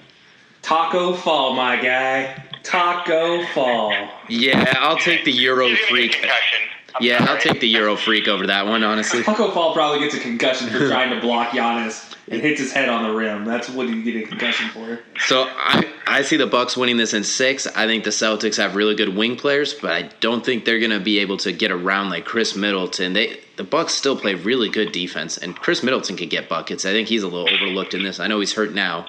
Tacko 0.61 1.15
Fall, 1.15 1.53
my 1.53 1.75
guy. 1.75 2.43
Tacko 2.63 3.45
Fall. 3.53 3.93
Yeah, 4.27 4.73
I'll 4.79 4.97
take 4.97 5.23
the 5.23 5.31
Euro 5.31 5.67
He's 5.67 5.79
going 5.89 6.01
to 6.03 6.07
get 6.09 6.25
a 6.25 6.27
freak. 6.27 6.67
Yeah, 6.99 7.25
I'll 7.29 7.39
take 7.39 7.59
the 7.59 7.67
Euro 7.69 7.95
freak 7.95 8.27
over 8.27 8.47
that 8.47 8.65
one, 8.65 8.83
honestly. 8.83 9.23
Tacko 9.23 9.53
Fall 9.53 9.73
probably 9.73 9.99
gets 9.99 10.15
a 10.15 10.19
concussion 10.19 10.69
for 10.69 10.87
trying 10.87 11.13
to 11.13 11.21
block 11.21 11.49
Giannis 11.49 12.15
and 12.29 12.41
hits 12.41 12.59
his 12.59 12.71
head 12.71 12.89
on 12.89 13.03
the 13.03 13.15
rim. 13.15 13.45
That's 13.45 13.69
what 13.69 13.87
you 13.87 14.03
get 14.03 14.23
a 14.23 14.27
concussion 14.27 14.69
for. 14.69 14.99
So 15.25 15.43
I 15.43 15.87
I 16.07 16.21
see 16.21 16.37
the 16.37 16.47
Bucks 16.47 16.75
winning 16.75 16.97
this 16.97 17.13
in 17.13 17.23
six. 17.23 17.67
I 17.67 17.85
think 17.85 18.03
the 18.03 18.09
Celtics 18.09 18.57
have 18.57 18.75
really 18.75 18.95
good 18.95 19.15
wing 19.15 19.35
players, 19.35 19.73
but 19.73 19.91
I 19.91 20.03
don't 20.19 20.45
think 20.45 20.65
they're 20.65 20.79
going 20.79 20.91
to 20.91 20.99
be 20.99 21.19
able 21.19 21.37
to 21.37 21.51
get 21.51 21.71
around 21.71 22.09
like 22.09 22.25
Khris 22.25 22.55
Middleton. 22.55 23.13
They 23.13 23.39
the 23.55 23.63
Bucks 23.63 23.93
still 23.93 24.17
play 24.17 24.35
really 24.35 24.69
good 24.69 24.91
defense, 24.91 25.37
and 25.37 25.55
Khris 25.55 25.83
Middleton 25.83 26.17
could 26.17 26.29
get 26.29 26.49
buckets. 26.49 26.85
I 26.85 26.91
think 26.91 27.07
he's 27.07 27.23
a 27.23 27.27
little 27.27 27.49
overlooked 27.49 27.93
in 27.93 28.03
this. 28.03 28.19
I 28.19 28.27
know 28.27 28.39
he's 28.39 28.53
hurt 28.53 28.73
now, 28.73 29.07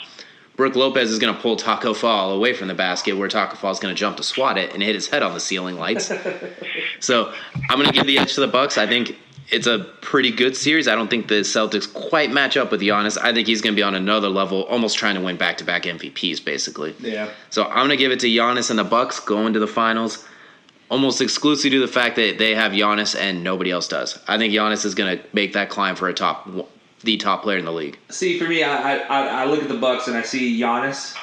Brook 0.59 0.75
Lopez 0.75 1.13
is 1.13 1.21
going 1.21 1.33
to 1.33 1.41
pull 1.41 1.57
Tacko 1.57 1.95
Fall 1.95 2.33
away 2.33 2.53
from 2.53 2.67
the 2.67 2.75
basket, 2.75 3.17
where 3.17 3.29
Tacko 3.29 3.57
Fall 3.57 3.71
is 3.71 3.79
going 3.79 3.95
to 3.95 3.99
jump 3.99 4.17
to 4.17 4.25
swat 4.25 4.59
it 4.59 4.75
and 4.75 4.83
hit 4.83 4.97
his 4.97 5.09
head 5.09 5.23
on 5.23 5.33
the 5.33 5.39
ceiling 5.39 5.77
lights. 5.77 6.07
so 7.01 7.33
I'm 7.71 7.79
going 7.79 7.87
to 7.87 7.95
give 7.95 8.09
the 8.09 8.19
edge 8.19 8.35
to 8.35 8.41
the 8.41 8.49
Bucks. 8.49 8.77
I 8.77 8.85
think 8.85 9.17
it's 9.51 9.69
a 9.69 9.79
pretty 10.03 10.33
good 10.33 10.57
series. 10.57 10.89
I 10.89 10.97
don't 10.97 11.09
think 11.09 11.29
the 11.29 11.43
Celtics 11.43 11.91
quite 12.11 12.33
match 12.33 12.57
up 12.57 12.73
with 12.73 12.81
Giannis. 12.81 13.17
I 13.17 13.33
think 13.33 13.47
he's 13.47 13.63
going 13.63 13.73
to 13.73 13.79
be 13.79 13.85
on 13.85 13.95
another 13.95 14.29
level, 14.29 14.65
almost 14.65 14.99
trying 14.99 15.15
to 15.15 15.21
win 15.21 15.37
back-to-back 15.37 15.85
MVPs, 15.85 16.45
basically. 16.45 16.93
Yeah. 16.99 17.31
So 17.51 17.63
I'm 17.67 17.87
going 17.87 17.91
to 17.91 17.97
give 17.97 18.11
it 18.11 18.19
to 18.21 18.27
Giannis 18.27 18.69
and 18.69 18.81
the 18.81 18.85
Bucks 18.85 19.21
going 19.21 19.53
to 19.53 19.61
the 19.61 19.69
finals, 19.69 20.27
almost 20.91 21.21
exclusively 21.21 21.71
due 21.71 21.81
to 21.83 21.87
the 21.87 21.93
fact 21.93 22.17
that 22.17 22.39
they 22.39 22.57
have 22.57 22.73
Giannis 22.73 23.17
and 23.17 23.45
nobody 23.45 23.71
else 23.71 23.87
does. 23.87 24.19
I 24.27 24.39
think 24.39 24.53
Giannis 24.53 24.85
is 24.85 24.97
going 24.97 25.19
to 25.19 25.25
make 25.33 25.53
that 25.53 25.71
climb 25.71 25.95
for 25.95 26.09
a 26.09 26.15
top, 26.15 26.49
the 27.03 27.17
top 27.17 27.43
player 27.43 27.59
in 27.59 27.65
the 27.65 27.73
league. 27.73 27.99
See, 28.11 28.39
for 28.39 28.49
me, 28.49 28.63
I, 28.63 28.97
I 28.99 29.43
I 29.43 29.45
look 29.47 29.63
at 29.63 29.69
the 29.69 29.77
Bucks 29.77 30.09
and 30.09 30.17
I 30.17 30.23
see 30.23 30.59
Giannis, 30.61 31.17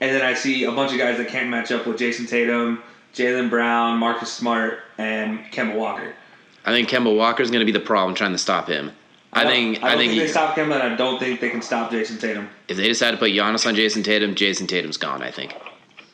and 0.00 0.10
then 0.14 0.22
I 0.22 0.34
see 0.34 0.64
a 0.64 0.72
bunch 0.72 0.92
of 0.92 0.98
guys 0.98 1.18
that 1.18 1.28
can't 1.28 1.48
match 1.50 1.70
up 1.72 1.86
with 1.86 1.98
Jayson 1.98 2.26
Tatum, 2.28 2.82
Jaylen 3.14 3.50
Brown, 3.50 3.98
Marcus 3.98 4.32
Smart, 4.32 4.78
and 4.98 5.40
Kemba 5.52 5.74
Walker. 5.76 6.14
I 6.64 6.72
think 6.72 6.88
Kemba 6.88 7.14
Walker 7.14 7.42
is 7.42 7.50
going 7.50 7.60
to 7.60 7.66
be 7.70 7.78
the 7.78 7.84
problem 7.84 8.14
trying 8.14 8.32
to 8.32 8.38
stop 8.38 8.68
him. 8.68 8.92
I, 9.32 9.42
don't- 9.44 9.52
think 9.52 9.82
I 9.82 9.94
I, 9.94 9.96
think, 9.96 10.10
think, 10.10 10.20
they 10.20 10.26
he- 10.26 10.32
stop 10.32 10.56
Kemba, 10.56 10.74
and 10.80 10.82
I 10.82 10.96
don't 10.96 11.18
think 11.18 11.40
they 11.40 11.50
can 11.50 11.60
stop 11.60 11.90
Jayson 11.90 12.18
Tatum. 12.18 12.48
if 12.68 12.76
they 12.76 12.88
decide 12.88 13.10
to 13.10 13.16
put 13.16 13.30
Giannis 13.30 13.66
on 13.66 13.74
Jayson 13.74 14.02
Tatum, 14.04 14.34
Jayson 14.34 14.66
Tatum's 14.66 14.96
gone. 14.96 15.22
I 15.22 15.30
think. 15.30 15.54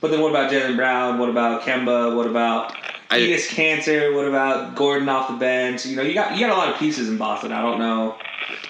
But 0.00 0.10
then 0.10 0.20
what 0.22 0.30
about 0.30 0.50
Jaylen 0.50 0.76
Brown? 0.76 1.18
What 1.18 1.28
about 1.28 1.60
Kemba? 1.62 2.16
What 2.16 2.26
about 2.26 2.74
I- 3.10 3.18
Kanter? 3.18 4.14
What 4.14 4.26
about 4.26 4.76
Gordon 4.76 5.08
off 5.08 5.28
the 5.28 5.36
bench? 5.36 5.84
You 5.84 5.96
know, 5.96 6.02
you 6.02 6.14
got 6.14 6.36
you 6.36 6.46
got 6.46 6.54
a 6.54 6.58
lot 6.58 6.68
of 6.72 6.78
pieces 6.78 7.08
in 7.08 7.16
Boston. 7.16 7.52
I 7.52 7.60
don't 7.62 7.78
know. 7.78 8.16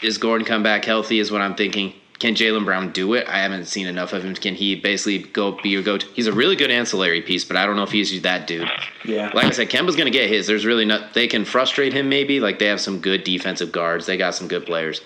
Is 0.03 0.18
Gordon 0.18 0.47
come 0.47 0.62
back 0.62 0.84
healthy? 0.84 1.18
Is 1.18 1.30
what 1.30 1.41
I'm 1.41 1.55
thinking. 1.55 1.95
Can 2.20 2.34
Jaylen 2.34 2.66
Brown 2.66 2.93
do 2.93 3.14
it? 3.14 3.26
I 3.28 3.38
haven't 3.38 3.64
seen 3.64 3.86
enough 3.86 4.12
of 4.12 4.22
him. 4.22 4.34
Can 4.34 4.55
he 4.55 4.74
basically 4.76 5.20
go 5.20 5.53
be 5.62 5.70
your 5.70 5.82
go-to? 5.82 6.07
He's 6.09 6.26
a 6.26 6.32
really 6.34 6.55
good 6.55 6.70
ancillary 6.70 7.22
piece, 7.22 7.47
but 7.47 7.57
I 7.57 7.64
don't 7.64 7.76
know 7.76 7.82
if 7.82 7.93
he's 7.93 8.20
that 8.20 8.47
dude. 8.47 8.68
Yeah. 9.07 9.30
Like 9.32 9.47
I 9.47 9.51
said, 9.51 9.70
Kemba's 9.70 9.97
going 9.97 10.05
to 10.05 10.11
get 10.11 10.28
his. 10.28 10.47
There's 10.47 10.66
really 10.66 10.84
not. 10.84 11.14
They 11.14 11.26
can 11.26 11.47
frustrate 11.47 11.95
him 11.95 12.11
maybe. 12.11 12.38
Like 12.38 12.59
they 12.59 12.66
have 12.66 12.80
some 12.80 13.01
good 13.01 13.24
defensive 13.24 13.72
guards. 13.72 14.05
They 14.05 14.18
got 14.18 14.34
some 14.34 14.49
good 14.49 14.66
players. 14.66 15.01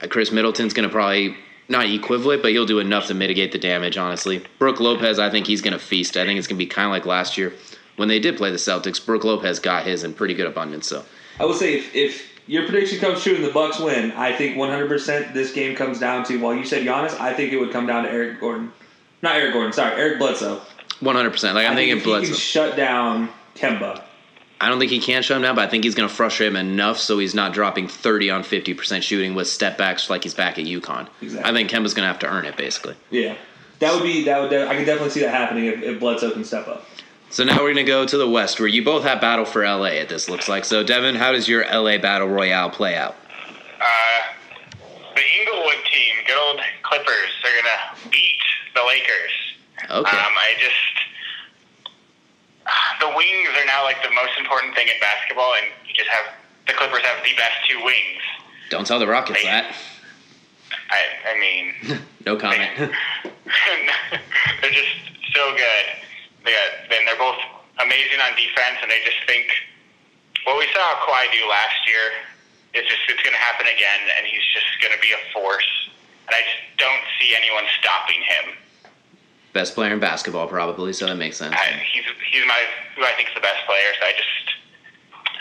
Uh, 0.00 0.06
Khris 0.06 0.30
Middleton's 0.30 0.72
going 0.72 0.88
to 0.88 0.92
probably 0.92 1.36
not 1.68 1.86
equivalent, 1.86 2.42
but 2.42 2.52
he'll 2.52 2.66
do 2.66 2.78
enough 2.78 3.08
to 3.08 3.14
mitigate 3.14 3.50
the 3.50 3.58
damage. 3.58 3.98
Honestly, 3.98 4.44
Brook 4.60 4.78
Lopez, 4.78 5.18
I 5.18 5.28
think 5.28 5.48
he's 5.48 5.60
going 5.60 5.72
to 5.72 5.78
feast. 5.80 6.16
I 6.16 6.24
think 6.24 6.38
it's 6.38 6.46
going 6.46 6.56
to 6.56 6.64
be 6.64 6.68
kind 6.68 6.86
of 6.86 6.92
like 6.92 7.04
last 7.04 7.36
year 7.36 7.52
when 7.96 8.08
they 8.08 8.18
did 8.18 8.36
play 8.36 8.50
the 8.50 8.56
Celtics. 8.56 9.04
Brook 9.04 9.24
Lopez 9.24 9.58
got 9.58 9.84
his 9.84 10.04
in 10.04 10.14
pretty 10.14 10.34
good 10.34 10.46
abundance. 10.46 10.88
So 10.88 11.04
I 11.38 11.44
would 11.44 11.56
say 11.56 11.74
if, 11.74 11.94
if 11.94 12.28
your 12.46 12.64
prediction 12.64 12.98
comes 12.98 13.22
true 13.22 13.36
and 13.36 13.44
the 13.44 13.50
Bucks 13.50 13.78
win, 13.78 14.12
I 14.12 14.34
think 14.34 14.56
100% 14.56 15.32
this 15.32 15.52
game 15.52 15.76
comes 15.76 15.98
down 15.98 16.24
to. 16.24 16.36
While 16.38 16.54
you 16.54 16.64
said 16.64 16.86
Giannis, 16.86 17.18
I 17.20 17.32
think 17.34 17.52
it 17.52 17.58
would 17.58 17.72
come 17.72 17.86
down 17.86 18.04
to 18.04 18.10
Eric 18.10 18.40
Gordon, 18.40 18.72
not 19.22 19.36
Eric 19.36 19.52
Gordon. 19.52 19.72
Sorry, 19.72 19.94
Eric 20.00 20.18
Bledsoe. 20.18 20.60
100. 21.00 21.30
percent 21.30 21.54
Like 21.54 21.66
I'm 21.66 21.72
I 21.72 21.76
thinking 21.76 22.00
think 22.00 22.16
if 22.16 22.22
he 22.22 22.26
can 22.28 22.36
shut 22.36 22.76
down 22.76 23.28
Kemba. 23.54 24.02
I 24.60 24.68
don't 24.68 24.78
think 24.78 24.92
he 24.92 25.00
can 25.00 25.22
shut 25.24 25.36
him 25.38 25.42
down, 25.42 25.56
but 25.56 25.66
I 25.66 25.68
think 25.68 25.82
he's 25.82 25.96
going 25.96 26.08
to 26.08 26.14
frustrate 26.14 26.46
him 26.46 26.56
enough 26.56 26.98
so 26.98 27.18
he's 27.18 27.34
not 27.34 27.52
dropping 27.52 27.88
30 27.88 28.30
on 28.30 28.42
50% 28.44 29.02
shooting 29.02 29.34
with 29.34 29.48
step 29.48 29.76
backs 29.76 30.08
like 30.08 30.22
he's 30.22 30.34
back 30.34 30.56
at 30.56 30.66
UConn. 30.66 31.08
Exactly. 31.20 31.50
I 31.50 31.52
think 31.52 31.68
Kemba's 31.68 31.94
going 31.94 32.04
to 32.04 32.12
have 32.12 32.20
to 32.20 32.28
earn 32.28 32.44
it, 32.44 32.56
basically. 32.56 32.94
Yeah, 33.10 33.34
that 33.80 33.92
would 33.92 34.04
be 34.04 34.24
that 34.24 34.40
would. 34.40 34.52
I 34.52 34.76
could 34.76 34.86
definitely 34.86 35.10
see 35.10 35.20
that 35.20 35.34
happening 35.34 35.64
if, 35.64 35.82
if 35.82 35.98
Bledsoe 35.98 36.30
can 36.30 36.44
step 36.44 36.68
up. 36.68 36.84
So 37.32 37.44
now 37.44 37.54
we're 37.62 37.72
going 37.72 37.76
to 37.76 37.84
go 37.84 38.04
to 38.06 38.18
the 38.18 38.28
West, 38.28 38.60
where 38.60 38.68
you 38.68 38.84
both 38.84 39.04
have 39.04 39.18
battle 39.22 39.46
for 39.46 39.64
LA, 39.64 39.96
it 40.04 40.10
this 40.10 40.28
looks 40.28 40.50
like. 40.50 40.66
So, 40.66 40.84
Devin, 40.84 41.14
how 41.14 41.32
does 41.32 41.48
your 41.48 41.64
LA 41.64 41.96
Battle 41.96 42.28
Royale 42.28 42.68
play 42.68 42.94
out? 42.94 43.16
Uh, 43.80 44.20
the 45.16 45.22
Inglewood 45.40 45.82
team, 45.90 46.14
good 46.26 46.36
old 46.36 46.60
Clippers, 46.82 47.30
they're 47.42 47.56
gonna 47.56 48.10
beat 48.10 48.38
the 48.74 48.82
Lakers. 48.86 49.32
Okay. 49.84 50.16
Um, 50.16 50.32
I 50.36 50.52
just 50.60 50.76
the 53.00 53.08
wings 53.16 53.48
are 53.58 53.64
now 53.66 53.82
like 53.82 54.02
the 54.02 54.10
most 54.14 54.38
important 54.38 54.74
thing 54.74 54.88
in 54.88 54.94
basketball, 55.00 55.54
and 55.56 55.72
you 55.88 55.94
just 55.94 56.10
have 56.10 56.34
the 56.66 56.74
Clippers 56.74 57.00
have 57.00 57.24
the 57.24 57.34
best 57.36 57.56
two 57.66 57.82
wings. 57.82 58.20
Don't 58.68 58.86
tell 58.86 58.98
the 58.98 59.06
Rockets 59.06 59.40
Hey. 59.40 59.46
that. 59.46 59.74
I, 60.90 61.34
I 61.34 61.40
mean, 61.40 61.98
No 62.26 62.36
comment. 62.36 62.70
they're 62.76 64.70
just 64.70 64.88
so 65.34 65.56
good. 65.56 66.11
Got, 66.42 66.90
then 66.90 67.06
they're 67.06 67.18
both 67.18 67.38
amazing 67.78 68.18
on 68.18 68.34
defense, 68.34 68.82
and 68.82 68.90
they 68.90 68.98
just 69.06 69.22
think 69.26 69.46
what 70.44 70.58
we 70.58 70.66
saw 70.74 70.82
Kawhi 71.06 71.30
do 71.30 71.42
last 71.46 71.86
year 71.86 72.06
is 72.74 72.82
just 72.88 73.00
it's 73.06 73.22
going 73.22 73.36
to 73.36 73.42
happen 73.42 73.66
again, 73.70 74.00
and 74.18 74.26
he's 74.26 74.44
just 74.50 74.66
going 74.82 74.94
to 74.94 75.00
be 75.00 75.12
a 75.14 75.20
force. 75.30 75.68
And 76.26 76.34
I 76.34 76.42
just 76.42 76.62
don't 76.78 77.04
see 77.20 77.34
anyone 77.36 77.64
stopping 77.78 78.22
him. 78.22 78.44
Best 79.52 79.76
player 79.76 79.92
in 79.92 80.00
basketball, 80.00 80.48
probably, 80.48 80.92
so 80.96 81.06
that 81.06 81.20
makes 81.20 81.36
sense. 81.36 81.52
I, 81.52 81.76
he's 81.92 82.08
he's 82.32 82.46
my 82.48 82.56
who 82.96 83.04
I 83.04 83.12
think 83.12 83.28
is 83.28 83.36
the 83.36 83.44
best 83.44 83.60
player. 83.68 83.92
So 84.00 84.06
I 84.08 84.12
just 84.16 84.46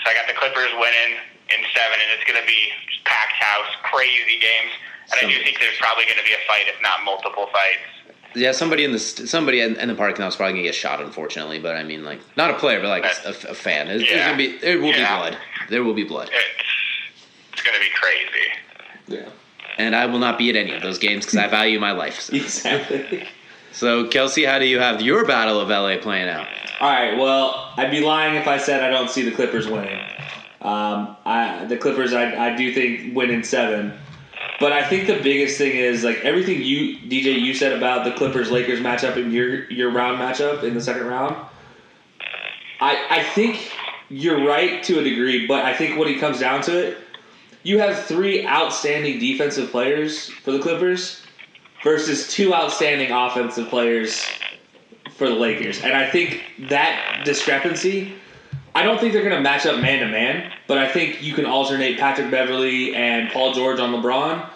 so 0.03 0.05
I 0.11 0.13
got 0.13 0.27
the 0.27 0.35
Clippers 0.35 0.73
winning 0.75 1.15
in 1.47 1.59
seven, 1.71 1.95
and 1.95 2.09
it's 2.11 2.27
going 2.27 2.39
to 2.39 2.45
be 2.45 2.75
packed 3.07 3.39
house, 3.39 3.71
crazy 3.87 4.35
games. 4.41 4.73
And 5.15 5.23
I 5.23 5.31
do 5.31 5.35
think 5.43 5.59
there's 5.63 5.79
probably 5.79 6.05
going 6.11 6.19
to 6.19 6.27
be 6.27 6.35
a 6.35 6.43
fight, 6.43 6.67
if 6.67 6.75
not 6.83 7.03
multiple 7.07 7.47
fights. 7.51 7.87
Yeah, 8.33 8.51
somebody 8.53 8.83
in 8.85 8.91
the 8.93 8.99
st- 8.99 9.27
somebody 9.27 9.59
in, 9.61 9.75
in 9.75 9.87
the 9.89 9.95
parking 9.95 10.23
lot's 10.23 10.35
probably 10.37 10.53
gonna 10.53 10.63
get 10.63 10.75
shot, 10.75 11.01
unfortunately. 11.01 11.59
But 11.59 11.75
I 11.75 11.83
mean, 11.83 12.03
like, 12.05 12.19
not 12.37 12.49
a 12.51 12.53
player, 12.53 12.79
but 12.79 12.87
like 12.89 13.03
a, 13.05 13.29
a 13.49 13.53
fan. 13.53 13.87
There's, 13.87 14.01
there's 14.01 14.11
Yeah. 14.13 14.25
gonna 14.27 14.37
be 14.37 14.57
there 14.59 14.79
will 14.79 14.89
Yeah. 14.89 14.97
be 14.97 15.17
blood. 15.31 15.37
There 15.69 15.83
will 15.83 15.93
be 15.93 16.03
blood, 16.03 16.29
It's 16.33 16.43
it's 17.53 17.61
going 17.61 17.75
to 17.77 17.81
be 17.81 17.89
crazy. 17.93 19.21
Yeah, 19.23 19.29
and 19.77 19.95
I 19.95 20.05
will 20.05 20.19
not 20.19 20.37
be 20.37 20.49
at 20.49 20.55
any 20.55 20.71
of 20.73 20.81
those 20.81 20.97
games 20.97 21.25
because 21.25 21.37
I 21.39 21.47
value 21.47 21.79
my 21.79 21.91
life. 21.91 22.19
So. 22.21 22.35
exactly. 22.35 23.27
So, 23.73 24.05
Kelcey, 24.07 24.45
how 24.45 24.59
do 24.59 24.65
you 24.65 24.79
have 24.79 25.01
your 25.01 25.25
battle 25.25 25.59
of 25.59 25.69
LA 25.69 25.97
playing 26.01 26.27
out? 26.27 26.45
All 26.81 26.89
right. 26.91 27.17
Well, 27.17 27.71
I'd 27.77 27.91
be 27.91 28.01
lying 28.01 28.35
if 28.35 28.47
I 28.47 28.57
said 28.57 28.83
I 28.83 28.89
don't 28.89 29.09
see 29.09 29.21
the 29.21 29.31
Clippers 29.31 29.67
winning. 29.67 29.97
Um, 30.61 31.15
I, 31.25 31.65
the 31.69 31.77
Clippers, 31.77 32.11
I, 32.13 32.49
I 32.51 32.55
do 32.55 32.73
think 32.73 33.15
win 33.15 33.29
in 33.29 33.43
seven. 33.43 33.93
But 34.61 34.71
I 34.71 34.87
think 34.87 35.07
the 35.07 35.19
biggest 35.19 35.57
thing 35.57 35.75
is 35.75 36.03
like 36.03 36.19
everything 36.23 36.61
you 36.61 36.97
DJ 36.99 37.39
you 37.39 37.55
said 37.55 37.73
about 37.73 38.05
the 38.05 38.11
Clippers 38.11 38.51
Lakers 38.51 38.79
matchup 38.79 39.17
in 39.17 39.31
your 39.31 39.69
your 39.71 39.89
round 39.89 40.19
matchup 40.19 40.63
in 40.63 40.75
the 40.75 40.81
second 40.81 41.07
round. 41.07 41.35
I 42.79 43.05
I 43.09 43.23
think 43.23 43.71
you're 44.09 44.45
right 44.45 44.83
to 44.83 44.99
a 44.99 45.03
degree, 45.03 45.47
but 45.47 45.65
I 45.65 45.75
think 45.75 45.97
when 45.97 46.07
it 46.07 46.19
comes 46.19 46.39
down 46.39 46.61
to 46.63 46.77
it, 46.77 46.97
you 47.63 47.79
have 47.79 48.03
three 48.03 48.45
outstanding 48.45 49.19
defensive 49.19 49.71
players 49.71 50.29
for 50.29 50.51
the 50.51 50.59
Clippers 50.59 51.21
versus 51.83 52.27
two 52.27 52.53
outstanding 52.53 53.11
offensive 53.11 53.67
players 53.69 54.23
for 55.15 55.27
the 55.27 55.35
Lakers. 55.35 55.81
And 55.81 55.93
I 55.93 56.09
think 56.09 56.43
that 56.69 57.23
discrepancy, 57.25 58.13
I 58.73 58.83
don't 58.83 58.99
think 58.99 59.13
they're 59.13 59.23
going 59.23 59.35
to 59.35 59.41
match 59.41 59.65
up 59.65 59.81
man 59.81 59.99
to 59.99 60.07
man, 60.07 60.51
but 60.67 60.77
I 60.77 60.87
think 60.87 61.21
you 61.21 61.33
can 61.33 61.45
alternate 61.45 61.99
Patrick 61.99 62.31
Beverley 62.31 62.95
and 62.95 63.29
Paul 63.31 63.53
George 63.53 63.79
on 63.79 63.93
LeBron. 63.93 64.49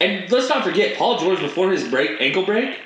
And 0.00 0.30
let's 0.30 0.48
not 0.48 0.64
forget, 0.64 0.96
Paul 0.96 1.18
George 1.18 1.40
before 1.40 1.70
his 1.70 1.84
break 1.84 2.20
ankle 2.20 2.44
break 2.44 2.78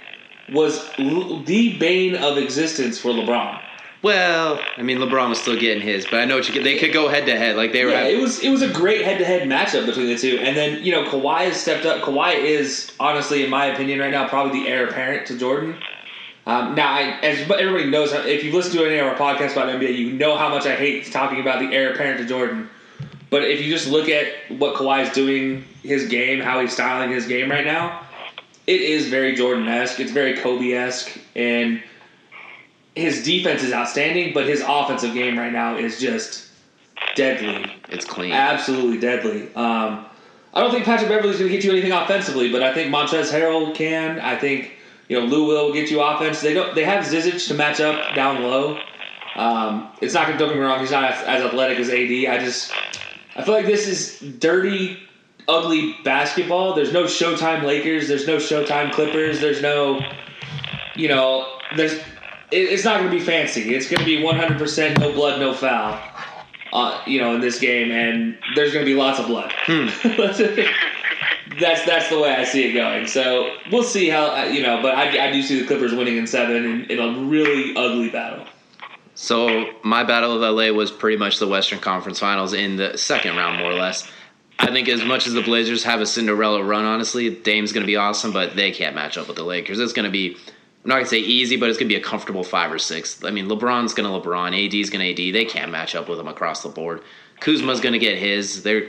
was 0.49 0.79
l- 0.99 1.43
the 1.43 1.79
bane 1.79 2.15
of 2.15 2.39
existence 2.39 2.99
for 2.99 3.11
LeBron. 3.11 3.61
Well, 4.03 4.61
I 4.77 4.83
mean, 4.83 4.99
LeBron 4.99 5.29
was 5.29 5.41
still 5.41 5.57
getting 5.59 5.81
his, 5.83 6.07
but 6.07 6.19
I 6.19 6.25
know 6.25 6.37
what 6.37 6.49
you, 6.49 6.61
they 6.61 6.77
could 6.77 6.93
go 6.93 7.09
head 7.09 7.27
to 7.27 7.37
head. 7.39 7.57
Like 7.57 7.73
they 7.73 7.85
were. 7.85 7.93
Yeah, 7.93 7.99
having, 8.01 8.19
it 8.19 8.21
was 8.21 8.41
it 8.41 8.51
was 8.51 8.63
a 8.63 8.73
great 8.73 9.03
head 9.03 9.19
to 9.19 9.25
head 9.25 9.49
matchup 9.49 9.87
between 9.87 10.09
the 10.09 10.19
two. 10.19 10.39
And 10.41 10.57
then 10.57 10.83
you 10.83 10.91
know 10.91 11.05
Kawhi 11.05 11.45
has 11.47 11.61
stepped 11.61 11.87
up. 11.87 12.03
Kawhi 12.03 12.35
is 12.43 12.93
honestly, 12.99 13.45
in 13.45 13.51
my 13.51 13.67
opinion, 13.67 14.01
right 14.01 14.11
now 14.11 14.27
probably 14.29 14.63
the 14.63 14.69
heir 14.69 14.89
apparent 14.89 15.29
to 15.29 15.39
Jordan. 15.39 15.77
Um, 16.45 16.75
now, 16.75 16.93
I, 16.93 17.21
as 17.21 17.49
everybody 17.49 17.89
knows, 17.89 18.13
if 18.13 18.43
you've 18.43 18.55
listened 18.55 18.75
to 18.75 18.85
any 18.85 18.99
of 18.99 19.07
our 19.07 19.15
podcasts 19.15 19.53
about 19.53 19.69
NBA, 19.69 19.97
you 19.97 20.13
know 20.13 20.37
how 20.37 20.49
much 20.49 20.67
I 20.67 20.75
hate 20.75 21.11
talking 21.13 21.41
about 21.41 21.61
the 21.61 21.73
heir 21.73 21.93
apparent 21.93 22.19
to 22.19 22.27
Jordan. 22.27 22.69
But 23.33 23.45
if 23.45 23.63
you 23.63 23.73
just 23.73 23.89
look 23.89 24.11
at 24.11 24.27
what 24.59 24.75
Kawhi 24.75 25.07
is 25.07 25.13
doing, 25.15 25.65
his 25.83 26.07
game, 26.07 26.39
how 26.39 26.61
he's 26.61 26.75
styling 26.75 27.11
his 27.11 27.27
game 27.27 27.51
right 27.51 27.65
now, 27.65 28.03
it 28.67 28.83
is 28.83 29.09
very 29.09 29.35
Jordan 29.35 29.67
esque. 29.67 30.01
It's 30.01 30.11
very 30.11 30.37
Kobe 30.37 30.73
esque, 30.73 31.17
and 31.35 31.83
his 32.95 33.25
defense 33.25 33.63
is 33.63 33.73
outstanding. 33.73 34.35
But 34.35 34.47
his 34.47 34.63
offensive 34.69 35.15
game 35.15 35.39
right 35.39 35.51
now 35.51 35.79
is 35.79 35.99
just 35.99 36.51
deadly 37.17 37.73
it's 37.89 38.05
clean. 38.05 38.33
absolutely 38.33 38.99
deadly. 38.99 39.45
Um, 39.55 40.05
I 40.53 40.61
don't 40.61 40.71
think 40.71 40.85
Patrick 40.85 41.09
Beverley's 41.09 41.39
going 41.39 41.51
to 41.51 41.57
get 41.57 41.65
you 41.65 41.73
anything 41.73 41.93
offensively, 41.93 42.53
but 42.53 42.63
I 42.63 42.75
think 42.75 42.95
Montrezl 42.95 43.33
Harrell 43.33 43.75
can. 43.75 44.21
I 44.21 44.37
think 44.37 44.73
you 45.09 45.19
know 45.19 45.25
Lou 45.25 45.47
Will 45.47 45.73
get 45.73 45.91
you 45.91 46.03
offense. 46.03 46.43
They 46.43 46.53
don't. 46.53 46.75
They 46.75 46.85
have 46.85 47.03
Zizic 47.07 47.49
to 47.49 47.55
match 47.55 47.81
up 47.81 48.15
down 48.15 48.43
low. 48.43 48.79
Um, 49.37 49.89
it's 50.03 50.13
not 50.13 50.27
going 50.27 50.37
to 50.37 50.45
don't 50.45 50.53
get 50.53 50.59
me 50.59 50.67
wrong. 50.67 50.81
He's 50.81 50.91
not 50.91 51.05
as, 51.05 51.23
as 51.27 51.43
athletic 51.43 51.79
as 51.79 51.89
AD. 51.89 51.97
I 51.97 52.45
just 52.45 52.71
I 53.37 53.43
feel 53.45 53.55
like 53.55 53.67
this 53.67 53.87
is 53.89 54.19
dirty, 54.39 54.99
ugly 55.49 55.97
basketball. 56.05 56.75
There's 56.75 56.93
no 56.93 57.05
Showtime 57.05 57.63
Lakers. 57.65 58.09
There's 58.09 58.27
no 58.27 58.37
Showtime 58.37 58.93
Clippers. 58.93 59.41
There's 59.41 59.63
no 59.63 60.01
you 60.97 61.09
know 61.09 61.59
there's. 61.77 61.93
it- 61.95 62.03
It's 62.51 62.85
not 62.85 62.99
going 63.01 63.11
to 63.11 63.17
be 63.17 63.23
fancy. 63.25 63.75
It's 63.75 63.89
going 63.89 64.01
to 64.01 64.05
be 64.07 64.19
100% 64.23 64.99
no 64.99 65.13
blood, 65.13 65.41
no 65.41 65.55
foul 65.55 65.99
uh, 66.75 67.03
you 67.07 67.21
know, 67.21 67.35
in 67.35 67.41
this 67.41 67.59
game, 67.59 67.91
and 67.91 68.37
there's 68.55 68.73
going 68.73 68.85
to 68.85 68.91
be 68.91 68.97
lots 68.99 69.19
of 69.19 69.27
blood. 69.27 69.53
that's 71.61 71.85
that's 71.85 72.09
the 72.09 72.19
way 72.19 72.35
I 72.35 72.45
see 72.45 72.65
it 72.71 72.73
going. 72.73 73.07
So 73.07 73.55
we'll 73.71 73.83
see 73.83 74.09
how 74.09 74.27
uh, 74.35 74.45
you 74.45 74.63
know. 74.63 74.81
But 74.81 74.95
I, 74.95 75.29
I 75.29 75.31
do 75.33 75.43
see 75.43 75.61
the 75.61 75.67
Clippers 75.67 75.95
winning 75.95 76.17
in 76.17 76.27
seven 76.27 76.57
in, 76.65 76.85
in 76.91 76.99
a 76.99 77.21
really 77.27 77.75
ugly 77.77 78.09
battle. 78.11 78.47
So 79.23 79.71
my 79.85 80.03
battle 80.03 80.35
of 80.35 80.41
LA 80.41 80.73
was 80.77 80.91
pretty 80.91 81.17
much 81.17 81.39
the 81.39 81.47
Western 81.47 81.79
Conference 81.79 82.19
Finals 82.19 82.55
in 82.55 82.75
the 82.75 82.99
second 82.99 83.37
round, 83.37 83.61
more 83.61 83.71
or 83.71 83.75
less. 83.75 84.11
I 84.59 84.67
think 84.67 84.89
as 84.89 85.05
much 85.05 85.29
as 85.29 85.33
the 85.33 85.43
Blazers 85.43 85.85
have 85.85 86.01
a 86.01 86.07
Cinderella 86.07 86.61
run, 86.65 86.85
honestly, 86.85 87.31
Dame's 87.31 87.71
going 87.71 87.85
to 87.85 87.87
be 87.87 87.95
awesome, 87.95 88.33
but 88.33 88.57
they 88.57 88.73
can't 88.73 88.97
match 88.97 89.17
up 89.17 89.29
with 89.29 89.37
the 89.37 89.45
Lakers. 89.45 89.79
It's 89.79 89.93
going 89.93 90.07
to 90.07 90.11
be, 90.11 90.35
I'm 90.35 90.89
not 90.89 90.95
going 90.95 91.05
to 91.05 91.11
say 91.11 91.19
easy, 91.21 91.57
but 91.57 91.69
it's 91.69 91.79
going 91.79 91.89
to 91.89 91.95
be 91.95 92.01
a 92.01 92.05
comfortable 92.05 92.43
five 92.43 92.73
or 92.73 92.81
six. 92.81 93.23
I 93.23 93.31
mean, 93.31 93.47
LeBron's 93.47 93.95
going 93.95 94.11
to 94.11 94.29
LeBron, 94.29 94.67
AD's 94.67 94.91
going 94.91 95.15
to 95.15 95.29
AD. 95.29 95.33
They 95.33 95.45
can't 95.45 95.71
match 95.71 95.95
up 95.95 96.09
with 96.09 96.19
them 96.19 96.27
across 96.27 96.65
the 96.65 96.71
board. 96.71 97.03
Kuzma's 97.39 97.81
going 97.81 97.93
to 97.93 98.01
get 98.01 98.19
his. 98.19 98.65
They're 98.65 98.89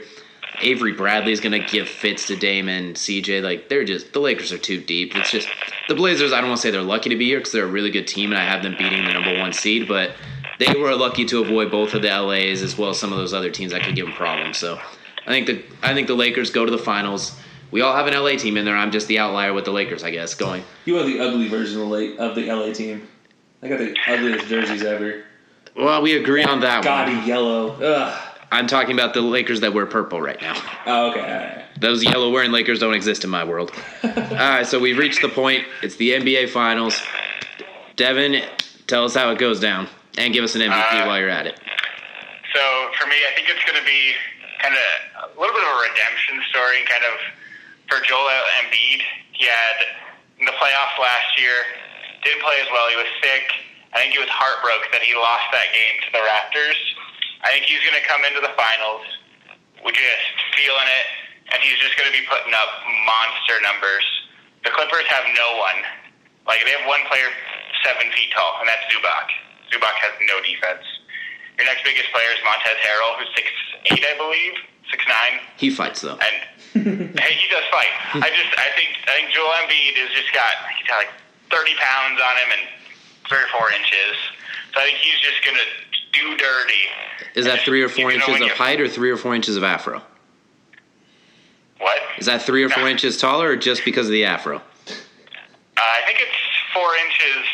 Avery 0.60 0.92
Bradley's 0.92 1.40
going 1.40 1.60
to 1.60 1.68
give 1.68 1.88
fits 1.88 2.26
to 2.28 2.36
Damian, 2.36 2.94
CJ. 2.94 3.42
Like 3.42 3.68
they're 3.68 3.84
just 3.84 4.12
the 4.12 4.20
Lakers 4.20 4.52
are 4.52 4.58
too 4.58 4.80
deep. 4.80 5.14
It's 5.16 5.30
just 5.30 5.48
the 5.88 5.94
Blazers. 5.94 6.32
I 6.32 6.40
don't 6.40 6.50
want 6.50 6.60
to 6.60 6.62
say 6.66 6.70
they're 6.70 6.82
lucky 6.82 7.10
to 7.10 7.16
be 7.16 7.26
here 7.26 7.38
because 7.38 7.52
they're 7.52 7.64
a 7.64 7.70
really 7.70 7.90
good 7.90 8.06
team, 8.06 8.32
and 8.32 8.40
I 8.40 8.44
have 8.44 8.62
them 8.62 8.74
beating 8.78 9.04
the 9.04 9.12
number 9.12 9.38
one 9.38 9.52
seed, 9.52 9.88
but 9.88 10.12
they 10.58 10.72
were 10.74 10.94
lucky 10.94 11.24
to 11.26 11.40
avoid 11.42 11.70
both 11.70 11.94
of 11.94 12.02
the 12.02 12.08
LAs 12.08 12.62
as 12.62 12.78
well 12.78 12.90
as 12.90 12.98
some 12.98 13.12
of 13.12 13.18
those 13.18 13.34
other 13.34 13.50
teams 13.50 13.72
that 13.72 13.82
could 13.82 13.96
give 13.96 14.06
them 14.06 14.14
problems. 14.14 14.58
So 14.58 14.78
I 15.26 15.30
think 15.30 15.46
the 15.46 15.64
I 15.82 15.94
think 15.94 16.06
the 16.06 16.14
Lakers 16.14 16.50
go 16.50 16.64
to 16.64 16.70
the 16.70 16.78
finals. 16.78 17.38
We 17.70 17.80
all 17.80 17.94
have 17.96 18.06
an 18.06 18.14
LA 18.14 18.36
team 18.36 18.56
in 18.56 18.64
there. 18.64 18.76
I'm 18.76 18.92
just 18.92 19.08
the 19.08 19.18
outlier 19.18 19.52
with 19.52 19.64
the 19.64 19.72
Lakers, 19.72 20.04
I 20.04 20.10
guess. 20.10 20.34
Going. 20.34 20.62
You 20.84 20.98
are 20.98 21.04
the 21.04 21.18
ugly 21.18 21.48
version 21.48 21.80
of 21.80 21.90
the, 21.90 22.16
of 22.18 22.34
the 22.36 22.46
LA 22.46 22.72
team. 22.72 23.08
I 23.62 23.68
got 23.68 23.78
the 23.78 23.96
ugliest 24.06 24.46
jerseys 24.46 24.82
ever. 24.84 25.24
Well, 25.74 26.02
we 26.02 26.16
agree 26.16 26.44
on 26.44 26.60
that 26.60 26.84
Gaudy 26.84 27.16
one. 27.16 27.26
yellow. 27.26 27.70
Ugh. 27.82 28.33
I'm 28.54 28.68
talking 28.68 28.94
about 28.94 29.14
the 29.14 29.20
Lakers 29.20 29.60
that 29.60 29.74
wear 29.74 29.84
purple 29.84 30.22
right 30.22 30.40
now. 30.40 30.54
Oh, 30.86 31.10
okay. 31.10 31.20
All 31.20 31.26
right. 31.26 31.64
Those 31.80 32.04
yellow 32.04 32.30
wearing 32.30 32.52
Lakers 32.52 32.78
don't 32.78 32.94
exist 32.94 33.24
in 33.24 33.30
my 33.30 33.42
world. 33.42 33.72
All 34.04 34.10
right, 34.14 34.64
so 34.66 34.78
we've 34.78 34.96
reached 34.96 35.22
the 35.22 35.28
point. 35.28 35.66
It's 35.82 35.96
the 35.96 36.10
NBA 36.12 36.50
Finals. 36.50 36.94
Devin, 37.96 38.42
tell 38.86 39.04
us 39.04 39.14
how 39.14 39.30
it 39.30 39.38
goes 39.38 39.58
down, 39.58 39.88
and 40.18 40.32
give 40.32 40.44
us 40.44 40.54
an 40.54 40.62
MVP 40.62 41.02
Uh, 41.02 41.06
while 41.06 41.18
you're 41.18 41.28
at 41.34 41.46
it. 41.46 41.58
So 42.54 42.62
for 42.98 43.06
me, 43.10 43.16
I 43.26 43.34
think 43.34 43.48
it's 43.50 43.64
going 43.66 43.78
to 43.78 43.86
be 43.86 44.14
kind 44.62 44.74
of 44.74 45.34
a 45.34 45.40
little 45.40 45.54
bit 45.54 45.64
of 45.66 45.70
a 45.74 45.80
redemption 45.90 46.38
story, 46.50 46.78
kind 46.86 47.02
of 47.10 47.14
for 47.90 47.98
Joel 48.06 48.30
Embiid. 48.62 49.02
He 49.34 49.46
had 49.50 49.76
in 50.38 50.46
the 50.46 50.54
playoffs 50.62 50.94
last 51.02 51.34
year, 51.42 51.58
didn't 52.22 52.42
play 52.42 52.54
as 52.62 52.70
well. 52.70 52.86
He 52.88 52.96
was 52.96 53.10
sick. 53.18 53.50
I 53.94 53.98
think 53.98 54.14
he 54.14 54.18
was 54.22 54.30
heartbroken 54.30 54.90
that 54.94 55.02
he 55.02 55.14
lost 55.14 55.50
that 55.50 55.70
game 55.74 55.96
to 56.06 56.08
the 56.14 56.22
Raptors. 56.22 56.78
I 57.44 57.52
think 57.52 57.68
he's 57.68 57.80
going 57.84 57.96
to 57.96 58.06
come 58.08 58.24
into 58.24 58.40
the 58.40 58.52
finals, 58.56 59.04
with 59.84 59.94
just 59.94 60.24
feeling 60.56 60.88
it, 60.88 61.06
and 61.52 61.60
he's 61.60 61.76
just 61.76 61.92
going 62.00 62.08
to 62.08 62.16
be 62.16 62.24
putting 62.24 62.56
up 62.56 62.70
monster 63.04 63.60
numbers. 63.60 64.04
The 64.64 64.72
Clippers 64.72 65.04
have 65.12 65.28
no 65.36 65.60
one. 65.60 65.78
Like 66.48 66.64
they 66.64 66.72
have 66.72 66.88
one 66.88 67.04
player 67.08 67.28
seven 67.84 68.08
feet 68.16 68.32
tall, 68.32 68.64
and 68.64 68.68
that's 68.68 68.84
Zubac. 68.88 69.28
Zubac 69.68 69.96
has 70.00 70.12
no 70.24 70.40
defense. 70.40 70.84
Your 71.60 71.68
next 71.68 71.84
biggest 71.84 72.08
player 72.16 72.32
is 72.32 72.40
Montrezl 72.42 72.80
Harrell, 72.80 73.12
who's 73.20 73.32
six 73.36 73.46
eight, 73.92 74.04
I 74.04 74.16
believe, 74.16 74.56
six 74.90 75.04
nine, 75.04 75.40
He 75.60 75.68
fights 75.68 76.00
though. 76.00 76.16
and 76.16 76.36
hey, 77.20 77.32
he 77.38 77.46
does 77.52 77.62
fight. 77.70 77.92
I 78.18 78.28
just, 78.34 78.50
I 78.58 78.68
think, 78.74 78.90
I 79.06 79.12
think 79.22 79.30
Joel 79.30 79.52
Embiid 79.62 79.94
has 80.00 80.10
just 80.16 80.32
got, 80.34 80.50
he's 80.74 80.88
got 80.88 81.06
like 81.06 81.12
thirty 81.52 81.76
pounds 81.78 82.18
on 82.18 82.34
him 82.40 82.50
and 82.58 82.64
three 83.28 83.38
or 83.44 83.50
four 83.54 83.70
inches. 83.70 84.16
So 84.74 84.82
I 84.82 84.90
think 84.90 84.98
he's 84.98 85.20
just 85.22 85.38
gonna 85.46 85.62
do 86.14 86.36
dirty. 86.36 86.72
Is 87.34 87.44
that 87.46 87.60
three 87.60 87.82
or 87.82 87.88
four 87.88 88.10
You 88.12 88.18
inches 88.20 88.40
of 88.40 88.50
height 88.50 88.80
or 88.80 88.88
three 88.88 89.10
or 89.10 89.16
four 89.16 89.34
inches 89.34 89.56
of 89.56 89.64
afro? 89.64 90.02
What? 91.78 91.98
Is 92.18 92.26
that 92.26 92.42
three 92.42 92.62
or 92.62 92.68
four 92.68 92.84
No. 92.84 92.88
inches 92.88 93.18
taller 93.18 93.48
or 93.48 93.56
just 93.56 93.84
because 93.84 94.06
of 94.06 94.12
the 94.12 94.24
afro? 94.24 94.56
Uh, 94.58 94.60
I 95.76 96.02
think 96.06 96.20
it's 96.20 96.36
four 96.72 96.94
inches, 96.96 97.44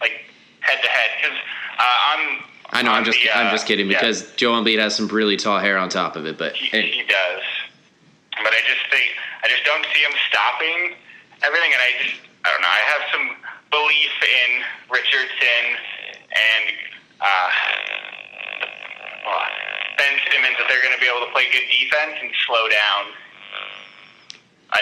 like 0.00 0.24
head 0.60 0.78
to 0.82 0.88
head, 0.88 1.10
because 1.20 1.38
uh, 1.78 2.10
on. 2.12 2.44
I 2.72 2.82
know, 2.82 2.92
I'm 2.92 3.04
just 3.04 3.18
the, 3.22 3.30
uh, 3.30 3.38
I'm 3.40 3.50
just 3.50 3.66
kidding 3.66 3.90
yeah, 3.90 3.98
because 3.98 4.30
Joe 4.36 4.52
Embiid 4.52 4.78
has 4.78 4.94
some 4.94 5.08
really 5.08 5.36
tall 5.36 5.58
hair 5.58 5.76
on 5.78 5.88
top 5.88 6.14
of 6.16 6.26
it, 6.26 6.38
but 6.38 6.52
he, 6.54 6.70
and- 6.76 6.86
he 6.86 7.02
does, 7.02 7.42
but 8.36 8.52
I 8.52 8.60
just 8.68 8.84
think 8.90 9.10
I 9.42 9.48
just 9.48 9.64
don't 9.64 9.84
see 9.92 10.00
him 10.00 10.12
stopping 10.28 10.94
everything, 11.42 11.72
and 11.72 11.80
I 11.82 12.02
just 12.04 12.20
I 12.44 12.50
don't 12.52 12.60
know. 12.60 12.68
I 12.68 12.82
have 12.92 13.02
some 13.10 13.26
belief 13.70 14.12
in 14.22 14.50
Richardson 14.92 15.64
and 16.30 16.64
uh, 17.20 17.48
well, 19.24 19.44
Ben 19.96 20.16
Simmons 20.32 20.56
that 20.58 20.66
they're 20.68 20.82
going 20.82 20.94
to 20.94 21.00
be 21.00 21.08
able 21.08 21.24
to 21.26 21.32
play 21.32 21.44
good 21.52 21.66
defense 21.68 22.16
and 22.20 22.30
slow 22.46 22.68
down 22.68 23.12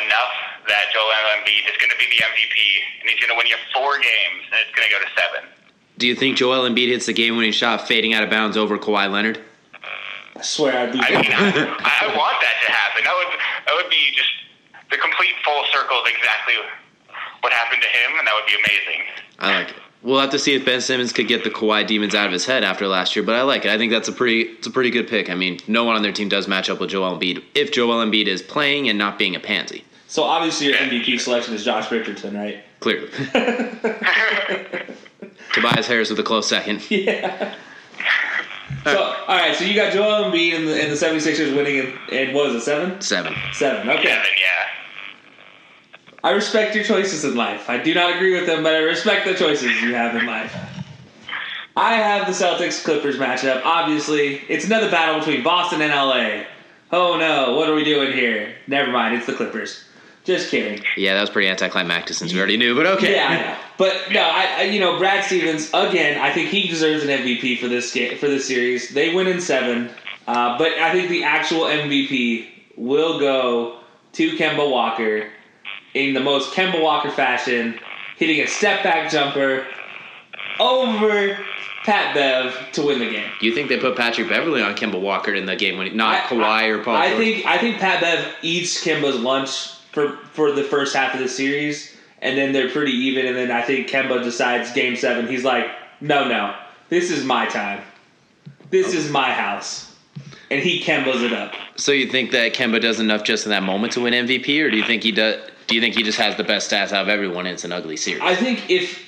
enough 0.05 0.35
that 0.69 0.93
Joel 0.93 1.11
Embiid 1.41 1.65
is 1.65 1.77
going 1.81 1.91
to 1.91 1.97
be 1.99 2.07
the 2.13 2.21
MVP, 2.21 2.57
and 3.01 3.09
he's 3.09 3.19
going 3.21 3.33
to 3.33 3.39
win 3.39 3.47
you 3.49 3.57
four 3.73 3.97
games, 3.99 4.45
and 4.53 4.61
it's 4.61 4.75
going 4.77 4.87
to 4.87 4.93
go 4.93 5.01
to 5.01 5.11
seven. 5.17 5.49
do 5.97 6.07
you 6.07 6.15
think 6.15 6.37
Joel 6.37 6.69
Embiid 6.69 6.89
hits 6.89 7.07
the 7.07 7.17
game-winning 7.17 7.53
shot 7.53 7.89
fading 7.89 8.13
out 8.13 8.23
of 8.23 8.31
bounds 8.31 8.57
over 8.57 8.79
Kawhi 8.79 9.11
Leonard? 9.11 9.41
I 10.37 10.43
swear 10.43 10.87
I'd 10.87 10.93
be. 10.93 11.01
I 11.03 11.11
mean, 11.11 11.33
I, 11.35 12.05
I 12.05 12.07
want 12.15 12.37
that 12.39 12.57
to 12.63 12.71
happen. 12.71 13.03
That 13.03 13.17
would 13.17 13.33
that 13.67 13.75
would 13.75 13.91
be 13.91 14.15
just 14.15 14.31
the 14.91 14.97
complete 14.97 15.35
full 15.43 15.65
circle 15.73 15.99
of 15.99 16.07
exactly 16.07 16.55
what 17.41 17.53
happened 17.53 17.83
to 17.83 17.89
him, 17.89 18.19
and 18.19 18.27
that 18.27 18.35
would 18.39 18.47
be 18.47 18.55
amazing. 18.55 19.03
I 19.41 19.59
like 19.59 19.71
it. 19.75 19.83
We'll 20.09 20.21
have 20.21 20.31
to 20.31 20.39
see 20.39 20.55
if 20.55 20.65
Ben 20.65 20.81
Simmons 20.81 21.13
could 21.13 21.29
get 21.29 21.45
the 21.45 21.51
Kawhi 21.51 21.87
demons 21.87 22.15
out 22.15 22.25
of 22.25 22.33
his 22.33 22.47
head 22.47 22.65
after 22.65 22.89
last 22.89 23.15
year, 23.15 23.23
but 23.23 23.35
I 23.35 23.43
like 23.43 23.67
it. 23.67 23.71
I 23.71 23.77
think 23.77 23.93
that's 23.93 24.09
a 24.09 24.13
pretty 24.13 24.41
it's 24.41 24.67
a 24.67 24.71
pretty 24.71 24.89
good 24.89 25.07
pick. 25.07 25.29
I 25.29 25.35
mean, 25.35 25.61
no 25.69 25.85
one 25.85 25.97
on 25.97 26.03
their 26.03 26.13
team 26.13 26.31
does 26.31 26.49
match 26.49 26.71
up 26.71 26.81
with 26.81 26.89
Joel 26.89 27.19
Embiid 27.19 27.45
if 27.55 27.73
Joel 27.73 28.03
Embiid 28.03 28.27
is 28.27 28.41
playing 28.41 28.89
and 28.89 28.99
not 28.99 29.19
being 29.19 29.37
a 29.37 29.41
pansy. 29.41 29.85
so 30.07 30.23
obviously 30.23 30.69
your 30.69 30.77
MVP 30.77 31.21
selection 31.21 31.53
is 31.53 31.63
Josh 31.63 31.91
Richardson, 31.91 32.35
right? 32.35 32.65
Clearly. 32.81 33.11
Tobias 35.53 35.87
Harris 35.87 36.09
with 36.09 36.19
a 36.21 36.25
close 36.25 36.49
second. 36.49 36.91
Yeah. 36.91 37.55
So 38.85 38.97
all 38.99 39.37
right, 39.37 39.55
so 39.55 39.65
you 39.65 39.75
got 39.75 39.93
Joel 39.93 40.31
Embiid 40.31 40.57
and 40.57 40.69
the, 40.69 40.83
and 40.83 40.91
the 40.91 40.97
76ers 40.97 41.55
winning 41.55 41.77
in, 41.77 41.99
in 42.15 42.35
what 42.35 42.47
was 42.47 42.55
it 42.55 42.63
seven? 42.63 42.99
Seven. 43.03 43.35
Seven. 43.53 43.91
Okay. 43.91 44.09
Seven, 44.09 44.25
yeah. 44.41 44.78
I 46.23 46.33
respect 46.33 46.75
your 46.75 46.85
choices 46.85 47.25
in 47.25 47.37
life. 47.37 47.71
I 47.71 47.79
do 47.79 47.95
not 47.95 48.17
agree 48.17 48.35
with 48.35 48.47
them, 48.47 48.65
but 48.65 48.75
I 48.75 48.79
respect 48.79 49.27
the 49.27 49.35
choices 49.35 49.81
you 49.83 49.95
have 49.95 50.17
in 50.17 50.27
life. 50.27 50.55
I 51.77 51.95
have 51.95 52.27
the 52.27 52.33
Celtics 52.33 52.83
Clippers 52.83 53.17
matchup. 53.17 53.63
Obviously, 53.65 54.41
it's 54.49 54.65
another 54.65 54.91
battle 54.91 55.21
between 55.21 55.45
Boston 55.45 55.81
and 55.81 55.93
LA. 55.93 56.45
Oh 56.91 57.17
no, 57.19 57.55
what 57.55 57.69
are 57.69 57.75
we 57.75 57.85
doing 57.85 58.13
here? 58.13 58.55
Never 58.67 58.91
mind, 58.91 59.15
it's 59.15 59.27
the 59.27 59.33
Clippers. 59.33 59.85
Just 60.25 60.51
kidding. 60.51 60.85
Yeah, 60.97 61.15
that 61.15 61.21
was 61.21 61.31
pretty 61.31 61.49
anticlimactic 61.49 62.17
since 62.17 62.33
we 62.33 62.39
already 62.39 62.57
knew, 62.57 62.75
but 62.75 62.85
okay. 62.85 63.15
Yeah, 63.15 63.29
I 63.29 63.37
know. 63.37 63.57
But 63.79 64.13
no, 64.13 64.23
I, 64.23 64.63
you 64.63 64.81
know 64.81 64.99
Brad 64.99 65.25
Stevens 65.25 65.71
again. 65.73 66.21
I 66.21 66.33
think 66.33 66.51
he 66.51 66.67
deserves 66.67 67.05
an 67.05 67.11
MVP 67.11 67.61
for 67.61 67.69
this 67.69 67.93
game 67.93 68.19
for 68.19 68.27
this 68.27 68.47
series. 68.47 68.91
They 68.91 69.15
win 69.15 69.29
in 69.29 69.41
seven, 69.41 69.89
uh, 70.27 70.59
but 70.59 70.73
I 70.73 70.91
think 70.91 71.11
the 71.11 71.23
actual 71.23 71.61
MVP 71.61 72.47
will 72.77 73.21
go 73.21 73.79
to 74.15 74.37
Kemba 74.37 74.69
Walker 74.69 75.31
in 75.99 76.15
the 76.15 76.21
most 76.21 76.53
Kemba 76.55 76.81
Walker 76.81 77.11
fashion, 77.11 77.79
hitting 78.17 78.41
a 78.41 78.47
step 78.47 78.83
back 78.85 79.11
jumper 79.11 79.67
over 80.61 81.37
Pat 81.85 82.15
Bev 82.15 82.55
to 82.73 82.83
win 82.83 82.99
the 82.99 83.11
game. 83.11 83.31
Do 83.41 83.47
you 83.47 83.55
think 83.55 83.69
they 83.69 83.79
put 83.79 83.97
Patrick 83.97 84.29
Beverley 84.29 84.63
on 84.63 84.75
Kemba 84.75 85.01
Walker 85.01 85.35
in 85.35 85.47
the 85.47 85.57
game 85.57 85.79
when 85.79 85.97
not 85.97 86.17
I- 86.17 86.21
Kawhi 86.29 86.69
or 86.69 86.83
Paul 86.85 86.97
I 86.97 87.09
George? 87.11 87.19
think 87.19 87.47
I 87.47 87.59
think 87.59 87.79
Pat 87.79 88.01
Bev 88.01 88.35
eats 88.43 88.85
Kemba's 88.85 89.19
lunch 89.19 89.71
for 89.93 90.17
for 90.33 90.53
the 90.53 90.63
first 90.65 90.95
half 90.95 91.15
of 91.15 91.21
the 91.21 91.29
series, 91.29 91.97
and 92.21 92.37
then 92.37 92.53
they're 92.53 92.71
pretty 92.71 92.93
even. 92.93 93.27
And 93.27 93.37
then 93.37 93.51
I 93.51 93.63
think 93.63 93.89
Kemba 93.89 94.23
decides 94.23 94.73
game 94.73 94.97
seven. 94.97 95.27
He's 95.27 95.45
like, 95.45 95.67
no, 96.01 96.29
no, 96.29 96.55
this 96.89 97.11
is 97.11 97.25
my 97.25 97.47
time. 97.47 97.81
This 98.71 98.93
is 98.93 99.11
my 99.11 99.33
house, 99.33 99.95
and 100.51 100.61
he 100.63 100.83
Kemba's 100.83 101.23
it 101.23 101.33
up. 101.33 101.55
so 101.77 101.91
you 101.91 102.07
think 102.11 102.33
that 102.33 102.53
Kemba 102.53 102.83
does 102.83 103.01
enough 103.01 103.25
just 103.25 103.47
in 103.47 103.51
that 103.51 103.63
moment 103.63 103.95
to 103.95 104.01
win 104.03 104.13
MVP, 104.13 104.63
or 104.63 104.71
do 104.71 104.77
you 104.77 104.85
think 104.85 105.03
he 105.03 105.13
does? 105.13 105.41
Do 105.69 105.75
you 105.75 105.81
think 105.83 105.95
he 105.95 106.03
just 106.03 106.19
has 106.19 106.35
the 106.37 106.45
best 106.45 106.71
stats 106.71 106.93
out 106.93 107.03
of 107.03 107.09
everyone? 107.09 107.47
It's 107.47 107.63
an 107.65 107.73
ugly 107.73 107.97
series. 107.99 108.23
I 108.23 108.35
think 108.35 108.71
if 108.71 109.05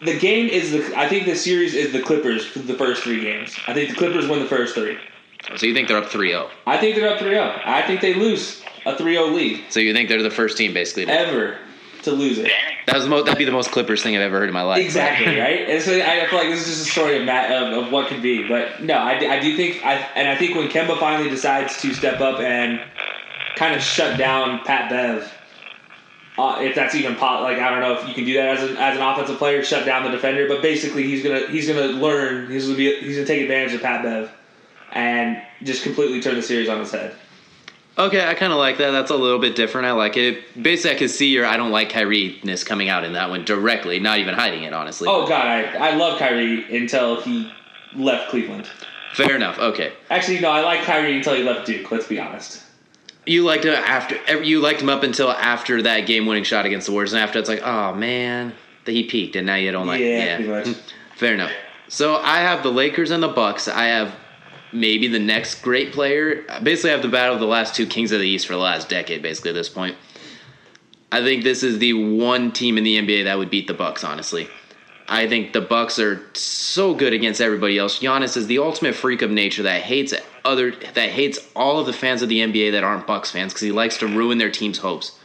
the 0.00 0.16
game 0.18 0.48
is 0.48 0.70
the, 0.70 0.96
I 0.98 1.08
think 1.08 1.26
the 1.26 1.34
series 1.34 1.74
is 1.74 1.92
the 1.92 2.00
Clippers 2.00 2.46
for 2.46 2.60
the 2.60 2.74
first 2.74 3.02
three 3.02 3.20
games. 3.20 3.56
I 3.66 3.74
think 3.74 3.90
the 3.90 3.96
Clippers 3.96 4.28
win 4.28 4.38
the 4.38 4.46
first 4.46 4.74
three. 4.76 4.96
so 5.56 5.66
you 5.66 5.74
think 5.74 5.88
they're 5.88 5.98
up 5.98 6.04
3-0. 6.04 6.48
I 6.64 6.78
think 6.78 6.94
they're 6.94 7.12
up 7.12 7.18
3-0. 7.18 7.60
I 7.66 7.82
think 7.82 8.00
they 8.00 8.14
lose 8.14 8.62
a 8.86 8.94
3-0 8.94 9.34
lead 9.34 9.64
So 9.68 9.80
you 9.80 9.92
think 9.92 10.08
they're 10.08 10.22
the 10.22 10.30
first 10.30 10.56
team 10.56 10.72
basically? 10.72 11.06
to- 11.06 11.12
ever 11.12 11.58
to 12.04 12.12
lose 12.12 12.38
it. 12.38 12.52
That 12.86 12.94
was 12.94 13.02
the 13.02 13.10
most, 13.10 13.24
that'd 13.24 13.36
be 13.36 13.44
the 13.44 13.50
most 13.50 13.72
Clippers 13.72 14.00
thing 14.00 14.14
I've 14.14 14.22
ever 14.22 14.38
heard 14.38 14.48
in 14.48 14.54
my 14.54 14.62
life. 14.62 14.84
Exactly 14.84 15.26
right, 15.40 15.68
and 15.68 15.82
so 15.82 15.92
I 16.00 16.24
feel 16.28 16.38
like 16.38 16.50
this 16.50 16.68
is 16.68 16.76
just 16.76 16.88
a 16.88 16.92
story 16.92 17.18
of, 17.18 17.24
Matt, 17.24 17.50
of, 17.50 17.84
of 17.86 17.90
what 17.92 18.06
could 18.06 18.22
be. 18.22 18.46
But 18.46 18.80
no, 18.80 18.94
I, 18.94 19.14
I 19.28 19.40
do 19.40 19.56
think 19.56 19.84
I 19.84 19.94
and 20.14 20.28
I 20.28 20.36
think 20.36 20.54
when 20.54 20.68
Kemba 20.68 21.00
finally 21.00 21.28
decides 21.28 21.82
to 21.82 21.92
step 21.92 22.20
up 22.20 22.38
and 22.38 22.80
kind 23.56 23.74
of 23.74 23.82
shut 23.82 24.16
down 24.16 24.60
Pat 24.60 24.88
Bev, 24.88 25.32
uh, 26.38 26.58
if 26.60 26.74
that's 26.74 26.94
even 26.94 27.14
po- 27.14 27.42
like 27.42 27.58
I 27.58 27.70
don't 27.70 27.80
know 27.80 27.94
if 27.94 28.06
you 28.06 28.14
can 28.14 28.24
do 28.24 28.34
that 28.34 28.58
as 28.58 28.70
an, 28.70 28.76
as 28.76 28.96
an 28.96 29.02
offensive 29.02 29.38
player, 29.38 29.62
shut 29.64 29.86
down 29.86 30.04
the 30.04 30.10
defender. 30.10 30.46
But 30.48 30.62
basically, 30.62 31.04
he's 31.04 31.22
gonna 31.22 31.46
he's 31.48 31.66
gonna 31.68 31.86
learn. 31.86 32.50
He's 32.50 32.66
gonna 32.66 32.76
be 32.76 32.94
he's 33.00 33.16
gonna 33.16 33.26
take 33.26 33.42
advantage 33.42 33.74
of 33.74 33.82
Pat 33.82 34.02
Bev 34.02 34.30
and 34.92 35.42
just 35.62 35.82
completely 35.82 36.20
turn 36.20 36.34
the 36.34 36.42
series 36.42 36.68
on 36.68 36.80
its 36.80 36.92
head. 36.92 37.14
Okay, 37.98 38.26
I 38.26 38.34
kind 38.34 38.52
of 38.52 38.58
like 38.58 38.76
that. 38.78 38.90
That's 38.90 39.10
a 39.10 39.16
little 39.16 39.38
bit 39.38 39.56
different. 39.56 39.86
I 39.86 39.92
like 39.92 40.18
it. 40.18 40.62
Basically, 40.62 40.94
I 40.94 40.98
can 40.98 41.08
see 41.08 41.28
your 41.28 41.46
I 41.46 41.56
don't 41.56 41.70
like 41.70 41.88
Kyrie-ness 41.88 42.62
coming 42.62 42.90
out 42.90 43.04
in 43.04 43.14
that 43.14 43.30
one 43.30 43.46
directly, 43.46 43.98
not 43.98 44.18
even 44.18 44.34
hiding 44.34 44.64
it, 44.64 44.74
honestly. 44.74 45.08
Oh 45.10 45.26
God, 45.26 45.46
I 45.46 45.62
I 45.92 45.94
love 45.94 46.18
Kyrie 46.18 46.76
until 46.76 47.22
he 47.22 47.50
left 47.94 48.28
Cleveland. 48.30 48.68
Fair 49.14 49.34
enough. 49.34 49.58
Okay. 49.58 49.94
Actually, 50.10 50.40
no, 50.40 50.50
I 50.50 50.60
like 50.60 50.82
Kyrie 50.82 51.16
until 51.16 51.34
he 51.34 51.42
left 51.42 51.66
Duke. 51.66 51.90
Let's 51.90 52.06
be 52.06 52.20
honest. 52.20 52.62
You 53.26 53.44
liked 53.44 53.64
him 53.64 53.74
after 53.74 54.42
you 54.42 54.60
liked 54.60 54.80
him 54.80 54.88
up 54.88 55.02
until 55.02 55.30
after 55.30 55.82
that 55.82 56.06
game-winning 56.06 56.44
shot 56.44 56.64
against 56.64 56.86
the 56.86 56.92
Warriors, 56.92 57.12
and 57.12 57.20
after 57.20 57.38
it's 57.38 57.48
like, 57.48 57.62
oh 57.62 57.92
man, 57.94 58.54
that 58.84 58.92
he 58.92 59.04
peaked, 59.04 59.36
and 59.36 59.46
now 59.46 59.56
you 59.56 59.72
don't 59.72 59.86
like. 59.86 60.00
Yeah, 60.00 60.36
pretty 60.36 60.50
much. 60.50 60.76
Fair 61.16 61.34
enough. 61.34 61.50
So 61.88 62.16
I 62.16 62.38
have 62.38 62.62
the 62.62 62.70
Lakers 62.70 63.10
and 63.10 63.22
the 63.22 63.28
Bucks. 63.28 63.68
I 63.68 63.86
have 63.86 64.14
maybe 64.72 65.08
the 65.08 65.18
next 65.18 65.62
great 65.62 65.92
player. 65.92 66.44
Basically, 66.62 66.90
I 66.90 66.92
have 66.94 67.02
the 67.02 67.08
battle 67.08 67.34
of 67.34 67.40
the 67.40 67.46
last 67.46 67.74
two 67.74 67.86
kings 67.86 68.12
of 68.12 68.20
the 68.20 68.28
East 68.28 68.46
for 68.46 68.52
the 68.52 68.60
last 68.60 68.88
decade. 68.88 69.22
Basically, 69.22 69.50
at 69.50 69.54
this 69.54 69.68
point, 69.68 69.96
I 71.10 71.22
think 71.22 71.44
this 71.44 71.62
is 71.62 71.78
the 71.78 71.92
one 71.94 72.52
team 72.52 72.78
in 72.78 72.84
the 72.84 72.98
NBA 72.98 73.24
that 73.24 73.38
would 73.38 73.50
beat 73.50 73.66
the 73.66 73.74
Bucks. 73.74 74.04
Honestly, 74.04 74.48
I 75.08 75.28
think 75.28 75.52
the 75.52 75.60
Bucks 75.60 75.98
are 75.98 76.20
so 76.34 76.94
good 76.94 77.12
against 77.12 77.40
everybody 77.40 77.78
else. 77.78 78.00
Giannis 78.00 78.36
is 78.36 78.48
the 78.48 78.58
ultimate 78.58 78.94
freak 78.94 79.22
of 79.22 79.30
nature 79.30 79.62
that 79.62 79.82
hates 79.82 80.12
other 80.44 80.72
that 80.72 81.10
hates 81.10 81.38
all 81.54 81.78
of 81.78 81.86
the 81.86 81.92
fans 81.92 82.22
of 82.22 82.28
the 82.28 82.40
NBA 82.40 82.72
that 82.72 82.84
aren't 82.84 83.06
Bucks 83.06 83.30
fans 83.30 83.52
because 83.52 83.62
he 83.62 83.72
likes 83.72 83.98
to 83.98 84.06
ruin 84.06 84.38
their 84.38 84.50
team's 84.50 84.78
hopes. 84.78 85.18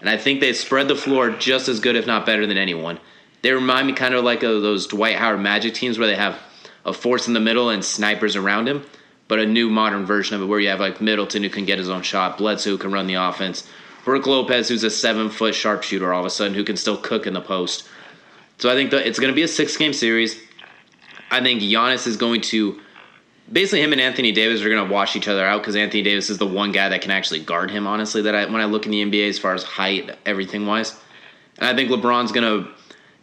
And 0.00 0.08
I 0.08 0.16
think 0.16 0.40
they 0.40 0.52
spread 0.52 0.88
the 0.88 0.94
floor 0.94 1.30
just 1.30 1.68
as 1.68 1.80
good, 1.80 1.96
if 1.96 2.06
not 2.06 2.26
better, 2.26 2.46
than 2.46 2.58
anyone. 2.58 3.00
They 3.42 3.52
remind 3.52 3.86
me 3.86 3.92
kind 3.92 4.14
of 4.14 4.24
like 4.24 4.42
of 4.42 4.62
those 4.62 4.86
Dwight 4.86 5.16
Howard 5.16 5.40
Magic 5.40 5.74
teams 5.74 5.98
where 5.98 6.08
they 6.08 6.16
have 6.16 6.38
a 6.84 6.92
force 6.92 7.26
in 7.26 7.34
the 7.34 7.40
middle 7.40 7.70
and 7.70 7.84
snipers 7.84 8.36
around 8.36 8.68
him, 8.68 8.84
but 9.28 9.38
a 9.38 9.46
new 9.46 9.68
modern 9.68 10.04
version 10.04 10.36
of 10.36 10.42
it 10.42 10.46
where 10.46 10.60
you 10.60 10.68
have 10.68 10.80
like 10.80 11.00
Middleton 11.00 11.42
who 11.42 11.50
can 11.50 11.64
get 11.64 11.78
his 11.78 11.88
own 11.88 12.02
shot, 12.02 12.38
Bledsoe 12.38 12.70
who 12.70 12.78
can 12.78 12.92
run 12.92 13.06
the 13.06 13.14
offense, 13.14 13.68
Brook 14.04 14.26
Lopez 14.26 14.68
who's 14.68 14.84
a 14.84 14.90
seven 14.90 15.30
foot 15.30 15.54
sharpshooter 15.54 16.12
all 16.12 16.20
of 16.20 16.26
a 16.26 16.30
sudden 16.30 16.54
who 16.54 16.62
can 16.62 16.76
still 16.76 16.96
cook 16.96 17.26
in 17.26 17.34
the 17.34 17.40
post. 17.40 17.88
So 18.58 18.70
I 18.70 18.74
think 18.74 18.90
that 18.90 19.06
it's 19.06 19.18
going 19.18 19.32
to 19.32 19.34
be 19.34 19.42
a 19.42 19.48
six 19.48 19.76
game 19.76 19.92
series. 19.92 20.40
I 21.30 21.42
think 21.42 21.60
Giannis 21.60 22.06
is 22.06 22.16
going 22.16 22.40
to 22.42 22.80
basically 23.52 23.82
him 23.82 23.92
and 23.92 24.00
Anthony 24.00 24.32
Davis 24.32 24.62
are 24.62 24.68
going 24.68 24.86
to 24.86 24.92
wash 24.92 25.16
each 25.16 25.28
other 25.28 25.44
out 25.44 25.60
because 25.60 25.76
Anthony 25.76 26.02
Davis 26.02 26.30
is 26.30 26.38
the 26.38 26.46
one 26.46 26.72
guy 26.72 26.88
that 26.88 27.02
can 27.02 27.10
actually 27.10 27.40
guard 27.40 27.70
him. 27.70 27.86
Honestly, 27.86 28.22
that 28.22 28.34
I, 28.34 28.44
when 28.46 28.60
I 28.60 28.64
look 28.64 28.86
in 28.86 28.92
the 28.92 29.04
NBA 29.04 29.28
as 29.28 29.38
far 29.38 29.54
as 29.54 29.62
height, 29.62 30.16
everything 30.24 30.66
wise, 30.66 30.98
and 31.58 31.66
I 31.66 31.74
think 31.74 31.90
LeBron's 31.90 32.32
going 32.32 32.64
to 32.64 32.70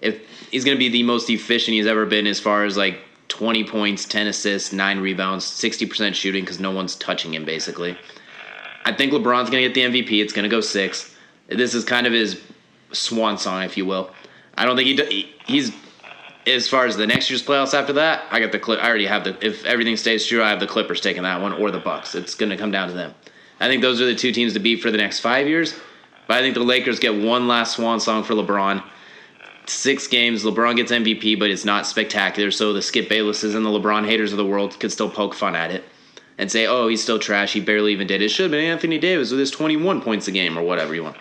if 0.01 0.21
he's 0.51 0.65
going 0.65 0.75
to 0.75 0.79
be 0.79 0.89
the 0.89 1.03
most 1.03 1.29
efficient 1.29 1.75
he's 1.75 1.88
ever 1.88 2.05
been 2.05 2.27
as 2.27 2.39
far 2.39 2.65
as 2.65 2.75
like 2.75 2.99
20 3.29 3.63
points, 3.63 4.05
10 4.05 4.27
assists, 4.27 4.73
9 4.73 4.99
rebounds, 4.99 5.45
60% 5.45 6.13
shooting 6.13 6.43
because 6.43 6.59
no 6.59 6.71
one's 6.71 6.95
touching 6.95 7.34
him 7.34 7.45
basically. 7.45 7.97
I 8.86 8.91
think 8.91 9.13
LeBron's 9.13 9.49
going 9.49 9.63
to 9.63 9.69
get 9.69 9.73
the 9.73 10.03
MVP. 10.03 10.21
It's 10.21 10.34
going 10.34 10.43
to 10.43 10.49
go 10.49 10.59
6. 10.59 11.15
This 11.47 11.73
is 11.73 11.86
kind 11.86 12.05
of 12.05 12.11
his 12.11 12.41
swan 12.91 13.38
song 13.38 13.63
if 13.63 13.77
you 13.77 13.86
will. 13.86 14.11
I 14.58 14.66
don't 14.66 14.76
think 14.76 14.99
he 14.99 15.34
he's 15.45 15.72
as 16.45 16.68
far 16.68 16.86
as 16.86 16.97
the 16.97 17.08
next 17.08 17.30
year's 17.30 17.43
playoffs 17.43 17.74
after 17.74 17.93
that, 17.93 18.26
I 18.30 18.39
got 18.39 18.51
the 18.51 18.60
clip. 18.60 18.80
I 18.80 18.88
already 18.88 19.06
have 19.06 19.24
the. 19.24 19.38
If 19.45 19.66
everything 19.66 19.95
stays 19.97 20.26
true, 20.26 20.43
I 20.43 20.49
have 20.49 20.60
the 20.60 20.68
Clippers 20.68 21.01
taking 21.01 21.24
that 21.24 21.41
one 21.41 21.54
or 21.54 21.72
the 21.72 21.80
Bucks. 21.80 22.16
It's 22.16 22.36
going 22.36 22.49
to 22.49 22.58
come 22.58 22.72
down 22.72 22.89
to 22.89 22.93
them. 22.93 23.14
I 23.60 23.68
think 23.68 23.82
those 23.82 24.01
are 24.01 24.06
the 24.06 24.16
two 24.16 24.32
teams 24.32 24.54
to 24.54 24.60
beat 24.60 24.82
for 24.82 24.91
the 24.91 24.97
next 24.97 25.20
five 25.20 25.47
years. 25.47 25.74
But 26.28 26.38
I 26.38 26.41
think 26.41 26.56
the 26.56 26.64
Lakers 26.64 26.99
get 26.99 27.16
one 27.16 27.47
last 27.47 27.76
swan 27.76 27.99
song 27.99 28.24
for 28.24 28.34
LeBron. 28.34 28.84
Six 29.66 30.08
games, 30.08 30.43
LeBron 30.43 30.76
gets 30.76 30.91
MVP, 30.91 31.39
but 31.39 31.49
it's 31.49 31.66
not 31.66 31.88
spectacular. 31.88 32.51
So 32.51 32.74
the 32.74 32.82
Skip 32.82 33.10
Baylesses 33.10 33.56
and 33.56 33.66
the 33.66 33.70
LeBron 33.70 34.06
haters 34.06 34.34
of 34.34 34.38
the 34.38 34.45
world 34.45 34.78
could 34.80 34.91
still 34.91 35.10
poke 35.10 35.34
fun 35.34 35.56
at 35.56 35.72
it 35.72 35.86
and 36.38 36.51
say, 36.51 36.66
"Oh, 36.66 36.88
he's 36.88 37.01
still 37.01 37.20
trash. 37.20 37.54
He 37.54 37.62
barely 37.62 37.93
even 37.93 38.08
did 38.08 38.22
it. 38.22 38.30
Should 38.30 38.43
have 38.43 38.51
been 38.51 38.66
Anthony 38.66 38.97
Davis 38.97 39.32
with 39.32 39.39
his 39.39 39.51
21 39.51 40.01
points 40.01 40.28
a 40.28 40.32
game 40.32 40.58
or 40.58 40.64
whatever 40.64 40.93
you 40.93 41.04
want." 41.04 41.18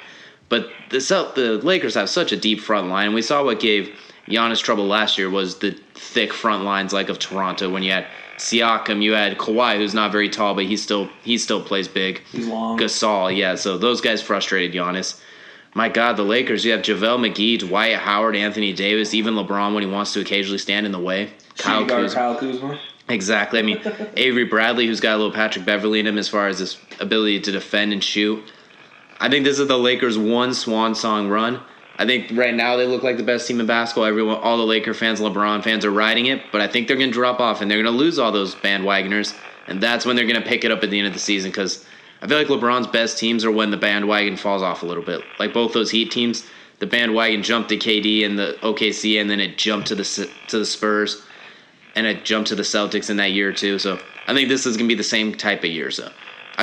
But 0.53 0.69
the 0.91 0.99
the 1.35 1.67
Lakers 1.67 1.95
have 1.95 2.11
such 2.11 2.31
a 2.31 2.37
deep 2.37 2.61
front 2.61 2.91
line, 2.91 3.07
and 3.07 3.15
we 3.15 3.23
saw 3.23 3.43
what 3.43 3.59
gave 3.59 3.99
Giannis 4.29 4.63
trouble 4.63 4.87
last 4.87 5.17
year 5.17 5.31
was 5.31 5.61
the 5.61 5.71
thick 5.95 6.31
front 6.31 6.63
lines 6.63 6.93
like 6.93 7.09
of 7.09 7.19
Toronto 7.19 7.71
when 7.71 7.83
you 7.83 7.91
had 7.91 8.07
Siakam, 8.37 9.03
you 9.03 9.15
had 9.15 9.39
Kawhi, 9.39 9.79
who's 9.79 9.95
not 9.95 10.13
very 10.13 10.29
tall, 10.29 10.55
but 10.55 10.65
he 10.65 10.77
still 10.77 11.09
he 11.23 11.39
still 11.39 11.65
plays 11.65 11.89
big. 11.89 12.21
He's 12.33 12.47
long. 12.47 12.79
Gasol, 12.79 13.35
yeah. 13.35 13.55
So 13.55 13.79
those 13.79 14.03
guys 14.03 14.21
frustrated 14.21 14.77
Giannis. 14.77 15.23
My 15.73 15.89
God, 15.89 16.19
the 16.19 16.23
Lakers. 16.23 16.67
You 16.67 16.73
have 16.73 16.83
JaVale 16.83 17.33
McGee, 17.33 17.61
Dwight 17.61 17.97
Howard, 17.97 18.37
Anthony 18.37 18.75
Davis, 18.75 19.15
even 19.15 19.33
LeBron 19.33 19.73
when 19.73 19.83
he 19.83 19.89
wants 19.89 20.13
to 20.13 20.21
occasionally 20.21 20.59
stand 20.59 20.85
in 20.85 20.93
the 20.93 21.01
way. 21.01 21.31
Kyle 21.57 21.87
Kuzma. 21.87 22.15
Kyle 22.15 22.39
Kuzma. 22.39 22.79
Exactly. 23.09 23.59
I 23.59 23.63
mean, 23.63 23.81
Avery 24.19 24.45
Bradley, 24.45 24.87
who's 24.87 25.01
got 25.01 25.15
a 25.15 25.17
little 25.17 25.33
Patrick 25.33 25.65
Beverley 25.65 26.01
in 26.01 26.07
him 26.07 26.19
as 26.19 26.29
far 26.29 26.49
as 26.49 26.59
his 26.59 26.77
ability 27.01 27.41
to 27.41 27.53
defend 27.53 27.95
and 27.95 28.05
shoot. 28.05 28.45
I 29.23 29.29
think 29.29 29.45
this 29.45 29.61
is 29.61 29.69
the 29.69 29.79
Lakers' 29.79 30.19
one 30.19 30.53
swan 30.53 30.97
song 30.97 31.29
run. 31.29 31.61
I 31.97 32.05
think 32.05 32.33
right 32.37 32.53
now 32.53 32.77
they 32.77 32.87
look 32.87 33.05
like 33.05 33.19
the 33.19 33.23
best 33.23 33.47
team 33.47 33.61
in 33.61 33.67
basketball. 33.67 34.05
Everyone, 34.05 34.37
all 34.39 34.57
the 34.57 34.65
Laker 34.65 34.95
fans, 34.95 35.21
LeBron 35.21 35.63
fans 35.63 35.85
are 35.85 35.93
riding 35.93 36.27
it, 36.27 36.43
but 36.51 36.61
I 36.61 36.67
think 36.67 36.89
they're 36.89 36.97
going 36.97 37.11
to 37.11 37.15
drop 37.15 37.39
off 37.39 37.61
and 37.61 37.71
they're 37.71 37.81
going 37.81 37.95
to 37.95 37.97
lose 37.97 38.19
all 38.19 38.33
those 38.33 38.57
bandwagoners, 38.57 39.33
and 39.69 39.81
that's 39.81 40.05
when 40.05 40.17
they're 40.17 40.27
going 40.27 40.43
to 40.43 40.49
pick 40.49 40.65
it 40.65 40.73
up 40.73 40.83
at 40.83 40.91
the 40.91 40.99
end 40.99 41.07
of 41.07 41.13
the 41.13 41.21
season 41.21 41.53
because 41.53 41.87
I 42.21 42.27
feel 42.27 42.37
like 42.37 42.49
LeBron's 42.49 42.89
best 42.89 43.17
teams 43.17 43.45
are 43.45 43.53
when 43.53 43.71
the 43.71 43.77
bandwagon 43.77 44.37
falls 44.37 44.61
off 44.61 44.83
a 44.83 44.87
little 44.87 45.05
bit. 45.05 45.23
Like 45.39 45.55
both 45.55 45.73
those 45.73 45.93
Heat 45.93 46.11
teams, 46.11 46.45
the 46.81 46.89
bandwagon 46.89 47.45
jumped 47.45 47.69
to 47.69 47.77
KD 47.77 48.27
and 48.27 48.37
the 48.37 48.57
OKC, 48.63 49.21
and 49.21 49.31
then 49.31 49.39
it 49.39 49.57
jumped 49.57 49.87
to 49.87 49.95
the 49.95 50.29
to 50.49 50.59
the 50.59 50.67
Spurs, 50.67 51.23
and 51.95 52.09
it 52.09 52.25
jumped 52.25 52.49
to 52.49 52.57
the 52.57 52.65
Celtics 52.65 53.09
in 53.09 53.19
that 53.19 53.31
year 53.31 53.53
too. 53.53 53.79
So 53.79 54.01
I 54.27 54.35
think 54.35 54.49
this 54.49 54.67
is 54.67 54.77
going 54.77 54.89
to 54.89 54.93
be 54.93 54.99
the 54.99 55.05
same 55.05 55.33
type 55.33 55.61
of 55.61 55.71
year. 55.71 55.93
So 55.93 56.11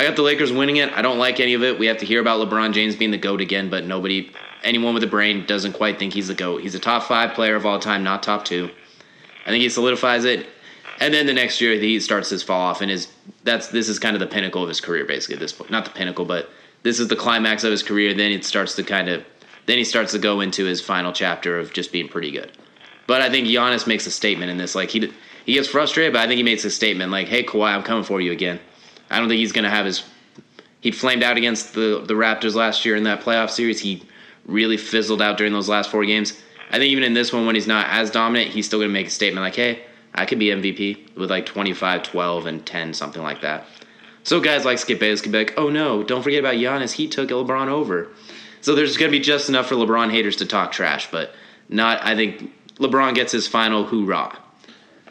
I 0.00 0.04
got 0.04 0.16
the 0.16 0.22
Lakers 0.22 0.50
winning 0.50 0.76
it. 0.76 0.90
I 0.94 1.02
don't 1.02 1.18
like 1.18 1.40
any 1.40 1.52
of 1.52 1.62
it. 1.62 1.78
We 1.78 1.84
have 1.84 1.98
to 1.98 2.06
hear 2.06 2.22
about 2.22 2.40
LeBron 2.40 2.72
James 2.72 2.96
being 2.96 3.10
the 3.10 3.18
GOAT 3.18 3.42
again, 3.42 3.68
but 3.68 3.84
nobody 3.84 4.32
anyone 4.62 4.94
with 4.94 5.02
a 5.02 5.06
brain 5.06 5.44
doesn't 5.44 5.74
quite 5.74 5.98
think 5.98 6.14
he's 6.14 6.28
the 6.28 6.34
GOAT. 6.34 6.62
He's 6.62 6.74
a 6.74 6.78
top 6.78 7.02
five 7.02 7.34
player 7.34 7.54
of 7.54 7.66
all 7.66 7.78
time, 7.78 8.02
not 8.02 8.22
top 8.22 8.46
two. 8.46 8.70
I 9.44 9.50
think 9.50 9.60
he 9.60 9.68
solidifies 9.68 10.24
it. 10.24 10.46
And 11.00 11.12
then 11.12 11.26
the 11.26 11.34
next 11.34 11.60
year 11.60 11.74
he 11.74 12.00
starts 12.00 12.30
his 12.30 12.42
fall 12.42 12.62
off 12.62 12.80
and 12.80 12.90
is 12.90 13.08
that's 13.44 13.68
this 13.68 13.90
is 13.90 13.98
kind 13.98 14.16
of 14.16 14.20
the 14.20 14.26
pinnacle 14.26 14.62
of 14.62 14.70
his 14.70 14.80
career 14.80 15.04
basically 15.04 15.34
at 15.34 15.40
this 15.40 15.52
point. 15.52 15.70
Not 15.70 15.84
the 15.84 15.90
pinnacle, 15.90 16.24
but 16.24 16.48
this 16.82 16.98
is 16.98 17.08
the 17.08 17.16
climax 17.16 17.62
of 17.62 17.70
his 17.70 17.82
career. 17.82 18.14
Then 18.14 18.32
it 18.32 18.42
starts 18.42 18.74
to 18.76 18.82
kind 18.82 19.10
of 19.10 19.22
then 19.66 19.76
he 19.76 19.84
starts 19.84 20.12
to 20.12 20.18
go 20.18 20.40
into 20.40 20.64
his 20.64 20.80
final 20.80 21.12
chapter 21.12 21.58
of 21.58 21.74
just 21.74 21.92
being 21.92 22.08
pretty 22.08 22.30
good. 22.30 22.50
But 23.06 23.20
I 23.20 23.28
think 23.28 23.48
Giannis 23.48 23.86
makes 23.86 24.06
a 24.06 24.10
statement 24.10 24.50
in 24.50 24.56
this. 24.56 24.74
Like 24.74 24.88
he 24.88 25.12
he 25.44 25.52
gets 25.52 25.68
frustrated, 25.68 26.14
but 26.14 26.20
I 26.20 26.26
think 26.26 26.38
he 26.38 26.42
makes 26.42 26.64
a 26.64 26.70
statement 26.70 27.12
like, 27.12 27.28
"Hey 27.28 27.44
Kawhi, 27.44 27.74
I'm 27.74 27.82
coming 27.82 28.04
for 28.04 28.22
you 28.22 28.32
again." 28.32 28.60
I 29.10 29.18
don't 29.18 29.28
think 29.28 29.38
he's 29.38 29.52
going 29.52 29.64
to 29.64 29.70
have 29.70 29.86
his. 29.86 30.04
He 30.80 30.92
flamed 30.92 31.22
out 31.22 31.36
against 31.36 31.74
the 31.74 32.02
the 32.06 32.14
Raptors 32.14 32.54
last 32.54 32.84
year 32.84 32.96
in 32.96 33.04
that 33.04 33.20
playoff 33.20 33.50
series. 33.50 33.80
He 33.80 34.02
really 34.46 34.76
fizzled 34.76 35.20
out 35.20 35.36
during 35.36 35.52
those 35.52 35.68
last 35.68 35.90
four 35.90 36.04
games. 36.04 36.40
I 36.70 36.78
think 36.78 36.92
even 36.92 37.04
in 37.04 37.14
this 37.14 37.32
one, 37.32 37.46
when 37.46 37.54
he's 37.54 37.66
not 37.66 37.88
as 37.90 38.10
dominant, 38.10 38.50
he's 38.52 38.66
still 38.66 38.78
going 38.78 38.88
to 38.88 38.92
make 38.92 39.08
a 39.08 39.10
statement 39.10 39.42
like, 39.42 39.56
hey, 39.56 39.82
I 40.14 40.24
could 40.24 40.38
be 40.38 40.46
MVP 40.46 41.16
with 41.16 41.30
like 41.30 41.46
25, 41.46 42.02
12, 42.04 42.46
and 42.46 42.64
10, 42.64 42.94
something 42.94 43.22
like 43.22 43.40
that. 43.40 43.66
So 44.22 44.40
guys 44.40 44.64
like 44.64 44.78
Skip 44.78 45.00
Bayless 45.00 45.20
could 45.20 45.32
be 45.32 45.38
like, 45.38 45.54
oh 45.56 45.68
no, 45.68 46.02
don't 46.02 46.22
forget 46.22 46.40
about 46.40 46.54
Giannis. 46.54 46.92
He 46.92 47.08
took 47.08 47.30
LeBron 47.30 47.68
over. 47.68 48.08
So 48.60 48.74
there's 48.74 48.96
going 48.96 49.10
to 49.10 49.18
be 49.18 49.22
just 49.22 49.48
enough 49.48 49.66
for 49.66 49.74
LeBron 49.74 50.10
haters 50.10 50.36
to 50.36 50.46
talk 50.46 50.72
trash, 50.72 51.10
but 51.10 51.34
not, 51.68 52.04
I 52.04 52.14
think 52.14 52.52
LeBron 52.76 53.14
gets 53.14 53.32
his 53.32 53.46
final 53.46 53.84
hoorah. 53.84 54.38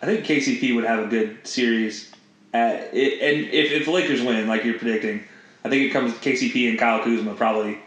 I 0.01 0.05
think 0.05 0.25
KCP 0.25 0.75
would 0.75 0.85
have 0.85 1.05
a 1.05 1.07
good 1.07 1.45
series. 1.45 2.08
At, 2.53 2.93
it, 2.93 3.21
and 3.21 3.53
if, 3.53 3.71
if 3.71 3.85
the 3.85 3.91
Lakers 3.91 4.21
win, 4.21 4.47
like 4.47 4.63
you're 4.63 4.79
predicting, 4.79 5.23
I 5.63 5.69
think 5.69 5.83
it 5.83 5.89
comes 5.89 6.13
KCP 6.13 6.69
and 6.69 6.79
Kyle 6.79 7.03
Kuzma 7.03 7.35
probably 7.35 7.79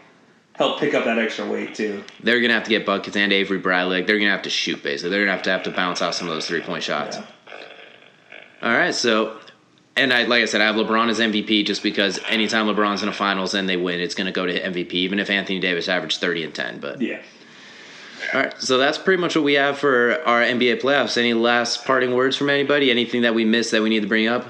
help 0.53 0.79
pick 0.79 0.93
up 0.93 1.05
that 1.05 1.19
extra 1.19 1.45
weight 1.45 1.75
too. 1.75 2.03
They're 2.21 2.41
gonna 2.41 2.53
have 2.53 2.63
to 2.63 2.69
get 2.69 2.85
buckets 2.85 3.15
and 3.17 3.33
Avery 3.33 3.57
Bradley. 3.57 3.97
Like 3.97 4.07
they're 4.07 4.19
gonna 4.19 4.31
have 4.31 4.43
to 4.43 4.49
shoot 4.49 4.81
basically. 4.83 5.09
They're 5.09 5.25
gonna 5.25 5.35
have 5.35 5.43
to 5.43 5.51
have 5.51 5.63
to 5.63 5.71
bounce 5.71 6.01
out 6.01 6.15
some 6.15 6.27
of 6.27 6.33
those 6.33 6.47
three 6.47 6.61
point 6.61 6.83
shots. 6.83 7.17
Yeah. 7.17 7.25
All 8.61 8.71
right, 8.71 8.95
so 8.95 9.37
and 9.95 10.13
I 10.13 10.23
like 10.23 10.43
I 10.43 10.45
said, 10.45 10.61
I 10.61 10.65
have 10.65 10.75
LeBron 10.75 11.09
as 11.09 11.19
MVP 11.19 11.65
just 11.65 11.83
because 11.83 12.19
anytime 12.29 12.67
LeBron's 12.67 13.01
in 13.01 13.07
the 13.07 13.13
finals 13.13 13.53
and 13.53 13.67
they 13.67 13.77
win, 13.77 13.99
it's 13.99 14.15
gonna 14.15 14.31
go 14.31 14.45
to 14.45 14.59
MVP, 14.59 14.93
even 14.93 15.19
if 15.19 15.29
Anthony 15.29 15.59
Davis 15.59 15.89
averaged 15.89 16.19
thirty 16.19 16.43
and 16.43 16.53
ten. 16.53 16.79
But 16.79 17.01
yeah. 17.01 17.21
All 18.33 18.41
right, 18.41 18.61
so 18.61 18.77
that's 18.77 18.97
pretty 18.97 19.21
much 19.21 19.35
what 19.35 19.43
we 19.43 19.53
have 19.53 19.77
for 19.77 20.21
our 20.25 20.41
NBA 20.41 20.81
playoffs. 20.81 21.17
Any 21.17 21.33
last 21.33 21.85
parting 21.85 22.13
words 22.13 22.35
from 22.37 22.49
anybody? 22.49 22.89
Anything 22.91 23.23
that 23.23 23.35
we 23.35 23.45
missed 23.45 23.71
that 23.71 23.81
we 23.81 23.89
need 23.89 24.01
to 24.01 24.07
bring 24.07 24.27
up? 24.27 24.45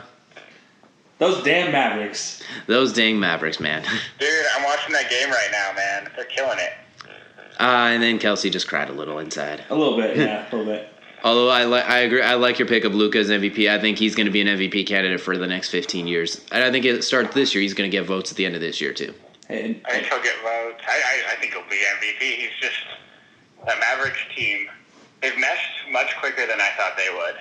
Those 1.20 1.44
damn 1.44 1.72
Mavericks. 1.72 2.42
Those 2.68 2.92
dang 2.92 3.20
Mavericks, 3.20 3.60
man. 3.60 3.84
Dude, 4.20 4.30
I'm 4.56 4.64
watching 4.64 4.94
that 4.94 5.10
game 5.10 5.30
right 5.30 5.50
now, 5.52 5.72
man. 5.76 6.10
They're 6.16 6.26
killing 6.26 6.60
it. 6.60 6.74
Uh, 7.60 7.92
and 7.92 8.04
then 8.04 8.20
Kelcey 8.20 8.52
just 8.52 8.68
cried 8.68 8.90
a 8.90 8.94
little 8.94 9.20
inside. 9.20 9.64
A 9.70 9.76
little 9.76 9.96
bit, 9.96 10.18
yeah, 10.18 10.48
a 10.52 10.56
little 10.56 10.72
bit. 10.72 10.90
Although 11.24 11.50
I 11.50 11.64
like, 11.64 11.86
I 11.86 12.00
agree, 12.00 12.22
I 12.22 12.34
like 12.34 12.60
your 12.60 12.68
pick 12.68 12.84
of 12.84 12.94
Luka 12.94 13.20
as 13.20 13.30
MVP. 13.30 13.70
I 13.70 13.80
think 13.80 13.98
he's 13.98 14.16
going 14.16 14.26
to 14.26 14.32
be 14.32 14.42
an 14.42 14.48
MVP 14.48 14.86
candidate 14.86 15.22
for 15.22 15.38
the 15.38 15.48
next 15.48 15.70
15 15.70 16.06
years. 16.06 16.42
And 16.52 16.64
I 16.64 16.70
think 16.72 16.84
it 16.84 17.04
starts 17.04 17.34
this 17.34 17.56
year. 17.56 17.62
He's 17.62 17.74
going 17.74 17.90
to 17.90 17.98
get 17.98 18.06
votes 18.06 18.32
at 18.32 18.36
the 18.38 18.46
end 18.46 18.56
of 18.56 18.62
this 18.62 18.82
year 18.82 18.92
too. 18.92 19.14
And, 19.48 19.80
I 19.86 19.92
think 19.92 20.08
he'll 20.08 20.22
get 20.22 20.36
votes. 20.44 20.84
I, 20.86 20.98
I, 20.98 21.34
I 21.34 21.36
think 21.40 21.54
he'll 21.54 21.70
be 21.70 21.82
MVP. 22.00 22.20
He's 22.20 22.50
just 22.60 22.76
that 23.66 23.80
Mavericks 23.80 24.20
team. 24.36 24.68
They've 25.22 25.38
meshed 25.38 25.90
much 25.92 26.16
quicker 26.18 26.46
than 26.46 26.60
I 26.60 26.70
thought 26.78 26.98
they 26.98 27.10
would. 27.14 27.36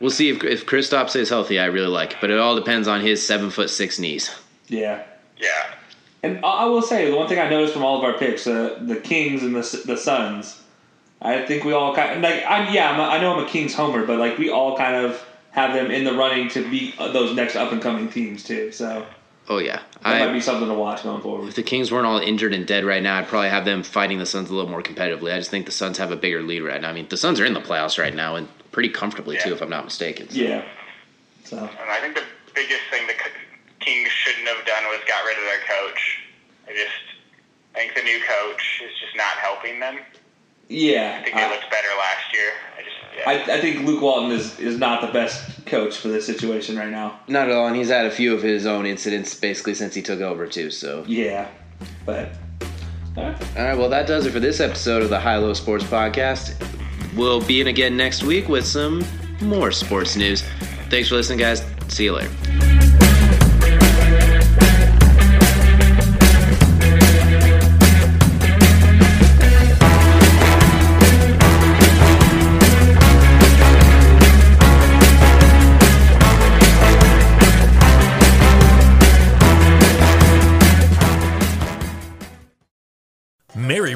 We'll 0.00 0.10
see 0.10 0.28
if 0.30 0.44
if 0.44 0.66
Kristaps 0.66 1.16
is 1.16 1.28
healthy. 1.28 1.58
I 1.58 1.66
really 1.66 1.86
like, 1.88 2.12
it. 2.12 2.18
but 2.20 2.30
it 2.30 2.38
all 2.38 2.54
depends 2.54 2.86
on 2.86 3.00
his 3.00 3.26
seven 3.26 3.50
foot 3.50 3.70
six 3.70 3.98
knees. 3.98 4.30
Yeah. 4.68 5.04
Yeah. 5.38 5.74
And 6.22 6.44
I 6.44 6.48
I 6.48 6.64
will 6.66 6.82
say 6.82 7.10
the 7.10 7.16
one 7.16 7.28
thing 7.28 7.38
I 7.38 7.48
noticed 7.48 7.72
from 7.72 7.84
all 7.84 7.98
of 7.98 8.04
our 8.04 8.18
picks, 8.18 8.46
uh, 8.46 8.78
the 8.82 8.96
Kings 8.96 9.42
and 9.42 9.54
the 9.54 9.82
the 9.86 9.96
Suns. 9.96 10.62
I 11.22 11.46
think 11.46 11.64
we 11.64 11.72
all 11.72 11.94
kind 11.94 12.16
of, 12.16 12.22
like 12.22 12.44
I'm 12.46 12.74
yeah 12.74 12.90
I'm 12.90 13.00
a, 13.00 13.04
I 13.04 13.20
know 13.20 13.36
I'm 13.36 13.44
a 13.44 13.48
Kings 13.48 13.74
homer, 13.74 14.04
but 14.04 14.18
like 14.18 14.36
we 14.36 14.50
all 14.50 14.76
kind 14.76 14.96
of 14.96 15.24
have 15.52 15.72
them 15.72 15.90
in 15.90 16.04
the 16.04 16.12
running 16.12 16.48
to 16.50 16.68
beat 16.68 16.94
uh, 16.98 17.10
those 17.12 17.34
next 17.34 17.56
up 17.56 17.72
and 17.72 17.80
coming 17.80 18.08
teams 18.10 18.44
too. 18.44 18.70
So 18.72 19.06
Oh 19.48 19.58
yeah, 19.58 19.80
that 20.02 20.22
I, 20.22 20.26
might 20.26 20.32
be 20.32 20.40
something 20.40 20.66
to 20.68 20.74
watch 20.74 21.02
going 21.04 21.22
forward. 21.22 21.48
if 21.48 21.54
the 21.54 21.62
Kings 21.62 21.92
weren't 21.92 22.06
all 22.06 22.18
injured 22.18 22.52
and 22.52 22.66
dead 22.66 22.84
right 22.84 23.02
now, 23.02 23.16
I'd 23.18 23.28
probably 23.28 23.48
have 23.48 23.64
them 23.64 23.82
fighting 23.82 24.18
the 24.18 24.26
Suns 24.26 24.50
a 24.50 24.54
little 24.54 24.70
more 24.70 24.82
competitively. 24.82 25.32
I 25.32 25.38
just 25.38 25.50
think 25.50 25.66
the 25.66 25.72
Suns 25.72 25.98
have 25.98 26.10
a 26.10 26.16
bigger 26.16 26.42
lead 26.42 26.62
right 26.62 26.80
now. 26.80 26.90
I 26.90 26.92
mean, 26.92 27.06
the 27.08 27.16
Suns 27.16 27.38
are 27.40 27.44
in 27.44 27.54
the 27.54 27.60
playoffs 27.60 27.98
right 27.98 28.14
now 28.14 28.34
and 28.36 28.48
pretty 28.72 28.88
comfortably 28.88 29.38
too, 29.38 29.52
if 29.52 29.62
I'm 29.62 29.70
not 29.70 29.84
mistaken. 29.84 30.28
So- 30.28 30.40
Yeah. 30.40 30.64
So 31.44 31.58
And 31.58 31.90
I 31.90 32.00
think 32.00 32.16
the 32.16 32.24
biggest 32.54 32.80
thing 32.90 33.06
the 33.06 33.14
Kings 33.78 34.08
shouldn't 34.10 34.48
have 34.48 34.66
done 34.66 34.82
was 34.88 34.98
got 35.06 35.24
rid 35.24 35.38
of 35.38 35.44
their 35.44 35.60
coach. 35.60 36.18
I 36.68 36.72
just 36.72 36.90
I 37.76 37.78
think 37.78 37.94
the 37.94 38.02
new 38.02 38.18
coach 38.26 38.82
is 38.84 38.90
just 39.00 39.16
not 39.16 39.36
helping 39.38 39.78
them. 39.78 39.98
Yeah, 40.68 41.16
I 41.20 41.22
think 41.24 41.36
they 41.36 41.42
I, 41.42 41.50
looked 41.50 41.70
better 41.70 41.88
last 41.98 42.34
year. 42.34 42.50
I 42.76 42.82
just 42.82 42.96
yeah. 43.48 43.52
I, 43.54 43.58
I 43.58 43.60
think 43.60 43.86
Luke 43.86 44.02
Walton 44.02 44.30
is 44.32 44.58
is 44.58 44.78
not 44.78 45.00
the 45.00 45.08
best 45.12 45.64
coach 45.66 45.96
for 45.98 46.08
this 46.08 46.26
situation 46.26 46.76
right 46.76 46.90
now. 46.90 47.20
Not 47.28 47.48
at 47.48 47.54
all, 47.54 47.66
and 47.66 47.76
he's 47.76 47.88
had 47.88 48.06
a 48.06 48.10
few 48.10 48.34
of 48.34 48.42
his 48.42 48.66
own 48.66 48.86
incidents 48.86 49.34
basically 49.34 49.74
since 49.74 49.94
he 49.94 50.02
took 50.02 50.20
over 50.20 50.46
too. 50.46 50.70
So, 50.70 51.04
Yeah, 51.06 51.48
but 52.04 52.30
all 53.16 53.24
right. 53.24 53.56
all 53.56 53.64
right, 53.64 53.78
well 53.78 53.88
that 53.88 54.06
does 54.06 54.26
it 54.26 54.32
for 54.32 54.40
this 54.40 54.60
episode 54.60 55.02
of 55.02 55.10
the 55.10 55.18
High 55.20 55.36
Low 55.38 55.54
Sports 55.54 55.84
Podcast. 55.84 56.54
We'll 57.16 57.40
be 57.40 57.60
in 57.62 57.68
again 57.68 57.96
next 57.96 58.22
week 58.22 58.48
with 58.48 58.66
some 58.66 59.02
more 59.40 59.72
sports 59.72 60.16
news. 60.16 60.42
Thanks 60.90 61.08
for 61.08 61.14
listening, 61.14 61.38
guys. 61.38 61.64
See 61.88 62.04
you 62.04 62.12
later. 62.12 62.75